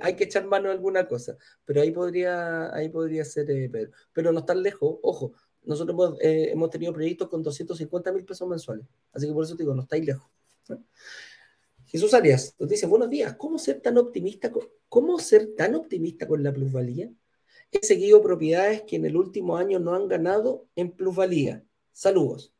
hay, 0.00 0.14
que 0.14 0.24
echar 0.24 0.44
mano 0.44 0.68
a 0.68 0.72
alguna 0.72 1.08
cosa, 1.08 1.36
pero 1.64 1.80
ahí 1.80 1.90
podría, 1.90 2.72
ahí 2.72 2.88
podría 2.88 3.24
ser, 3.24 3.50
eh, 3.50 3.68
pero 4.12 4.30
no 4.30 4.44
tan 4.44 4.62
lejos, 4.62 4.96
ojo, 5.02 5.32
nosotros 5.64 5.92
hemos, 5.92 6.20
eh, 6.20 6.52
hemos 6.52 6.70
tenido 6.70 6.92
proyectos 6.92 7.28
con 7.28 7.42
250 7.42 8.12
mil 8.12 8.24
pesos 8.24 8.48
mensuales, 8.48 8.86
así 9.12 9.26
que 9.26 9.32
por 9.32 9.42
eso 9.42 9.56
te 9.56 9.64
digo, 9.64 9.74
no 9.74 9.82
estáis 9.82 10.06
lejos. 10.06 10.30
Jesús 11.90 12.14
Arias 12.14 12.54
nos 12.56 12.68
dice, 12.68 12.86
buenos 12.86 13.10
días, 13.10 13.34
¿cómo 13.34 13.58
ser 13.58 13.80
tan 13.80 13.98
optimista 13.98 14.52
con, 14.52 14.62
cómo 14.88 15.18
ser 15.18 15.56
tan 15.56 15.74
optimista 15.74 16.28
con 16.28 16.40
la 16.40 16.52
plusvalía? 16.52 17.10
He 17.72 17.84
seguido 17.84 18.22
propiedades 18.22 18.82
que 18.82 18.94
en 18.94 19.06
el 19.06 19.16
último 19.16 19.56
año 19.56 19.80
no 19.80 19.94
han 19.94 20.06
ganado 20.06 20.68
en 20.76 20.92
plusvalía. 20.92 21.64
Saludos. 21.92 22.54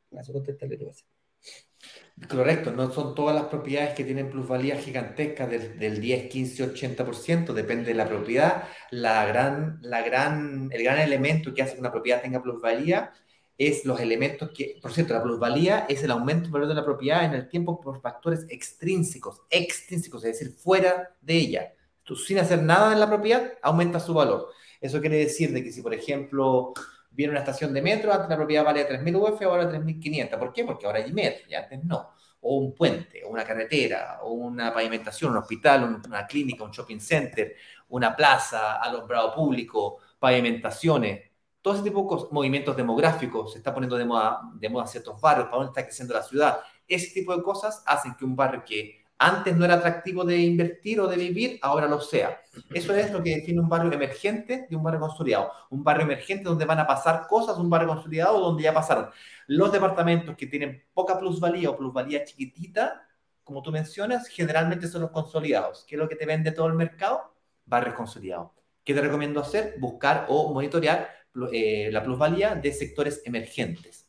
Correcto, 2.28 2.72
no 2.72 2.92
son 2.92 3.14
todas 3.14 3.36
las 3.36 3.44
propiedades 3.44 3.94
que 3.94 4.02
tienen 4.02 4.30
plusvalías 4.30 4.84
gigantescas 4.84 5.48
del, 5.48 5.78
del 5.78 6.00
10, 6.00 6.28
15, 6.28 6.74
80%, 6.74 7.52
depende 7.52 7.84
de 7.84 7.94
la 7.94 8.08
propiedad. 8.08 8.64
La 8.90 9.24
gran, 9.26 9.78
la 9.80 10.02
gran, 10.02 10.70
el 10.72 10.82
gran 10.82 10.98
elemento 10.98 11.54
que 11.54 11.62
hace 11.62 11.74
que 11.74 11.80
una 11.80 11.92
propiedad 11.92 12.20
tenga 12.20 12.42
plusvalía 12.42 13.12
es 13.60 13.84
los 13.84 14.00
elementos 14.00 14.52
que, 14.56 14.78
por 14.80 14.90
cierto, 14.90 15.12
la 15.12 15.22
plusvalía 15.22 15.84
es 15.86 16.02
el 16.02 16.10
aumento 16.12 16.44
del 16.44 16.52
valor 16.52 16.68
de 16.68 16.74
la 16.74 16.84
propiedad 16.84 17.26
en 17.26 17.34
el 17.34 17.46
tiempo 17.46 17.78
por 17.78 18.00
factores 18.00 18.46
extrínsecos, 18.48 19.42
extrínsecos, 19.50 20.24
es 20.24 20.38
decir, 20.38 20.56
fuera 20.56 21.14
de 21.20 21.34
ella. 21.34 21.74
Tú 22.02 22.16
sin 22.16 22.38
hacer 22.38 22.62
nada 22.62 22.94
en 22.94 23.00
la 23.00 23.06
propiedad, 23.06 23.52
aumenta 23.60 24.00
su 24.00 24.14
valor. 24.14 24.48
Eso 24.80 24.98
quiere 25.02 25.18
decir 25.18 25.52
de 25.52 25.62
que 25.62 25.72
si, 25.72 25.82
por 25.82 25.92
ejemplo, 25.92 26.72
viene 27.10 27.32
una 27.32 27.40
estación 27.40 27.74
de 27.74 27.82
metro, 27.82 28.10
antes 28.10 28.30
la 28.30 28.36
propiedad 28.38 28.64
valía 28.64 28.88
3.000 28.88 29.34
UF, 29.34 29.42
ahora 29.42 29.70
3.500. 29.70 30.38
¿Por 30.38 30.54
qué? 30.54 30.64
Porque 30.64 30.86
ahora 30.86 31.00
hay 31.00 31.12
metro 31.12 31.44
y 31.46 31.54
antes 31.54 31.84
no. 31.84 32.14
O 32.40 32.56
un 32.56 32.74
puente, 32.74 33.22
o 33.24 33.28
una 33.28 33.44
carretera, 33.44 34.20
o 34.22 34.32
una 34.32 34.72
pavimentación, 34.72 35.32
un 35.32 35.36
hospital, 35.36 36.00
una 36.06 36.26
clínica, 36.26 36.64
un 36.64 36.70
shopping 36.70 36.98
center, 36.98 37.54
una 37.90 38.16
plaza, 38.16 38.80
alumbrado 38.80 39.34
público, 39.34 39.98
pavimentaciones, 40.18 41.29
todo 41.62 41.74
ese 41.74 41.82
tipo 41.82 42.16
de 42.16 42.34
movimientos 42.34 42.76
demográficos, 42.76 43.52
se 43.52 43.58
está 43.58 43.72
poniendo 43.74 43.96
de 43.96 44.04
moda, 44.04 44.40
de 44.54 44.68
moda 44.68 44.86
ciertos 44.86 45.20
barrios, 45.20 45.46
para 45.46 45.58
dónde 45.58 45.70
está 45.70 45.84
creciendo 45.84 46.14
la 46.14 46.22
ciudad. 46.22 46.58
Ese 46.88 47.12
tipo 47.12 47.36
de 47.36 47.42
cosas 47.42 47.82
hacen 47.86 48.14
que 48.14 48.24
un 48.24 48.34
barrio 48.34 48.64
que 48.64 49.00
antes 49.22 49.54
no 49.54 49.66
era 49.66 49.74
atractivo 49.74 50.24
de 50.24 50.38
invertir 50.38 50.98
o 50.98 51.06
de 51.06 51.16
vivir, 51.16 51.58
ahora 51.60 51.86
lo 51.86 52.00
sea. 52.00 52.40
Eso 52.72 52.94
es 52.94 53.12
lo 53.12 53.22
que 53.22 53.36
define 53.36 53.60
un 53.60 53.68
barrio 53.68 53.92
emergente 53.92 54.66
de 54.68 54.74
un 54.74 54.82
barrio 54.82 55.00
consolidado. 55.00 55.52
Un 55.68 55.84
barrio 55.84 56.04
emergente 56.04 56.44
donde 56.44 56.64
van 56.64 56.78
a 56.78 56.86
pasar 56.86 57.26
cosas, 57.26 57.58
un 57.58 57.68
barrio 57.68 57.88
consolidado 57.88 58.40
donde 58.40 58.62
ya 58.62 58.72
pasaron. 58.72 59.10
Los 59.46 59.70
departamentos 59.72 60.34
que 60.36 60.46
tienen 60.46 60.84
poca 60.94 61.18
plusvalía 61.18 61.68
o 61.68 61.76
plusvalía 61.76 62.24
chiquitita, 62.24 63.06
como 63.44 63.60
tú 63.60 63.70
mencionas, 63.70 64.26
generalmente 64.26 64.88
son 64.88 65.02
los 65.02 65.10
consolidados. 65.10 65.84
¿Qué 65.86 65.96
es 65.96 65.98
lo 66.00 66.08
que 66.08 66.16
te 66.16 66.24
vende 66.24 66.52
todo 66.52 66.68
el 66.68 66.74
mercado? 66.74 67.34
Barrios 67.66 67.96
consolidados. 67.96 68.52
¿Qué 68.82 68.94
te 68.94 69.02
recomiendo 69.02 69.40
hacer? 69.40 69.74
Buscar 69.78 70.24
o 70.30 70.54
monitorear 70.54 71.19
eh, 71.52 71.90
la 71.92 72.02
plusvalía 72.02 72.56
de 72.56 72.72
sectores 72.72 73.22
emergentes. 73.24 74.08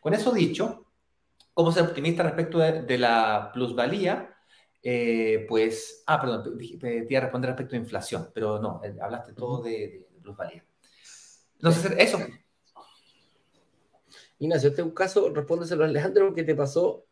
Con 0.00 0.14
eso 0.14 0.32
dicho, 0.32 0.86
¿cómo 1.52 1.70
ser 1.70 1.84
optimista 1.84 2.22
respecto 2.22 2.58
de, 2.58 2.98
la 2.98 3.50
plusvalía? 3.52 4.34
Eh, 4.82 5.44
pues, 5.48 6.02
ah, 6.06 6.20
perdón, 6.20 6.58
te 6.58 7.06
iba 7.08 7.18
a 7.18 7.22
responder 7.22 7.50
respecto 7.50 7.76
a 7.76 7.78
inflación, 7.78 8.30
pero 8.34 8.58
no, 8.58 8.80
eh, 8.82 8.96
hablaste 9.00 9.34
todo 9.34 9.62
de, 9.62 10.06
plusvalía. 10.22 10.64
Entonces, 11.56 11.92
eso. 11.98 12.18
Ignacio, 14.38 14.70
este 14.70 14.80
es 14.80 14.86
un 14.86 14.94
caso, 14.94 15.30
respóndeselo 15.30 15.84
a 15.84 15.88
Leandro, 15.88 16.34
que 16.34 16.42
te 16.42 16.54
pasó, 16.54 17.06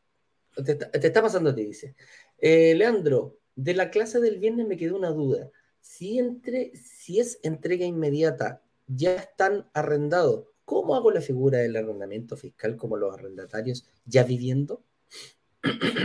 te, 0.64 0.78
está 0.92 1.22
pasando 1.22 1.50
a 1.50 1.54
ti, 1.54 1.64
dice. 1.64 1.94
Leandro, 2.40 3.38
de 3.54 3.74
la 3.74 3.90
clase 3.90 4.20
del 4.20 4.38
viernes 4.38 4.66
me 4.66 4.76
quedó 4.76 4.96
una 4.96 5.10
duda. 5.10 5.50
Si, 5.80 6.18
entre, 6.18 6.74
si 6.74 7.20
es 7.20 7.38
entrega 7.42 7.84
inmediata 7.84 8.62
ya 8.94 9.14
están 9.14 9.68
arrendados. 9.74 10.46
¿Cómo 10.64 10.94
hago 10.94 11.10
la 11.10 11.20
figura 11.20 11.58
del 11.58 11.76
arrendamiento 11.76 12.36
fiscal 12.36 12.76
como 12.76 12.96
los 12.96 13.14
arrendatarios 13.14 13.88
ya 14.04 14.24
viviendo? 14.24 14.82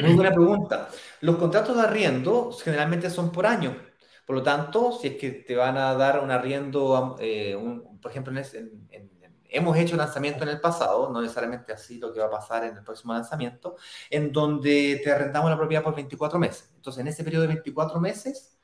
Muy 0.02 0.14
buena 0.14 0.34
pregunta. 0.34 0.90
Los 1.22 1.38
contratos 1.38 1.78
de 1.78 1.84
arriendo 1.84 2.52
generalmente 2.52 3.10
son 3.10 3.32
por 3.32 3.46
año. 3.46 3.76
Por 4.26 4.38
lo 4.38 4.44
tanto, 4.44 4.92
si 4.92 5.10
es 5.10 5.16
que 5.18 5.32
te 5.32 5.56
van 5.56 5.78
a 5.78 5.94
dar 5.94 6.20
un 6.20 6.32
arriendo, 6.32 7.16
eh, 7.20 7.56
por 8.02 8.12
ejemplo, 8.12 8.34
hemos 9.50 9.78
hecho 9.78 9.96
lanzamiento 9.96 10.44
en 10.44 10.50
el 10.50 10.60
pasado, 10.60 11.12
no 11.12 11.22
necesariamente 11.22 11.72
así 11.72 12.00
lo 12.00 12.12
que 12.12 12.20
va 12.20 12.26
a 12.26 12.32
pasar 12.32 12.66
en 12.66 12.76
el 12.76 12.84
próximo 12.84 13.14
lanzamiento, 13.14 13.76
en 14.10 14.32
donde 14.32 15.00
te 15.04 15.12
arrendamos 15.12 15.50
la 15.50 15.58
propiedad 15.58 15.84
por 15.84 15.96
24 15.96 16.40
meses. 16.40 16.72
Entonces, 16.76 17.02
en 17.02 17.08
ese 17.08 17.24
periodo 17.24 17.44
de 17.44 17.50
24 17.50 18.00
meses, 18.00 18.58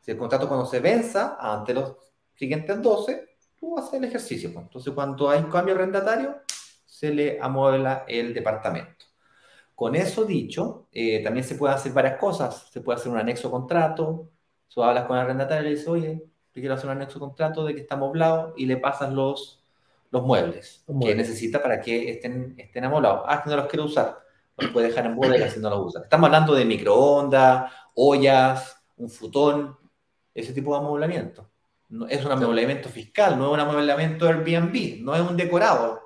si 0.00 0.12
el 0.12 0.16
contrato 0.16 0.48
cuando 0.48 0.66
se 0.66 0.80
venza, 0.80 1.36
ante 1.40 1.74
los 1.74 1.96
siguientes 2.34 2.80
12, 2.80 3.37
tú 3.58 3.78
haces 3.78 3.94
el 3.94 4.04
ejercicio. 4.04 4.52
Pues. 4.52 4.64
Entonces, 4.64 4.92
cuando 4.94 5.30
hay 5.30 5.40
un 5.40 5.50
cambio 5.50 5.74
arrendatario, 5.74 6.36
se 6.84 7.12
le 7.12 7.38
amuebla 7.40 8.04
el 8.08 8.34
departamento. 8.34 9.06
Con 9.74 9.94
eso 9.94 10.24
dicho, 10.24 10.88
eh, 10.92 11.22
también 11.22 11.44
se 11.44 11.54
pueden 11.54 11.76
hacer 11.76 11.92
varias 11.92 12.18
cosas. 12.18 12.68
Se 12.72 12.80
puede 12.80 12.98
hacer 12.98 13.12
un 13.12 13.18
anexo 13.18 13.50
contrato. 13.50 14.30
Tú 14.72 14.82
hablas 14.82 15.04
con 15.04 15.16
el 15.16 15.22
arrendatario 15.22 15.62
y 15.62 15.64
le 15.64 15.70
dices, 15.76 15.88
oye, 15.88 16.24
te 16.52 16.60
quiero 16.60 16.74
hacer 16.74 16.86
un 16.86 16.96
anexo 16.96 17.20
contrato 17.20 17.64
de 17.64 17.74
que 17.74 17.82
está 17.82 17.94
amoblado 17.94 18.54
y 18.56 18.66
le 18.66 18.76
pasas 18.76 19.12
los, 19.12 19.62
los 20.10 20.22
muebles, 20.22 20.84
que 21.00 21.14
necesita 21.14 21.62
para 21.62 21.80
que 21.80 22.10
estén, 22.10 22.54
estén 22.58 22.84
amoblados. 22.84 23.22
Ah, 23.26 23.42
que 23.42 23.50
no 23.50 23.56
los 23.56 23.66
quiero 23.66 23.84
usar. 23.84 24.18
Los 24.56 24.72
puede 24.72 24.88
dejar 24.88 25.06
en 25.06 25.14
bodega 25.14 25.48
si 25.48 25.60
no 25.60 25.70
los 25.70 25.86
usa. 25.86 26.02
Estamos 26.02 26.26
hablando 26.26 26.54
de 26.54 26.64
microondas, 26.64 27.72
ollas, 27.94 28.82
un 28.96 29.08
futón, 29.08 29.76
ese 30.34 30.52
tipo 30.52 30.72
de 30.72 30.78
amoblamiento 30.78 31.48
es 32.08 32.24
un 32.24 32.32
amueblamiento 32.32 32.88
fiscal, 32.88 33.38
no 33.38 33.46
es 33.46 33.52
un 33.54 33.60
amueblamiento 33.60 34.26
Airbnb, 34.26 35.02
no 35.02 35.14
es 35.14 35.22
un 35.22 35.36
decorado 35.36 36.02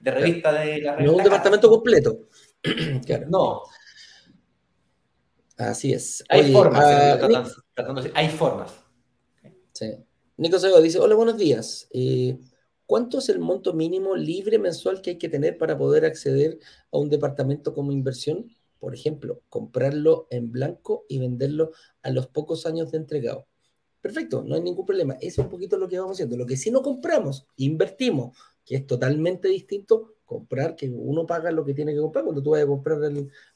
de 0.00 0.10
revista 0.10 0.52
de 0.52 0.80
la 0.80 0.96
revista. 0.96 1.02
No 1.04 1.10
es 1.12 1.16
un 1.18 1.24
departamento 1.24 1.70
completo. 1.70 2.18
No. 3.28 3.62
Así 5.56 5.92
es. 5.92 6.24
Hay 6.28 6.52
formas, 6.52 6.84
uh, 6.84 8.10
hay 8.14 8.28
formas. 8.28 8.72
Sí. 9.72 9.94
Nico 10.38 10.58
Sego 10.58 10.80
dice, 10.80 10.98
hola, 10.98 11.14
buenos 11.14 11.36
días. 11.36 11.86
Eh, 11.92 12.38
¿cuánto 12.86 13.18
es 13.18 13.28
el 13.28 13.38
monto 13.38 13.74
mínimo 13.74 14.16
libre 14.16 14.58
mensual 14.58 15.02
que 15.02 15.10
hay 15.10 15.18
que 15.18 15.28
tener 15.28 15.58
para 15.58 15.76
poder 15.76 16.04
acceder 16.06 16.58
a 16.90 16.98
un 16.98 17.10
departamento 17.10 17.74
como 17.74 17.92
inversión? 17.92 18.50
Por 18.78 18.94
ejemplo, 18.94 19.42
comprarlo 19.48 20.26
en 20.30 20.50
blanco 20.50 21.04
y 21.08 21.18
venderlo 21.18 21.72
a 22.02 22.10
los 22.10 22.26
pocos 22.26 22.64
años 22.64 22.90
de 22.90 22.98
entregado. 22.98 23.46
Perfecto, 24.00 24.42
no 24.42 24.54
hay 24.54 24.62
ningún 24.62 24.86
problema. 24.86 25.14
Eso 25.14 25.42
es 25.42 25.46
un 25.46 25.50
poquito 25.50 25.76
lo 25.76 25.88
que 25.88 25.98
vamos 25.98 26.16
haciendo. 26.16 26.36
Lo 26.36 26.46
que 26.46 26.56
sí 26.56 26.70
no 26.70 26.82
compramos, 26.82 27.46
invertimos, 27.56 28.36
que 28.64 28.76
es 28.76 28.86
totalmente 28.86 29.48
distinto 29.48 30.14
comprar, 30.24 30.76
que 30.76 30.88
uno 30.88 31.26
paga 31.26 31.50
lo 31.50 31.64
que 31.64 31.74
tiene 31.74 31.92
que 31.92 32.00
comprar. 32.00 32.24
Cuando 32.24 32.42
tú 32.42 32.50
vas 32.50 32.62
a 32.62 32.66
comprar 32.66 32.98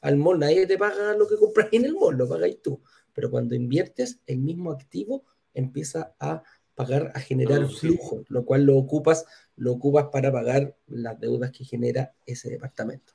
al 0.01 0.17
mall, 0.17 0.39
nadie 0.39 0.67
te 0.67 0.77
paga 0.77 1.15
lo 1.15 1.27
que 1.27 1.37
compras 1.37 1.69
en 1.73 1.85
el 1.85 1.95
mall, 1.95 2.17
lo 2.17 2.29
pagáis 2.29 2.61
tú. 2.61 2.81
Pero 3.15 3.31
cuando 3.31 3.55
inviertes, 3.55 4.19
el 4.27 4.39
mismo 4.39 4.73
activo 4.73 5.25
empieza 5.55 6.15
a 6.19 6.43
pagar, 6.75 7.13
a 7.15 7.21
generar 7.21 7.65
flujo, 7.67 8.25
lo 8.29 8.45
cual 8.45 8.65
lo 8.65 8.77
ocupas, 8.77 9.25
lo 9.57 9.73
ocupas 9.73 10.07
para 10.13 10.33
pagar 10.33 10.77
las 10.89 11.19
deudas 11.21 11.53
que 11.53 11.65
genera 11.65 12.13
ese 12.27 12.51
departamento. 12.51 13.13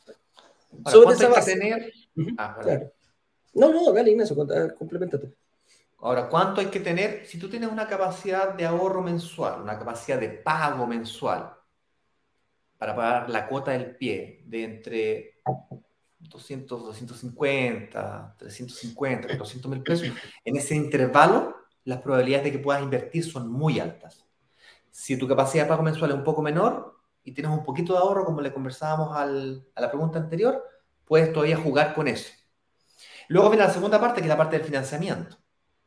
Sobre 0.85 1.15
esa 1.15 1.27
base. 1.27 1.53
tener? 1.53 1.91
Ah, 2.38 2.57
claro. 2.61 2.93
No, 3.53 3.73
no, 3.73 3.91
dale, 3.91 4.11
Ignacio, 4.11 4.35
complementa 4.77 5.19
tú. 5.19 5.34
Ahora, 6.01 6.30
¿cuánto 6.30 6.61
hay 6.61 6.67
que 6.67 6.80
tener? 6.80 7.26
Si 7.26 7.38
tú 7.38 7.49
tienes 7.49 7.69
una 7.69 7.88
capacidad 7.88 8.53
de 8.53 8.65
ahorro 8.65 9.01
mensual, 9.01 9.61
una 9.61 9.77
capacidad 9.77 10.17
de 10.17 10.30
pago 10.30 10.88
mensual 10.88 11.53
para 12.77 12.95
pagar 12.95 13.30
la 13.30 13.47
cuota 13.47 13.71
del 13.71 13.97
pie 13.97 14.43
de 14.45 14.63
entre 14.63 15.41
200, 16.19 16.85
250, 16.85 18.35
350, 18.38 19.27
400 19.27 19.71
mil 19.71 19.84
pesos, 19.84 20.07
en 20.45 20.55
ese 20.55 20.76
intervalo, 20.76 21.57
las 21.84 21.99
probabilidades 21.99 22.45
de 22.45 22.51
que 22.53 22.59
puedas 22.59 22.81
invertir 22.81 23.26
son 23.26 23.51
muy 23.51 23.81
altas. 23.81 24.26
Si 24.91 25.17
tu 25.17 25.27
capacidad 25.27 25.63
de 25.63 25.69
pago 25.69 25.84
mensual 25.84 26.11
es 26.11 26.17
un 26.17 26.23
poco 26.23 26.41
menor 26.41 26.97
y 27.26 27.34
tienes 27.34 27.51
un 27.51 27.65
poquito 27.65 27.91
de 27.91 27.99
ahorro, 27.99 28.23
como 28.23 28.39
le 28.39 28.53
conversábamos 28.53 29.17
a 29.17 29.26
la 29.26 29.89
pregunta 29.89 30.17
anterior, 30.17 30.63
puedes 31.03 31.34
todavía 31.34 31.57
jugar 31.57 31.93
con 31.93 32.07
eso. 32.07 32.31
Luego 33.27 33.49
viene 33.49 33.65
la 33.65 33.73
segunda 33.73 33.99
parte, 33.99 34.21
que 34.21 34.27
es 34.27 34.30
la 34.30 34.38
parte 34.38 34.57
del 34.57 34.65
financiamiento 34.65 35.38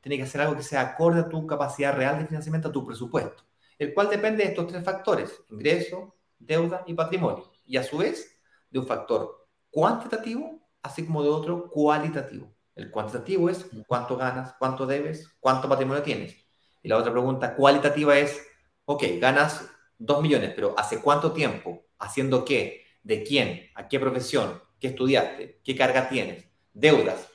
tiene 0.03 0.19
que 0.19 0.25
hacer 0.25 0.43
algo 0.43 0.57
que 0.57 0.63
sea 0.63 0.83
acorde 0.83 1.21
a 1.21 1.29
tu 1.29 1.47
capacidad 1.47 1.97
real 1.97 2.19
de 2.19 2.27
financiamiento, 2.27 2.69
a 2.69 2.73
tu 2.73 2.85
presupuesto, 2.85 3.45
el 3.79 3.95
cual 3.95 4.11
depende 4.11 4.43
de 4.43 4.51
estos 4.51 4.67
tres 4.67 4.85
factores, 4.85 5.33
ingreso, 5.49 6.17
deuda 6.39 6.83
y 6.87 6.95
patrimonio, 6.95 7.51
y 7.65 7.77
a 7.77 7.85
su 7.85 7.99
vez 7.99 8.39
de 8.69 8.81
un 8.81 8.87
factor 8.87 9.47
cuantitativo, 9.71 10.61
así 10.83 11.07
como 11.07 11.23
de 11.23 11.31
otro 11.31 11.71
cualitativo. 11.71 12.53
El 12.75 12.91
cuantitativo 12.91 13.49
es 13.49 13.67
cuánto 13.87 14.17
ganas, 14.17 14.55
cuánto 14.59 14.87
debes, 14.87 15.29
cuánto 15.41 15.69
patrimonio 15.69 16.03
tienes. 16.03 16.35
Y 16.83 16.89
la 16.89 16.97
otra 16.97 17.13
pregunta 17.13 17.55
cualitativa 17.55 18.19
es, 18.19 18.45
ok, 18.87 19.05
ganas 19.21 19.69
dos 19.99 20.21
millones, 20.21 20.53
pero 20.55 20.75
¿hace 20.77 21.01
cuánto 21.01 21.33
tiempo? 21.33 21.85
¿Haciendo 21.99 22.45
qué? 22.45 22.87
¿De 23.03 23.23
quién? 23.23 23.71
¿A 23.75 23.89
qué 23.89 24.01
profesión? 24.01 24.61
¿Qué 24.81 24.89
estudiaste? 24.89 25.61
¿Qué 25.63 25.77
carga 25.77 26.09
tienes? 26.09 26.49
Deudas. 26.73 27.29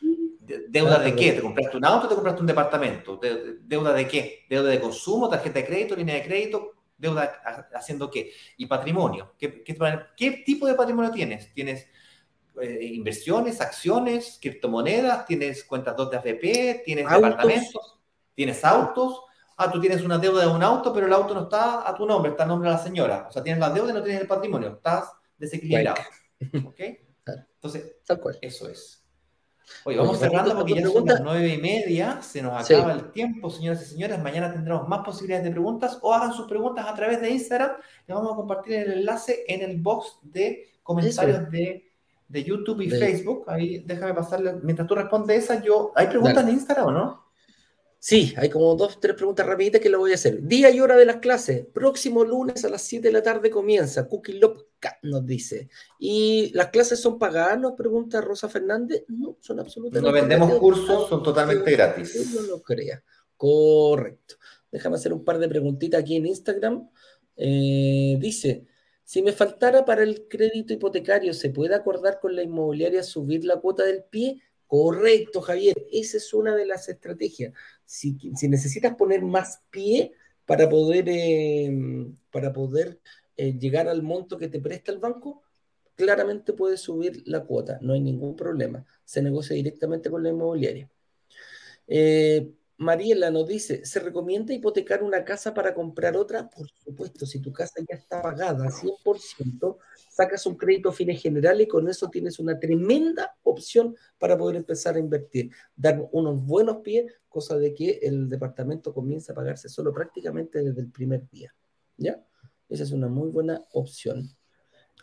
¿Deuda 0.69 0.99
de 0.99 1.15
qué? 1.15 1.33
¿Te 1.33 1.41
compraste 1.41 1.77
un 1.77 1.85
auto 1.85 2.05
o 2.05 2.09
te 2.09 2.15
compraste 2.15 2.41
un 2.41 2.47
departamento? 2.47 3.19
¿Deuda 3.61 3.93
de 3.93 4.07
qué? 4.07 4.45
¿Deuda 4.49 4.69
de 4.69 4.79
consumo, 4.79 5.29
tarjeta 5.29 5.59
de 5.59 5.65
crédito, 5.65 5.95
línea 5.95 6.15
de 6.15 6.23
crédito? 6.23 6.73
¿Deuda 6.97 7.41
haciendo 7.73 8.09
qué? 8.09 8.31
Y 8.57 8.65
patrimonio. 8.65 9.33
¿Qué, 9.37 9.63
qué, 9.63 10.31
tipo 10.45 10.65
de 10.65 10.73
patrimonio 10.73 11.11
tienes? 11.11 11.53
¿Tienes 11.53 11.87
eh, 12.61 12.79
inversiones, 12.93 13.61
acciones, 13.61 14.39
criptomonedas? 14.41 15.25
¿Tienes 15.25 15.63
cuentas 15.63 15.95
2 15.95 16.11
de 16.11 16.17
AFP? 16.17 16.81
¿Tienes 16.85 17.09
departamentos? 17.09 17.99
¿Tienes 18.33 18.63
autos? 18.63 19.21
Ah, 19.57 19.71
tú 19.71 19.81
tienes 19.81 20.03
una 20.03 20.17
deuda 20.17 20.41
de 20.41 20.47
un 20.47 20.63
auto, 20.63 20.93
pero 20.93 21.07
el 21.07 21.13
auto 21.13 21.33
no 21.33 21.43
está 21.43 21.87
a 21.87 21.95
tu 21.95 22.05
nombre, 22.05 22.31
está 22.31 22.43
a 22.43 22.47
nombre 22.47 22.69
de 22.69 22.75
la 22.75 22.81
señora. 22.81 23.25
O 23.27 23.31
sea, 23.31 23.43
tienes 23.43 23.59
la 23.59 23.71
deuda 23.71 23.89
y 23.89 23.93
no 23.93 24.03
tienes 24.03 24.21
el 24.21 24.27
patrimonio. 24.27 24.69
Estás 24.69 25.11
desequilibrado. 25.37 26.01
¿Ok? 26.63 26.79
Entonces, 27.55 27.95
Tal 28.05 28.19
cual. 28.19 28.37
eso 28.41 28.69
es. 28.69 29.06
Oye, 29.83 29.97
vamos 29.97 30.19
cerrando 30.19 30.55
porque 30.55 30.75
ya 30.75 30.87
son 30.87 31.05
las 31.05 31.21
nueve 31.21 31.53
y 31.53 31.57
media, 31.57 32.21
se 32.21 32.41
nos 32.41 32.53
acaba 32.53 32.93
el 32.93 33.11
tiempo, 33.11 33.49
señoras 33.49 33.81
y 33.83 33.85
señores. 33.85 34.19
Mañana 34.19 34.51
tendremos 34.51 34.87
más 34.87 35.03
posibilidades 35.03 35.45
de 35.45 35.51
preguntas 35.51 35.99
o 36.01 36.13
hagan 36.13 36.33
sus 36.33 36.47
preguntas 36.47 36.85
a 36.87 36.93
través 36.93 37.21
de 37.21 37.29
Instagram. 37.29 37.71
Les 38.07 38.15
vamos 38.15 38.33
a 38.33 38.35
compartir 38.35 38.75
el 38.75 38.91
enlace 38.99 39.43
en 39.47 39.61
el 39.61 39.77
box 39.81 40.19
de 40.21 40.69
comentarios 40.83 41.49
de, 41.51 41.91
de, 42.27 42.43
YouTube 42.43 42.81
y 42.81 42.89
Facebook. 42.89 43.43
Ahí 43.47 43.79
déjame 43.79 44.13
pasarle, 44.13 44.53
mientras 44.63 44.87
tú 44.87 44.95
respondes 44.95 45.43
esa, 45.43 45.61
yo. 45.61 45.91
¿Hay 45.95 46.07
preguntas 46.07 46.43
en 46.43 46.53
Instagram 46.53 46.87
o 46.87 46.91
no? 46.91 47.26
Sí, 47.99 48.33
hay 48.37 48.49
como 48.49 48.75
dos, 48.75 48.99
tres 48.99 49.15
preguntas 49.15 49.45
rapiditas 49.45 49.81
que 49.81 49.89
lo 49.89 49.99
voy 49.99 50.11
a 50.11 50.15
hacer. 50.15 50.43
Día 50.43 50.69
y 50.69 50.79
hora 50.79 50.95
de 50.95 51.05
las 51.05 51.17
clases. 51.17 51.65
Próximo 51.73 52.23
lunes 52.23 52.63
a 52.63 52.69
las 52.69 52.83
7 52.83 53.07
de 53.07 53.11
la 53.11 53.23
tarde 53.23 53.49
comienza. 53.49 54.07
Cookie 54.07 54.33
Lopka 54.33 54.99
nos 55.01 55.25
dice. 55.25 55.69
¿Y 55.99 56.51
las 56.53 56.67
clases 56.67 56.99
son 56.99 57.17
pagadas? 57.17 57.59
Nos 57.59 57.73
pregunta 57.73 58.21
Rosa 58.21 58.49
Fernández. 58.49 59.03
No, 59.07 59.37
son 59.41 59.59
absolutamente 59.59 60.07
No 60.07 60.13
vendemos 60.13 60.53
cursos, 60.59 61.09
son 61.09 61.23
totalmente 61.23 61.71
gratis. 61.71 62.33
No 62.33 62.41
lo 62.41 62.61
crea. 62.61 63.03
Correcto. 63.35 64.35
Déjame 64.71 64.95
hacer 64.95 65.13
un 65.13 65.23
par 65.23 65.39
de 65.39 65.49
preguntitas 65.49 65.99
aquí 66.01 66.15
en 66.15 66.27
Instagram. 66.27 66.89
Eh, 67.35 68.17
dice, 68.19 68.67
si 69.03 69.21
me 69.21 69.31
faltara 69.31 69.85
para 69.85 70.03
el 70.03 70.27
crédito 70.27 70.73
hipotecario, 70.73 71.33
¿se 71.33 71.49
puede 71.49 71.75
acordar 71.75 72.19
con 72.19 72.35
la 72.35 72.43
inmobiliaria 72.43 73.03
subir 73.03 73.45
la 73.45 73.57
cuota 73.57 73.83
del 73.83 74.03
pie? 74.03 74.41
Correcto, 74.67 75.41
Javier. 75.41 75.75
Esa 75.91 76.17
es 76.17 76.33
una 76.33 76.55
de 76.55 76.65
las 76.65 76.89
estrategias. 76.89 77.53
Si, 77.85 78.17
necesitas 78.49 78.95
poner 78.95 79.21
más 79.21 79.61
pie 79.69 80.11
para 80.45 80.69
poder, 80.69 81.05
em, 81.07 82.15
para 82.31 82.53
poder 82.53 82.99
eh, 83.37 83.53
llegar 83.57 83.87
al 83.87 84.03
monto 84.03 84.37
que 84.37 84.49
te 84.49 84.59
presta 84.59 84.91
el 84.91 84.99
banco, 84.99 85.43
claramente 85.95 86.53
puedes 86.53 86.81
subir 86.81 87.23
la 87.25 87.43
cuota. 87.45 87.79
No 87.81 87.93
hay 87.93 88.01
ningún 88.01 88.35
problema. 88.35 88.85
Se 89.05 89.21
negocia 89.21 89.55
directamente 89.55 90.09
con 90.09 90.23
la 90.23 90.29
inmobiliaria. 90.29 90.89
Eh, 91.87 92.51
Mariela 92.77 93.31
nos 93.31 93.47
dice, 93.47 93.83
¿se 93.85 93.99
recomienda 93.99 94.53
hipotecar 94.53 95.01
una 95.01 95.23
casa 95.23 95.53
para 95.53 95.73
comprar 95.73 96.15
otra? 96.15 96.47
Por 96.47 96.69
supuesto, 96.69 97.25
si 97.25 97.39
tu 97.39 97.51
casa 97.51 97.81
ya 97.87 97.95
está 97.95 98.21
pagada 98.21 98.69
100%, 98.69 99.77
sacas 100.11 100.45
un 100.45 100.55
crédito 100.55 100.89
a 100.89 100.93
fines 100.93 101.19
generales 101.19 101.65
y 101.65 101.67
con 101.67 101.89
eso 101.89 102.09
tienes 102.09 102.37
una 102.37 102.59
tremenda 102.59 103.35
opción 103.43 103.95
para 104.19 104.37
poder 104.37 104.57
empezar 104.57 104.95
a 104.95 104.99
invertir, 104.99 105.51
dar 105.75 106.07
unos 106.11 106.45
buenos 106.45 106.77
pies, 106.77 107.11
cosa 107.27 107.57
de 107.57 107.73
que 107.73 107.99
el 108.03 108.29
departamento 108.29 108.93
comience 108.93 109.31
a 109.31 109.35
pagarse 109.35 109.69
solo 109.69 109.91
prácticamente 109.91 110.61
desde 110.61 110.81
el 110.81 110.91
primer 110.91 111.27
día. 111.29 111.53
¿Ya? 111.97 112.23
Esa 112.69 112.83
es 112.83 112.91
una 112.91 113.07
muy 113.07 113.29
buena 113.29 113.65
opción. 113.71 114.29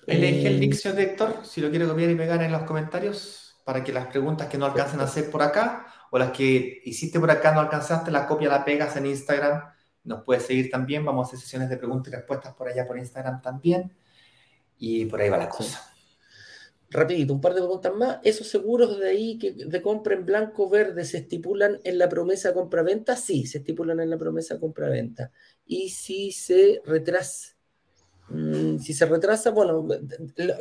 Elige 0.07 0.47
el 0.47 0.61
dicción 0.61 0.95
de 0.95 1.03
Héctor, 1.05 1.45
si 1.45 1.61
lo 1.61 1.71
quiere 1.71 1.89
copiar 1.89 2.11
y 2.11 2.15
pegar 2.15 2.41
en 2.43 2.53
los 2.53 2.63
comentarios, 2.63 3.57
para 3.65 3.83
que 3.83 3.93
las 3.93 4.07
preguntas 4.07 4.49
que 4.49 4.59
no 4.59 4.67
alcancen 4.67 5.01
a 5.01 5.05
hacer 5.05 5.31
por 5.31 5.43
acá 5.43 5.87
o 6.15 6.19
las 6.19 6.31
que 6.31 6.81
hiciste 6.85 7.19
por 7.19 7.29
acá 7.29 7.53
no 7.53 7.59
alcanzaste, 7.59 8.13
la 8.13 8.29
copia 8.29 8.49
la 8.49 8.65
pegas 8.65 8.95
en 8.95 9.07
Instagram. 9.07 9.65
Nos 10.05 10.23
puedes 10.23 10.45
seguir 10.45 10.71
también. 10.71 11.05
Vamos 11.05 11.27
a 11.27 11.29
hacer 11.29 11.41
sesiones 11.41 11.69
de 11.69 11.77
preguntas 11.77 12.13
y 12.13 12.15
respuestas 12.15 12.55
por 12.55 12.69
allá 12.69 12.87
por 12.87 12.97
Instagram 12.97 13.43
también. 13.43 13.93
Y 14.79 15.07
por 15.07 15.21
ahí 15.21 15.29
va 15.29 15.39
la 15.39 15.49
cosa. 15.49 15.83
Rapidito, 16.89 17.35
un 17.35 17.41
par 17.41 17.55
de 17.55 17.63
preguntas 17.63 17.93
más. 17.97 18.19
¿Esos 18.23 18.47
seguros 18.47 19.01
de 19.01 19.09
ahí 19.09 19.39
que 19.41 19.55
de 19.55 19.83
compra 19.83 20.15
en 20.15 20.25
blanco 20.25 20.71
verde 20.71 21.05
se 21.05 21.19
estipulan 21.19 21.81
en 21.83 21.99
la 21.99 22.09
promesa 22.09 22.55
compra-venta? 22.55 23.17
Sí, 23.17 23.49
se 23.49 23.59
estipulan 23.59 23.99
en 23.99 24.11
la 24.11 24.17
promesa 24.17 24.61
compra-venta. 24.61 25.33
Y 25.67 25.89
si 25.89 26.31
se 26.31 26.81
retrasa, 26.85 27.54
si 28.81 28.95
se 28.95 29.07
retrasa, 29.07 29.51
bueno, 29.51 29.87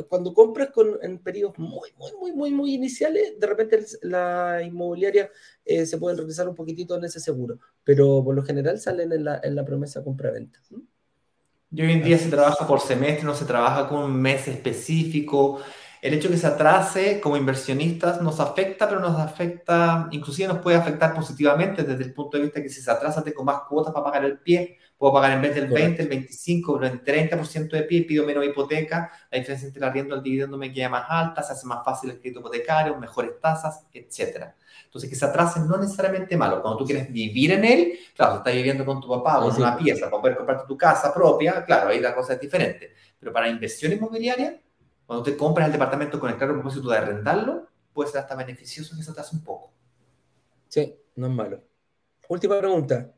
cuando 0.09 0.33
compras 0.33 0.69
con, 0.71 0.97
en 1.01 1.19
periodos 1.19 1.57
muy, 1.57 1.89
muy, 1.97 2.11
muy, 2.19 2.33
muy, 2.33 2.51
muy 2.51 2.73
iniciales, 2.73 3.39
de 3.39 3.47
repente 3.47 3.79
la 4.01 4.61
inmobiliaria 4.63 5.29
eh, 5.63 5.85
se 5.85 5.97
puede 5.97 6.17
retrasar 6.17 6.49
un 6.49 6.55
poquitito 6.55 6.95
en 6.97 7.05
ese 7.05 7.19
seguro, 7.19 7.59
pero 7.83 8.23
por 8.23 8.35
lo 8.35 8.43
general 8.43 8.79
salen 8.79 9.11
en 9.13 9.23
la, 9.23 9.39
en 9.43 9.55
la 9.55 9.65
promesa 9.65 10.03
compra-venta. 10.03 10.59
Y 11.71 11.81
hoy 11.81 11.91
en 11.93 12.03
día 12.03 12.19
se 12.19 12.29
trabaja 12.29 12.67
por 12.67 12.79
semestre, 12.81 13.25
no 13.25 13.33
se 13.33 13.45
trabaja 13.45 13.87
con 13.87 14.03
un 14.03 14.21
mes 14.21 14.47
específico. 14.47 15.59
El 16.03 16.13
hecho 16.13 16.27
de 16.27 16.35
que 16.35 16.39
se 16.41 16.47
atrase 16.47 17.19
como 17.19 17.37
inversionistas 17.37 18.21
nos 18.21 18.39
afecta, 18.39 18.87
pero 18.87 18.99
nos 18.99 19.17
afecta, 19.17 20.09
inclusive 20.11 20.49
nos 20.49 20.59
puede 20.59 20.77
afectar 20.77 21.15
positivamente 21.15 21.83
desde 21.83 22.03
el 22.03 22.13
punto 22.13 22.37
de 22.37 22.43
vista 22.43 22.61
que 22.61 22.69
si 22.69 22.81
se 22.81 22.91
atrasa 22.91 23.23
tengo 23.23 23.43
más 23.43 23.61
cuotas 23.67 23.93
para 23.93 24.03
pagar 24.03 24.25
el 24.25 24.37
pie, 24.37 24.77
puedo 25.03 25.15
pagar 25.15 25.33
en 25.33 25.41
vez 25.41 25.53
del 25.53 25.67
20, 25.67 26.01
el 26.01 26.07
25, 26.07 26.81
el 26.81 27.03
30% 27.03 27.71
de 27.71 27.83
pie, 27.83 28.03
pido 28.03 28.25
menos 28.25 28.45
hipoteca, 28.45 29.11
la 29.29 29.37
diferencia 29.37 29.67
entre 29.67 29.79
el 29.79 29.83
arriendo 29.83 30.15
y 30.15 30.17
el 30.17 30.23
dividendo 30.23 30.57
me 30.57 30.71
queda 30.71 30.87
más 30.87 31.07
alta, 31.09 31.43
se 31.43 31.51
hace 31.51 31.67
más 31.67 31.83
fácil 31.83 32.11
el 32.11 32.21
crédito 32.21 32.39
hipotecario, 32.39 32.95
mejores 32.97 33.37
tasas, 33.41 33.85
etc. 33.91 34.45
Entonces, 34.85 35.09
que 35.09 35.17
se 35.17 35.25
atrasen 35.25 35.67
no 35.67 35.75
necesariamente 35.75 36.37
malo. 36.37 36.61
Cuando 36.61 36.77
tú 36.77 36.85
quieres 36.85 37.11
vivir 37.11 37.51
en 37.51 37.65
él, 37.65 37.99
claro, 38.15 38.37
estás 38.37 38.53
viviendo 38.53 38.85
con 38.85 39.01
tu 39.01 39.09
papá 39.09 39.43
o 39.43 39.51
en 39.51 39.57
una 39.57 39.77
pieza 39.77 40.09
para 40.09 40.21
poder 40.21 40.37
comprarte 40.37 40.67
tu 40.69 40.77
casa 40.77 41.13
propia, 41.13 41.65
claro, 41.65 41.89
ahí 41.89 41.99
la 41.99 42.15
cosa 42.15 42.35
es 42.35 42.39
diferente. 42.39 42.93
Pero 43.19 43.33
para 43.33 43.49
inversión 43.49 43.91
inmobiliaria, 43.91 44.57
cuando 45.05 45.21
te 45.21 45.35
compras 45.35 45.65
el 45.65 45.73
departamento 45.73 46.17
con 46.17 46.29
el 46.29 46.37
claro 46.37 46.53
propósito 46.53 46.89
de 46.89 46.99
arrendarlo, 46.99 47.67
puede 47.91 48.09
ser 48.09 48.21
hasta 48.21 48.35
beneficioso 48.35 48.95
que 48.95 49.03
se 49.03 49.11
atrase 49.11 49.35
un 49.35 49.43
poco. 49.43 49.73
Sí, 50.69 50.95
no 51.17 51.27
es 51.27 51.33
malo. 51.33 51.61
Última 52.29 52.57
pregunta. 52.57 53.13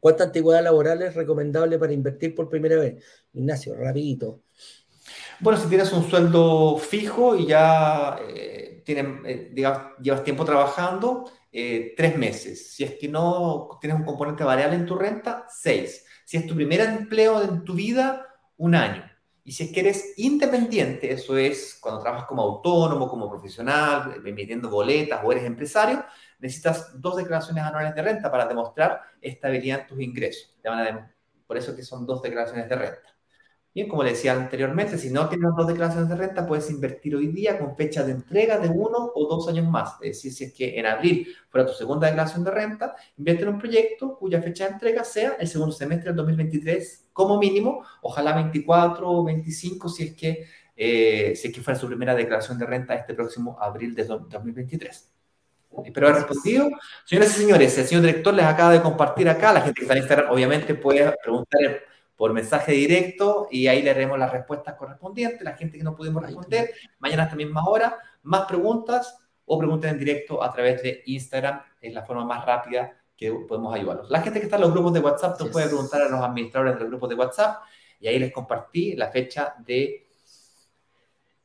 ¿Cuánta 0.00 0.24
antigüedad 0.24 0.62
laboral 0.62 1.02
es 1.02 1.14
recomendable 1.14 1.78
para 1.78 1.92
invertir 1.92 2.34
por 2.34 2.48
primera 2.48 2.76
vez? 2.76 3.02
Ignacio, 3.32 3.74
rapidito. 3.74 4.42
Bueno, 5.40 5.58
si 5.58 5.68
tienes 5.68 5.92
un 5.92 6.08
sueldo 6.08 6.76
fijo 6.78 7.36
y 7.36 7.46
ya 7.46 8.18
eh, 8.28 8.82
eh, 8.86 9.52
llevas 10.00 10.24
tiempo 10.24 10.44
trabajando, 10.44 11.30
eh, 11.52 11.94
tres 11.96 12.16
meses. 12.16 12.74
Si 12.74 12.84
es 12.84 12.94
que 12.96 13.08
no 13.08 13.78
tienes 13.80 13.98
un 13.98 14.04
componente 14.04 14.44
variable 14.44 14.76
en 14.76 14.86
tu 14.86 14.96
renta, 14.96 15.46
seis. 15.48 16.04
Si 16.24 16.36
es 16.36 16.46
tu 16.46 16.54
primer 16.54 16.80
empleo 16.80 17.42
en 17.42 17.64
tu 17.64 17.74
vida, 17.74 18.26
un 18.56 18.74
año. 18.74 19.07
Y 19.48 19.52
si 19.52 19.64
es 19.64 19.72
que 19.72 19.80
eres 19.80 20.12
independiente, 20.18 21.10
eso 21.10 21.34
es 21.38 21.78
cuando 21.80 22.02
trabajas 22.02 22.26
como 22.26 22.42
autónomo, 22.42 23.08
como 23.08 23.30
profesional, 23.30 24.20
emitiendo 24.22 24.68
boletas 24.68 25.22
o 25.24 25.32
eres 25.32 25.44
empresario, 25.44 26.04
necesitas 26.38 27.00
dos 27.00 27.16
declaraciones 27.16 27.64
anuales 27.64 27.94
de 27.94 28.02
renta 28.02 28.30
para 28.30 28.44
demostrar 28.44 29.00
estabilidad 29.22 29.80
en 29.80 29.86
tus 29.86 30.00
ingresos. 30.02 30.54
Por 31.46 31.56
eso 31.56 31.74
que 31.74 31.82
son 31.82 32.04
dos 32.04 32.20
declaraciones 32.20 32.68
de 32.68 32.76
renta. 32.76 33.17
Bien, 33.78 33.88
como 33.88 34.02
le 34.02 34.10
decía 34.10 34.32
anteriormente, 34.32 34.98
si 34.98 35.08
no 35.08 35.28
tienes 35.28 35.50
dos 35.56 35.68
declaraciones 35.68 36.08
de 36.08 36.16
renta, 36.16 36.44
puedes 36.44 36.68
invertir 36.68 37.14
hoy 37.14 37.28
día 37.28 37.56
con 37.60 37.76
fecha 37.76 38.02
de 38.02 38.10
entrega 38.10 38.58
de 38.58 38.68
uno 38.68 39.12
o 39.14 39.28
dos 39.28 39.46
años 39.46 39.68
más. 39.68 39.92
Es 40.00 40.16
decir, 40.16 40.32
si 40.32 40.44
es 40.46 40.52
que 40.52 40.80
en 40.80 40.84
abril 40.84 41.28
fuera 41.48 41.64
tu 41.64 41.72
segunda 41.74 42.08
declaración 42.08 42.42
de 42.42 42.50
renta, 42.50 42.96
invierte 43.16 43.44
en 43.44 43.50
un 43.50 43.58
proyecto 43.60 44.18
cuya 44.18 44.42
fecha 44.42 44.66
de 44.66 44.72
entrega 44.72 45.04
sea 45.04 45.36
el 45.38 45.46
segundo 45.46 45.72
semestre 45.72 46.08
del 46.08 46.16
2023 46.16 47.10
como 47.12 47.38
mínimo, 47.38 47.84
ojalá 48.02 48.34
24 48.34 49.08
o 49.08 49.22
25 49.22 49.88
si 49.88 50.02
es 50.02 50.14
que, 50.16 50.46
eh, 50.74 51.36
si 51.36 51.46
es 51.46 51.54
que 51.54 51.60
fuera 51.60 51.78
su 51.78 51.86
primera 51.86 52.16
declaración 52.16 52.58
de 52.58 52.66
renta 52.66 52.96
este 52.96 53.14
próximo 53.14 53.58
abril 53.60 53.94
de 53.94 54.06
2023. 54.06 55.12
Espero 55.84 56.08
haber 56.08 56.22
respondido. 56.22 56.68
Señoras 57.04 57.30
y 57.36 57.42
señores, 57.42 57.78
el 57.78 57.86
señor 57.86 58.02
director 58.02 58.34
les 58.34 58.44
acaba 58.44 58.72
de 58.72 58.82
compartir 58.82 59.28
acá. 59.28 59.52
La 59.52 59.60
gente 59.60 59.74
que 59.74 59.82
está 59.82 59.94
en 59.94 60.00
Instagram 60.00 60.32
obviamente 60.32 60.74
puede 60.74 61.14
preguntar 61.22 61.86
por 62.18 62.32
mensaje 62.32 62.72
directo 62.72 63.46
y 63.48 63.68
ahí 63.68 63.80
le 63.80 63.90
haremos 63.90 64.18
las 64.18 64.32
respuestas 64.32 64.74
correspondientes. 64.74 65.40
La 65.42 65.54
gente 65.54 65.78
que 65.78 65.84
no 65.84 65.94
pudimos 65.94 66.20
responder, 66.20 66.74
mañana 66.98 67.22
a 67.22 67.26
esta 67.26 67.36
misma 67.36 67.64
hora, 67.64 67.96
más 68.24 68.44
preguntas 68.46 69.16
o 69.46 69.56
pregunten 69.56 69.90
en 69.90 69.98
directo 70.00 70.42
a 70.42 70.52
través 70.52 70.82
de 70.82 71.04
Instagram, 71.06 71.62
es 71.80 71.94
la 71.94 72.02
forma 72.02 72.24
más 72.24 72.44
rápida 72.44 72.92
que 73.16 73.30
podemos 73.30 73.72
ayudarlos. 73.72 74.10
La 74.10 74.20
gente 74.20 74.40
que 74.40 74.46
está 74.46 74.56
en 74.56 74.62
los 74.62 74.72
grupos 74.72 74.94
de 74.94 75.00
WhatsApp 75.00 75.38
nos 75.38 75.48
puede 75.50 75.68
preguntar 75.68 76.02
a 76.02 76.08
los 76.08 76.20
administradores 76.20 76.74
de 76.74 76.80
los 76.80 76.88
grupos 76.88 77.08
de 77.08 77.14
WhatsApp 77.14 77.62
y 78.00 78.08
ahí 78.08 78.18
les 78.18 78.32
compartí 78.32 78.96
la 78.96 79.08
fecha 79.12 79.54
de 79.60 80.08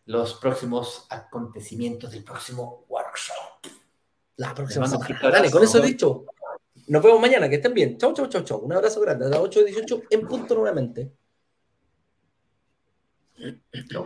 los 0.06 0.34
próximos 0.34 1.06
acontecimientos 1.12 2.10
del 2.10 2.24
próximo 2.24 2.86
workshop. 2.90 3.36
La 4.38 4.56
próxima 4.56 4.88
semana. 4.88 5.20
Dale, 5.22 5.52
con 5.52 5.64
eso 5.64 5.80
dicho, 5.80 6.26
nos 6.88 7.04
vemos 7.04 7.20
mañana, 7.20 7.50
que 7.50 7.56
estén 7.56 7.74
bien. 7.74 7.98
Chau, 7.98 8.14
chau, 8.14 8.28
chau, 8.28 8.44
chau. 8.44 8.60
Un 8.60 8.74
abrazo 8.74 9.02
grande. 9.02 9.26
A 9.26 9.30
las 9.30 9.40
8 9.40 9.60
de 9.60 9.66
18 9.66 10.04
en 10.10 10.28
punto 10.28 10.56
nuevamente. 10.56 11.12
Chau. 13.92 14.06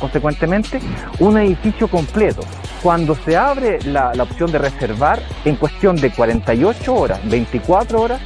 consecuentemente 0.00 0.80
un 1.20 1.38
edificio 1.38 1.86
completo. 1.86 2.40
Cuando 2.82 3.14
se 3.14 3.36
abre 3.36 3.78
la, 3.82 4.10
opción 4.20 4.50
de 4.50 4.58
reservar, 4.58 5.22
en 5.44 5.56
cuestión 5.56 5.96
de 5.96 6.10
48 6.10 6.94
horas, 6.94 7.20
24 7.28 8.00
horas, 8.00 8.20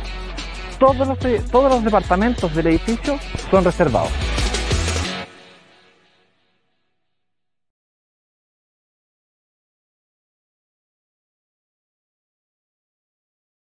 todos 0.79 1.07
los, 1.07 1.19
todos 1.51 1.71
los 1.71 1.85
departamentos 1.85 2.55
del 2.55 2.69
edificio 2.69 3.19
son 3.51 3.65
reservados. 3.65 4.11